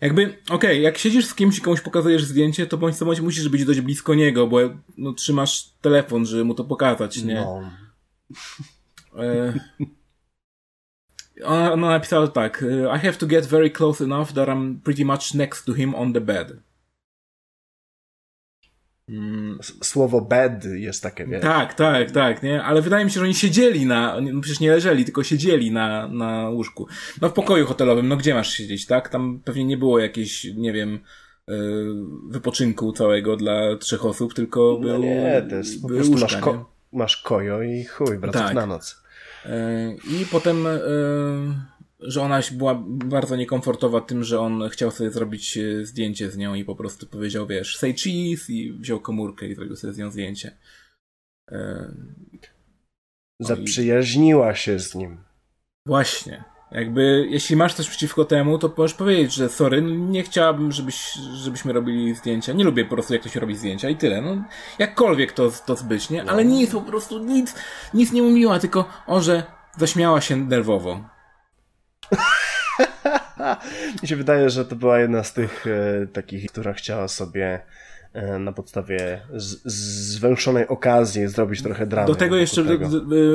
Jakby, 0.00 0.22
okej, 0.24 0.54
okay, 0.54 0.78
jak 0.78 0.98
siedzisz 0.98 1.26
z 1.26 1.34
kimś 1.34 1.58
i 1.58 1.60
komuś 1.60 1.80
pokazujesz 1.80 2.24
zdjęcie, 2.24 2.66
to 2.66 2.78
bądź 2.78 2.96
co 2.96 3.04
bądź 3.04 3.20
musisz 3.20 3.48
być 3.48 3.64
dość 3.64 3.80
blisko 3.80 4.14
niego, 4.14 4.46
bo 4.46 4.58
no, 4.98 5.12
trzymasz 5.12 5.70
telefon, 5.80 6.26
żeby 6.26 6.44
mu 6.44 6.54
to 6.54 6.64
pokazać, 6.64 7.22
nie? 7.22 7.34
No. 7.34 7.70
E 9.22 9.54
ona, 11.44 11.72
ona 11.72 11.88
napisała 11.88 12.28
tak. 12.28 12.64
I 12.96 12.98
have 12.98 13.14
to 13.14 13.26
get 13.26 13.46
very 13.46 13.70
close 13.70 14.04
enough 14.04 14.32
that 14.32 14.48
I'm 14.48 14.80
pretty 14.84 15.04
much 15.04 15.34
next 15.34 15.66
to 15.66 15.74
him 15.74 15.94
on 15.94 16.12
the 16.12 16.20
bed. 16.20 16.56
Mm. 19.08 19.58
Słowo 19.82 20.20
bed 20.20 20.64
jest 20.64 21.02
takie, 21.02 21.26
wiesz? 21.26 21.42
Tak, 21.42 21.74
tak, 21.74 22.10
tak, 22.10 22.42
nie? 22.42 22.62
Ale 22.62 22.82
wydaje 22.82 23.04
mi 23.04 23.10
się, 23.10 23.20
że 23.20 23.24
oni 23.24 23.34
siedzieli 23.34 23.86
na, 23.86 24.20
no 24.20 24.40
przecież 24.40 24.60
nie 24.60 24.70
leżeli, 24.70 25.04
tylko 25.04 25.24
siedzieli 25.24 25.70
na, 25.70 26.08
na 26.08 26.48
łóżku. 26.48 26.86
No 27.20 27.28
w 27.28 27.32
pokoju 27.32 27.66
hotelowym, 27.66 28.08
no 28.08 28.16
gdzie 28.16 28.34
masz 28.34 28.52
siedzieć, 28.52 28.86
tak? 28.86 29.08
Tam 29.08 29.40
pewnie 29.44 29.64
nie 29.64 29.76
było 29.76 29.98
jakiejś, 29.98 30.44
nie 30.56 30.72
wiem, 30.72 30.98
e, 31.48 31.54
wypoczynku 32.28 32.92
całego 32.92 33.36
dla 33.36 33.76
trzech 33.76 34.04
osób, 34.04 34.34
tylko 34.34 34.78
no 34.80 34.88
był, 34.88 35.02
nie, 35.02 35.46
to 35.50 35.56
jest 35.56 35.82
po 35.82 35.88
prostu 35.88 36.12
łóżka, 36.12 36.26
masz, 36.26 36.40
ko 36.40 36.70
masz 36.92 37.16
kojo 37.16 37.62
i 37.62 37.84
chuj, 37.84 38.18
wracasz 38.18 38.42
tak. 38.42 38.54
na 38.54 38.66
noc. 38.66 39.01
E, 39.44 39.94
I 39.94 40.26
potem, 40.30 40.66
e, 40.66 40.80
że 42.00 42.22
ona 42.22 42.40
była 42.52 42.82
bardzo 42.86 43.36
niekomfortowa 43.36 44.00
tym, 44.00 44.24
że 44.24 44.40
on 44.40 44.68
chciał 44.68 44.90
sobie 44.90 45.10
zrobić 45.10 45.58
e, 45.58 45.84
zdjęcie 45.84 46.30
z 46.30 46.36
nią 46.36 46.54
i 46.54 46.64
po 46.64 46.76
prostu 46.76 47.06
powiedział, 47.06 47.46
wiesz, 47.46 47.76
say 47.76 47.94
cheese 47.94 48.52
i 48.52 48.72
wziął 48.72 49.00
komórkę 49.00 49.48
i 49.48 49.54
zrobił 49.54 49.76
sobie 49.76 49.92
z 49.92 49.98
nią 49.98 50.10
zdjęcie. 50.10 50.56
Zaprzyjaźniła 53.40 54.54
się 54.54 54.78
z 54.78 54.94
nim. 54.94 55.24
Właśnie. 55.86 56.51
Jakby, 56.74 57.26
jeśli 57.30 57.56
masz 57.56 57.74
coś 57.74 57.88
przeciwko 57.88 58.24
temu, 58.24 58.58
to 58.58 58.74
możesz 58.76 58.94
powiedzieć, 58.94 59.34
że 59.34 59.48
sorry, 59.48 59.82
nie 59.82 60.22
chciałabym, 60.22 60.72
żebyś, 60.72 61.12
żebyśmy 61.34 61.72
robili 61.72 62.14
zdjęcia. 62.14 62.52
Nie 62.52 62.64
lubię 62.64 62.84
po 62.84 62.94
prostu, 62.94 63.12
jak 63.12 63.22
ktoś 63.22 63.36
robi 63.36 63.56
zdjęcia 63.56 63.88
i 63.88 63.96
tyle. 63.96 64.22
No, 64.22 64.44
jakkolwiek 64.78 65.32
to, 65.32 65.50
to 65.66 65.76
zbyć, 65.76 66.10
nie? 66.10 66.24
Ale 66.30 66.44
nic, 66.44 66.72
po 66.72 66.80
prostu 66.80 67.18
nic, 67.18 67.54
nic 67.94 68.12
nie 68.12 68.22
mówiła, 68.22 68.58
tylko 68.58 68.88
o, 69.06 69.20
że 69.20 69.42
zaśmiała 69.76 70.20
się 70.20 70.36
nerwowo. 70.36 71.00
Mi 74.02 74.08
się 74.08 74.16
wydaje, 74.16 74.50
że 74.50 74.64
to 74.64 74.76
była 74.76 74.98
jedna 74.98 75.24
z 75.24 75.32
tych 75.32 75.66
e, 75.66 76.06
takich, 76.06 76.52
która 76.52 76.72
chciała 76.72 77.08
sobie 77.08 77.62
na 78.38 78.52
podstawie 78.52 79.20
zwęszonej 79.64 80.68
okazji 80.68 81.28
zrobić 81.28 81.62
trochę 81.62 81.86
dramy. 81.86 82.06
Do 82.06 82.14
tego 82.14 82.36
jeszcze 82.36 82.64
tego. 82.64 82.88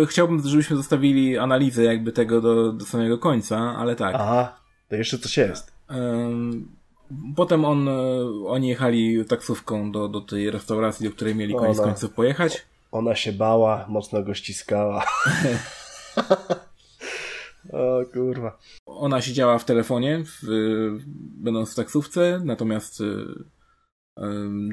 chciałbym, 0.06 0.48
żebyśmy 0.48 0.78
zostawili 0.78 1.38
analizę 1.38 1.84
jakby 1.84 2.12
tego 2.12 2.42
do, 2.42 2.74
do 2.74 2.86
samego 2.86 3.18
końca, 3.18 3.76
ale 3.78 3.96
tak. 3.96 4.16
Aha, 4.16 4.58
to 4.90 4.96
jeszcze 4.96 5.18
coś 5.18 5.38
jest. 5.38 5.72
Potem 7.36 7.66
on, 7.66 7.88
e, 7.88 7.94
oni 8.48 8.68
jechali 8.68 9.26
taksówką 9.26 9.92
do, 9.92 10.08
do 10.08 10.22
tej 10.22 10.52
restauracji, 10.52 11.10
do 11.10 11.16
której 11.16 11.36
mieli 11.36 11.56
koniec 11.56 11.80
ona, 11.80 11.88
końców 11.88 12.14
pojechać. 12.14 12.66
Ona 12.92 13.16
się 13.16 13.34
bała, 13.34 13.86
mocno 13.90 14.24
go 14.24 14.34
ściskała. 14.34 15.04
o 17.74 18.02
kurwa. 18.14 18.58
Ona 18.86 19.22
siedziała 19.22 19.60
w 19.60 19.66
telefonie, 19.66 20.24
w, 20.26 20.48
będąc 21.44 21.72
w 21.72 21.76
taksówce, 21.76 22.42
natomiast 22.44 23.02
e, 23.02 23.04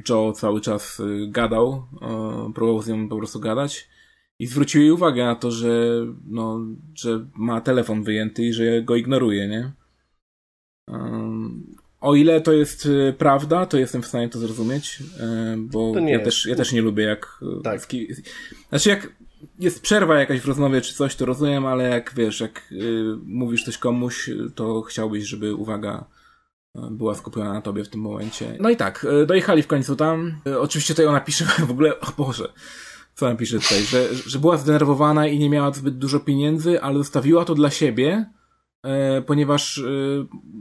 Joe 0.08 0.32
cały 0.32 0.60
czas 0.60 1.00
y, 1.00 1.26
gadał, 1.28 1.86
próbował 2.54 2.82
z 2.82 2.88
nią 2.88 3.08
po 3.08 3.16
prostu 3.16 3.40
gadać 3.40 3.88
i 4.38 4.46
zwrócił 4.46 4.82
jej 4.82 4.90
uwagę 4.90 5.24
na 5.24 5.34
to, 5.34 5.50
że, 5.50 6.06
no, 6.26 6.60
że 6.94 7.26
ma 7.36 7.60
telefon 7.60 8.02
wyjęty 8.02 8.42
i 8.42 8.52
że 8.52 8.82
go 8.82 8.96
ignoruje, 8.96 9.48
nie? 9.48 9.72
O 12.00 12.14
ile 12.14 12.40
to 12.40 12.52
jest 12.52 12.86
y, 12.86 13.14
prawda, 13.18 13.66
to 13.66 13.78
jestem 13.78 14.02
w 14.02 14.06
stanie 14.06 14.28
to 14.28 14.38
zrozumieć, 14.38 15.02
bo 15.58 15.98
ja 15.98 16.20
też, 16.20 16.46
ja 16.46 16.56
też 16.56 16.72
nie 16.72 16.82
lubię 16.82 17.04
jak... 17.04 17.40
Y, 17.58 17.62
tak. 17.62 17.80
Znaczy 18.68 18.88
jak 18.88 19.12
jest 19.58 19.82
przerwa 19.82 20.18
jakaś 20.18 20.40
w 20.40 20.48
rozmowie 20.48 20.80
czy 20.80 20.94
coś, 20.94 21.16
to 21.16 21.26
rozumiem, 21.26 21.66
ale 21.66 21.88
jak 21.88 22.14
wiesz, 22.16 22.40
jak 22.40 22.74
mówisz 23.24 23.64
coś 23.64 23.78
komuś, 23.78 24.30
to 24.54 24.82
chciałbyś, 24.82 25.24
żeby 25.24 25.54
uwaga 25.54 26.04
była 26.74 27.14
skupiona 27.14 27.52
na 27.52 27.60
tobie 27.60 27.84
w 27.84 27.88
tym 27.88 28.01
momencie. 28.01 28.56
No 28.60 28.70
i 28.70 28.76
tak, 28.76 29.06
e, 29.22 29.26
dojechali 29.26 29.62
w 29.62 29.66
końcu 29.66 29.96
tam. 29.96 30.40
E, 30.46 30.60
oczywiście 30.60 30.94
tutaj 30.94 31.06
ona 31.06 31.20
pisze 31.20 31.44
w 31.68 31.70
ogóle, 31.70 32.01
o 32.01 32.06
Boże, 32.16 32.52
co 33.14 33.26
ona 33.26 33.34
pisze 33.34 33.59
tutaj, 33.59 33.82
że, 33.82 34.14
że 34.14 34.38
była 34.38 34.56
zdenerwowana 34.56 35.26
i 35.26 35.38
nie 35.38 35.51
miała 35.51 35.72
zbyt 35.72 35.98
dużo 35.98 36.20
pieniędzy, 36.20 36.82
ale 36.82 36.98
zostawiła 36.98 37.44
to 37.44 37.55
dla 37.55 37.70
siebie, 37.70 38.30
e, 38.82 39.22
ponieważ 39.22 39.82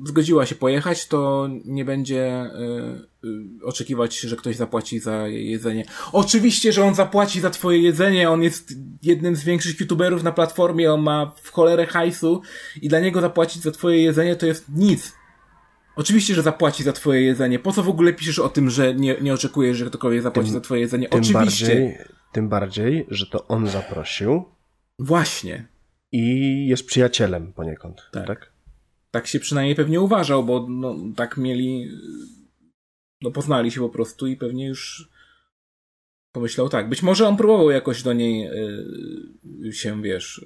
zgodziła 0.06 0.46
się 0.46 0.56
pojechać, 0.56 1.08
to 1.08 1.50
nie 1.66 1.86
będzie 1.86 2.52
oczekiwać, 3.64 4.20
że 4.20 4.36
ktoś 4.36 4.56
zapłaci 4.56 5.00
za 5.00 5.28
jej 5.28 5.52
jedzenie. 5.52 5.86
Oczywiście, 6.12 6.74
że 6.74 6.84
on 6.84 6.96
zapłaci 6.96 7.40
za 7.40 7.50
twoje 7.50 7.80
jedzenie, 7.80 8.30
on 8.30 8.44
jest 8.44 8.74
jednym 9.04 9.36
z 9.36 9.44
większych 9.44 9.80
youtuberów 9.80 10.24
na 10.24 10.32
platformie, 10.32 10.94
on 10.94 11.02
ma 11.02 11.32
w 11.42 11.52
cholerę 11.52 11.86
hajsu 11.86 12.42
i 12.82 12.90
dla 12.90 13.00
niego 13.00 13.22
zapłacić 13.22 13.64
za 13.64 13.72
twoje 13.72 14.04
jedzenie 14.04 14.36
to 14.36 14.46
jest 14.46 14.66
nic 14.76 15.14
Oczywiście, 15.96 16.36
że 16.36 16.42
zapłaci 16.42 16.84
za 16.84 16.94
twoje 16.94 17.22
jedzenie. 17.22 17.60
Po 17.60 17.72
co 17.72 17.84
w 17.84 17.90
ogóle 17.90 18.14
piszesz 18.14 18.40
o 18.40 18.50
tym, 18.50 18.70
że 18.70 18.96
nie, 18.96 19.16
nie 19.22 19.34
oczekujesz, 19.34 19.78
że 19.78 19.86
ktokolwiek 19.86 20.22
zapłaci 20.22 20.50
tym, 20.50 20.54
za 20.54 20.62
twoje 20.62 20.82
jedzenie? 20.82 21.10
Tym 21.10 21.20
Oczywiście. 21.20 21.66
Bardziej, 21.66 21.98
tym 22.32 22.50
bardziej, 22.50 23.06
że 23.10 23.26
to 23.26 23.48
on 23.48 23.68
zaprosił. 23.68 24.46
Właśnie. 25.00 25.68
I 26.12 26.68
jest 26.68 26.86
przyjacielem 26.86 27.54
poniekąd. 27.54 28.10
Tak. 28.12 28.28
tak? 28.28 28.54
Tak 29.12 29.28
się 29.28 29.40
przynajmniej 29.40 29.76
pewnie 29.76 30.02
uważał, 30.02 30.44
bo 30.44 30.68
no, 30.70 30.96
tak 31.16 31.38
mieli. 31.38 31.92
No, 33.22 33.32
poznali 33.32 33.72
się 33.72 33.82
po 33.82 33.90
prostu 33.90 34.28
i 34.28 34.38
pewnie 34.38 34.68
już 34.68 35.10
pomyślał 36.32 36.70
tak. 36.70 36.90
Być 36.90 37.04
może 37.04 37.28
on 37.28 37.38
próbował 37.38 37.72
jakoś 37.72 38.04
do 38.04 38.14
niej 38.14 38.50
yy, 39.62 39.74
się, 39.74 40.02
wiesz, 40.02 40.46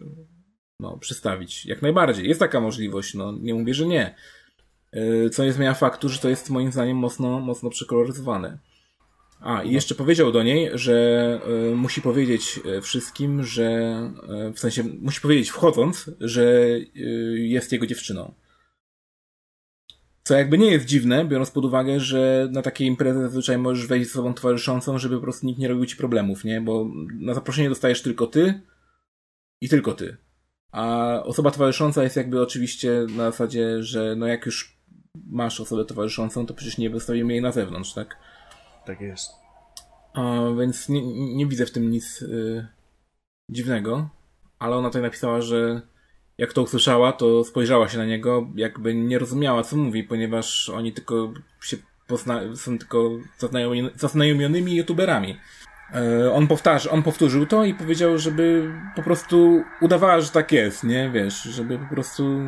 no, 0.79 0.97
przystawić. 0.97 1.65
Jak 1.65 1.81
najbardziej. 1.81 2.27
Jest 2.27 2.39
taka 2.39 2.61
możliwość, 2.61 3.13
no, 3.13 3.31
nie 3.31 3.53
mówię, 3.53 3.73
że 3.73 3.85
nie. 3.85 4.15
E, 4.91 5.29
co 5.29 5.43
nie 5.43 5.53
zmienia 5.53 5.73
faktu, 5.73 6.09
że 6.09 6.19
to 6.19 6.29
jest 6.29 6.49
moim 6.49 6.71
zdaniem 6.71 6.97
mocno, 6.97 7.39
mocno 7.39 7.69
przekoloryzowane. 7.69 8.57
A, 9.39 9.63
i 9.63 9.71
jeszcze 9.71 9.95
powiedział 9.95 10.31
do 10.31 10.43
niej, 10.43 10.69
że 10.73 11.39
y, 11.71 11.75
musi 11.75 12.01
powiedzieć 12.01 12.59
e, 12.65 12.81
wszystkim, 12.81 13.43
że 13.43 13.69
y, 14.49 14.53
w 14.53 14.59
sensie 14.59 14.83
musi 14.83 15.21
powiedzieć 15.21 15.49
wchodząc, 15.49 16.11
że 16.19 16.41
y, 16.41 16.89
jest 17.39 17.71
jego 17.71 17.87
dziewczyną. 17.87 18.33
Co 20.23 20.33
jakby 20.35 20.57
nie 20.57 20.71
jest 20.71 20.85
dziwne, 20.85 21.25
biorąc 21.25 21.51
pod 21.51 21.65
uwagę, 21.65 21.99
że 21.99 22.47
na 22.51 22.61
takiej 22.61 22.87
imprezy 22.87 23.19
zazwyczaj 23.19 23.57
możesz 23.57 23.87
wejść 23.87 24.09
z 24.09 24.13
sobą 24.13 24.33
towarzyszącą, 24.33 24.97
żeby 24.97 25.15
po 25.15 25.21
prostu 25.21 25.45
nikt 25.45 25.59
nie 25.59 25.67
robił 25.67 25.85
ci 25.85 25.95
problemów, 25.95 26.43
nie? 26.43 26.61
Bo 26.61 26.89
na 27.19 27.33
zaproszenie 27.33 27.69
dostajesz 27.69 28.01
tylko 28.01 28.27
ty 28.27 28.61
i 29.61 29.69
tylko 29.69 29.93
ty. 29.93 30.17
A 30.71 31.13
osoba 31.23 31.51
towarzysząca 31.51 32.03
jest 32.03 32.15
jakby 32.15 32.41
oczywiście 32.41 33.05
na 33.09 33.31
zasadzie, 33.31 33.83
że 33.83 34.15
no 34.15 34.27
jak 34.27 34.45
już 34.45 34.76
masz 35.29 35.61
osobę 35.61 35.85
towarzyszącą, 35.85 36.45
to 36.45 36.53
przecież 36.53 36.77
nie 36.77 36.89
wystawimy 36.89 37.33
jej 37.33 37.41
na 37.41 37.51
zewnątrz, 37.51 37.93
tak? 37.93 38.17
Tak 38.85 39.01
jest. 39.01 39.31
A, 40.13 40.41
więc 40.59 40.89
nie, 40.89 41.35
nie 41.35 41.45
widzę 41.45 41.65
w 41.65 41.71
tym 41.71 41.91
nic 41.91 42.21
y, 42.21 42.67
dziwnego, 43.49 44.09
ale 44.59 44.75
ona 44.75 44.89
tutaj 44.89 45.01
napisała, 45.01 45.41
że 45.41 45.81
jak 46.37 46.53
to 46.53 46.61
usłyszała, 46.61 47.11
to 47.11 47.43
spojrzała 47.43 47.87
się 47.87 47.97
na 47.97 48.05
niego, 48.05 48.47
jakby 48.55 48.95
nie 48.95 49.19
rozumiała, 49.19 49.63
co 49.63 49.77
mówi, 49.77 50.03
ponieważ 50.03 50.69
oni 50.69 50.93
tylko 50.93 51.33
się 51.61 51.77
pozna- 52.07 52.55
są 52.55 52.77
tylko 52.77 53.09
zaznajomionymi, 53.37 53.89
zaznajomionymi 53.95 54.75
youtuberami. 54.75 55.37
E, 55.93 56.33
on, 56.33 56.47
powtarza, 56.47 56.91
on 56.91 57.03
powtórzył 57.03 57.45
to 57.45 57.65
i 57.65 57.73
powiedział, 57.73 58.17
żeby 58.17 58.71
po 58.95 59.03
prostu 59.03 59.63
udawała, 59.81 60.21
że 60.21 60.29
tak 60.29 60.51
jest, 60.51 60.83
nie? 60.83 61.09
Wiesz, 61.09 61.41
żeby 61.43 61.79
po 61.79 61.95
prostu 61.95 62.39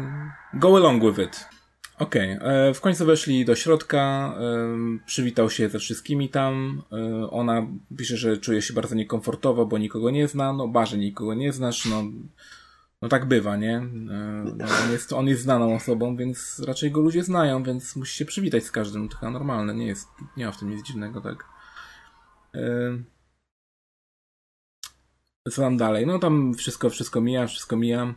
go 0.53 0.77
along 0.77 1.03
with 1.03 1.19
it. 1.27 1.58
Okej, 1.99 2.37
okay. 2.37 2.49
E, 2.49 2.73
w 2.73 2.81
końcu 2.81 3.05
weszli 3.05 3.45
do 3.45 3.55
środka, 3.55 4.33
e, 4.39 4.99
przywitał 5.05 5.49
się 5.49 5.69
ze 5.69 5.79
wszystkimi 5.79 6.29
tam. 6.29 6.81
E, 6.91 7.29
ona 7.29 7.67
pisze, 7.97 8.17
że 8.17 8.37
czuje 8.37 8.61
się 8.61 8.73
bardzo 8.73 8.95
niekomfortowo, 8.95 9.65
bo 9.65 9.77
nikogo 9.77 10.09
nie 10.09 10.27
zna. 10.27 10.53
No, 10.53 10.67
barze 10.67 10.97
nikogo 10.97 11.33
nie 11.33 11.53
znasz, 11.53 11.85
no, 11.85 12.03
no 13.01 13.09
tak 13.09 13.25
bywa, 13.25 13.57
nie? 13.57 13.79
No, 13.79 14.65
on, 14.85 14.91
jest, 14.91 15.13
on 15.13 15.27
jest 15.27 15.41
znaną 15.41 15.75
osobą, 15.75 16.15
więc 16.15 16.61
raczej 16.67 16.91
go 16.91 17.01
ludzie 17.01 17.23
znają, 17.23 17.63
więc 17.63 17.95
musi 17.95 18.17
się 18.17 18.25
przywitać 18.25 18.63
z 18.63 18.71
każdym. 18.71 19.09
To 19.09 19.17
chyba 19.17 19.31
normalne, 19.31 19.75
nie 19.75 19.87
jest, 19.87 20.07
nie 20.37 20.45
ma 20.45 20.51
w 20.51 20.59
tym 20.59 20.69
nic 20.69 20.85
dziwnego, 20.87 21.21
tak? 21.21 21.45
Co 25.51 25.61
tam 25.61 25.77
dalej? 25.77 26.07
No 26.07 26.19
tam 26.19 26.53
wszystko, 26.53 26.89
wszystko 26.89 27.21
mija, 27.21 27.47
wszystko 27.47 27.77
mija. 27.77 28.13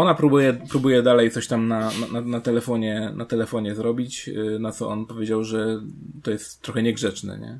Ona 0.00 0.14
próbuje, 0.14 0.52
próbuje 0.52 1.02
dalej 1.02 1.30
coś 1.30 1.46
tam 1.46 1.68
na, 1.68 1.90
na, 2.12 2.20
na, 2.20 2.40
telefonie, 2.40 3.12
na 3.14 3.24
telefonie 3.24 3.74
zrobić, 3.74 4.28
y, 4.28 4.58
na 4.58 4.72
co 4.72 4.88
on 4.88 5.06
powiedział, 5.06 5.44
że 5.44 5.80
to 6.22 6.30
jest 6.30 6.62
trochę 6.62 6.82
niegrzeczne, 6.82 7.38
nie? 7.38 7.58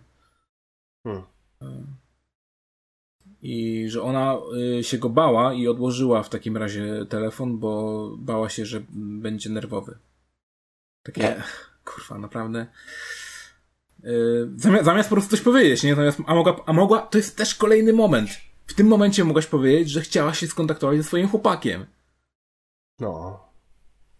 Hmm. 1.04 1.22
Y, 1.62 1.66
I 3.42 3.84
że 3.88 4.02
ona 4.02 4.38
y, 4.78 4.84
się 4.84 4.98
go 4.98 5.08
bała 5.08 5.54
i 5.54 5.68
odłożyła 5.68 6.22
w 6.22 6.28
takim 6.28 6.56
razie 6.56 7.06
telefon, 7.08 7.58
bo 7.58 8.10
bała 8.18 8.48
się, 8.48 8.66
że 8.66 8.82
będzie 8.90 9.50
nerwowy. 9.50 9.98
Takie, 11.02 11.42
kurwa, 11.94 12.18
naprawdę. 12.18 12.66
Zamiast, 14.56 14.84
zamiast 14.84 15.08
po 15.08 15.14
prostu 15.14 15.30
coś 15.30 15.40
powiedzieć, 15.40 15.82
nie? 15.82 15.94
Zamiast, 15.94 16.18
a, 16.26 16.34
mogła, 16.34 16.56
a 16.66 16.72
mogła, 16.72 16.98
to 16.98 17.18
jest 17.18 17.36
też 17.36 17.54
kolejny 17.54 17.92
moment. 17.92 18.30
W 18.66 18.74
tym 18.74 18.86
momencie 18.86 19.24
mogłaś 19.24 19.46
powiedzieć, 19.46 19.90
że 19.90 20.00
chciała 20.00 20.34
się 20.34 20.46
skontaktować 20.46 20.96
ze 20.96 21.04
swoim 21.04 21.28
chłopakiem. 21.28 21.86
No. 23.00 23.40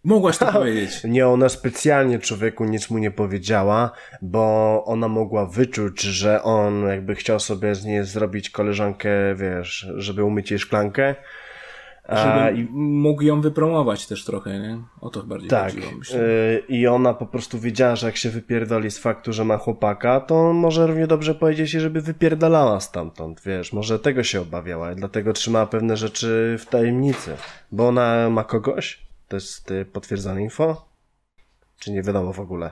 Mogłaś 0.03 0.37
to 0.37 0.51
powiedzieć. 0.53 1.03
Nie, 1.03 1.27
ona 1.27 1.49
specjalnie 1.49 2.19
człowieku 2.19 2.65
nic 2.65 2.89
mu 2.89 2.97
nie 2.97 3.11
powiedziała, 3.11 3.91
bo 4.21 4.83
ona 4.85 5.07
mogła 5.07 5.45
wyczuć, 5.45 6.01
że 6.01 6.43
on 6.43 6.87
jakby 6.87 7.15
chciał 7.15 7.39
sobie 7.39 7.75
z 7.75 7.85
niej 7.85 8.05
zrobić 8.05 8.49
koleżankę, 8.49 9.09
wiesz, 9.35 9.87
żeby 9.95 10.23
umyć 10.23 10.51
jej 10.51 10.59
szklankę. 10.59 11.15
Żeby 12.17 12.57
i... 12.57 12.67
mógł 12.73 13.21
ją 13.21 13.41
wypromować 13.41 14.07
też 14.07 14.25
trochę, 14.25 14.59
nie? 14.59 14.81
O 15.01 15.09
to 15.09 15.23
bardziej 15.23 15.49
tak. 15.49 15.73
chodziło, 15.73 15.91
myślę. 15.99 16.19
Yy, 16.19 16.63
I 16.67 16.87
ona 16.87 17.13
po 17.13 17.25
prostu 17.25 17.59
wiedziała, 17.59 17.95
że 17.95 18.07
jak 18.07 18.17
się 18.17 18.29
wypierdoli 18.29 18.91
z 18.91 18.99
faktu, 18.99 19.33
że 19.33 19.45
ma 19.45 19.57
chłopaka, 19.57 20.19
to 20.19 20.53
może 20.53 20.87
równie 20.87 21.07
dobrze 21.07 21.35
powiedzieć, 21.35 21.69
żeby 21.69 22.01
wypierdalała 22.01 22.79
stamtąd, 22.79 23.41
wiesz, 23.45 23.73
może 23.73 23.99
tego 23.99 24.23
się 24.23 24.41
obawiała 24.41 24.91
i 24.91 24.95
dlatego 24.95 25.33
trzymała 25.33 25.65
pewne 25.65 25.97
rzeczy 25.97 26.57
w 26.59 26.65
tajemnicy. 26.65 27.35
Bo 27.71 27.87
ona 27.87 28.29
ma 28.29 28.43
kogoś? 28.43 29.07
To 29.27 29.35
jest 29.35 29.71
y, 29.71 29.85
potwierdzone 29.85 30.41
info? 30.41 30.85
Czy 31.79 31.91
nie 31.91 32.03
wiadomo 32.03 32.33
w 32.33 32.39
ogóle? 32.39 32.71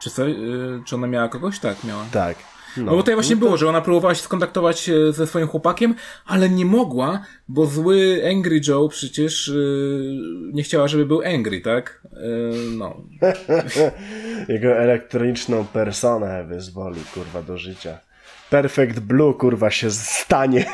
Czy, 0.00 0.10
co, 0.10 0.26
y, 0.26 0.34
czy, 0.34 0.38
co, 0.38 0.44
y, 0.44 0.82
czy 0.84 0.94
ona 0.94 1.06
miała 1.06 1.28
kogoś? 1.28 1.58
Tak, 1.58 1.84
miała. 1.84 2.04
Tak. 2.12 2.36
No, 2.76 2.84
no 2.84 2.90
bo 2.90 2.96
tutaj 2.96 3.14
właśnie 3.14 3.34
no 3.36 3.40
to... 3.40 3.46
było, 3.46 3.56
że 3.56 3.68
ona 3.68 3.80
próbowała 3.80 4.14
się 4.14 4.22
skontaktować 4.22 4.88
e, 4.88 5.12
ze 5.12 5.26
swoim 5.26 5.48
chłopakiem, 5.48 5.94
ale 6.26 6.48
nie 6.48 6.64
mogła, 6.64 7.24
bo 7.48 7.66
zły 7.66 8.22
Angry 8.30 8.60
Joe 8.68 8.88
przecież 8.88 9.48
yy, 9.48 10.52
nie 10.52 10.62
chciała, 10.62 10.88
żeby 10.88 11.06
był 11.06 11.22
Angry, 11.22 11.60
tak? 11.60 12.02
Yy, 12.12 12.76
no. 12.76 12.96
Jego 14.48 14.76
elektroniczną 14.76 15.66
personę 15.66 16.44
wyzwoli, 16.44 17.00
kurwa, 17.14 17.42
do 17.42 17.58
życia. 17.58 17.98
Perfect 18.50 19.00
Blue, 19.00 19.34
kurwa, 19.34 19.70
się 19.70 19.90
stanie. 19.90 20.66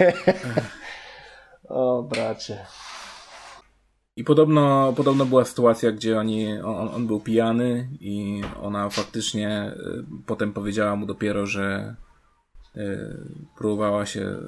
o, 1.69 2.03
bracie. 2.03 2.59
I 4.17 4.25
podobno, 4.25 4.93
podobno 4.97 5.27
była 5.27 5.45
sytuacja, 5.45 5.93
gdzie 5.93 6.19
oni, 6.19 6.59
on, 6.59 6.89
on 6.89 7.07
był 7.07 7.21
pijany 7.21 7.89
i 8.01 8.43
ona 8.63 8.91
faktycznie 8.91 9.73
y, 9.77 10.05
potem 10.27 10.53
powiedziała 10.53 10.97
mu 10.97 11.07
dopiero, 11.07 11.47
że 11.47 11.97
y, 12.77 12.81
próbowała 13.57 14.07
się 14.07 14.39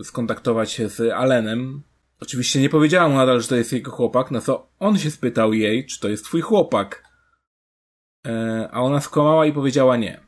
y, 0.00 0.04
skontaktować 0.04 0.72
się 0.72 0.88
z 0.88 1.12
Alenem. 1.12 1.82
Oczywiście 2.20 2.60
nie 2.60 2.68
powiedziała 2.68 3.08
mu 3.08 3.16
nadal, 3.16 3.40
że 3.40 3.48
to 3.48 3.56
jest 3.56 3.72
jego 3.72 3.90
chłopak, 3.90 4.30
no 4.30 4.40
co 4.40 4.68
on 4.78 4.98
się 4.98 5.10
spytał 5.10 5.52
jej, 5.52 5.86
czy 5.86 6.00
to 6.00 6.08
jest 6.08 6.24
twój 6.24 6.40
chłopak. 6.40 7.04
A 8.70 8.82
ona 8.82 9.00
skłamała 9.00 9.46
i 9.46 9.52
powiedziała 9.52 9.96
nie. 9.96 10.20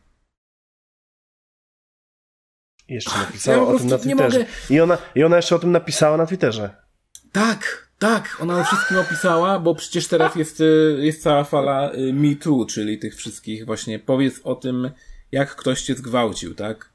Jeszcze 2.89 3.19
napisała 3.19 3.57
ja 3.57 3.63
o 3.63 3.79
tym 3.79 3.89
na 3.89 3.99
Twitterze. 3.99 4.47
I 4.71 4.81
ona, 4.81 4.99
I 5.15 5.25
ona 5.25 5.37
jeszcze 5.37 5.57
o 5.57 5.59
tym 5.59 5.73
napisała 5.73 6.17
na 6.17 6.27
Twitterze. 6.27 6.77
Tak, 7.33 7.86
tak, 7.99 8.37
ona 8.41 8.61
o 8.61 8.65
wszystkim 8.65 8.99
opisała, 8.99 9.59
bo 9.59 9.75
przecież 9.75 10.09
teraz 10.09 10.37
jest, 10.37 10.61
y, 10.61 10.99
jest 11.01 11.23
cała 11.23 11.45
fala 11.45 11.93
y, 11.95 12.13
Me 12.13 12.35
Too, 12.35 12.67
czyli 12.67 12.99
tych 12.99 13.17
wszystkich 13.17 13.67
właśnie 13.67 13.99
powiedz 13.99 14.41
o 14.45 14.55
tym, 14.55 14.91
jak 15.33 15.57
ktoś 15.57 15.83
cię 15.83 15.95
zgwałcił, 15.95 16.55
tak? 16.55 16.93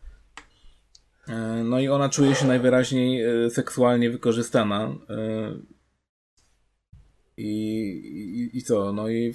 E, 1.28 1.64
no 1.64 1.80
i 1.80 1.88
ona 1.88 2.10
czuje 2.10 2.36
się 2.36 2.48
najwyraźniej 2.48 3.26
y, 3.46 3.50
seksualnie 3.50 4.10
wykorzystana. 4.10 4.96
I, 7.38 7.90
i, 8.54 8.58
i 8.58 8.64
co? 8.64 8.94
No 8.94 9.10
i, 9.10 9.34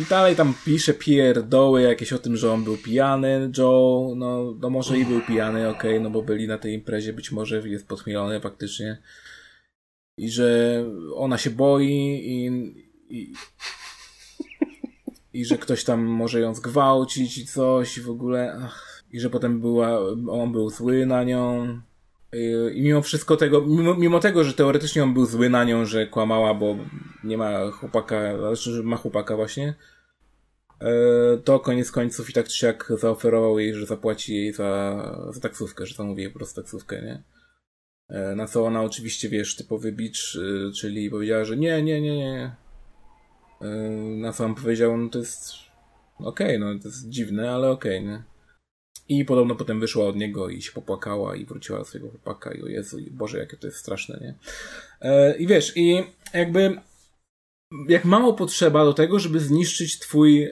i 0.00 0.04
dalej 0.10 0.36
tam 0.36 0.54
pisze 0.64 0.94
pierdoły 0.94 1.82
jakieś 1.82 2.12
o 2.12 2.18
tym, 2.18 2.36
że 2.36 2.52
on 2.52 2.64
był 2.64 2.76
pijany, 2.76 3.50
Joe, 3.58 4.14
no, 4.16 4.54
no 4.60 4.70
może 4.70 4.98
i 4.98 5.04
był 5.04 5.20
pijany, 5.20 5.68
okej, 5.68 5.90
okay, 5.90 6.00
no 6.00 6.10
bo 6.10 6.22
byli 6.22 6.48
na 6.48 6.58
tej 6.58 6.74
imprezie, 6.74 7.12
być 7.12 7.32
może 7.32 7.68
jest 7.68 7.88
podchmielony 7.88 8.40
faktycznie 8.40 8.98
i 10.16 10.30
że 10.30 10.84
ona 11.14 11.38
się 11.38 11.50
boi 11.50 11.88
i, 12.24 12.46
i, 13.08 13.32
i 15.32 15.44
że 15.44 15.58
ktoś 15.58 15.84
tam 15.84 16.04
może 16.04 16.40
ją 16.40 16.54
zgwałcić 16.54 17.38
i 17.38 17.46
coś 17.46 17.98
i 17.98 18.00
w 18.00 18.10
ogóle 18.10 18.58
ach, 18.62 19.02
i 19.12 19.20
że 19.20 19.30
potem 19.30 19.60
była, 19.60 19.98
on 20.30 20.52
był 20.52 20.70
zły 20.70 21.06
na 21.06 21.24
nią 21.24 21.66
i, 22.74 22.82
mimo 22.82 23.02
wszystko 23.02 23.36
tego, 23.36 23.60
mimo, 23.66 23.94
mimo, 23.94 24.20
tego, 24.20 24.44
że 24.44 24.52
teoretycznie 24.52 25.02
on 25.02 25.14
był 25.14 25.26
zły 25.26 25.50
na 25.50 25.64
nią, 25.64 25.84
że 25.84 26.06
kłamała, 26.06 26.54
bo 26.54 26.76
nie 27.24 27.38
ma 27.38 27.70
chłopaka, 27.70 28.38
znaczy, 28.38 28.70
że 28.70 28.82
ma 28.82 28.96
chłopaka 28.96 29.36
właśnie, 29.36 29.74
e, 30.80 30.92
to 31.44 31.60
koniec 31.60 31.90
końców 31.90 32.30
i 32.30 32.32
tak 32.32 32.48
czy 32.48 32.58
siak 32.58 32.92
zaoferował 32.98 33.58
jej, 33.58 33.74
że 33.74 33.86
zapłaci 33.86 34.34
jej 34.34 34.52
za, 34.52 35.30
za 35.30 35.40
taksówkę, 35.40 35.86
że 35.86 35.94
zamówi 35.94 36.22
jej 36.22 36.32
po 36.32 36.38
prostu 36.38 36.60
taksówkę, 36.60 37.02
nie? 37.02 37.22
E, 38.08 38.34
na 38.34 38.46
co 38.46 38.64
ona 38.66 38.82
oczywiście, 38.82 39.28
wiesz, 39.28 39.56
typowy 39.56 39.92
bicz, 39.92 40.38
e, 40.68 40.72
czyli 40.72 41.10
powiedziała, 41.10 41.44
że 41.44 41.56
nie, 41.56 41.82
nie, 41.82 42.00
nie, 42.00 42.16
nie. 42.16 42.56
E, 43.60 43.66
na 44.16 44.32
co 44.32 44.44
on 44.44 44.54
powiedział, 44.54 44.96
no 44.96 45.08
to 45.08 45.18
jest 45.18 45.52
okej, 46.18 46.56
okay, 46.56 46.58
no 46.58 46.80
to 46.80 46.88
jest 46.88 47.08
dziwne, 47.08 47.52
ale 47.52 47.70
okej, 47.70 47.98
okay, 47.98 48.10
nie? 48.10 48.22
I 49.08 49.24
podobno 49.24 49.54
potem 49.54 49.80
wyszła 49.80 50.06
od 50.06 50.16
niego 50.16 50.48
i 50.48 50.62
się 50.62 50.72
popłakała 50.72 51.36
i 51.36 51.44
wróciła 51.44 51.78
do 51.78 51.84
swojego 51.84 52.10
chłopaka 52.10 52.52
i 52.52 52.62
o 52.62 52.66
Jezu, 52.66 52.98
Boże, 53.10 53.38
jakie 53.38 53.56
to 53.56 53.66
jest 53.66 53.78
straszne, 53.78 54.20
nie? 54.20 54.34
I 55.38 55.46
wiesz, 55.46 55.76
i 55.76 56.04
jakby 56.34 56.80
jak 57.88 58.04
mało 58.04 58.34
potrzeba 58.34 58.84
do 58.84 58.92
tego, 58.92 59.18
żeby 59.18 59.40
zniszczyć 59.40 59.98
twój, 59.98 60.48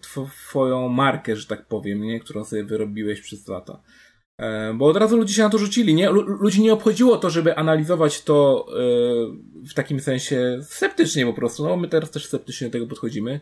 twoją 0.00 0.88
markę, 0.88 1.36
że 1.36 1.46
tak 1.46 1.66
powiem, 1.66 2.02
nie? 2.02 2.20
Którą 2.20 2.44
sobie 2.44 2.64
wyrobiłeś 2.64 3.20
przez 3.20 3.48
lata. 3.48 3.82
E, 4.38 4.74
bo 4.74 4.86
od 4.86 4.96
razu 4.96 5.16
ludzie 5.16 5.34
się 5.34 5.42
na 5.42 5.50
to 5.50 5.58
rzucili, 5.58 5.94
nie? 5.94 6.10
Ludzi 6.10 6.62
nie 6.62 6.72
obchodziło 6.72 7.16
to, 7.16 7.30
żeby 7.30 7.56
analizować 7.56 8.22
to 8.22 8.66
e, 8.68 8.74
w 9.68 9.74
takim 9.74 10.00
sensie 10.00 10.58
sceptycznie 10.62 11.26
po 11.26 11.32
prostu. 11.32 11.64
No, 11.64 11.76
my 11.76 11.88
teraz 11.88 12.10
też 12.10 12.26
sceptycznie 12.26 12.66
do 12.66 12.72
tego 12.72 12.86
podchodzimy. 12.86 13.40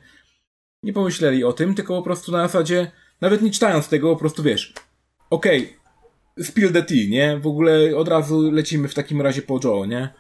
Nie 0.82 0.92
pomyśleli 0.92 1.44
o 1.44 1.52
tym, 1.52 1.74
tylko 1.74 1.96
po 1.96 2.02
prostu 2.02 2.32
na 2.32 2.42
zasadzie, 2.42 2.90
nawet 3.20 3.42
nie 3.42 3.50
czytając 3.50 3.88
tego, 3.88 4.12
po 4.12 4.20
prostu 4.20 4.42
wiesz, 4.42 4.74
okej, 5.30 5.76
okay, 6.34 6.44
spill 6.44 6.72
the 6.72 6.82
tea, 6.82 7.08
nie? 7.08 7.38
W 7.38 7.46
ogóle 7.46 7.96
od 7.96 8.08
razu 8.08 8.50
lecimy 8.50 8.88
w 8.88 8.94
takim 8.94 9.22
razie 9.22 9.42
po 9.42 9.60
Joe, 9.64 9.86
nie? 9.86 10.14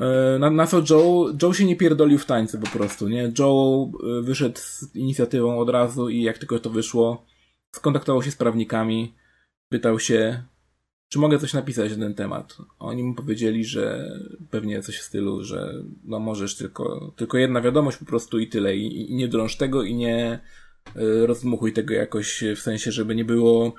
E, 0.00 0.38
na, 0.38 0.50
na 0.50 0.66
co 0.66 0.82
Joe, 0.90 1.32
Joe 1.42 1.52
się 1.52 1.64
nie 1.64 1.76
pierdolił 1.76 2.18
w 2.18 2.26
tańcu 2.26 2.58
po 2.58 2.78
prostu, 2.78 3.08
nie? 3.08 3.32
Joe 3.38 3.90
wyszedł 4.22 4.58
z 4.58 4.94
inicjatywą 4.94 5.58
od 5.58 5.70
razu 5.70 6.08
i 6.08 6.22
jak 6.22 6.38
tylko 6.38 6.58
to 6.58 6.70
wyszło, 6.70 7.26
skontaktował 7.74 8.22
się 8.22 8.30
z 8.30 8.36
prawnikami, 8.36 9.14
pytał 9.68 9.98
się, 9.98 10.42
czy 11.08 11.18
mogę 11.18 11.38
coś 11.38 11.52
napisać 11.52 11.96
na 11.96 12.04
ten 12.04 12.14
temat. 12.14 12.56
Oni 12.78 13.02
mu 13.02 13.14
powiedzieli, 13.14 13.64
że 13.64 14.10
pewnie 14.50 14.82
coś 14.82 14.98
w 14.98 15.02
stylu, 15.02 15.44
że 15.44 15.74
no 16.04 16.18
możesz 16.18 16.56
tylko, 16.56 17.12
tylko 17.16 17.38
jedna 17.38 17.60
wiadomość 17.60 17.96
po 17.96 18.04
prostu 18.04 18.38
i 18.38 18.48
tyle. 18.48 18.76
I, 18.76 19.10
i 19.10 19.14
nie 19.14 19.28
drąż 19.28 19.56
tego 19.56 19.82
i 19.82 19.94
nie 19.94 20.40
y, 20.96 21.26
rozdmuchuj 21.26 21.72
tego 21.72 21.94
jakoś 21.94 22.44
w 22.56 22.60
sensie, 22.60 22.92
żeby 22.92 23.14
nie 23.14 23.24
było 23.24 23.74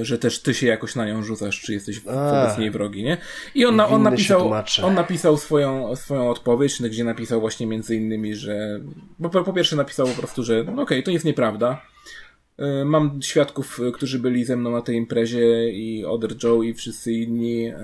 y, 0.00 0.04
że 0.04 0.18
też 0.18 0.42
ty 0.42 0.54
się 0.54 0.66
jakoś 0.66 0.94
na 0.94 1.06
nią 1.06 1.22
rzucasz, 1.22 1.60
czy 1.60 1.72
jesteś 1.72 2.00
wobec 2.00 2.58
niej 2.58 2.70
wrogi, 2.70 3.02
nie? 3.02 3.16
I 3.54 3.66
on, 3.66 3.80
on 3.80 4.02
napisał, 4.02 4.52
on 4.82 4.94
napisał 4.94 5.36
swoją, 5.36 5.96
swoją 5.96 6.30
odpowiedź, 6.30 6.82
gdzie 6.82 7.04
napisał 7.04 7.40
właśnie 7.40 7.66
między 7.66 7.96
innymi, 7.96 8.34
że, 8.34 8.80
po, 9.32 9.44
po 9.44 9.52
pierwsze 9.52 9.76
napisał 9.76 10.06
po 10.06 10.14
prostu, 10.14 10.42
że 10.42 10.64
no 10.64 10.72
okej, 10.72 10.82
okay, 10.82 11.02
to 11.02 11.10
jest 11.10 11.24
nieprawda, 11.24 11.82
E, 11.82 11.89
mam 12.84 13.22
świadków, 13.22 13.80
e, 13.80 13.92
którzy 13.92 14.18
byli 14.18 14.44
ze 14.44 14.56
mną 14.56 14.70
na 14.70 14.82
tej 14.82 14.96
imprezie 14.96 15.70
i 15.70 16.04
Other 16.04 16.34
Joe 16.42 16.62
i 16.62 16.74
wszyscy 16.74 17.12
inni. 17.12 17.66
E, 17.66 17.76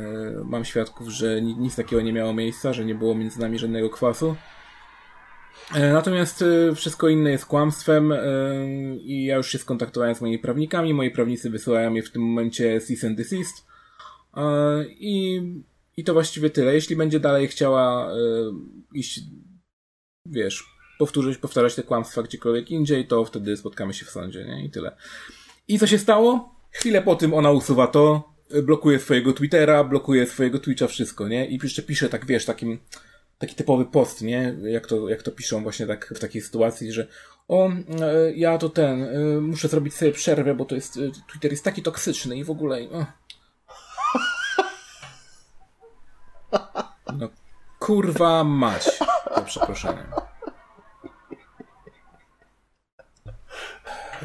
mam 0.45 0.65
świadków, 0.65 1.09
że 1.09 1.43
nic 1.43 1.77
takiego 1.77 2.03
nie 2.03 2.13
miało 2.13 2.35
miejsca, 2.35 2.73
że 2.73 2.85
nie 2.85 2.95
było 2.95 3.15
między 3.15 3.41
nami 3.41 3.59
żadnego 3.59 3.91
kwasu. 3.91 4.37
Natomiast 5.93 6.45
wszystko 6.75 7.09
inne 7.09 7.31
jest 7.31 7.47
kłamstwem 7.47 8.13
i 9.01 9.25
ja 9.25 9.37
już 9.37 9.49
się 9.49 9.59
skontaktowałem 9.59 10.15
z 10.15 10.21
moimi 10.21 10.39
prawnikami. 10.39 10.95
Moi 10.95 11.11
prawnicy 11.11 11.51
wysyłają 11.51 11.91
mi 11.91 12.03
w 12.03 12.11
tym 12.11 12.23
momencie 12.23 12.81
cease 12.81 13.07
and 13.07 13.17
desist. 13.17 13.67
I, 14.89 15.43
I 15.97 16.05
to 16.05 16.13
właściwie 16.13 16.51
tyle. 16.51 16.75
Jeśli 16.75 16.97
będzie 16.97 17.21
dalej 17.21 17.49
chciała 17.49 18.13
iść, 18.95 19.21
wiesz, 20.27 20.76
powtórzyć, 20.99 21.39
powtarzać 21.39 21.75
te 21.75 21.83
kłamstwa 21.83 22.23
gdziekolwiek 22.23 22.71
indziej, 22.71 23.07
to 23.07 23.25
wtedy 23.25 23.57
spotkamy 23.57 23.95
się 23.95 24.07
w 24.07 24.11
sądzie, 24.11 24.45
nie? 24.45 24.65
I 24.65 24.71
tyle. 24.71 24.97
I 25.69 25.79
co 25.79 25.87
się 25.87 25.99
stało? 25.99 26.57
Chwilę 26.71 27.03
po 27.03 27.17
tym 27.17 27.35
ona 27.35 27.51
usuwa 27.51 27.87
to, 27.87 28.37
blokuje 28.63 28.99
swojego 28.99 29.33
Twittera, 29.33 29.85
blokuje 29.85 30.27
swojego 30.27 30.59
Twitcha, 30.59 30.87
wszystko, 30.87 31.29
nie? 31.29 31.47
I 31.47 31.59
jeszcze 31.63 31.83
pisze 31.83 32.09
tak, 32.09 32.27
wiesz, 32.27 32.45
takim, 32.45 32.79
taki 33.39 33.55
typowy 33.55 33.85
post, 33.85 34.23
nie? 34.23 34.57
Jak 34.63 34.87
to, 34.87 35.09
jak 35.09 35.23
to 35.23 35.31
piszą 35.31 35.63
właśnie 35.63 35.87
tak 35.87 36.15
w 36.17 36.19
takiej 36.19 36.43
sytuacji, 36.43 36.93
że 36.93 37.07
o, 37.49 37.69
e, 37.69 38.33
ja 38.35 38.59
to 38.59 38.69
ten, 38.69 39.03
e, 39.03 39.41
muszę 39.41 39.69
zrobić 39.69 39.95
sobie 39.95 40.13
przerwę, 40.13 40.55
bo 40.55 40.65
to 40.65 40.75
jest, 40.75 40.99
Twitter 41.31 41.51
jest 41.51 41.65
taki 41.65 41.83
toksyczny 41.83 42.37
i 42.37 42.45
w 42.45 42.51
ogóle, 42.51 42.79
o. 42.93 43.07
No, 47.19 47.29
kurwa 47.79 48.45
mać, 48.45 48.85
za 49.35 49.43
przeproszeniem. 49.43 50.26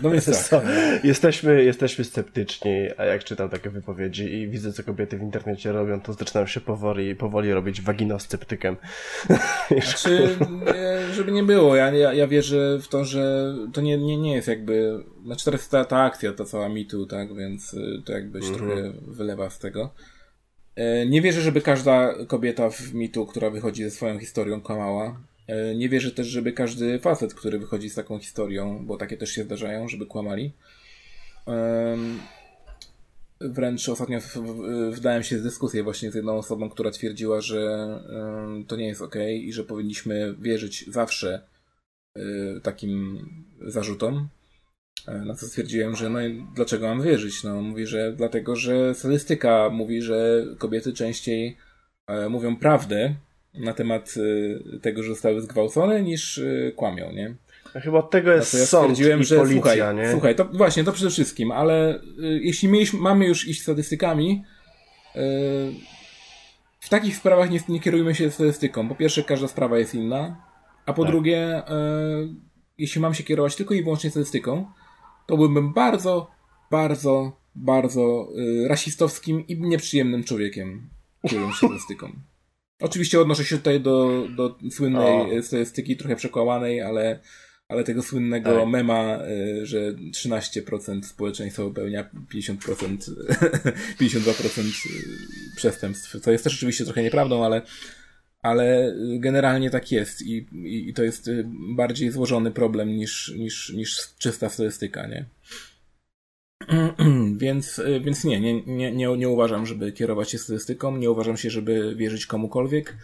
No 0.02 0.10
więc 0.10 0.50
tak. 0.50 0.64
Jesteśmy, 1.04 1.64
jesteśmy 1.64 2.06
sceptyczni, 2.06 2.88
a 2.98 3.06
jak 3.06 3.24
czytam 3.24 3.50
takie 3.50 3.70
wypowiedzi 3.70 4.34
i 4.34 4.48
widzę, 4.48 4.74
co 4.74 4.84
kobiety 4.84 5.18
w 5.18 5.22
internecie 5.22 5.72
robią, 5.72 6.02
to 6.02 6.14
zaczynam 6.14 6.48
się 6.48 6.62
powoli, 6.62 7.16
powoli 7.16 7.54
robić 7.54 7.82
waginosceptykiem. 7.82 8.78
Znaczy, 9.70 10.36
żeby 11.14 11.32
nie 11.32 11.44
było, 11.44 11.76
ja, 11.76 11.92
ja, 11.92 12.14
ja 12.14 12.28
wierzę 12.28 12.80
w 12.82 12.88
to, 12.88 13.06
że 13.06 13.54
to 13.74 13.82
nie, 13.82 13.98
nie, 13.98 14.18
nie 14.18 14.36
jest 14.36 14.48
jakby, 14.48 15.04
znaczy 15.26 15.46
teraz 15.46 15.70
ta, 15.70 15.86
ta 15.86 16.02
akcja, 16.02 16.34
ta 16.34 16.46
cała 16.46 16.70
mitu, 16.70 17.06
tak, 17.06 17.36
więc 17.36 17.74
y, 17.74 18.02
to 18.06 18.14
jakby 18.14 18.42
się 18.42 18.48
-hmm. 18.48 18.56
trochę 18.56 18.94
wylewa 19.08 19.50
z 19.50 19.60
tego. 19.60 19.94
E, 20.76 21.06
nie 21.06 21.22
wierzę, 21.22 21.42
żeby 21.42 21.62
każda 21.62 22.14
kobieta 22.28 22.70
w 22.70 22.94
mitu, 22.94 23.26
która 23.26 23.50
wychodzi 23.50 23.84
ze 23.84 23.92
swoją 23.92 24.20
historią, 24.20 24.62
kłamała. 24.62 25.31
E, 25.48 25.76
nie 25.76 25.90
wierzę 25.90 26.12
też, 26.12 26.28
żeby 26.28 26.54
każdy 26.54 27.00
facet, 27.00 27.34
który 27.34 27.60
wychodzi 27.60 27.90
z 27.90 27.96
taką 27.96 28.20
historią, 28.20 28.86
bo 28.86 28.98
takie 28.98 29.18
też 29.18 29.32
się 29.32 29.44
zdarzają, 29.44 29.88
żeby 29.88 30.06
kłamali. 30.06 30.54
Wręcz 33.42 33.90
ostatnio 33.90 34.20
wdałem 34.92 35.24
się 35.24 35.38
w 35.38 35.44
dyskusję 35.44 35.84
właśnie 35.84 36.12
z 36.12 36.16
jedną 36.16 36.38
osobą, 36.38 36.70
która 36.70 36.92
twierdziła, 36.92 37.42
że 37.42 37.88
to 38.68 38.76
nie 38.76 38.88
jest 38.88 39.02
ok 39.02 39.16
i 39.34 39.54
że 39.54 39.64
powinniśmy 39.64 40.36
wierzyć 40.40 40.86
zawsze 40.88 41.42
e, 42.16 42.22
takim 42.64 43.26
zarzutom. 43.62 44.28
Na 45.26 45.36
co 45.36 45.46
stwierdziłem, 45.46 45.96
że 45.96 46.10
no 46.10 46.20
dlaczego 46.56 46.88
mam 46.88 47.02
wierzyć? 47.02 47.44
No 47.44 47.62
mówi, 47.62 47.88
że 47.88 48.14
dlatego, 48.14 48.56
że 48.56 48.96
statystyka 48.96 49.70
mówi, 49.70 50.02
że 50.02 50.46
kobiety 50.58 50.94
częściej 50.94 51.58
mówią 52.30 52.56
prawdę 52.56 53.16
na 53.54 53.74
temat 53.74 54.16
tego, 54.82 55.04
że 55.04 55.10
zostały 55.10 55.42
zgwałcone, 55.42 56.02
niż 56.02 56.42
kłamią, 56.76 57.12
nie? 57.12 57.36
Chyba 57.80 58.00
od 58.00 58.10
tego 58.10 58.32
jest 58.32 58.54
ja 58.54 58.66
sąd 58.66 59.00
i 59.00 59.04
że, 59.04 59.38
policja, 59.38 59.62
słuchaj, 59.62 59.96
nie? 59.96 60.12
Słuchaj, 60.12 60.36
to 60.36 60.46
właśnie, 60.46 60.84
to 60.84 60.92
przede 60.92 61.10
wszystkim, 61.10 61.52
ale 61.52 61.96
y, 61.96 62.40
jeśli 62.42 62.70
mieliśmy, 62.70 63.00
mamy 63.00 63.26
już 63.26 63.48
iść 63.48 63.62
statystykami, 63.62 64.44
y, 65.16 65.20
w 66.80 66.90
takich 66.90 67.16
sprawach 67.16 67.52
nie, 67.52 67.60
nie 67.70 67.80
kierujmy 67.80 68.16
się 68.16 68.32
statystyką. 68.32 68.90
Po 68.90 68.96
pierwsze, 68.96 69.24
każda 69.24 69.48
sprawa 69.48 69.78
jest 69.78 69.96
inna, 69.96 70.44
a 70.86 70.94
po 70.94 71.02
tak. 71.02 71.12
drugie, 71.12 71.60
y, 71.60 71.64
jeśli 72.78 73.02
mam 73.02 73.14
się 73.14 73.24
kierować 73.24 73.56
tylko 73.56 73.74
i 73.74 73.84
wyłącznie 73.84 74.10
statystyką, 74.10 74.66
to 75.28 75.38
byłbym 75.38 75.74
bardzo, 75.74 76.32
bardzo, 76.72 77.38
bardzo 77.56 78.28
y, 78.38 78.68
rasistowskim 78.68 79.48
i 79.48 79.62
nieprzyjemnym 79.62 80.24
człowiekiem, 80.24 80.90
kierując 81.28 81.56
się 81.56 81.68
statystyką. 81.68 82.12
Oczywiście 82.82 83.22
odnoszę 83.22 83.46
się 83.46 83.58
tutaj 83.58 83.82
do, 83.82 84.28
do 84.36 84.58
słynnej 84.72 85.40
o. 85.40 85.44
statystyki, 85.44 85.98
trochę 85.98 86.16
przekłamanej, 86.16 86.82
ale 86.82 87.20
ale 87.72 87.84
tego 87.84 88.04
słynnego 88.04 88.60
tak. 88.60 88.70
mema, 88.70 89.20
y, 89.62 89.66
że 89.66 89.94
13% 89.94 91.04
społeczeństwa 91.04 91.64
popełnia 91.64 92.10
50%, 92.34 92.98
52% 94.00 94.62
y, 94.62 94.76
przestępstw, 95.56 96.20
co 96.22 96.32
jest 96.32 96.44
też 96.44 96.54
oczywiście 96.54 96.86
trochę 96.86 97.04
nieprawdą, 97.04 97.46
ale, 97.46 97.62
ale 98.42 98.96
generalnie 99.20 99.70
tak 99.70 99.92
jest 99.92 100.22
i, 100.22 100.48
i, 100.54 100.90
i 100.90 100.94
to 100.94 101.04
jest 101.04 101.28
y, 101.28 101.46
bardziej 101.76 102.12
złożony 102.12 102.52
problem 102.52 102.98
niż, 102.98 103.34
niż, 103.38 103.70
niż 103.70 103.98
czysta 104.18 104.50
statystyka, 104.50 105.08
nie? 105.08 105.26
więc, 107.38 107.82
więc 108.02 108.24
nie, 108.24 108.40
nie, 108.40 108.62
nie, 108.62 108.92
nie, 108.92 109.18
nie 109.18 109.30
uważam, 109.30 109.66
żeby 109.66 109.92
kierować 109.92 110.32
się 110.32 110.38
statystyką, 110.38 110.98
nie 110.98 111.12
uważam 111.12 111.38
się, 111.38 111.50
żeby 111.50 111.96
wierzyć 111.96 112.26
komukolwiek. 112.26 112.98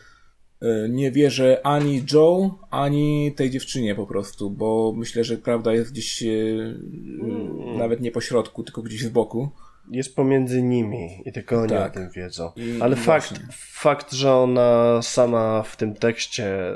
E, 0.62 0.90
nie 0.90 1.12
wierzę 1.12 1.62
ani 1.64 2.04
Joe, 2.14 2.60
ani 2.72 3.34
tej 3.36 3.50
dziewczynie 3.50 3.96
po 3.96 4.08
prostu, 4.08 4.50
bo 4.50 4.94
myślę, 4.96 5.24
że 5.24 5.38
prawda 5.38 5.74
jest 5.74 5.92
gdzieś 5.92 6.24
mm. 6.24 7.78
nawet 7.78 8.02
nie 8.02 8.12
po 8.12 8.22
środku, 8.22 8.64
tylko 8.64 8.82
gdzieś 8.82 9.04
z 9.04 9.10
boku. 9.10 9.50
Jest 9.92 10.16
pomiędzy 10.16 10.62
nimi 10.62 11.22
i 11.26 11.32
tylko 11.32 11.60
oni 11.60 11.70
tak. 11.70 11.92
o 11.92 11.94
tym 11.94 12.10
wiedzą. 12.10 12.52
Ale 12.82 12.96
i 12.96 13.00
fakt, 13.00 13.40
fakt, 13.54 14.14
że 14.14 14.34
ona 14.34 15.00
sama 15.02 15.64
w 15.64 15.78
tym 15.78 15.96
tekście 15.96 16.74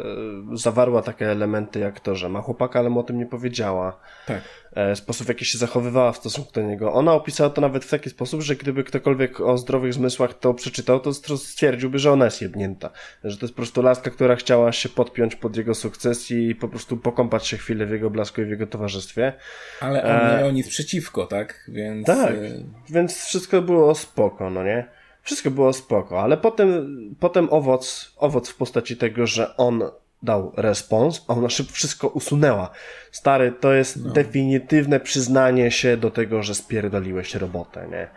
zawarła 0.53 1.01
takie 1.01 1.31
elementy 1.31 1.79
jak 1.79 1.99
to, 1.99 2.15
że 2.15 2.29
ma 2.29 2.41
chłopaka, 2.41 2.79
ale 2.79 2.89
mu 2.89 2.99
o 2.99 3.03
tym 3.03 3.17
nie 3.17 3.25
powiedziała. 3.25 3.99
Tak. 4.27 4.41
E, 4.75 4.95
sposób, 4.95 5.25
w 5.25 5.29
jaki 5.29 5.45
się 5.45 5.57
zachowywała 5.57 6.11
w 6.11 6.17
stosunku 6.17 6.51
do 6.51 6.61
niego. 6.61 6.93
Ona 6.93 7.13
opisała 7.13 7.49
to 7.49 7.61
nawet 7.61 7.85
w 7.85 7.89
taki 7.89 8.09
sposób, 8.09 8.41
że 8.41 8.55
gdyby 8.55 8.83
ktokolwiek 8.83 9.41
o 9.41 9.57
zdrowych 9.57 9.93
zmysłach 9.93 10.33
to 10.33 10.53
przeczytał, 10.53 10.99
to 10.99 11.13
stwierdziłby, 11.37 11.99
że 11.99 12.11
ona 12.11 12.25
jest 12.25 12.41
jebnięta. 12.41 12.89
Że 13.23 13.37
to 13.37 13.45
jest 13.45 13.53
po 13.53 13.57
prostu 13.57 13.81
laska, 13.81 14.11
która 14.11 14.35
chciała 14.35 14.71
się 14.71 14.89
podpiąć 14.89 15.35
pod 15.35 15.57
jego 15.57 15.75
sukces 15.75 16.31
i 16.31 16.55
po 16.55 16.67
prostu 16.67 16.97
pokąpać 16.97 17.47
się 17.47 17.57
chwilę 17.57 17.85
w 17.85 17.91
jego 17.91 18.09
blasku 18.09 18.41
i 18.41 18.45
w 18.45 18.49
jego 18.49 18.67
towarzystwie. 18.67 19.33
Ale 19.79 20.03
on 20.03 20.37
e... 20.37 20.41
miał 20.41 20.51
nic 20.51 20.69
przeciwko, 20.69 21.27
tak? 21.27 21.65
Więc... 21.67 22.07
Tak, 22.07 22.31
e, 22.31 22.63
więc 22.89 23.25
wszystko 23.25 23.61
było 23.61 23.95
spoko, 23.95 24.49
no 24.49 24.63
nie? 24.63 24.87
Wszystko 25.23 25.51
było 25.51 25.73
spoko, 25.73 26.21
ale 26.21 26.37
potem, 26.37 26.87
potem 27.19 27.47
owoc, 27.51 28.13
owoc 28.17 28.49
w 28.49 28.55
postaci 28.55 28.97
tego, 28.97 29.27
że 29.27 29.57
on 29.57 29.83
dał 30.23 30.51
respons, 30.57 31.25
a 31.27 31.33
ona 31.33 31.49
szybko 31.49 31.73
wszystko 31.73 32.07
usunęła. 32.07 32.71
Stary, 33.11 33.53
to 33.59 33.73
jest 33.73 34.03
no. 34.03 34.13
definitywne 34.13 34.99
przyznanie 34.99 35.71
się 35.71 35.97
do 35.97 36.11
tego, 36.11 36.43
że 36.43 36.55
spierdoliłeś 36.55 37.35
robotę, 37.35 37.87
nie? 37.91 38.07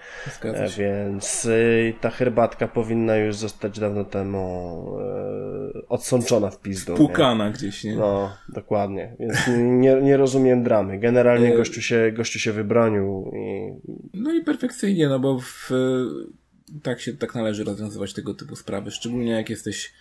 Więc 0.78 1.44
y, 1.44 1.94
ta 2.00 2.10
herbatka 2.10 2.68
powinna 2.68 3.16
już 3.16 3.36
zostać 3.36 3.80
dawno 3.80 4.04
temu 4.04 4.86
y, 5.74 5.88
odsączona 5.88 6.50
w 6.50 6.60
pizdu. 6.60 6.94
Pukana 6.94 7.50
gdzieś, 7.50 7.84
nie? 7.84 7.96
No, 7.96 8.36
dokładnie. 8.48 9.16
Więc 9.20 9.34
nie, 9.58 9.94
nie 10.02 10.16
rozumiem 10.16 10.62
dramy. 10.62 10.98
Generalnie 10.98 11.54
e, 11.54 11.56
gościu 11.56 11.82
się, 11.82 12.12
gościu 12.12 12.38
się 12.38 12.52
wybronił 12.52 13.32
i... 13.36 13.72
No 14.14 14.32
i 14.32 14.44
perfekcyjnie, 14.44 15.08
no 15.08 15.18
bo 15.18 15.38
w, 15.38 15.70
tak 16.82 17.00
się 17.00 17.12
tak 17.12 17.34
należy 17.34 17.64
rozwiązywać 17.64 18.14
tego 18.14 18.34
typu 18.34 18.56
sprawy, 18.56 18.90
szczególnie 18.90 19.32
jak 19.32 19.50
jesteś 19.50 19.92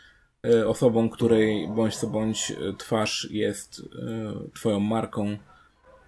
osobą, 0.66 1.10
której 1.10 1.68
bądź 1.76 1.98
co 1.98 2.08
bądź 2.08 2.52
e, 2.52 2.74
twarz 2.78 3.28
jest 3.32 3.82
e, 3.82 4.34
twoją 4.54 4.80
marką 4.80 5.38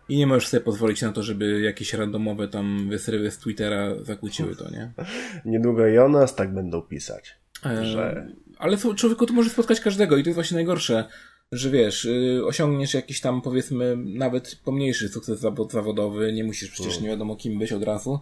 i 0.10 0.18
nie 0.18 0.28
możesz 0.28 0.48
sobie 0.48 0.62
pozwolić 0.62 1.02
na 1.02 1.12
to, 1.12 1.24
żeby 1.24 1.62
jakieś 1.62 1.94
randomowe 1.94 2.48
tam 2.48 2.90
wysrywy 2.90 3.32
z 3.32 3.38
Twittera 3.38 4.04
zakłóciły 4.04 4.56
to, 4.56 4.70
nie? 4.72 4.92
Niedługo 5.52 5.88
i 5.88 5.98
o 5.98 6.10
nas 6.10 6.36
tak 6.36 6.54
będą 6.54 6.82
pisać. 6.82 7.36
Że... 7.82 8.28
Ale 8.58 8.78
człowieku 8.96 9.26
to 9.26 9.34
może 9.34 9.50
spotkać 9.50 9.82
każdego 9.82 10.18
i 10.18 10.24
to 10.24 10.30
jest 10.30 10.36
właśnie 10.36 10.56
najgorsze, 10.56 11.06
że 11.52 11.70
wiesz, 11.70 12.08
osiągniesz 12.46 12.94
jakiś 12.94 13.22
tam 13.22 13.42
powiedzmy 13.42 13.98
nawet 13.98 14.60
pomniejszy 14.66 15.10
sukces 15.10 15.40
zawodowy, 15.70 16.34
nie 16.34 16.44
musisz 16.44 16.72
przecież 16.72 16.94
mm. 16.94 17.04
nie 17.04 17.10
wiadomo 17.10 17.36
kim 17.36 17.60
być 17.60 17.74
od 17.74 17.84
razu, 17.84 18.20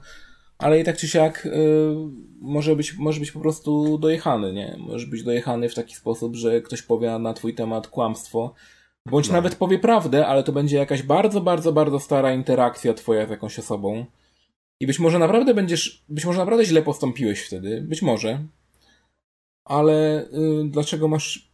ale 0.57 0.79
i 0.79 0.83
tak 0.83 0.97
czy 0.97 1.07
siak 1.07 1.45
y, 1.45 1.49
może, 2.41 2.75
być, 2.75 2.97
może 2.97 3.19
być 3.19 3.31
po 3.31 3.39
prostu 3.39 3.97
dojechany, 3.97 4.53
nie? 4.53 4.77
Może 4.79 5.07
być 5.07 5.23
dojechany 5.23 5.69
w 5.69 5.75
taki 5.75 5.95
sposób, 5.95 6.35
że 6.35 6.61
ktoś 6.61 6.81
powie 6.81 7.19
na 7.19 7.33
twój 7.33 7.55
temat 7.55 7.87
kłamstwo, 7.87 8.53
bądź 9.05 9.27
no. 9.27 9.33
nawet 9.33 9.55
powie 9.55 9.79
prawdę, 9.79 10.27
ale 10.27 10.43
to 10.43 10.51
będzie 10.51 10.77
jakaś 10.77 11.03
bardzo, 11.03 11.41
bardzo, 11.41 11.73
bardzo 11.73 11.99
stara 11.99 12.33
interakcja 12.33 12.93
twoja 12.93 13.27
z 13.27 13.29
jakąś 13.29 13.59
osobą. 13.59 14.05
I 14.79 14.87
być 14.87 14.99
może 14.99 15.19
naprawdę 15.19 15.53
będziesz, 15.53 16.03
być 16.09 16.25
może 16.25 16.39
naprawdę 16.39 16.65
źle 16.65 16.81
postąpiłeś 16.81 17.41
wtedy, 17.41 17.81
być 17.81 18.01
może. 18.01 18.47
Ale 19.65 20.25
y, 20.25 20.29
dlaczego 20.69 21.07
masz 21.07 21.53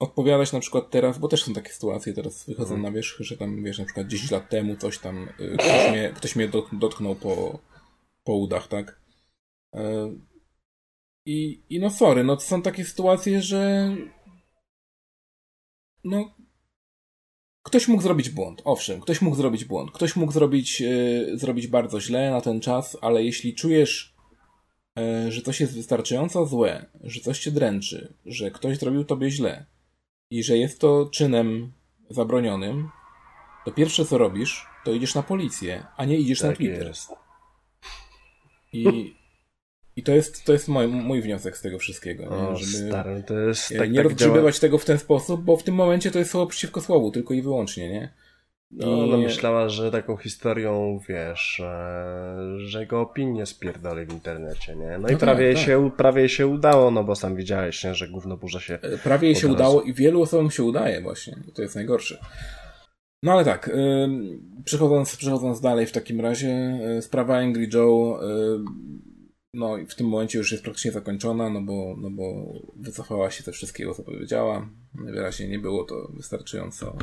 odpowiadać 0.00 0.52
na 0.52 0.60
przykład 0.60 0.90
teraz, 0.90 1.18
bo 1.18 1.28
też 1.28 1.44
są 1.44 1.52
takie 1.52 1.72
sytuacje, 1.72 2.12
teraz 2.12 2.46
wychodzą 2.46 2.68
hmm. 2.68 2.82
na 2.82 2.92
wierzch, 2.92 3.20
że 3.20 3.36
tam, 3.36 3.64
wiesz, 3.64 3.78
na 3.78 3.84
przykład 3.84 4.06
10 4.06 4.30
lat 4.30 4.48
temu 4.48 4.76
coś 4.76 4.98
tam, 4.98 5.28
y, 5.40 5.56
ktoś 5.58 5.90
mnie, 5.90 6.12
ktoś 6.16 6.36
mnie 6.36 6.48
dotknął 6.72 7.14
po, 7.14 7.58
po 8.24 8.36
udach, 8.36 8.68
tak? 8.68 9.00
E, 9.74 10.10
I, 11.26 11.62
I 11.68 11.80
no 11.80 11.90
sorry, 11.90 12.24
no 12.24 12.36
to 12.36 12.42
są 12.42 12.62
takie 12.62 12.84
sytuacje, 12.84 13.42
że 13.42 13.90
no 16.04 16.34
ktoś 17.62 17.88
mógł 17.88 18.02
zrobić 18.02 18.30
błąd, 18.30 18.62
owszem, 18.64 19.00
ktoś 19.00 19.22
mógł 19.22 19.36
zrobić 19.36 19.64
błąd, 19.64 19.90
ktoś 19.90 20.16
mógł 20.16 20.32
zrobić, 20.32 20.80
yy, 20.80 21.38
zrobić 21.38 21.66
bardzo 21.66 22.00
źle 22.00 22.30
na 22.30 22.40
ten 22.40 22.60
czas, 22.60 22.96
ale 23.00 23.24
jeśli 23.24 23.54
czujesz, 23.54 24.14
yy, 24.96 25.32
że 25.32 25.42
coś 25.42 25.60
jest 25.60 25.74
wystarczająco 25.74 26.46
złe, 26.46 26.86
że 27.00 27.20
coś 27.20 27.40
cię 27.40 27.50
dręczy, 27.50 28.14
że 28.26 28.50
ktoś 28.50 28.78
zrobił 28.78 29.04
tobie 29.04 29.30
źle 29.30 29.66
i 30.30 30.42
że 30.42 30.58
jest 30.58 30.80
to 30.80 31.06
czynem 31.12 31.72
zabronionym, 32.10 32.88
to 33.64 33.72
pierwsze 33.72 34.04
co 34.04 34.18
robisz, 34.18 34.66
to 34.84 34.92
idziesz 34.92 35.14
na 35.14 35.22
policję, 35.22 35.86
a 35.96 36.04
nie 36.04 36.18
idziesz 36.18 36.38
tak 36.38 36.50
na 36.50 36.56
Twitter. 36.56 36.86
Jest. 36.86 37.23
I, 38.74 39.14
i 39.96 40.02
to 40.02 40.12
jest, 40.12 40.44
to 40.44 40.52
jest 40.52 40.68
mój, 40.68 40.86
mój 40.88 41.22
wniosek 41.22 41.56
z 41.56 41.62
tego 41.62 41.78
wszystkiego. 41.78 42.28
O, 42.28 42.52
nie? 42.52 42.56
Żeby 42.56 42.88
stary, 42.88 43.22
to 43.26 43.38
jest 43.38 43.74
tak, 43.78 43.90
nie 43.90 43.96
tak 43.96 44.04
rozgrzebywać 44.04 44.60
tego 44.60 44.78
w 44.78 44.84
ten 44.84 44.98
sposób, 44.98 45.42
bo 45.42 45.56
w 45.56 45.62
tym 45.62 45.74
momencie 45.74 46.10
to 46.10 46.18
jest 46.18 46.30
słowo 46.30 46.46
przeciwko 46.46 46.80
słowu, 46.80 47.10
tylko 47.10 47.34
i 47.34 47.42
wyłącznie, 47.42 47.88
nie? 47.88 48.14
No, 48.70 49.04
ona 49.04 49.16
myślała, 49.16 49.68
że 49.68 49.90
taką 49.90 50.16
historią, 50.16 51.00
wiesz, 51.08 51.62
że 52.56 52.80
jego 52.80 53.00
opinie 53.00 53.46
spierdoli 53.46 54.06
w 54.06 54.12
internecie, 54.12 54.76
nie? 54.76 54.90
No, 54.90 54.98
no 54.98 55.08
i 55.08 55.10
tak, 55.10 55.20
prawie, 55.20 55.54
tak. 55.54 55.62
Się, 55.62 55.90
prawie 55.96 56.28
się 56.28 56.46
udało, 56.46 56.90
no 56.90 57.04
bo 57.04 57.14
sam 57.14 57.36
widziałeś, 57.36 57.84
nie, 57.84 57.94
że 57.94 58.08
gówno 58.08 58.36
burza 58.36 58.60
się... 58.60 58.74
E, 58.74 58.98
prawie 58.98 59.28
jej 59.28 59.36
się 59.36 59.48
udało 59.48 59.82
i 59.82 59.94
wielu 59.94 60.22
osobom 60.22 60.50
się 60.50 60.62
udaje 60.62 61.00
właśnie. 61.00 61.36
I 61.48 61.52
to 61.52 61.62
jest 61.62 61.74
najgorsze. 61.74 62.18
No 63.24 63.32
ale 63.32 63.44
tak, 63.44 63.70
przechodząc, 64.64 65.16
przechodząc 65.16 65.60
dalej 65.60 65.86
w 65.86 65.92
takim 65.92 66.20
razie, 66.20 66.78
y, 66.98 67.02
sprawa 67.02 67.38
Angry 67.38 67.68
Joe 67.72 68.20
no 69.54 69.76
w 69.88 69.94
tym 69.94 70.08
momencie 70.08 70.38
już 70.38 70.52
jest 70.52 70.64
praktycznie 70.64 70.92
zakończona, 70.92 71.50
no 71.50 71.62
bo, 71.62 71.96
no 71.98 72.10
bo 72.10 72.52
wycofała 72.76 73.30
się 73.30 73.42
ze 73.42 73.52
wszystkiego, 73.52 73.94
co 73.94 74.02
powiedziała. 74.02 74.68
Wyraźnie 74.94 75.48
nie 75.48 75.58
było 75.58 75.84
to 75.84 76.08
wystarczająco 76.16 76.96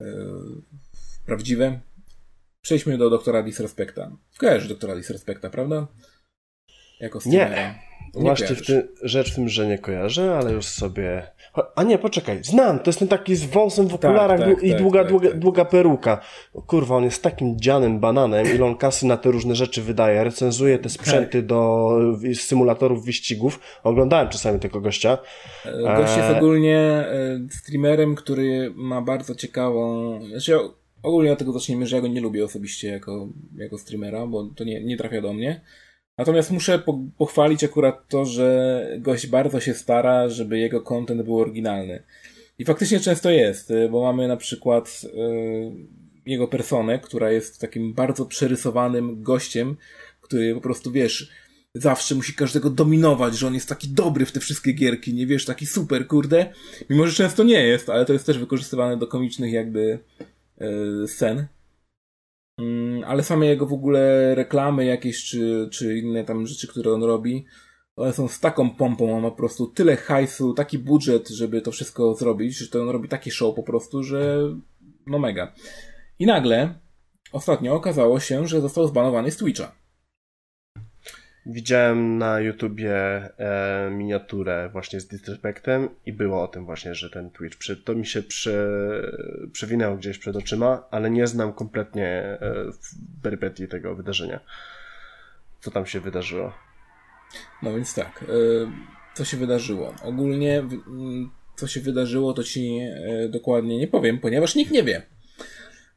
y, 0.00 0.06
prawdziwe. 1.26 1.80
Przejdźmy 2.62 2.98
do 2.98 3.10
doktora 3.10 3.42
Disrespecta. 3.42 4.16
Kojarzysz 4.38 4.68
doktora 4.68 4.96
Disrespecta, 4.96 5.50
prawda? 5.50 5.86
Jako 7.02 7.18
Nie. 7.26 7.74
Nie 8.14 8.22
Właśnie 8.22 8.46
w 8.46 8.66
tym, 8.66 8.88
rzecz 9.02 9.32
w 9.32 9.34
tym, 9.34 9.48
że 9.48 9.66
nie 9.66 9.78
kojarzę, 9.78 10.38
ale 10.38 10.52
już 10.52 10.64
sobie. 10.64 11.26
A 11.74 11.82
nie, 11.82 11.98
poczekaj, 11.98 12.44
znam, 12.44 12.78
to 12.78 12.88
jest 12.88 12.98
ten 12.98 13.08
taki 13.08 13.36
z 13.36 13.44
wąsem 13.44 13.88
w 13.88 13.94
okularach 13.94 14.40
tak, 14.40 14.54
tak, 14.54 14.64
i 14.64 14.70
tak, 14.70 14.78
długa, 14.78 15.00
tak, 15.00 15.10
długa, 15.10 15.28
tak. 15.28 15.38
długa 15.38 15.64
peruka. 15.64 16.20
kurwa, 16.66 16.96
on 16.96 17.04
jest 17.04 17.22
takim 17.22 17.60
dzianym 17.60 18.00
bananem, 18.00 18.46
ile 18.54 18.64
on 18.64 18.76
kasy 18.76 19.06
na 19.06 19.16
te 19.16 19.30
różne 19.30 19.54
rzeczy 19.54 19.82
wydaje, 19.82 20.24
recenzuje 20.24 20.78
te 20.78 20.88
sprzęty 20.88 21.38
tak. 21.38 21.46
do 21.46 21.90
symulatorów 22.34 23.04
wyścigów. 23.04 23.60
Oglądałem 23.84 24.28
czasami 24.28 24.60
tego 24.60 24.80
gościa. 24.80 25.18
E, 25.64 25.96
gość 25.96 26.16
jest 26.16 26.28
e, 26.28 26.36
ogólnie 26.36 26.78
e, 26.78 27.38
streamerem, 27.50 28.14
który 28.14 28.72
ma 28.76 29.02
bardzo 29.02 29.34
ciekawą. 29.34 30.20
Znaczy, 30.30 30.58
ogólnie 31.02 31.32
od 31.32 31.38
tego 31.38 31.52
zacznijmy, 31.52 31.86
że 31.86 31.96
ja 31.96 32.02
go 32.02 32.08
nie 32.08 32.20
lubię 32.20 32.44
osobiście 32.44 32.88
jako, 32.88 33.28
jako 33.56 33.78
streamera, 33.78 34.26
bo 34.26 34.44
to 34.44 34.64
nie, 34.64 34.84
nie 34.84 34.96
trafia 34.96 35.20
do 35.20 35.32
mnie. 35.32 35.60
Natomiast 36.18 36.50
muszę 36.50 36.78
po, 36.78 36.98
pochwalić 37.18 37.64
akurat 37.64 38.08
to, 38.08 38.24
że 38.24 38.86
gość 38.98 39.26
bardzo 39.26 39.60
się 39.60 39.74
stara, 39.74 40.28
żeby 40.28 40.58
jego 40.58 40.80
content 40.80 41.22
był 41.22 41.38
oryginalny. 41.38 42.02
I 42.58 42.64
faktycznie 42.64 43.00
często 43.00 43.30
jest, 43.30 43.70
y, 43.70 43.88
bo 43.88 44.02
mamy 44.02 44.28
na 44.28 44.36
przykład 44.36 45.02
yy, 45.02 45.72
jego 46.26 46.48
personę, 46.48 46.98
która 46.98 47.30
jest 47.30 47.60
takim 47.60 47.94
bardzo 47.94 48.26
przerysowanym 48.26 49.22
gościem, 49.22 49.76
który 50.20 50.54
po 50.54 50.60
prostu, 50.60 50.92
wiesz, 50.92 51.30
zawsze 51.74 52.14
musi 52.14 52.34
każdego 52.34 52.70
dominować, 52.70 53.38
że 53.38 53.46
on 53.46 53.54
jest 53.54 53.68
taki 53.68 53.88
dobry 53.88 54.26
w 54.26 54.32
te 54.32 54.40
wszystkie 54.40 54.72
gierki, 54.72 55.14
nie 55.14 55.26
wiesz, 55.26 55.44
taki 55.44 55.66
super, 55.66 56.06
kurde. 56.06 56.52
Mimo, 56.90 57.06
że 57.06 57.12
często 57.12 57.44
nie 57.44 57.66
jest, 57.66 57.90
ale 57.90 58.04
to 58.04 58.12
jest 58.12 58.26
też 58.26 58.38
wykorzystywane 58.38 58.96
do 58.96 59.06
komicznych 59.06 59.52
jakby 59.52 59.98
yy, 60.60 61.08
scen. 61.08 61.46
Yy, 62.58 63.06
ale 63.06 63.22
same 63.22 63.46
jego 63.46 63.66
w 63.66 63.72
ogóle 63.72 64.34
reklamy 64.34 64.84
jakieś, 64.84 65.24
czy, 65.24 65.68
czy 65.72 65.98
inne 65.98 66.24
tam 66.24 66.46
rzeczy, 66.46 66.68
które 66.68 66.92
on 66.92 67.02
robi, 67.02 67.44
one 67.96 68.12
są 68.12 68.28
z 68.28 68.40
taką 68.40 68.70
pompą, 68.70 69.16
on 69.16 69.22
ma 69.22 69.30
po 69.30 69.36
prostu 69.36 69.66
tyle 69.66 69.96
hajsu, 69.96 70.54
taki 70.54 70.78
budżet, 70.78 71.28
żeby 71.28 71.62
to 71.62 71.70
wszystko 71.70 72.14
zrobić, 72.14 72.58
że 72.58 72.68
to 72.68 72.82
on 72.82 72.88
robi 72.88 73.08
taki 73.08 73.30
show 73.30 73.56
po 73.56 73.62
prostu, 73.62 74.02
że 74.02 74.38
no 75.06 75.18
mega. 75.18 75.52
I 76.18 76.26
nagle 76.26 76.74
ostatnio 77.32 77.74
okazało 77.74 78.20
się, 78.20 78.48
że 78.48 78.60
został 78.60 78.88
zbanowany 78.88 79.30
z 79.30 79.36
Twitcha. 79.36 79.81
Widziałem 81.46 82.18
na 82.18 82.40
YouTubie 82.40 82.94
e, 82.96 83.90
miniaturę 83.90 84.68
właśnie 84.72 85.00
z 85.00 85.06
Disrespectem 85.06 85.88
i 86.06 86.12
było 86.12 86.42
o 86.42 86.48
tym 86.48 86.64
właśnie, 86.64 86.94
że 86.94 87.10
ten 87.10 87.30
Twitch, 87.30 87.58
przy, 87.58 87.76
to 87.76 87.94
mi 87.94 88.06
się 88.06 88.22
przy, 88.22 88.68
przewinęło 89.52 89.96
gdzieś 89.96 90.18
przed 90.18 90.36
oczyma, 90.36 90.84
ale 90.90 91.10
nie 91.10 91.26
znam 91.26 91.52
kompletnie 91.52 92.08
e, 92.08 92.38
perypetii 93.22 93.68
tego 93.68 93.94
wydarzenia. 93.94 94.40
Co 95.60 95.70
tam 95.70 95.86
się 95.86 96.00
wydarzyło? 96.00 96.52
No 97.62 97.74
więc 97.74 97.94
tak, 97.94 98.22
e, 98.22 98.26
co 99.14 99.24
się 99.24 99.36
wydarzyło? 99.36 99.94
Ogólnie 100.02 100.62
co 101.56 101.66
się 101.66 101.80
wydarzyło, 101.80 102.32
to 102.32 102.44
ci 102.44 102.78
e, 102.78 103.28
dokładnie 103.28 103.78
nie 103.78 103.88
powiem, 103.88 104.18
ponieważ 104.18 104.54
nikt 104.54 104.70
nie 104.70 104.82
wie. 104.82 105.02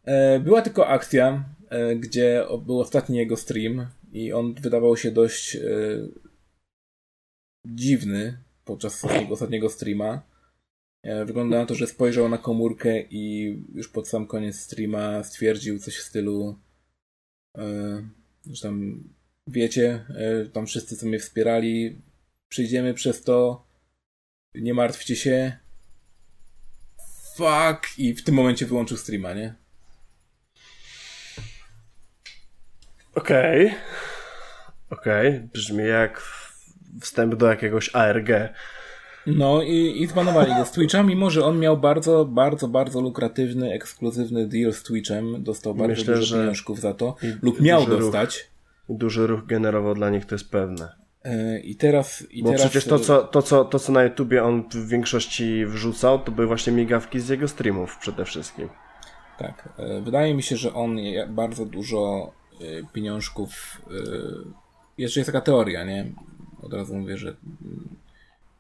E, 0.06 0.40
była 0.40 0.62
tylko 0.62 0.88
akcja, 0.88 1.44
gdzie 1.96 2.46
był 2.66 2.80
ostatni 2.80 3.18
jego 3.18 3.38
stream 3.38 3.88
i 4.16 4.34
on 4.34 4.54
wydawał 4.54 4.98
się 4.98 5.12
dość 5.12 5.58
dziwny 7.66 8.38
podczas 8.66 9.04
jego 9.04 9.34
ostatniego 9.34 9.70
streama. 9.70 10.22
Wygląda 11.26 11.60
na 11.60 11.66
to, 11.66 11.76
że 11.76 11.88
spojrzał 11.88 12.30
na 12.30 12.38
komórkę 12.38 13.02
i 13.02 13.44
już 13.74 13.88
pod 13.88 14.08
sam 14.08 14.28
koniec 14.28 14.60
streama 14.60 15.24
stwierdził 15.24 15.80
coś 15.80 15.98
w 15.98 16.04
stylu, 16.04 16.60
że 18.46 18.62
tam 18.62 19.04
wiecie, 19.48 20.06
e, 20.10 20.46
tam 20.46 20.66
wszyscy, 20.66 20.98
co 20.98 21.06
mnie 21.06 21.20
wspierali, 21.20 22.02
przyjdziemy 22.50 22.94
przez 22.94 23.22
to, 23.24 23.68
nie 24.56 24.74
martwcie 24.74 25.16
się. 25.16 25.58
Fuck! 27.36 28.00
I 28.00 28.14
w 28.14 28.24
tym 28.24 28.36
momencie 28.36 28.66
wyłączył 28.66 28.98
streama, 28.98 29.34
nie? 29.34 29.56
Okej. 33.16 33.68
Okay. 33.68 33.95
Okej. 34.90 35.30
Okay. 35.30 35.50
Brzmi 35.54 35.88
jak 35.88 36.22
wstęp 37.02 37.36
do 37.36 37.48
jakiegoś 37.48 37.96
ARG. 37.96 38.30
No 39.28 39.62
i, 39.62 40.02
i 40.02 40.08
zbanowali 40.08 40.56
go 40.56 40.66
z 40.66 40.72
Twitcha, 40.72 41.04
mimo 41.04 41.30
że 41.30 41.46
on 41.46 41.60
miał 41.60 41.78
bardzo, 41.78 42.26
bardzo, 42.26 42.68
bardzo 42.68 43.02
lukratywny, 43.02 43.72
ekskluzywny 43.72 44.48
deal 44.48 44.74
z 44.74 44.84
Twitchem. 44.84 45.44
Dostał 45.44 45.76
bardzo 45.76 46.02
Myślę, 46.02 46.16
dużo 46.16 46.36
pieniążków 46.36 46.80
za 46.80 46.94
to. 46.94 47.16
Lub 47.42 47.62
miał 47.62 47.86
dostać. 47.86 48.50
Ruch 48.90 49.00
duży 49.00 49.28
ruch 49.28 49.46
generował 49.46 49.94
dla 49.96 50.10
nich, 50.10 50.26
to 50.26 50.36
jest 50.36 50.52
pewne. 50.52 50.96
E, 51.24 51.60
I 51.60 51.76
teraz. 51.76 52.24
I 52.32 52.44
Bo 52.44 52.50
teraz... 52.50 52.62
przecież 52.62 52.86
to 52.86 53.00
co, 53.00 53.24
to, 53.24 53.42
co, 53.42 53.66
to, 53.66 53.80
co 53.80 53.92
na 53.92 54.04
YouTubie 54.04 54.44
on 54.44 54.70
w 54.70 54.88
większości 54.88 55.66
wrzucał, 55.66 56.20
to 56.20 56.32
były 56.32 56.48
właśnie 56.48 56.74
migawki 56.74 57.20
z 57.20 57.30
jego 57.30 57.48
streamów 57.48 57.98
przede 57.98 58.26
wszystkim. 58.26 58.70
Tak. 59.38 59.70
E, 59.78 60.02
wydaje 60.02 60.34
mi 60.34 60.44
się, 60.44 60.58
że 60.58 60.74
on 60.74 60.98
bardzo 61.28 61.66
dużo 61.66 62.32
e, 62.62 62.66
pieniążków. 62.94 63.82
Jeszcze 64.98 65.20
jest 65.20 65.28
taka 65.28 65.42
teoria, 65.42 65.84
nie? 65.84 66.12
Od 66.62 66.74
razu 66.74 66.96
mówię, 66.96 67.18
że 67.18 67.36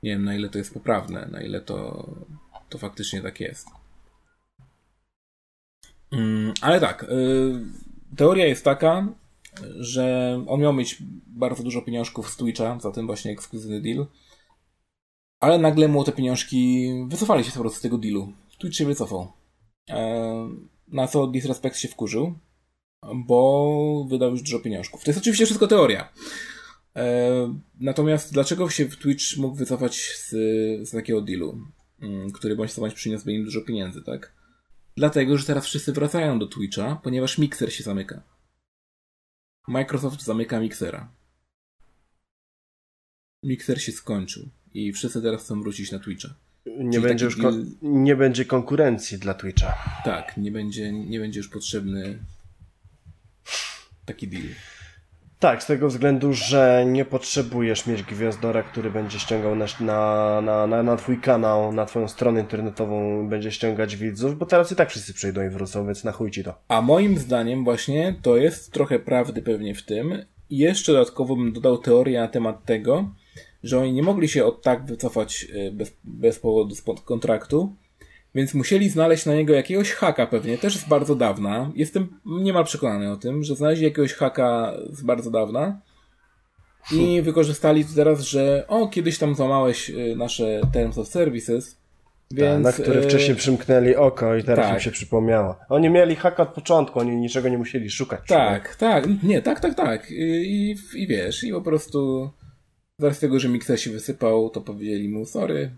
nie 0.03 0.11
wiem 0.11 0.23
na 0.23 0.35
ile 0.35 0.49
to 0.49 0.57
jest 0.57 0.73
poprawne, 0.73 1.27
na 1.31 1.41
ile 1.41 1.61
to, 1.61 2.07
to 2.69 2.77
faktycznie 2.77 3.21
tak 3.21 3.39
jest. 3.39 3.67
Mm, 6.11 6.53
ale 6.61 6.79
tak. 6.79 7.05
Teoria 8.17 8.45
jest 8.45 8.63
taka, 8.63 9.07
że 9.79 10.35
on 10.47 10.61
miał 10.61 10.73
mieć 10.73 10.97
bardzo 11.27 11.63
dużo 11.63 11.81
pieniążków 11.81 12.29
z 12.29 12.37
Twitcha 12.37 12.79
za 12.79 12.91
ten 12.91 13.05
właśnie 13.05 13.31
ekskluzywny 13.31 13.81
deal, 13.81 14.07
ale 15.39 15.57
nagle 15.57 15.87
mu 15.87 16.03
te 16.03 16.11
pieniążki 16.11 16.89
wycofali 17.07 17.43
się 17.43 17.51
po 17.51 17.59
prostu 17.59 17.79
z 17.79 17.81
tego 17.81 17.97
dealu. 17.97 18.33
Twitch 18.57 18.77
się 18.77 18.85
wycofał. 18.85 19.31
E, 19.89 20.49
na 20.87 21.07
co 21.07 21.27
Disrespect 21.27 21.77
się 21.77 21.87
wkurzył, 21.87 22.33
bo 23.13 24.07
wydał 24.09 24.31
już 24.31 24.41
dużo 24.41 24.59
pieniążków. 24.59 25.03
To 25.03 25.11
jest 25.11 25.19
oczywiście 25.19 25.45
wszystko 25.45 25.67
teoria. 25.67 26.09
E, 26.95 27.59
natomiast 27.79 28.33
dlaczego 28.33 28.69
się 28.69 28.85
Twitch 28.85 29.37
mógł 29.37 29.55
wycofać 29.55 29.95
z, 30.17 30.29
z 30.89 30.91
takiego 30.91 31.21
dealu, 31.21 31.61
mm, 32.01 32.31
który 32.31 32.55
bądź 32.55 32.73
co 32.73 32.81
bądź 32.81 32.93
przyniósłby 32.93 33.33
im 33.33 33.43
dużo 33.43 33.61
pieniędzy, 33.61 34.01
tak? 34.01 34.33
Dlatego, 34.97 35.37
że 35.37 35.45
teraz 35.45 35.65
wszyscy 35.65 35.93
wracają 35.93 36.39
do 36.39 36.47
Twitcha, 36.47 36.99
ponieważ 37.03 37.37
Mixer 37.37 37.73
się 37.73 37.83
zamyka. 37.83 38.23
Microsoft 39.67 40.23
zamyka 40.23 40.59
Mixera. 40.59 41.11
Mixer 43.43 43.81
się 43.81 43.91
skończył 43.91 44.49
i 44.73 44.93
wszyscy 44.93 45.21
teraz 45.21 45.43
chcą 45.43 45.61
wrócić 45.61 45.91
na 45.91 45.99
Twitcha. 45.99 46.29
Nie 46.65 46.99
będzie, 46.99 47.25
już 47.25 47.37
nie 47.81 48.15
będzie 48.15 48.45
konkurencji 48.45 49.17
dla 49.17 49.33
Twitcha. 49.33 49.73
Tak, 50.05 50.37
nie 50.37 50.51
będzie, 50.51 50.91
nie 50.91 51.19
będzie 51.19 51.39
już 51.39 51.49
potrzebny 51.49 52.19
taki 54.05 54.27
deal. 54.27 54.43
Tak, 55.39 55.63
z 55.63 55.65
tego 55.65 55.87
względu, 55.87 56.33
że 56.33 56.85
nie 56.87 57.05
potrzebujesz 57.05 57.87
mieć 57.87 58.03
gwiazdora, 58.03 58.63
który 58.63 58.91
będzie 58.91 59.19
ściągał 59.19 59.55
na, 59.55 59.65
na, 60.41 60.67
na, 60.67 60.83
na 60.83 60.95
twój 60.95 61.21
kanał, 61.21 61.73
na 61.73 61.85
twoją 61.85 62.07
stronę 62.07 62.39
internetową, 62.39 63.27
będzie 63.29 63.51
ściągać 63.51 63.95
widzów, 63.95 64.37
bo 64.37 64.45
teraz 64.45 64.71
i 64.71 64.75
tak 64.75 64.89
wszyscy 64.89 65.13
przyjdą 65.13 65.45
i 65.45 65.49
wrócą, 65.49 65.85
więc 65.85 66.03
na 66.03 66.11
chuj 66.11 66.31
ci 66.31 66.43
to. 66.43 66.53
A 66.67 66.81
moim 66.81 67.17
zdaniem 67.17 67.63
właśnie 67.63 68.15
to 68.21 68.37
jest 68.37 68.71
trochę 68.71 68.99
prawdy 68.99 69.41
pewnie 69.41 69.75
w 69.75 69.83
tym. 69.83 70.25
I 70.49 70.57
jeszcze 70.57 70.93
dodatkowo 70.93 71.35
bym 71.35 71.53
dodał 71.53 71.77
teorię 71.77 72.19
na 72.19 72.27
temat 72.27 72.65
tego, 72.65 73.09
że 73.63 73.79
oni 73.79 73.93
nie 73.93 74.03
mogli 74.03 74.27
się 74.27 74.45
od 74.45 74.61
tak 74.61 74.85
wycofać 74.85 75.47
y, 75.55 75.71
bez, 75.71 75.93
bez 76.03 76.39
powodu 76.39 76.75
spod 76.75 77.01
kontraktu, 77.01 77.75
więc 78.35 78.53
musieli 78.53 78.89
znaleźć 78.89 79.25
na 79.25 79.35
niego 79.35 79.53
jakiegoś 79.53 79.91
haka 79.91 80.27
pewnie, 80.27 80.57
też 80.57 80.77
z 80.77 80.87
bardzo 80.87 81.15
dawna. 81.15 81.71
Jestem 81.75 82.07
niemal 82.25 82.65
przekonany 82.65 83.11
o 83.11 83.17
tym, 83.17 83.43
że 83.43 83.55
znaleźli 83.55 83.85
jakiegoś 83.85 84.13
haka 84.13 84.73
z 84.89 85.01
bardzo 85.01 85.31
dawna 85.31 85.81
i 86.91 87.21
wykorzystali 87.21 87.85
to 87.85 87.95
teraz, 87.95 88.21
że 88.21 88.65
o, 88.67 88.87
kiedyś 88.87 89.17
tam 89.17 89.35
złamałeś 89.35 89.89
y, 89.89 90.15
nasze 90.17 90.61
Terms 90.73 90.97
of 90.97 91.07
Services, 91.07 91.77
więc... 92.31 92.63
na 92.63 92.71
które 92.71 92.99
y, 92.99 93.03
wcześniej 93.03 93.37
przymknęli 93.37 93.95
oko 93.95 94.35
i 94.35 94.43
teraz 94.43 94.65
tak. 94.65 94.73
im 94.73 94.79
się 94.79 94.91
przypomniało. 94.91 95.55
Oni 95.69 95.89
mieli 95.89 96.15
haka 96.15 96.43
od 96.43 96.49
początku, 96.49 96.99
oni 96.99 97.15
niczego 97.15 97.49
nie 97.49 97.57
musieli 97.57 97.89
szukać. 97.89 98.19
Tak, 98.27 98.75
tak, 98.75 99.23
nie, 99.23 99.41
tak, 99.41 99.59
tak, 99.59 99.75
tak. 99.75 100.11
I, 100.11 100.15
i, 100.15 100.75
i 100.95 101.07
wiesz, 101.07 101.43
i 101.43 101.51
po 101.51 101.61
prostu 101.61 102.29
z 102.99 103.19
tego, 103.19 103.39
że 103.39 103.49
Mixer 103.49 103.81
się 103.81 103.91
wysypał, 103.91 104.49
to 104.49 104.61
powiedzieli 104.61 105.09
mu, 105.09 105.25
sorry, 105.25 105.71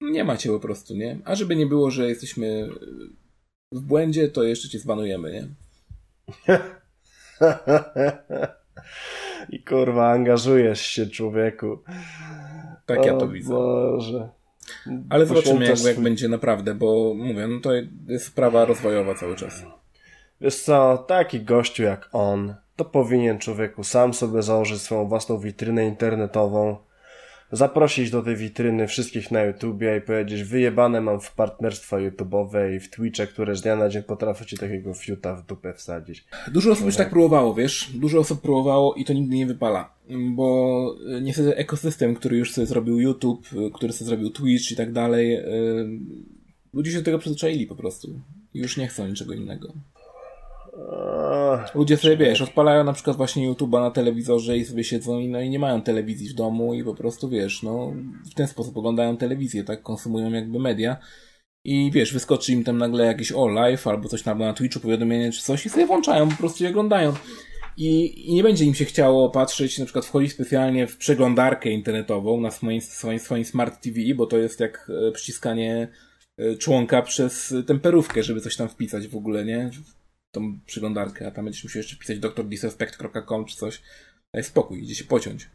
nie 0.00 0.24
macie 0.24 0.48
po 0.48 0.60
prostu, 0.60 0.94
nie? 0.94 1.18
A 1.24 1.34
żeby 1.34 1.56
nie 1.56 1.66
było, 1.66 1.90
że 1.90 2.08
jesteśmy 2.08 2.68
w 3.72 3.80
błędzie, 3.80 4.28
to 4.28 4.42
jeszcze 4.42 4.68
cię 4.68 4.78
zbanujemy, 4.78 5.32
nie? 5.32 5.48
I 9.48 9.62
kurwa, 9.62 10.10
angażujesz 10.10 10.80
się, 10.80 11.06
człowieku. 11.06 11.78
Tak 12.86 12.98
o 12.98 13.06
ja 13.06 13.16
to 13.16 13.28
widzę. 13.28 13.48
Boże. 13.48 14.28
Ale 15.08 15.26
zobaczymy, 15.26 15.66
jak, 15.66 15.84
jak 15.84 16.00
będzie 16.00 16.28
naprawdę, 16.28 16.74
bo 16.74 17.14
mówię, 17.14 17.46
no 17.48 17.60
to 17.60 17.70
jest 18.08 18.26
sprawa 18.26 18.64
rozwojowa 18.64 19.14
cały 19.14 19.36
czas. 19.36 19.62
Wiesz 20.40 20.62
co, 20.62 21.04
taki 21.08 21.40
gościu 21.40 21.82
jak 21.82 22.08
on, 22.12 22.54
to 22.76 22.84
powinien 22.84 23.38
człowieku 23.38 23.84
sam 23.84 24.14
sobie 24.14 24.42
założyć 24.42 24.82
swoją 24.82 25.08
własną 25.08 25.38
witrynę 25.38 25.86
internetową, 25.86 26.76
zaprosić 27.52 28.10
do 28.10 28.22
tej 28.22 28.36
witryny 28.36 28.86
wszystkich 28.86 29.30
na 29.30 29.42
YouTubie 29.42 29.96
i 29.96 30.00
powiedzieć 30.00 30.42
wyjebane 30.42 31.00
mam 31.00 31.20
w 31.20 31.34
partnerstwa 31.34 31.96
YouTube'owe 31.96 32.76
i 32.76 32.80
w 32.80 32.90
Twitche, 32.90 33.26
które 33.26 33.56
z 33.56 33.62
dnia 33.62 33.76
na 33.76 33.88
dzień 33.88 34.02
potrafią 34.02 34.44
ci 34.44 34.56
takiego 34.56 34.94
fiuta 34.94 35.36
w 35.36 35.46
dupę 35.46 35.74
wsadzić. 35.74 36.24
Dużo 36.52 36.70
osób 36.70 36.86
już 36.86 36.96
tak 36.96 37.10
próbowało, 37.10 37.54
wiesz? 37.54 37.90
Dużo 37.94 38.18
osób 38.18 38.40
próbowało 38.40 38.94
i 38.94 39.04
to 39.04 39.12
nigdy 39.12 39.36
nie 39.36 39.46
wypala. 39.46 39.94
Bo 40.34 40.96
e, 41.16 41.20
niestety 41.20 41.56
ekosystem, 41.56 42.14
który 42.14 42.36
już 42.36 42.52
sobie 42.52 42.66
zrobił 42.66 43.00
YouTube, 43.00 43.46
e, 43.66 43.70
który 43.70 43.92
sobie 43.92 44.08
zrobił 44.08 44.30
Twitch 44.30 44.72
i 44.72 44.76
tak 44.76 44.92
dalej, 44.92 45.34
e, 45.34 45.44
ludzie 46.72 46.90
się 46.90 46.98
do 46.98 47.04
tego 47.04 47.18
przyzwyczaili 47.18 47.66
po 47.66 47.76
prostu. 47.76 48.20
Już 48.54 48.76
nie 48.76 48.88
chcą 48.88 49.08
niczego 49.08 49.34
innego. 49.34 49.72
Ludzie 51.74 51.96
sobie, 51.96 52.16
wiesz, 52.16 52.42
odpalają 52.42 52.84
na 52.84 52.92
przykład 52.92 53.16
właśnie 53.16 53.50
YouTube'a 53.50 53.80
na 53.80 53.90
telewizorze 53.90 54.56
i 54.56 54.64
sobie 54.64 54.84
siedzą 54.84 55.18
i, 55.18 55.28
no, 55.28 55.40
i 55.40 55.50
nie 55.50 55.58
mają 55.58 55.82
telewizji 55.82 56.28
w 56.28 56.34
domu 56.34 56.74
i 56.74 56.84
po 56.84 56.94
prostu, 56.94 57.28
wiesz, 57.28 57.62
no 57.62 57.92
w 58.30 58.34
ten 58.34 58.46
sposób 58.46 58.76
oglądają 58.76 59.16
telewizję, 59.16 59.64
tak? 59.64 59.82
Konsumują 59.82 60.30
jakby 60.30 60.58
media 60.58 60.96
i 61.64 61.90
wiesz, 61.90 62.12
wyskoczy 62.12 62.52
im 62.52 62.64
tam 62.64 62.78
nagle 62.78 63.06
jakiś 63.06 63.32
o 63.32 63.48
live 63.48 63.86
albo 63.86 64.08
coś 64.08 64.22
tam 64.22 64.38
na 64.38 64.52
Twitchu, 64.52 64.80
powiadomienie 64.80 65.32
czy 65.32 65.42
coś 65.42 65.66
i 65.66 65.70
sobie 65.70 65.86
włączają, 65.86 66.28
po 66.28 66.36
prostu 66.36 66.64
je 66.64 66.70
oglądają. 66.70 67.12
I, 67.76 68.30
I 68.30 68.34
nie 68.34 68.42
będzie 68.42 68.64
im 68.64 68.74
się 68.74 68.84
chciało 68.84 69.30
patrzeć, 69.30 69.78
na 69.78 69.84
przykład 69.84 70.04
wchodzić 70.04 70.32
specjalnie 70.32 70.86
w 70.86 70.96
przeglądarkę 70.96 71.70
internetową 71.70 72.40
na 72.40 72.50
swoim, 72.50 72.80
swoim, 72.80 73.18
swoim 73.18 73.44
Smart 73.44 73.82
TV, 73.82 74.00
bo 74.16 74.26
to 74.26 74.38
jest 74.38 74.60
jak 74.60 74.90
e, 75.08 75.12
przyciskanie 75.12 75.88
e, 76.38 76.56
członka 76.56 77.02
przez 77.02 77.54
temperówkę, 77.66 78.22
żeby 78.22 78.40
coś 78.40 78.56
tam 78.56 78.68
wpisać 78.68 79.08
w 79.08 79.16
ogóle, 79.16 79.44
nie? 79.44 79.70
Tą 80.36 80.60
przeglądarkę, 80.66 81.26
a 81.26 81.30
tam 81.30 81.44
będziesz 81.44 81.64
musiał 81.64 81.80
jeszcze 81.80 81.96
pisać 81.96 82.18
drdisrespect.com 82.18 83.44
czy 83.44 83.56
coś. 83.56 83.82
Daj 84.32 84.44
spokój, 84.44 84.82
idzie 84.82 84.94
się 84.94 85.04
pociąć. 85.04 85.50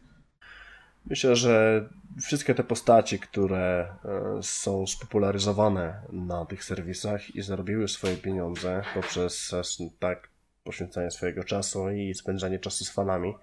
Myślę, 1.06 1.36
że 1.36 1.88
wszystkie 2.22 2.54
te 2.54 2.64
postaci, 2.64 3.18
które 3.18 3.96
e, 4.04 4.42
są 4.42 4.86
spopularyzowane 4.86 6.02
na 6.12 6.46
tych 6.46 6.64
serwisach 6.64 7.36
i 7.36 7.42
zarobiły 7.42 7.88
swoje 7.88 8.16
pieniądze 8.16 8.82
poprzez 8.94 9.54
tak 9.98 10.28
poświęcanie 10.64 11.10
swojego 11.10 11.44
czasu 11.44 11.90
i 11.90 12.14
spędzanie 12.14 12.58
czasu 12.58 12.84
z 12.84 12.90
fanami, 12.90 13.34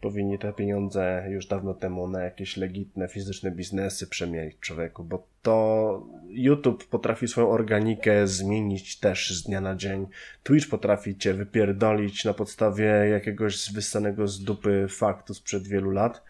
powinni 0.00 0.38
te 0.38 0.52
pieniądze 0.52 1.26
już 1.28 1.46
dawno 1.46 1.74
temu 1.74 2.08
na 2.08 2.22
jakieś 2.22 2.56
legitne, 2.56 3.08
fizyczne 3.08 3.50
biznesy 3.50 4.06
przemienić 4.06 4.58
człowieku, 4.60 5.04
bo 5.04 5.26
to 5.42 6.06
YouTube 6.28 6.88
potrafi 6.88 7.28
swoją 7.28 7.50
organikę 7.50 8.26
zmienić 8.26 8.98
też 8.98 9.30
z 9.30 9.42
dnia 9.42 9.60
na 9.60 9.74
dzień. 9.74 10.06
Twitch 10.42 10.68
potrafi 10.68 11.16
cię 11.16 11.34
wypierdolić 11.34 12.24
na 12.24 12.34
podstawie 12.34 12.86
jakiegoś 12.86 13.72
wyssanego 13.72 14.28
z 14.28 14.44
dupy 14.44 14.86
faktu 14.88 15.34
sprzed 15.34 15.68
wielu 15.68 15.90
lat. 15.90 16.22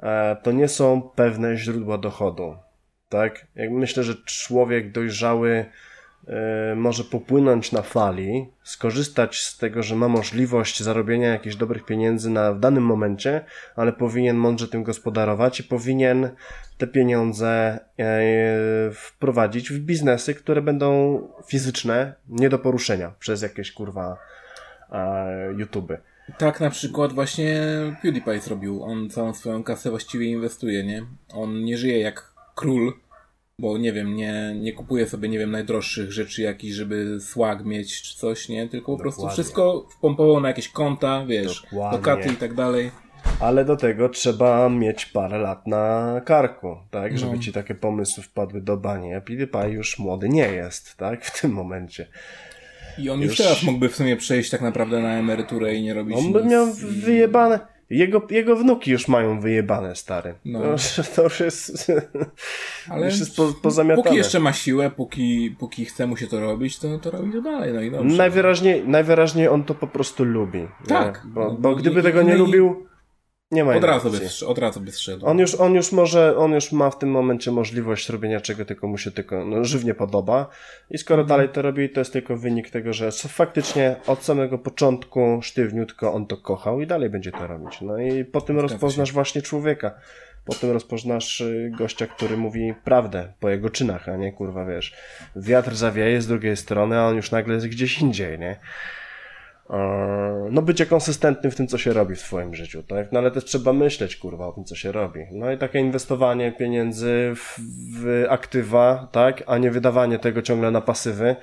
E, 0.00 0.36
to 0.42 0.52
nie 0.52 0.68
są 0.68 1.02
pewne 1.02 1.56
źródła 1.56 1.98
dochodu. 1.98 2.56
Tak? 3.08 3.46
Myślę, 3.70 4.02
że 4.02 4.14
człowiek 4.14 4.92
dojrzały 4.92 5.66
może 6.76 7.04
popłynąć 7.04 7.72
na 7.72 7.82
fali, 7.82 8.48
skorzystać 8.62 9.40
z 9.40 9.58
tego, 9.58 9.82
że 9.82 9.96
ma 9.96 10.08
możliwość 10.08 10.82
zarobienia 10.82 11.28
jakichś 11.28 11.56
dobrych 11.56 11.84
pieniędzy 11.84 12.30
na, 12.30 12.52
w 12.52 12.60
danym 12.60 12.84
momencie, 12.84 13.44
ale 13.76 13.92
powinien 13.92 14.36
mądrze 14.36 14.68
tym 14.68 14.82
gospodarować 14.82 15.60
i 15.60 15.64
powinien 15.64 16.30
te 16.78 16.86
pieniądze 16.86 17.78
e, 17.98 18.90
wprowadzić 18.92 19.70
w 19.70 19.78
biznesy, 19.78 20.34
które 20.34 20.62
będą 20.62 21.20
fizyczne, 21.46 22.14
nie 22.28 22.48
do 22.48 22.58
poruszenia 22.58 23.12
przez 23.18 23.42
jakieś 23.42 23.72
kurwa 23.72 24.18
e, 24.92 25.52
YouTube. 25.56 25.92
Tak 26.38 26.60
na 26.60 26.70
przykład 26.70 27.12
właśnie 27.12 27.62
PewDiePie 28.02 28.40
zrobił. 28.40 28.82
On 28.82 29.10
całą 29.10 29.34
swoją 29.34 29.62
kasę 29.62 29.90
właściwie 29.90 30.26
inwestuje, 30.26 30.84
nie? 30.84 31.02
On 31.32 31.64
nie 31.64 31.76
żyje 31.76 32.00
jak 32.00 32.32
król, 32.54 32.92
bo 33.58 33.78
nie 33.78 33.92
wiem, 33.92 34.16
nie, 34.16 34.54
nie 34.60 34.72
kupuję 34.72 35.06
sobie, 35.06 35.28
nie 35.28 35.38
wiem, 35.38 35.50
najdroższych 35.50 36.12
rzeczy 36.12 36.42
jakichś, 36.42 36.74
żeby 36.74 37.20
swag 37.20 37.64
mieć 37.64 38.02
czy 38.02 38.16
coś, 38.16 38.48
nie? 38.48 38.68
Tylko 38.68 38.92
po 38.92 38.98
prostu 38.98 39.28
wszystko 39.28 39.86
wpompował 39.90 40.40
na 40.40 40.48
jakieś 40.48 40.68
konta, 40.68 41.26
wiesz, 41.26 41.62
Dokładnie. 41.62 41.98
lokaty 41.98 42.28
i 42.28 42.36
tak 42.36 42.54
dalej. 42.54 42.90
Ale 43.40 43.64
do 43.64 43.76
tego 43.76 44.08
trzeba 44.08 44.68
mieć 44.68 45.06
parę 45.06 45.38
lat 45.38 45.66
na 45.66 46.20
karku, 46.24 46.76
tak? 46.90 47.12
No. 47.12 47.18
Żeby 47.18 47.38
ci 47.38 47.52
takie 47.52 47.74
pomysły 47.74 48.22
wpadły 48.22 48.60
do 48.60 48.76
bani. 48.76 49.14
A 49.14 49.20
PewDiePie 49.20 49.68
już 49.68 49.98
młody 49.98 50.28
nie 50.28 50.48
jest, 50.48 50.96
tak? 50.96 51.24
W 51.24 51.40
tym 51.40 51.52
momencie. 51.52 52.06
I 52.98 53.10
on 53.10 53.20
już, 53.20 53.28
już 53.28 53.36
teraz 53.38 53.62
mógłby 53.62 53.88
w 53.88 53.96
sumie 53.96 54.16
przejść 54.16 54.50
tak 54.50 54.60
naprawdę 54.60 55.00
na 55.02 55.18
emeryturę 55.18 55.74
i 55.74 55.82
nie 55.82 55.94
robić 55.94 56.16
On 56.18 56.32
by 56.32 56.42
nic. 56.42 56.50
miał 56.50 56.66
wyjebane 57.04 57.75
jego, 57.90 58.22
jego 58.30 58.56
wnuki 58.56 58.90
już 58.90 59.08
mają 59.08 59.40
wyjebane, 59.40 59.96
stary. 59.96 60.34
No. 60.44 60.60
To, 60.96 61.02
to 61.16 61.22
już 61.22 61.40
jest, 61.40 61.92
Ale 62.90 63.06
już 63.06 63.18
jest 63.18 63.36
po, 63.36 63.52
pozamiatane. 63.62 64.02
Póki 64.02 64.16
jeszcze 64.16 64.40
ma 64.40 64.52
siłę, 64.52 64.90
póki, 64.90 65.56
póki 65.58 65.84
chce 65.84 66.06
mu 66.06 66.16
się 66.16 66.26
to 66.26 66.40
robić, 66.40 66.78
to, 66.78 66.98
to 66.98 67.10
robi 67.10 67.32
to 67.32 67.42
dalej. 67.42 67.72
No 67.72 67.80
i 67.80 67.90
dobrze. 67.90 68.16
Najwyraźniej, 68.16 68.88
najwyraźniej 68.88 69.48
on 69.48 69.64
to 69.64 69.74
po 69.74 69.86
prostu 69.86 70.24
lubi. 70.24 70.68
Tak. 70.88 71.22
Bo, 71.26 71.44
no, 71.44 71.52
bo 71.52 71.76
gdyby 71.76 72.00
i, 72.00 72.02
tego 72.02 72.22
nie 72.22 72.34
i... 72.34 72.38
lubił, 72.38 72.86
nie 73.50 73.64
ma 73.64 73.76
od 73.76 73.84
razu, 73.84 74.10
by 74.10 74.46
od 74.46 74.58
razu 74.58 74.80
by 74.80 74.92
zszedł. 74.92 75.26
On 75.26 75.38
już, 75.38 75.54
on 75.54 75.74
już 75.74 75.92
może, 75.92 76.36
on 76.36 76.52
już 76.52 76.72
ma 76.72 76.90
w 76.90 76.98
tym 76.98 77.10
momencie 77.10 77.50
możliwość 77.50 78.08
robienia 78.08 78.40
czego 78.40 78.64
tylko 78.64 78.86
mu 78.86 78.98
się 78.98 79.10
tylko 79.10 79.44
no, 79.44 79.64
żywnie 79.64 79.94
podoba. 79.94 80.48
I 80.90 80.98
skoro 80.98 81.22
mhm. 81.22 81.28
dalej 81.28 81.48
to 81.48 81.62
robi, 81.62 81.90
to 81.90 82.00
jest 82.00 82.12
tylko 82.12 82.36
wynik 82.36 82.70
tego, 82.70 82.92
że 82.92 83.12
faktycznie 83.12 83.96
od 84.06 84.24
samego 84.24 84.58
początku 84.58 85.38
sztywniutko 85.42 86.12
on 86.12 86.26
to 86.26 86.36
kochał 86.36 86.80
i 86.80 86.86
dalej 86.86 87.10
będzie 87.10 87.32
to 87.32 87.46
robić. 87.46 87.80
No 87.80 87.98
i 87.98 88.24
po 88.24 88.40
tym 88.40 88.58
rozpoznasz 88.58 89.12
właśnie 89.12 89.42
człowieka. 89.42 89.94
Po 90.44 90.54
tym 90.54 90.70
rozpoznasz 90.70 91.40
y, 91.40 91.72
gościa, 91.78 92.06
który 92.06 92.36
mówi 92.36 92.74
prawdę 92.84 93.32
po 93.40 93.50
jego 93.50 93.70
czynach, 93.70 94.08
a 94.08 94.16
nie 94.16 94.32
kurwa 94.32 94.64
wiesz. 94.64 94.94
Wiatr 95.36 95.74
zawieje 95.74 96.20
z 96.22 96.26
drugiej 96.26 96.56
strony, 96.56 96.98
a 96.98 97.06
on 97.06 97.16
już 97.16 97.30
nagle 97.30 97.54
jest 97.54 97.68
gdzieś 97.68 98.00
indziej, 98.00 98.38
nie? 98.38 98.56
E, 99.70 100.48
no 100.50 100.62
bycie 100.62 100.86
konsystentnym 100.86 101.52
w 101.52 101.56
tym, 101.56 101.66
co 101.66 101.78
się 101.78 101.92
robi 101.92 102.14
w 102.14 102.20
swoim 102.20 102.54
życiu, 102.54 102.82
tak? 102.82 103.12
No 103.12 103.18
ale 103.18 103.30
też 103.30 103.44
trzeba 103.44 103.72
myśleć, 103.72 104.16
kurwa, 104.16 104.46
o 104.46 104.52
tym, 104.52 104.64
co 104.64 104.74
się 104.74 104.92
robi. 104.92 105.20
No 105.32 105.52
i 105.52 105.58
takie 105.58 105.78
inwestowanie 105.78 106.52
pieniędzy 106.52 107.32
w, 107.36 107.58
w 108.00 108.26
aktywa, 108.28 109.08
tak? 109.12 109.42
A 109.46 109.58
nie 109.58 109.70
wydawanie 109.70 110.18
tego 110.18 110.42
ciągle 110.42 110.70
na 110.70 110.80
pasywy, 110.80 111.36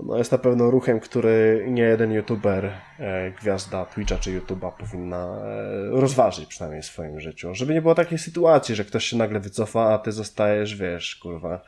no 0.00 0.18
jest 0.18 0.32
na 0.32 0.38
pewno 0.38 0.70
ruchem, 0.70 1.00
który 1.00 1.66
nie 1.68 1.82
jeden 1.82 2.12
youtuber, 2.12 2.72
e, 2.98 3.30
gwiazda 3.30 3.84
Twitcha 3.84 4.18
czy 4.18 4.40
YouTube'a 4.40 4.72
powinna 4.72 5.38
e, 5.44 6.00
rozważyć 6.00 6.46
przynajmniej 6.46 6.82
w 6.82 6.86
swoim 6.86 7.20
życiu. 7.20 7.54
Żeby 7.54 7.74
nie 7.74 7.82
było 7.82 7.94
takiej 7.94 8.18
sytuacji, 8.18 8.74
że 8.74 8.84
ktoś 8.84 9.04
się 9.04 9.16
nagle 9.16 9.40
wycofa, 9.40 9.94
a 9.94 9.98
ty 9.98 10.12
zostajesz, 10.12 10.76
wiesz, 10.76 11.16
kurwa. 11.16 11.60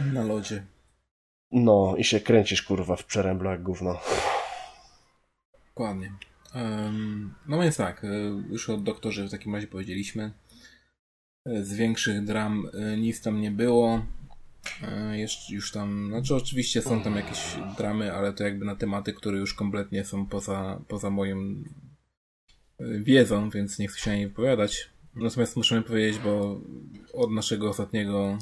Na 0.00 0.24
lodzie. 0.24 0.62
No 1.52 1.94
i 1.96 2.04
się 2.04 2.20
kręcisz, 2.20 2.62
kurwa, 2.62 2.96
w 2.96 3.04
przeręblu 3.04 3.50
jak 3.50 3.62
gówno. 3.62 4.00
Dokładnie. 5.74 6.12
No 7.48 7.60
więc 7.60 7.76
tak, 7.76 8.04
e, 8.04 8.08
już 8.50 8.70
o 8.70 8.76
doktorze 8.76 9.28
w 9.28 9.30
takim 9.30 9.54
razie 9.54 9.66
powiedzieliśmy. 9.66 10.32
E, 11.46 11.64
z 11.64 11.74
większych 11.74 12.24
dram 12.24 12.68
e, 12.74 12.96
nic 12.96 13.22
tam 13.22 13.40
nie 13.40 13.50
było. 13.50 14.06
Jeszcze 15.12 15.54
już 15.54 15.72
tam, 15.72 16.08
znaczy 16.08 16.34
oczywiście 16.34 16.82
są 16.82 17.02
tam 17.02 17.16
jakieś 17.16 17.56
dramy, 17.76 18.12
ale 18.12 18.32
to 18.32 18.44
jakby 18.44 18.64
na 18.64 18.76
tematy, 18.76 19.12
które 19.12 19.38
już 19.38 19.54
kompletnie 19.54 20.04
są 20.04 20.26
poza, 20.26 20.80
poza 20.88 21.10
moją 21.10 21.36
wiedzą, 22.80 23.50
więc 23.50 23.78
nie 23.78 23.88
chcę 23.88 24.00
się 24.00 24.18
nie 24.18 24.28
wypowiadać. 24.28 24.90
Natomiast 25.14 25.56
musimy 25.56 25.82
powiedzieć, 25.82 26.18
bo 26.18 26.60
od 27.12 27.30
naszego 27.30 27.70
ostatniego 27.70 28.38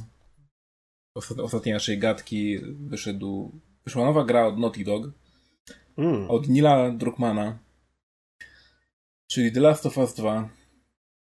ostatniej 1.14 1.72
naszej 1.72 1.98
gadki 1.98 2.58
wyszedł, 2.64 3.60
wyszła 3.84 4.04
nowa 4.04 4.24
gra 4.24 4.46
od 4.46 4.58
Naughty 4.58 4.84
Dog, 4.84 5.10
mm. 6.00 6.30
od 6.30 6.48
Nila 6.48 6.90
Druckmana, 6.90 7.58
czyli 9.26 9.52
The 9.52 9.60
Last 9.60 9.86
of 9.86 9.98
Us 9.98 10.14
2. 10.14 10.48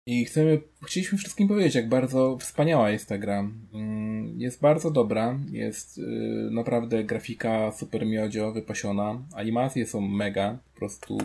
I 0.07 0.25
chcemy, 0.25 0.61
chcieliśmy 0.87 1.19
wszystkim 1.19 1.49
powiedzieć, 1.49 1.75
jak 1.75 1.89
bardzo 1.89 2.37
wspaniała 2.41 2.91
jest 2.91 3.09
ta 3.09 3.19
gra. 3.19 3.51
Mm, 3.75 4.41
jest 4.41 4.61
bardzo 4.61 4.91
dobra, 4.91 5.39
jest 5.51 5.99
y, 5.99 6.03
naprawdę 6.51 7.05
grafika 7.05 7.73
super 7.73 8.07
miodzio, 8.07 8.53
wypasiona, 8.53 9.23
animacje 9.35 9.87
są 9.87 10.01
mega, 10.01 10.59
po 10.73 10.79
prostu 10.79 11.19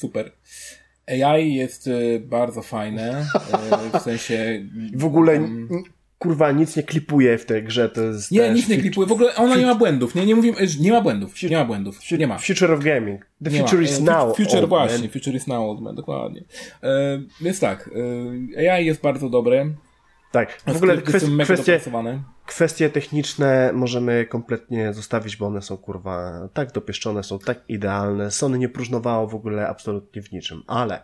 super. 0.00 0.32
AI 1.06 1.54
jest 1.54 1.86
y, 1.86 2.22
bardzo 2.26 2.62
fajne, 2.62 3.26
y, 3.94 3.98
w 3.98 4.02
sensie... 4.02 4.66
W 4.94 5.04
ogóle 5.04 5.48
kurwa 6.18 6.52
nic 6.52 6.76
nie 6.76 6.82
klipuje 6.82 7.38
w 7.38 7.44
tej 7.44 7.64
grze, 7.64 7.88
to 7.88 8.02
jest... 8.02 8.30
Nie, 8.30 8.50
nic 8.50 8.68
nie 8.68 8.78
klipuje, 8.78 9.06
w 9.06 9.12
ogóle 9.12 9.34
ona 9.34 9.56
nie 9.56 9.66
ma 9.66 9.74
błędów, 9.74 10.14
nie, 10.14 10.26
nie 10.26 10.34
mówimy, 10.34 10.56
nie 10.80 10.92
ma 10.92 11.00
błędów, 11.00 11.42
nie 11.42 11.56
ma 11.56 11.64
błędów, 11.64 11.98
nie 12.18 12.26
ma. 12.26 12.38
Future 12.38 12.72
of 12.72 12.84
Gaming. 12.84 13.26
The 13.44 13.50
nie 13.50 13.60
future 13.60 13.78
ma. 13.78 13.84
is 13.84 14.00
now. 14.00 14.36
Future 14.36 14.68
właśnie, 14.68 14.98
man. 14.98 15.08
future 15.08 15.34
is 15.34 15.46
now, 15.46 15.80
man, 15.80 15.94
dokładnie. 15.94 16.44
E, 16.82 17.20
więc 17.40 17.60
tak, 17.60 17.90
e, 18.56 18.72
AI 18.72 18.86
jest 18.86 19.00
bardzo 19.00 19.28
dobre. 19.28 19.70
Tak, 20.32 20.62
w 20.66 20.76
ogóle 20.76 21.02
kwestie, 21.02 21.28
kwestie, 21.44 21.80
kwestie 22.46 22.90
techniczne 22.90 23.70
możemy 23.74 24.26
kompletnie 24.26 24.92
zostawić, 24.92 25.36
bo 25.36 25.46
one 25.46 25.62
są 25.62 25.76
kurwa 25.76 26.48
tak 26.54 26.72
dopieszczone, 26.72 27.22
są 27.22 27.38
tak 27.38 27.64
idealne, 27.68 28.30
Sony 28.30 28.58
nie 28.58 28.68
próżnowało 28.68 29.26
w 29.26 29.34
ogóle 29.34 29.68
absolutnie 29.68 30.22
w 30.22 30.32
niczym, 30.32 30.62
ale 30.66 31.02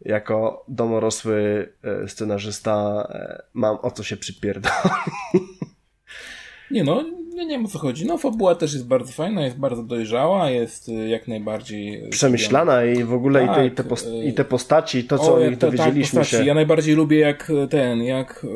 jako 0.00 0.64
domorosły 0.68 1.68
e, 1.82 2.08
scenarzysta 2.08 3.06
e, 3.10 3.42
mam 3.54 3.76
o 3.82 3.90
co 3.90 4.02
się 4.02 4.16
przypierdolić. 4.16 4.78
Nie 6.70 6.84
no, 6.84 7.02
nie 7.34 7.48
wiem 7.48 7.64
o 7.64 7.68
co 7.68 7.78
chodzi. 7.78 8.06
No 8.06 8.18
fabuła 8.18 8.54
też 8.54 8.72
jest 8.72 8.86
bardzo 8.86 9.12
fajna, 9.12 9.44
jest 9.44 9.58
bardzo 9.58 9.82
dojrzała, 9.82 10.50
jest 10.50 10.88
e, 10.88 10.92
jak 10.92 11.28
najbardziej... 11.28 12.08
Przemyślana 12.10 12.84
i 12.84 13.04
w 13.04 13.12
ogóle 13.12 13.46
tak, 13.46 13.66
i, 13.66 13.70
te, 13.70 13.82
i, 13.82 13.86
te 13.86 14.24
i 14.26 14.32
te 14.32 14.44
postaci, 14.44 15.04
to 15.04 15.18
co 15.18 15.34
o, 15.34 15.36
oni 15.36 15.56
dowiedzieliśmy 15.56 16.20
tak, 16.20 16.28
się. 16.28 16.44
Ja 16.44 16.54
najbardziej 16.54 16.94
lubię 16.94 17.18
jak 17.18 17.52
ten, 17.70 18.02
jak 18.02 18.46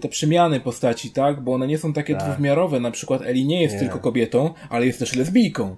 te 0.00 0.08
przemiany 0.08 0.60
postaci, 0.60 1.10
tak? 1.10 1.40
Bo 1.40 1.54
one 1.54 1.66
nie 1.66 1.78
są 1.78 1.92
takie 1.92 2.14
tak. 2.14 2.24
dwuwymiarowe. 2.24 2.80
Na 2.80 2.90
przykład 2.90 3.22
Eli 3.22 3.46
nie 3.46 3.62
jest 3.62 3.74
nie. 3.74 3.80
tylko 3.80 3.98
kobietą, 3.98 4.54
ale 4.70 4.86
jest 4.86 4.98
też 4.98 5.16
lesbijką. 5.16 5.76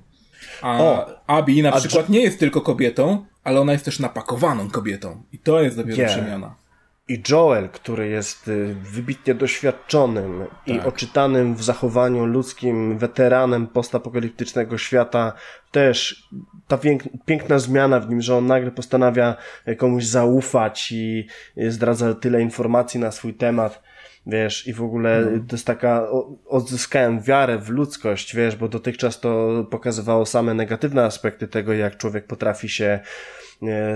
A 0.62 0.83
o, 0.83 1.07
Abi 1.27 1.62
na 1.62 1.73
przykład 1.73 2.09
nie 2.09 2.21
jest 2.21 2.39
tylko 2.39 2.61
kobietą, 2.61 3.27
ale 3.45 3.61
ona 3.61 3.73
jest 3.73 3.85
też 3.85 3.99
napakowaną 3.99 4.71
kobietą. 4.71 5.23
I 5.33 5.39
to 5.39 5.62
jest 5.62 5.77
dopiero 5.77 5.97
yeah. 5.97 6.11
przemiana. 6.11 6.55
I 7.09 7.23
Joel, 7.31 7.69
który 7.69 8.09
jest 8.09 8.49
y, 8.49 8.75
wybitnie 8.83 9.35
doświadczonym 9.35 10.45
tak. 10.49 10.77
i 10.77 10.81
oczytanym 10.81 11.55
w 11.55 11.62
zachowaniu 11.62 12.27
ludzkim 12.27 12.99
weteranem 12.99 13.67
postapokaliptycznego 13.67 14.79
świata, 14.79 15.33
też 15.71 16.29
ta 16.69 16.79
piękna 17.27 17.59
zmiana 17.59 18.01
w 18.01 18.09
nim, 18.09 18.21
że 18.23 18.37
on 18.37 18.47
nagle 18.47 18.71
postanawia 18.71 19.37
komuś 19.79 20.05
zaufać 20.05 20.93
i 20.93 21.27
zdradza 21.57 22.15
tyle 22.15 22.43
informacji 22.43 23.01
na 23.01 23.11
swój 23.11 23.35
temat 23.35 23.83
wiesz, 24.27 24.67
i 24.67 24.73
w 24.73 24.83
ogóle 24.83 25.27
no. 25.33 25.45
to 25.49 25.57
jest 25.57 25.67
taka, 25.67 26.09
odzyskałem 26.47 27.21
wiarę 27.21 27.59
w 27.59 27.69
ludzkość, 27.69 28.37
wiesz, 28.37 28.57
bo 28.57 28.69
dotychczas 28.69 29.21
to 29.21 29.65
pokazywało 29.71 30.27
same 30.27 30.55
negatywne 30.55 31.05
aspekty 31.05 31.49
tego, 31.49 31.73
jak 31.73 31.97
człowiek 31.97 32.27
potrafi 32.27 32.69
się 32.69 33.01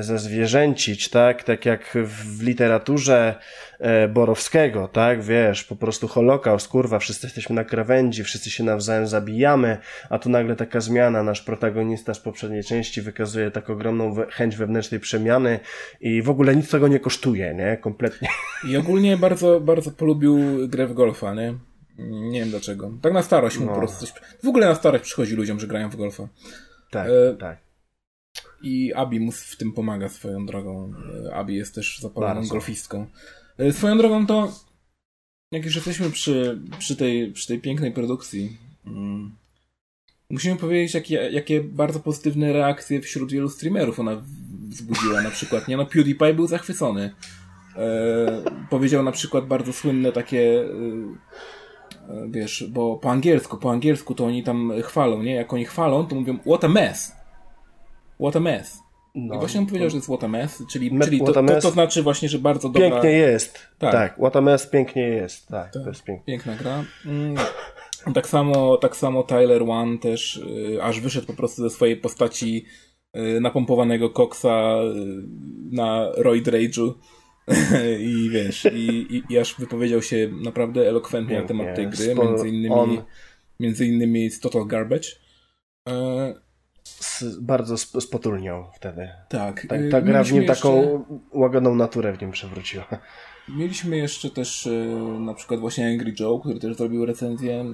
zezwierzęcić, 0.00 1.08
tak? 1.08 1.42
Tak 1.42 1.66
jak 1.66 1.98
w 2.04 2.42
literaturze 2.42 3.34
e, 3.78 4.08
Borowskiego, 4.08 4.88
tak? 4.88 5.22
Wiesz, 5.22 5.64
po 5.64 5.76
prostu 5.76 6.08
holokaust, 6.08 6.68
kurwa, 6.68 6.98
wszyscy 6.98 7.26
jesteśmy 7.26 7.54
na 7.54 7.64
krawędzi, 7.64 8.24
wszyscy 8.24 8.50
się 8.50 8.64
nawzajem 8.64 9.06
zabijamy, 9.06 9.78
a 10.10 10.18
tu 10.18 10.30
nagle 10.30 10.56
taka 10.56 10.80
zmiana, 10.80 11.22
nasz 11.22 11.42
protagonista 11.42 12.14
z 12.14 12.20
poprzedniej 12.20 12.64
części 12.64 13.02
wykazuje 13.02 13.50
tak 13.50 13.70
ogromną 13.70 14.14
chęć 14.30 14.56
wewnętrznej 14.56 15.00
przemiany 15.00 15.60
i 16.00 16.22
w 16.22 16.30
ogóle 16.30 16.56
nic 16.56 16.70
tego 16.70 16.88
nie 16.88 17.00
kosztuje, 17.00 17.54
nie? 17.54 17.76
Kompletnie. 17.76 18.28
I 18.68 18.76
ogólnie 18.76 19.16
bardzo, 19.16 19.60
bardzo 19.60 19.90
polubił 19.90 20.38
grę 20.68 20.86
w 20.86 20.94
golfa, 20.94 21.34
nie? 21.34 21.54
Nie 21.98 22.40
wiem 22.40 22.50
dlaczego. 22.50 22.90
Tak 23.02 23.12
na 23.12 23.22
starość 23.22 23.58
mu 23.58 23.66
no. 23.66 23.72
po 23.72 23.78
prostu 23.78 24.06
coś... 24.06 24.14
W 24.42 24.48
ogóle 24.48 24.66
na 24.66 24.74
starość 24.74 25.04
przychodzi 25.04 25.36
ludziom, 25.36 25.60
że 25.60 25.66
grają 25.66 25.90
w 25.90 25.96
golfa. 25.96 26.28
Tak, 26.90 27.08
e... 27.08 27.36
tak. 27.36 27.63
I 28.64 28.92
Abi 28.94 29.20
mu 29.20 29.32
w 29.32 29.56
tym 29.56 29.72
pomaga 29.72 30.08
swoją 30.08 30.46
drogą. 30.46 30.92
E, 31.26 31.34
Abi 31.34 31.54
jest 31.54 31.74
też 31.74 31.98
zapaloną 31.98 32.34
Bardzo. 32.34 32.50
golfistką. 32.50 33.06
E, 33.58 33.72
swoją 33.72 33.98
drogą 33.98 34.26
to, 34.26 34.52
jak 35.52 35.64
już 35.64 35.74
jesteśmy 35.74 36.10
przy, 36.10 36.60
przy, 36.78 36.96
tej, 36.96 37.32
przy 37.32 37.46
tej 37.46 37.60
pięknej 37.60 37.92
produkcji, 37.92 38.56
mm, 38.86 39.36
musimy 40.30 40.56
powiedzieć, 40.56 40.94
jakie, 40.94 41.14
jakie 41.14 41.60
bardzo 41.60 42.00
pozytywne 42.00 42.52
reakcje 42.52 43.00
wśród 43.00 43.32
wielu 43.32 43.48
streamerów 43.48 44.00
ona 44.00 44.22
wzbudziła. 44.68 45.22
Na 45.22 45.30
przykład, 45.30 45.68
nie 45.68 45.76
no, 45.76 45.86
PewDiePie 45.86 46.34
był 46.34 46.46
zachwycony. 46.46 47.14
E, 47.76 48.42
powiedział 48.70 49.02
na 49.02 49.12
przykład 49.12 49.46
bardzo 49.46 49.72
słynne 49.72 50.12
takie 50.12 50.40
e, 50.40 50.64
e 52.08 52.28
wiesz, 52.30 52.64
bo 52.70 52.96
po 52.96 53.10
angielsku, 53.10 53.56
po 53.56 53.70
angielsku 53.70 54.14
to 54.14 54.24
oni 54.24 54.42
tam 54.42 54.72
chwalą, 54.82 55.22
nie? 55.22 55.34
Jak 55.34 55.52
oni 55.52 55.64
chwalą, 55.64 56.06
to 56.06 56.14
mówią 56.14 56.38
what 56.38 56.64
a 56.64 56.68
mess. 56.68 57.23
What 58.20 58.36
a 58.36 58.40
mess. 58.40 58.84
No, 59.14 59.34
I 59.34 59.38
właśnie 59.38 59.60
on 59.60 59.66
powiedział, 59.66 59.90
że 59.90 59.96
jest 59.96 60.08
what 60.08 60.24
a 60.24 60.28
mess, 60.28 60.62
czyli, 60.70 60.92
me, 60.92 61.04
czyli 61.04 61.18
to, 61.18 61.32
to, 61.32 61.60
to, 61.60 61.70
znaczy 61.70 62.02
właśnie, 62.02 62.28
że 62.28 62.38
bardzo 62.38 62.68
dobra... 62.68 62.90
Pięknie 62.90 63.10
jest. 63.10 63.58
Tak. 63.78 63.92
tak. 63.92 64.14
What 64.14 64.36
a 64.36 64.40
mess 64.40 64.66
pięknie 64.66 65.02
jest. 65.02 65.48
Tak, 65.48 65.72
tak. 65.72 65.82
to 65.82 65.88
jest 65.88 66.04
pięknie. 66.04 66.24
Piękna 66.26 66.56
gra. 66.56 66.84
Mm. 67.06 67.34
Tak 68.14 68.28
samo, 68.28 68.76
tak 68.76 68.96
samo 68.96 69.22
Tyler 69.22 69.62
One 69.62 69.98
też 69.98 70.36
y, 70.36 70.82
aż 70.82 71.00
wyszedł 71.00 71.26
po 71.26 71.32
prostu 71.32 71.62
ze 71.62 71.70
swojej 71.70 71.96
postaci 71.96 72.64
y, 73.16 73.40
napompowanego 73.40 74.10
koksa 74.10 74.74
y, 74.82 74.94
na 75.70 76.12
Roid 76.16 76.46
Rage'u 76.46 76.92
i 78.00 78.30
wiesz, 78.30 78.64
i, 78.64 79.16
i, 79.16 79.22
i, 79.30 79.38
aż 79.38 79.54
wypowiedział 79.58 80.02
się 80.02 80.30
naprawdę 80.42 80.88
elokwentnie 80.88 81.40
na 81.40 81.46
temat 81.46 81.76
tej 81.76 81.88
gry, 81.88 82.14
między 82.14 82.48
innymi, 82.48 82.74
on... 82.74 83.02
między 83.60 83.86
innymi 83.86 84.30
z 84.30 84.40
Total 84.40 84.66
Garbage. 84.66 85.08
E, 85.88 86.34
bardzo 87.40 87.78
spotulniał 87.78 88.66
wtedy. 88.74 89.08
Tak. 89.28 89.66
Ta, 89.68 89.76
ta 89.90 90.02
gra 90.02 90.24
w 90.24 90.32
nim 90.32 90.42
jeszcze... 90.42 90.56
taką 90.56 91.04
łagodną 91.32 91.74
naturę 91.74 92.12
w 92.12 92.20
nim 92.20 92.30
przewróciła. 92.30 92.86
Mieliśmy 93.48 93.96
jeszcze 93.96 94.30
też 94.30 94.66
e, 94.66 94.70
na 95.20 95.34
przykład 95.34 95.60
właśnie 95.60 95.88
Angry 95.88 96.14
Joe, 96.20 96.38
który 96.38 96.60
też 96.60 96.76
zrobił 96.76 97.06
recenzję 97.06 97.64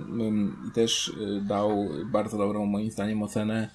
i 0.69 0.73
też 0.74 1.12
e, 1.39 1.41
dał 1.49 1.89
bardzo 2.12 2.39
dobrą 2.39 2.66
moim 2.66 2.91
zdaniem 2.91 3.23
ocenę 3.23 3.69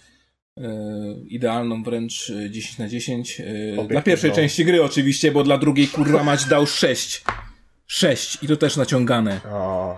idealną 1.27 1.83
wręcz 1.83 2.31
10 2.49 2.77
na 2.77 2.87
10 2.87 3.41
dla 3.87 4.01
pierwszej 4.01 4.31
części 4.31 4.65
gry 4.65 4.83
oczywiście, 4.83 5.31
bo 5.31 5.43
dla 5.43 5.57
drugiej 5.57 5.87
kurwa 5.87 6.23
mać 6.23 6.45
dał 6.45 6.65
6 6.67 7.23
6 7.87 8.43
i 8.43 8.47
to 8.47 8.57
też 8.57 8.77
naciągane 8.77 9.41
o. 9.51 9.97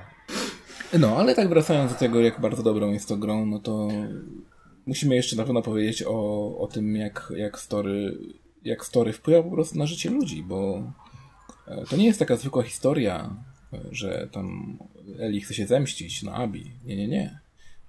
no, 1.00 1.18
ale 1.18 1.36
tak 1.36 1.50
wracając 1.50 1.92
do 1.92 2.00
tego 2.00 2.22
jak 2.22 2.42
bardzo 2.42 2.64
dobrą 2.64 2.92
jest 2.92 3.08
to 3.08 3.18
grą, 3.18 3.46
no 3.46 3.60
to 3.60 3.88
musimy 4.88 5.16
jeszcze 5.16 5.36
na 5.36 5.44
pewno 5.44 5.62
powiedzieć 5.62 6.04
o, 6.04 6.58
o 6.58 6.68
tym, 6.68 6.96
jak, 6.96 7.34
jak, 7.36 7.60
story, 7.60 8.18
jak 8.64 8.86
story 8.86 9.14
wpływa 9.14 9.44
po 9.44 9.52
prostu 9.52 9.78
na 9.78 9.86
życie 9.86 10.10
ludzi, 10.10 10.44
bo 10.44 10.92
e, 11.68 11.86
to 11.90 11.98
nie 11.98 12.06
jest 12.06 12.20
taka 12.20 12.36
zwykła 12.36 12.64
historia, 12.64 13.36
e, 13.74 13.80
że 13.92 14.30
tam 14.32 14.78
Eli 15.20 15.42
chce 15.42 15.54
się 15.54 15.68
zemścić 15.68 16.24
na 16.24 16.34
Abi. 16.34 16.72
Nie, 16.86 16.96
nie, 16.96 17.08
nie. 17.08 17.40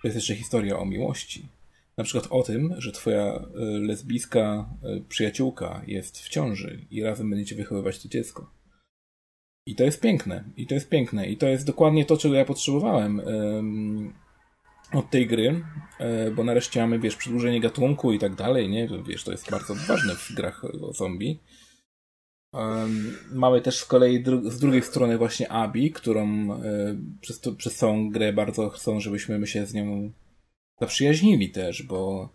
To 0.02 0.08
jest 0.08 0.14
jeszcze 0.14 0.34
historia 0.34 0.78
o 0.78 0.84
miłości. 0.84 1.48
Na 1.96 2.04
przykład 2.04 2.26
o 2.30 2.42
tym, 2.42 2.74
że 2.78 2.92
twoja 2.92 3.24
e, 3.24 3.48
lesbijska 3.60 4.70
przyjaciółka 5.08 5.82
jest 5.86 6.18
w 6.18 6.28
ciąży 6.28 6.86
i 6.90 7.02
razem 7.02 7.30
będziecie 7.30 7.56
wychowywać 7.56 8.02
to 8.02 8.08
dziecko. 8.08 8.50
I 9.66 9.74
to 9.74 9.84
jest 9.84 10.00
piękne. 10.00 10.44
I 10.56 10.66
to 10.66 10.74
jest 10.74 10.88
piękne. 10.88 11.28
I 11.28 11.36
to 11.36 11.48
jest 11.48 11.66
dokładnie 11.66 12.04
to, 12.04 12.16
czego 12.16 12.34
ja 12.34 12.44
potrzebowałem 12.44 13.20
od 14.92 15.10
tej 15.10 15.26
gry, 15.26 15.64
e, 15.98 16.30
bo 16.30 16.44
nareszcie 16.44 16.80
mamy, 16.80 16.98
wiesz, 16.98 17.16
przedłużenie 17.16 17.60
gatunku 17.60 18.12
i 18.12 18.18
tak 18.18 18.34
dalej, 18.34 18.68
nie? 18.68 18.88
Wiesz, 19.06 19.24
to 19.24 19.32
jest 19.32 19.50
bardzo 19.50 19.74
ważne 19.74 20.14
w 20.14 20.32
grach 20.34 20.64
o 20.64 20.92
zombie. 20.92 21.40
Mamy 23.32 23.60
też 23.60 23.78
z 23.78 23.84
kolei 23.84 24.22
dru 24.22 24.50
z 24.50 24.58
drugiej 24.58 24.82
strony 24.82 25.18
właśnie 25.18 25.52
Abi, 25.52 25.90
którą 25.90 26.52
e, 26.52 26.96
przez, 27.20 27.40
to, 27.40 27.52
przez 27.52 27.76
całą 27.76 28.10
grę 28.10 28.32
bardzo 28.32 28.68
chcą, 28.68 29.00
żebyśmy 29.00 29.38
my 29.38 29.46
się 29.46 29.66
z 29.66 29.74
nią 29.74 30.12
zaprzyjaźnili 30.80 31.50
też, 31.50 31.82
bo 31.82 32.28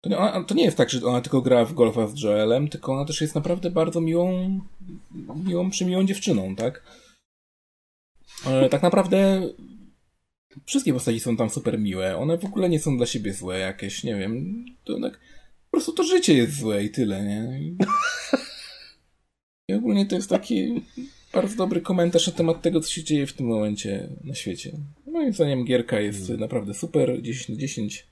to 0.00 0.10
nie, 0.10 0.18
ona, 0.18 0.44
to 0.44 0.54
nie 0.54 0.64
jest 0.64 0.76
tak, 0.76 0.90
że 0.90 1.06
ona 1.06 1.20
tylko 1.20 1.42
gra 1.42 1.64
w 1.64 1.74
golfa 1.74 2.06
z 2.06 2.22
Joelem, 2.22 2.68
tylko 2.68 2.92
ona 2.92 3.04
też 3.04 3.20
jest 3.20 3.34
naprawdę 3.34 3.70
bardzo 3.70 4.00
miłą, 4.00 4.60
miłą, 5.44 5.70
przymiłą 5.70 6.04
dziewczyną, 6.04 6.56
tak? 6.56 6.82
E, 8.46 8.68
tak 8.68 8.82
naprawdę 8.82 9.42
Wszystkie 10.64 10.92
postaci 10.92 11.20
są 11.20 11.36
tam 11.36 11.50
super 11.50 11.78
miłe. 11.78 12.16
One 12.16 12.38
w 12.38 12.44
ogóle 12.44 12.68
nie 12.68 12.80
są 12.80 12.96
dla 12.96 13.06
siebie 13.06 13.34
złe 13.34 13.58
jakieś, 13.58 14.04
nie 14.04 14.16
wiem. 14.16 14.64
To 14.84 15.00
tak, 15.00 15.20
po 15.70 15.70
prostu 15.70 15.92
to 15.92 16.04
życie 16.04 16.34
jest 16.34 16.58
złe 16.58 16.84
i 16.84 16.90
tyle, 16.90 17.24
nie? 17.24 17.60
I, 17.60 17.76
I 19.68 19.74
ogólnie 19.74 20.06
to 20.06 20.16
jest 20.16 20.30
taki 20.30 20.82
bardzo 21.32 21.56
dobry 21.56 21.80
komentarz 21.80 22.26
na 22.26 22.32
temat 22.32 22.62
tego, 22.62 22.80
co 22.80 22.90
się 22.90 23.04
dzieje 23.04 23.26
w 23.26 23.32
tym 23.32 23.46
momencie 23.46 24.08
na 24.24 24.34
świecie. 24.34 24.72
Moim 25.06 25.32
zdaniem 25.32 25.64
gierka 25.64 26.00
jest 26.00 26.20
hmm. 26.20 26.40
naprawdę 26.40 26.74
super, 26.74 27.22
10 27.22 27.48
na 27.48 27.56
10. 27.56 28.06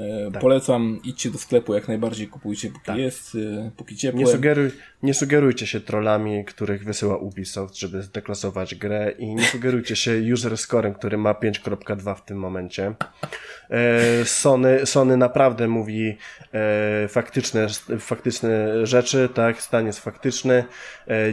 E, 0.00 0.30
tak. 0.30 0.42
Polecam, 0.42 1.00
idźcie 1.04 1.30
do 1.30 1.38
sklepu, 1.38 1.74
jak 1.74 1.88
najbardziej 1.88 2.28
kupujcie, 2.28 2.68
póki 2.68 2.84
tak. 2.84 2.98
jest, 2.98 3.34
e, 3.34 3.70
póki 3.76 3.96
ciepło. 3.96 4.20
Nie, 4.20 4.26
sugeruj, 4.26 4.70
nie 5.02 5.14
sugerujcie 5.14 5.66
się 5.66 5.80
trollami, 5.80 6.44
których 6.44 6.84
wysyła 6.84 7.16
Ubisoft, 7.16 7.78
żeby 7.78 8.02
zdeklasować 8.02 8.74
grę 8.74 9.12
i 9.18 9.34
nie 9.34 9.44
sugerujcie 9.44 9.96
się 9.96 10.22
user 10.32 10.58
scorem, 10.58 10.94
który 10.94 11.18
ma 11.18 11.32
5.2 11.32 12.14
w 12.14 12.24
tym 12.24 12.38
momencie. 12.38 12.94
E, 13.70 14.24
Sony, 14.24 14.86
Sony 14.86 15.16
naprawdę 15.16 15.68
mówi 15.68 16.16
faktyczne, 17.08 17.66
faktyczne 17.98 18.86
rzeczy, 18.86 19.28
tak, 19.34 19.62
stan 19.62 19.86
jest 19.86 20.00
faktyczny. 20.00 20.64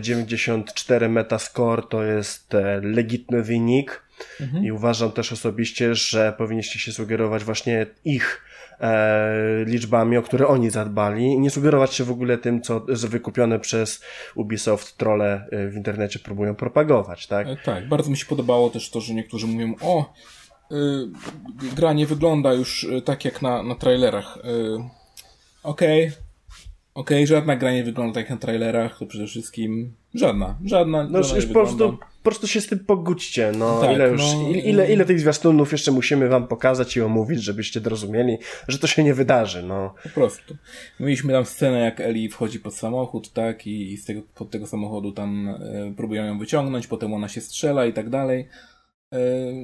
94 0.01 1.09
metascore 1.09 1.83
to 1.89 2.03
jest 2.03 2.53
legitny 2.81 3.43
wynik. 3.43 4.01
Mhm. 4.41 4.65
I 4.65 4.71
uważam 4.71 5.11
też 5.11 5.31
osobiście, 5.31 5.95
że 5.95 6.33
powinniście 6.37 6.79
się 6.79 6.91
sugerować 6.91 7.43
właśnie 7.43 7.85
ich 8.05 8.41
e, 8.79 9.65
liczbami, 9.65 10.17
o 10.17 10.21
które 10.21 10.47
oni 10.47 10.69
zadbali 10.69 11.39
nie 11.39 11.49
sugerować 11.49 11.93
się 11.93 12.03
w 12.03 12.11
ogóle 12.11 12.37
tym, 12.37 12.61
co 12.61 12.85
wykupione 12.87 13.59
przez 13.59 14.03
Ubisoft 14.35 14.97
trole 14.97 15.47
e, 15.51 15.67
w 15.67 15.75
internecie 15.75 16.19
próbują 16.19 16.55
propagować, 16.55 17.27
tak? 17.27 17.47
E, 17.47 17.57
tak, 17.65 17.87
bardzo 17.87 18.09
mi 18.09 18.17
się 18.17 18.25
podobało 18.25 18.69
też 18.69 18.89
to, 18.89 19.01
że 19.01 19.13
niektórzy 19.13 19.47
mówią, 19.47 19.73
o, 19.81 20.13
y, 20.71 20.75
gra 21.75 21.93
nie 21.93 22.07
wygląda 22.07 22.53
już 22.53 22.83
y, 22.83 23.01
tak 23.01 23.25
jak 23.25 23.41
na, 23.41 23.63
na 23.63 23.75
trailerach. 23.75 24.37
Y, 24.37 24.97
Okej, 25.63 26.07
okay. 26.07 26.27
Okej, 26.93 27.17
okay, 27.17 27.27
żadna 27.27 27.55
gra 27.55 27.71
nie 27.71 27.83
wygląda 27.83 28.13
tak 28.13 28.23
jak 28.23 28.29
na 28.29 28.37
trailerach, 28.37 28.99
to 28.99 29.05
przede 29.05 29.27
wszystkim 29.27 29.93
żadna, 30.13 30.57
żadna. 30.65 31.07
No 31.09 31.19
już 31.19 31.45
po 31.45 31.53
prostu 31.53 31.97
prostu 32.27 32.47
się 32.47 32.61
z 32.61 32.67
tym 32.67 32.79
pogódźcie. 32.79 33.51
No, 33.57 33.81
tak, 33.81 33.95
ile, 33.95 34.07
już, 34.07 34.21
no, 34.21 34.49
ile, 34.49 34.93
ile 34.93 35.05
tych 35.05 35.19
zwiastunów 35.19 35.71
jeszcze 35.71 35.91
musimy 35.91 36.29
wam 36.29 36.47
pokazać 36.47 36.97
i 36.97 37.01
omówić, 37.01 37.43
żebyście 37.43 37.79
zrozumieli, 37.79 38.37
że 38.67 38.79
to 38.79 38.87
się 38.87 39.03
nie 39.03 39.13
wydarzy. 39.13 39.63
No. 39.63 39.93
Po 40.03 40.09
prostu. 40.09 40.55
Mieliśmy 40.99 41.33
tam 41.33 41.45
scenę, 41.45 41.79
jak 41.79 41.99
Eli 41.99 42.29
wchodzi 42.29 42.59
pod 42.59 42.75
samochód, 42.75 43.33
tak, 43.33 43.67
i, 43.67 43.93
i 43.93 43.97
z 43.97 44.05
tego, 44.05 44.21
pod 44.35 44.51
tego 44.51 44.67
samochodu 44.67 45.11
tam 45.11 45.49
e, 45.49 45.93
próbują 45.97 46.25
ją 46.25 46.39
wyciągnąć, 46.39 46.87
potem 46.87 47.13
ona 47.13 47.27
się 47.27 47.41
strzela 47.41 47.85
i 47.85 47.93
tak 47.93 48.09
dalej. 48.09 48.47
E, 49.13 49.17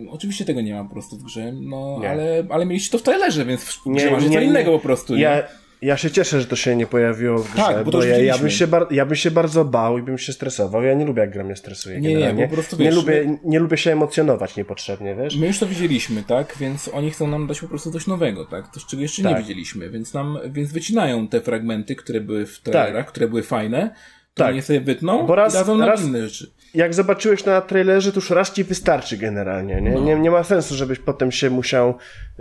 oczywiście 0.09 0.45
tego 0.45 0.61
nie 0.61 0.73
ma 0.73 0.83
po 0.83 0.89
prostu 0.89 1.17
w 1.17 1.23
grze, 1.23 1.51
no 1.51 2.01
ale, 2.09 2.43
ale 2.49 2.65
mieliście 2.65 2.91
to 2.91 2.97
w 2.97 3.01
trailerze, 3.03 3.45
więc 3.45 3.63
w 3.63 3.85
nie, 3.85 4.11
masz 4.11 4.23
nie, 4.23 4.37
co 4.37 4.41
innego 4.41 4.71
po 4.71 4.79
prostu. 4.79 5.15
Ja, 5.15 5.35
nie? 5.35 5.62
Ja 5.83 5.97
się 5.97 6.11
cieszę, 6.11 6.41
że 6.41 6.47
to 6.47 6.55
się 6.55 6.75
nie 6.75 6.87
pojawiło 6.87 7.37
w 7.39 7.53
grze, 7.53 7.63
tak, 7.63 7.85
bo, 7.85 7.91
bo 7.91 8.03
ja, 8.03 8.17
ja, 8.17 8.37
bym 8.37 8.49
się 8.49 8.67
bar- 8.67 8.87
ja 8.91 9.05
bym 9.05 9.15
się 9.15 9.31
bardzo 9.31 9.65
bał 9.65 9.97
i 9.97 10.01
bym 10.01 10.17
się 10.17 10.33
stresował. 10.33 10.83
Ja 10.83 10.93
nie 10.93 11.05
lubię, 11.05 11.21
jak 11.21 11.31
gra 11.31 11.43
mnie 11.43 11.55
stresuje. 11.55 12.01
Nie, 12.01 12.33
nie, 12.33 12.47
po 12.47 12.53
prostu 12.53 12.77
wiesz, 12.77 12.85
nie, 12.85 12.95
lubię, 12.95 13.37
nie 13.43 13.59
lubię 13.59 13.77
się 13.77 13.91
emocjonować 13.91 14.55
niepotrzebnie, 14.55 15.15
wiesz? 15.15 15.35
My 15.35 15.47
już 15.47 15.59
to 15.59 15.67
widzieliśmy, 15.67 16.23
tak? 16.23 16.55
Więc 16.59 16.89
oni 16.93 17.11
chcą 17.11 17.27
nam 17.27 17.47
dać 17.47 17.59
po 17.59 17.67
prostu 17.67 17.91
coś 17.91 18.07
nowego, 18.07 18.45
tak? 18.45 18.73
To, 18.73 18.79
czego 18.89 19.01
jeszcze 19.01 19.23
tak. 19.23 19.31
nie 19.31 19.37
widzieliśmy, 19.37 19.89
więc 19.89 20.13
nam, 20.13 20.39
więc 20.51 20.71
wycinają 20.71 21.27
te 21.27 21.41
fragmenty, 21.41 21.95
które 21.95 22.21
były 22.21 22.45
w 22.45 22.59
trailerach, 22.59 23.05
tak. 23.05 23.11
które 23.11 23.27
były 23.27 23.43
fajne, 23.43 23.95
to 24.33 24.43
tak. 24.43 24.55
nie 24.55 24.61
sobie 24.61 24.81
wytną 24.81 25.27
bo 25.27 25.35
raz, 25.35 25.53
dadzą 25.53 25.79
raz, 25.79 26.03
inne 26.03 26.29
rzeczy 26.29 26.51
jak 26.73 26.93
zobaczyłeś 26.93 27.45
na 27.45 27.61
trailerze, 27.61 28.11
to 28.11 28.17
już 28.17 28.29
raz 28.29 28.53
ci 28.53 28.63
wystarczy 28.63 29.17
generalnie. 29.17 29.81
Nie? 29.81 29.91
No. 29.91 29.99
Nie, 29.99 30.15
nie 30.15 30.31
ma 30.31 30.43
sensu, 30.43 30.75
żebyś 30.75 30.99
potem 30.99 31.31
się 31.31 31.49
musiał 31.49 31.97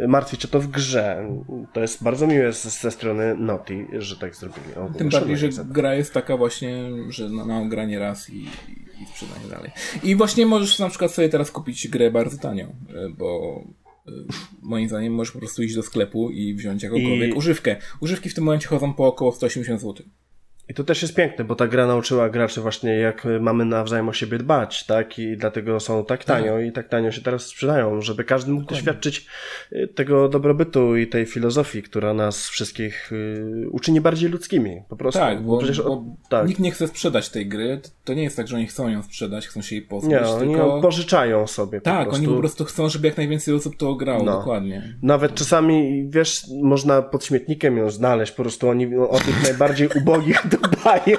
martwić 0.08 0.44
o 0.44 0.48
to 0.48 0.60
w 0.60 0.66
grze. 0.66 1.28
To 1.72 1.80
jest 1.80 2.02
bardzo 2.02 2.26
miłe 2.26 2.52
ze, 2.52 2.70
ze 2.70 2.90
strony 2.90 3.36
Naughty, 3.36 3.86
że 3.98 4.16
tak 4.16 4.36
zrobili. 4.36 4.74
O, 4.74 4.98
Tym 4.98 5.08
bardziej, 5.08 5.36
że 5.36 5.48
gra 5.64 5.94
jest 5.94 6.14
taka 6.14 6.36
właśnie, 6.36 6.90
że 7.08 7.28
na, 7.28 7.44
na 7.44 7.68
granie 7.68 7.98
raz 7.98 8.30
i, 8.30 8.42
i 9.02 9.06
sprzedanie 9.06 9.48
dalej. 9.50 9.70
I 10.02 10.16
właśnie 10.16 10.46
możesz 10.46 10.78
na 10.78 10.88
przykład 10.88 11.10
sobie 11.10 11.28
teraz 11.28 11.50
kupić 11.50 11.88
grę 11.88 12.10
bardzo 12.10 12.38
tanio, 12.38 12.64
e, 12.64 12.72
bo 13.18 13.60
e, 14.08 14.10
moim 14.62 14.88
zdaniem 14.88 15.14
możesz 15.14 15.32
po 15.32 15.38
prostu 15.38 15.62
iść 15.62 15.74
do 15.74 15.82
sklepu 15.82 16.30
i 16.30 16.54
wziąć 16.54 16.82
jakąkolwiek 16.82 17.30
I... 17.30 17.32
używkę. 17.32 17.76
Używki 18.00 18.28
w 18.28 18.34
tym 18.34 18.44
momencie 18.44 18.68
chodzą 18.68 18.94
po 18.94 19.06
około 19.06 19.32
180 19.32 19.80
zł. 19.80 20.06
I 20.72 20.74
to 20.74 20.84
też 20.84 21.02
jest 21.02 21.14
piękne, 21.14 21.44
bo 21.44 21.54
ta 21.54 21.68
gra 21.68 21.86
nauczyła 21.86 22.28
graczy 22.28 22.60
właśnie, 22.60 22.96
jak 22.96 23.26
mamy 23.40 23.64
nawzajem 23.64 24.08
o 24.08 24.12
siebie 24.12 24.38
dbać, 24.38 24.86
tak? 24.86 25.18
I 25.18 25.36
dlatego 25.36 25.80
są 25.80 26.04
tak 26.04 26.24
tanio 26.24 26.56
tak. 26.56 26.66
i 26.66 26.72
tak 26.72 26.88
tanio 26.88 27.12
się 27.12 27.20
teraz 27.20 27.46
sprzedają, 27.46 28.00
żeby 28.00 28.24
każdy 28.24 28.52
mógł 28.52 28.62
Dokładnie. 28.62 28.86
doświadczyć 28.86 29.26
y, 29.72 29.88
tego 29.94 30.28
dobrobytu 30.28 30.96
i 30.96 31.06
tej 31.06 31.26
filozofii, 31.26 31.82
która 31.82 32.14
nas 32.14 32.48
wszystkich 32.48 33.12
y, 33.12 33.66
uczyni 33.70 34.00
bardziej 34.00 34.30
ludzkimi, 34.30 34.82
po 34.88 34.96
prostu. 34.96 35.20
Tak, 35.20 35.42
bo, 35.42 35.58
przecież, 35.58 35.82
bo 35.82 36.04
tak. 36.28 36.48
nikt 36.48 36.60
nie 36.60 36.70
chce 36.70 36.88
sprzedać 36.88 37.28
tej 37.28 37.48
gry. 37.48 37.80
To 38.04 38.14
nie 38.14 38.22
jest 38.22 38.36
tak, 38.36 38.48
że 38.48 38.56
oni 38.56 38.66
chcą 38.66 38.88
ją 38.88 39.02
sprzedać, 39.02 39.46
chcą 39.46 39.62
się 39.62 39.76
jej 39.76 39.84
pozbyć, 39.84 40.10
nie, 40.10 40.20
oni 40.20 40.54
tylko... 40.54 40.66
ją 40.66 40.82
pożyczają 40.82 41.46
sobie 41.46 41.80
Tak, 41.80 42.08
po 42.08 42.14
oni 42.14 42.26
po 42.26 42.36
prostu 42.36 42.64
chcą, 42.64 42.88
żeby 42.88 43.08
jak 43.08 43.16
najwięcej 43.16 43.54
osób 43.54 43.76
to 43.76 43.94
grało, 43.94 44.24
no. 44.24 44.38
dokładnie. 44.38 44.96
Nawet 45.02 45.34
czasami, 45.34 46.06
wiesz, 46.08 46.42
można 46.62 47.02
pod 47.02 47.24
śmietnikiem 47.24 47.76
ją 47.76 47.90
znaleźć, 47.90 48.32
po 48.32 48.42
prostu 48.42 48.68
oni 48.68 48.96
o 48.96 49.18
tych 49.18 49.42
najbardziej 49.42 49.88
ubogich 49.88 50.42
dbają, 50.62 51.18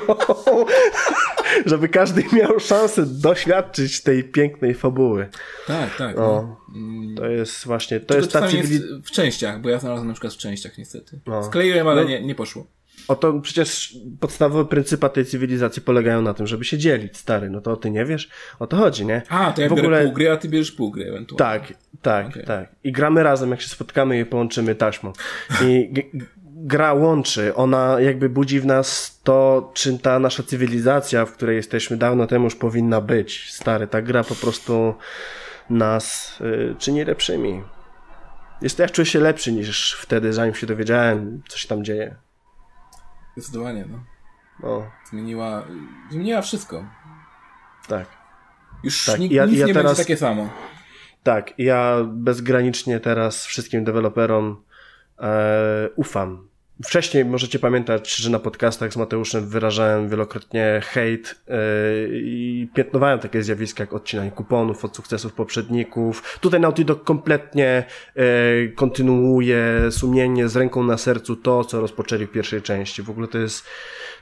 żeby 1.65 1.89
każdy 1.89 2.23
miał 2.33 2.59
szansę 2.59 3.05
doświadczyć 3.05 4.01
tej 4.01 4.23
pięknej 4.23 4.73
fabuły. 4.73 5.29
Tak, 5.67 5.97
tak. 5.97 6.15
No. 6.15 6.61
To 7.17 7.27
jest 7.27 7.65
właśnie, 7.65 7.99
to, 7.99 8.05
to 8.05 8.15
jest 8.15 8.31
ta 8.31 8.47
cywili... 8.47 8.73
jest 8.73 9.07
w 9.07 9.11
częściach, 9.11 9.61
bo 9.61 9.69
ja 9.69 9.79
znalazłem 9.79 10.07
na 10.07 10.13
przykład 10.13 10.33
w 10.33 10.37
częściach 10.37 10.77
niestety. 10.77 11.19
No. 11.27 11.43
Skleiłem, 11.43 11.87
ale 11.87 12.03
no. 12.03 12.09
nie, 12.09 12.21
nie 12.21 12.35
poszło. 12.35 12.67
Oto 13.07 13.39
przecież 13.39 13.95
podstawowe 14.19 14.65
pryncypa 14.65 15.09
tej 15.09 15.25
cywilizacji 15.25 15.81
polegają 15.81 16.21
na 16.21 16.33
tym, 16.33 16.47
żeby 16.47 16.65
się 16.65 16.77
dzielić, 16.77 17.17
stary. 17.17 17.49
No 17.49 17.61
to 17.61 17.77
ty 17.77 17.91
nie 17.91 18.05
wiesz? 18.05 18.29
O 18.59 18.67
to 18.67 18.77
chodzi, 18.77 19.05
nie? 19.05 19.21
A, 19.29 19.51
to 19.51 19.61
ja 19.61 19.67
w 19.67 19.71
biorę 19.71 19.81
ogóle... 19.81 20.03
pół 20.03 20.13
gry, 20.13 20.31
a 20.31 20.37
ty 20.37 20.49
bierzesz 20.49 20.71
pół 20.71 20.91
gry 20.91 21.09
ewentualnie. 21.09 21.59
Tak, 21.59 21.77
tak, 22.01 22.27
okay. 22.27 22.43
tak. 22.43 22.75
I 22.83 22.91
gramy 22.91 23.23
razem, 23.23 23.51
jak 23.51 23.61
się 23.61 23.69
spotkamy 23.69 24.19
i 24.19 24.25
połączymy 24.25 24.75
taśmą. 24.75 25.13
I 25.63 25.93
gra 26.65 26.93
łączy, 26.93 27.55
ona 27.55 27.99
jakby 27.99 28.29
budzi 28.29 28.59
w 28.59 28.65
nas 28.65 29.19
to, 29.23 29.71
czym 29.73 29.99
ta 29.99 30.19
nasza 30.19 30.43
cywilizacja, 30.43 31.25
w 31.25 31.31
której 31.31 31.55
jesteśmy 31.55 31.97
dawno 31.97 32.27
temu 32.27 32.43
już 32.43 32.55
powinna 32.55 33.01
być. 33.01 33.53
Stary, 33.53 33.87
ta 33.87 34.01
gra 34.01 34.23
po 34.23 34.35
prostu 34.35 34.95
nas 35.69 36.37
y, 36.41 36.75
czyni 36.79 37.05
lepszymi. 37.05 37.63
Jest, 38.61 38.79
ja 38.79 38.89
czuję 38.89 39.05
się 39.05 39.19
lepszy 39.19 39.51
niż 39.51 39.93
wtedy, 39.93 40.33
zanim 40.33 40.55
się 40.55 40.67
dowiedziałem, 40.67 41.41
co 41.47 41.57
się 41.57 41.67
tam 41.67 41.83
dzieje. 41.83 42.15
Zdecydowanie, 43.37 43.85
no. 43.91 44.03
no. 44.59 44.91
Zmieniła, 45.09 45.63
zmieniła 46.11 46.41
wszystko. 46.41 46.85
Tak. 47.87 48.07
Już 48.83 49.05
tak. 49.05 49.19
Nic, 49.19 49.31
ja, 49.31 49.45
nic 49.45 49.59
ja 49.59 49.67
nie 49.67 49.73
teraz, 49.73 49.91
będzie 49.91 50.03
takie 50.03 50.17
samo. 50.17 50.49
Tak, 51.23 51.53
ja 51.59 51.97
bezgranicznie 52.07 52.99
teraz 52.99 53.45
wszystkim 53.45 53.83
deweloperom 53.83 54.63
e, 55.19 55.89
ufam. 55.95 56.52
Wcześniej 56.85 57.25
możecie 57.25 57.59
pamiętać, 57.59 58.15
że 58.15 58.29
na 58.29 58.39
podcastach 58.39 58.93
z 58.93 58.97
Mateuszem 58.97 59.47
wyrażałem 59.47 60.09
wielokrotnie 60.09 60.81
hejt 60.83 61.35
yy, 61.47 61.55
i 62.13 62.67
piętnowałem 62.73 63.19
takie 63.19 63.43
zjawiska 63.43 63.83
jak 63.83 63.93
odcinanie 63.93 64.31
kuponów 64.31 64.85
od 64.85 64.95
sukcesów 64.95 65.33
poprzedników. 65.33 66.39
Tutaj 66.41 66.59
Naughty 66.59 66.85
Dog 66.85 67.03
kompletnie 67.03 67.83
yy, 68.15 68.73
kontynuuje 68.75 69.91
sumiennie 69.91 70.49
z 70.49 70.55
ręką 70.55 70.83
na 70.83 70.97
sercu 70.97 71.35
to, 71.35 71.63
co 71.63 71.81
rozpoczęli 71.81 72.25
w 72.25 72.31
pierwszej 72.31 72.61
części. 72.61 73.01
W 73.01 73.09
ogóle 73.09 73.27
to 73.27 73.37
jest, 73.37 73.63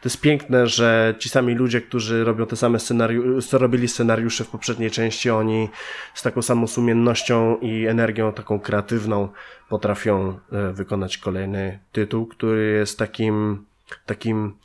to 0.01 0.09
jest 0.09 0.21
piękne, 0.21 0.67
że 0.67 1.15
ci 1.19 1.29
sami 1.29 1.55
ludzie, 1.55 1.81
którzy 1.81 2.23
robią 2.23 2.45
te 2.45 2.55
same 2.55 2.79
scenariusze, 2.79 3.47
co 3.47 3.57
robili 3.57 3.87
scenariusze 3.87 4.43
w 4.43 4.49
poprzedniej 4.49 4.91
części, 4.91 5.29
oni 5.29 5.69
z 6.13 6.21
taką 6.21 6.41
samą 6.41 6.67
sumiennością 6.67 7.57
i 7.57 7.85
energią 7.85 8.33
taką 8.33 8.59
kreatywną 8.59 9.29
potrafią 9.71 10.39
e, 10.51 10.73
wykonać 10.73 11.17
kolejny 11.17 11.79
tytuł, 11.91 12.27
który 12.27 12.71
jest 12.71 12.99
takim, 12.99 13.65
takim, 14.05 14.57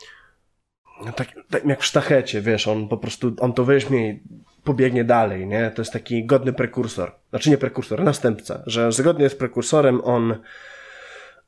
tak, 1.16 1.28
tak 1.50 1.64
jak 1.64 1.80
w 1.80 1.84
sztachecie, 1.84 2.40
wiesz, 2.40 2.68
on 2.68 2.88
po 2.88 2.96
prostu, 2.96 3.32
on 3.38 3.52
to 3.52 3.64
weźmie 3.64 4.10
i 4.10 4.22
pobiegnie 4.64 5.04
dalej, 5.04 5.46
nie? 5.46 5.70
To 5.70 5.82
jest 5.82 5.92
taki 5.92 6.26
godny 6.26 6.52
prekursor. 6.52 7.12
Znaczy 7.30 7.50
nie 7.50 7.58
prekursor, 7.58 8.02
następca, 8.02 8.62
że 8.66 8.92
zgodnie 8.92 9.28
z 9.28 9.34
prekursorem 9.34 10.00
on, 10.04 10.42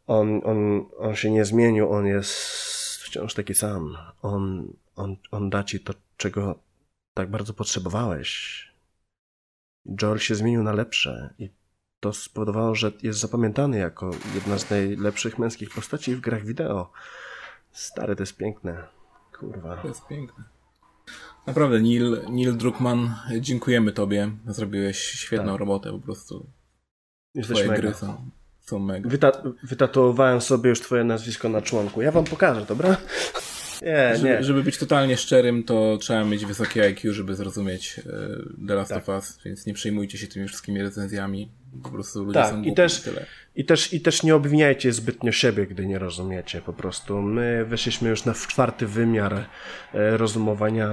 on, 0.06 0.40
on, 0.44 0.86
on 0.98 1.16
się 1.16 1.30
nie 1.30 1.44
zmienił, 1.44 1.93
on 1.93 2.06
jest 2.06 2.32
wciąż 3.02 3.35
taki 3.35 3.55
sam. 3.55 3.97
On, 4.22 4.72
on, 4.97 5.16
on 5.30 5.51
da 5.51 5.64
ci 5.64 5.80
to, 5.80 5.93
czego 6.16 6.59
tak 7.14 7.30
bardzo 7.30 7.55
potrzebowałeś. 7.55 8.64
Joel 10.02 10.18
się 10.18 10.35
zmienił 10.35 10.62
na 10.62 10.72
lepsze 10.72 11.35
i 11.39 11.57
to 12.01 12.12
spowodowało, 12.12 12.75
że 12.75 12.93
jest 13.03 13.19
zapamiętany 13.19 13.79
jako 13.79 14.11
jedna 14.35 14.59
z 14.59 14.70
najlepszych 14.70 15.39
męskich 15.39 15.70
postaci 15.70 16.15
w 16.15 16.20
grach 16.20 16.45
wideo. 16.45 16.91
Stary, 17.73 18.16
to 18.16 18.23
jest 18.23 18.37
piękne. 18.37 18.85
Kurwa. 19.39 19.77
To 19.77 19.89
jest 19.89 20.07
piękne. 20.07 20.45
Naprawdę, 21.47 21.81
Neil, 21.81 22.20
Neil 22.31 22.57
Druckmann, 22.57 23.15
dziękujemy 23.41 23.93
Tobie. 23.93 24.31
Zrobiłeś 24.47 24.99
świetną 24.99 25.53
tak. 25.53 25.61
robotę 25.61 25.91
po 25.91 25.99
prostu. 25.99 26.47
Jesteś 27.35 27.57
Twoje 27.57 27.69
mega. 27.69 27.83
gry 27.83 27.95
są, 27.95 28.31
są 28.61 28.79
mega. 28.79 29.11
Wyta 29.11 29.33
wytatuowałem 29.62 30.41
sobie 30.41 30.70
już 30.70 30.81
Twoje 30.81 31.05
nazwisko 31.05 31.49
na 31.49 31.62
członku. 31.62 32.03
Ja 32.03 32.12
Wam 32.12 32.25
pokażę, 32.25 32.66
dobra? 32.69 32.97
Nie, 33.83 34.16
żeby, 34.16 34.29
nie. 34.29 34.43
żeby 34.43 34.62
być 34.62 34.79
totalnie 34.79 35.16
szczerym, 35.16 35.65
to 35.65 35.99
trzeba 36.01 36.25
mieć 36.25 36.47
wysokie 36.47 36.83
IQ, 36.83 37.12
żeby 37.12 37.35
zrozumieć 37.35 37.99
e, 37.99 38.03
The 38.69 38.75
Last 38.75 38.91
tak. 38.91 39.03
of 39.03 39.09
Us, 39.09 39.39
więc 39.45 39.66
nie 39.66 39.75
przejmujcie 39.75 40.19
się 40.19 40.27
tymi 40.27 40.49
wszystkimi 40.49 40.83
recenzjami. 40.83 41.51
Po 41.82 41.89
prostu 41.89 42.24
ludzie 42.24 42.40
tak, 42.40 42.49
są 42.49 42.55
głupi, 42.55 42.70
i 42.70 42.74
też, 42.74 43.03
tyle. 43.03 43.27
I 43.57 43.65
też, 43.65 43.93
I 43.93 44.01
też 44.01 44.23
nie 44.23 44.35
obwiniajcie 44.35 44.93
zbytnio 44.93 45.32
siebie, 45.32 45.66
gdy 45.66 45.86
nie 45.86 45.99
rozumiecie 45.99 46.61
po 46.61 46.73
prostu. 46.73 47.23
My 47.23 47.65
weszliśmy 47.65 48.09
już 48.09 48.24
na 48.24 48.35
czwarty 48.35 48.86
wymiar 48.86 49.35
e, 49.35 50.16
rozumowania 50.16 50.89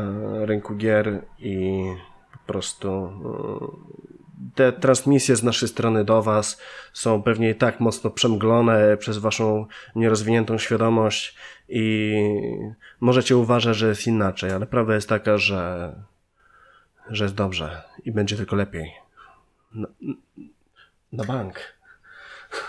rynku 0.45 0.76
gier 0.76 1.22
i 1.39 1.84
po 2.31 2.53
prostu 2.53 2.89
e, 2.89 3.95
te 4.56 4.73
transmisje 4.73 5.35
z 5.35 5.43
naszej 5.43 5.69
strony 5.69 6.06
do 6.06 6.22
Was 6.22 6.61
są 6.93 7.23
pewnie 7.23 7.49
i 7.49 7.56
tak 7.56 7.80
mocno 7.80 8.10
przemglone 8.10 8.97
przez 8.97 9.18
Waszą 9.18 9.65
nierozwiniętą 9.95 10.57
świadomość 10.57 11.35
i 11.69 12.14
możecie 12.99 13.38
uważać, 13.38 13.77
że 13.77 13.88
jest 13.88 14.07
inaczej, 14.07 14.52
ale 14.52 14.65
prawda 14.65 14.95
jest 14.95 15.10
taka, 15.10 15.38
że, 15.38 15.93
że 17.10 17.23
jest 17.23 17.35
dobrze 17.35 17.81
i 18.06 18.11
będzie 18.11 18.35
tylko 18.35 18.56
lepiej. 18.56 18.91
Na, 19.73 19.88
na 21.15 21.23
bank. 21.23 21.59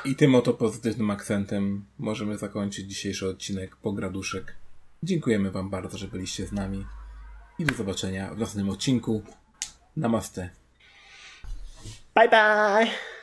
I 0.04 0.16
tym 0.16 0.34
oto 0.34 0.54
pozytywnym 0.54 1.10
akcentem 1.10 1.84
możemy 1.98 2.38
zakończyć 2.38 2.88
dzisiejszy 2.88 3.28
odcinek 3.28 3.76
Pograduszek. 3.76 4.56
Dziękujemy 5.02 5.50
Wam 5.50 5.70
bardzo, 5.70 5.98
że 5.98 6.08
byliście 6.08 6.46
z 6.46 6.52
nami 6.52 6.86
i 7.58 7.64
do 7.64 7.74
zobaczenia 7.74 8.34
w 8.34 8.38
następnym 8.38 8.70
odcinku. 8.70 9.22
Namaste. 9.96 10.50
Bye 12.14 12.28
bye! 12.28 13.15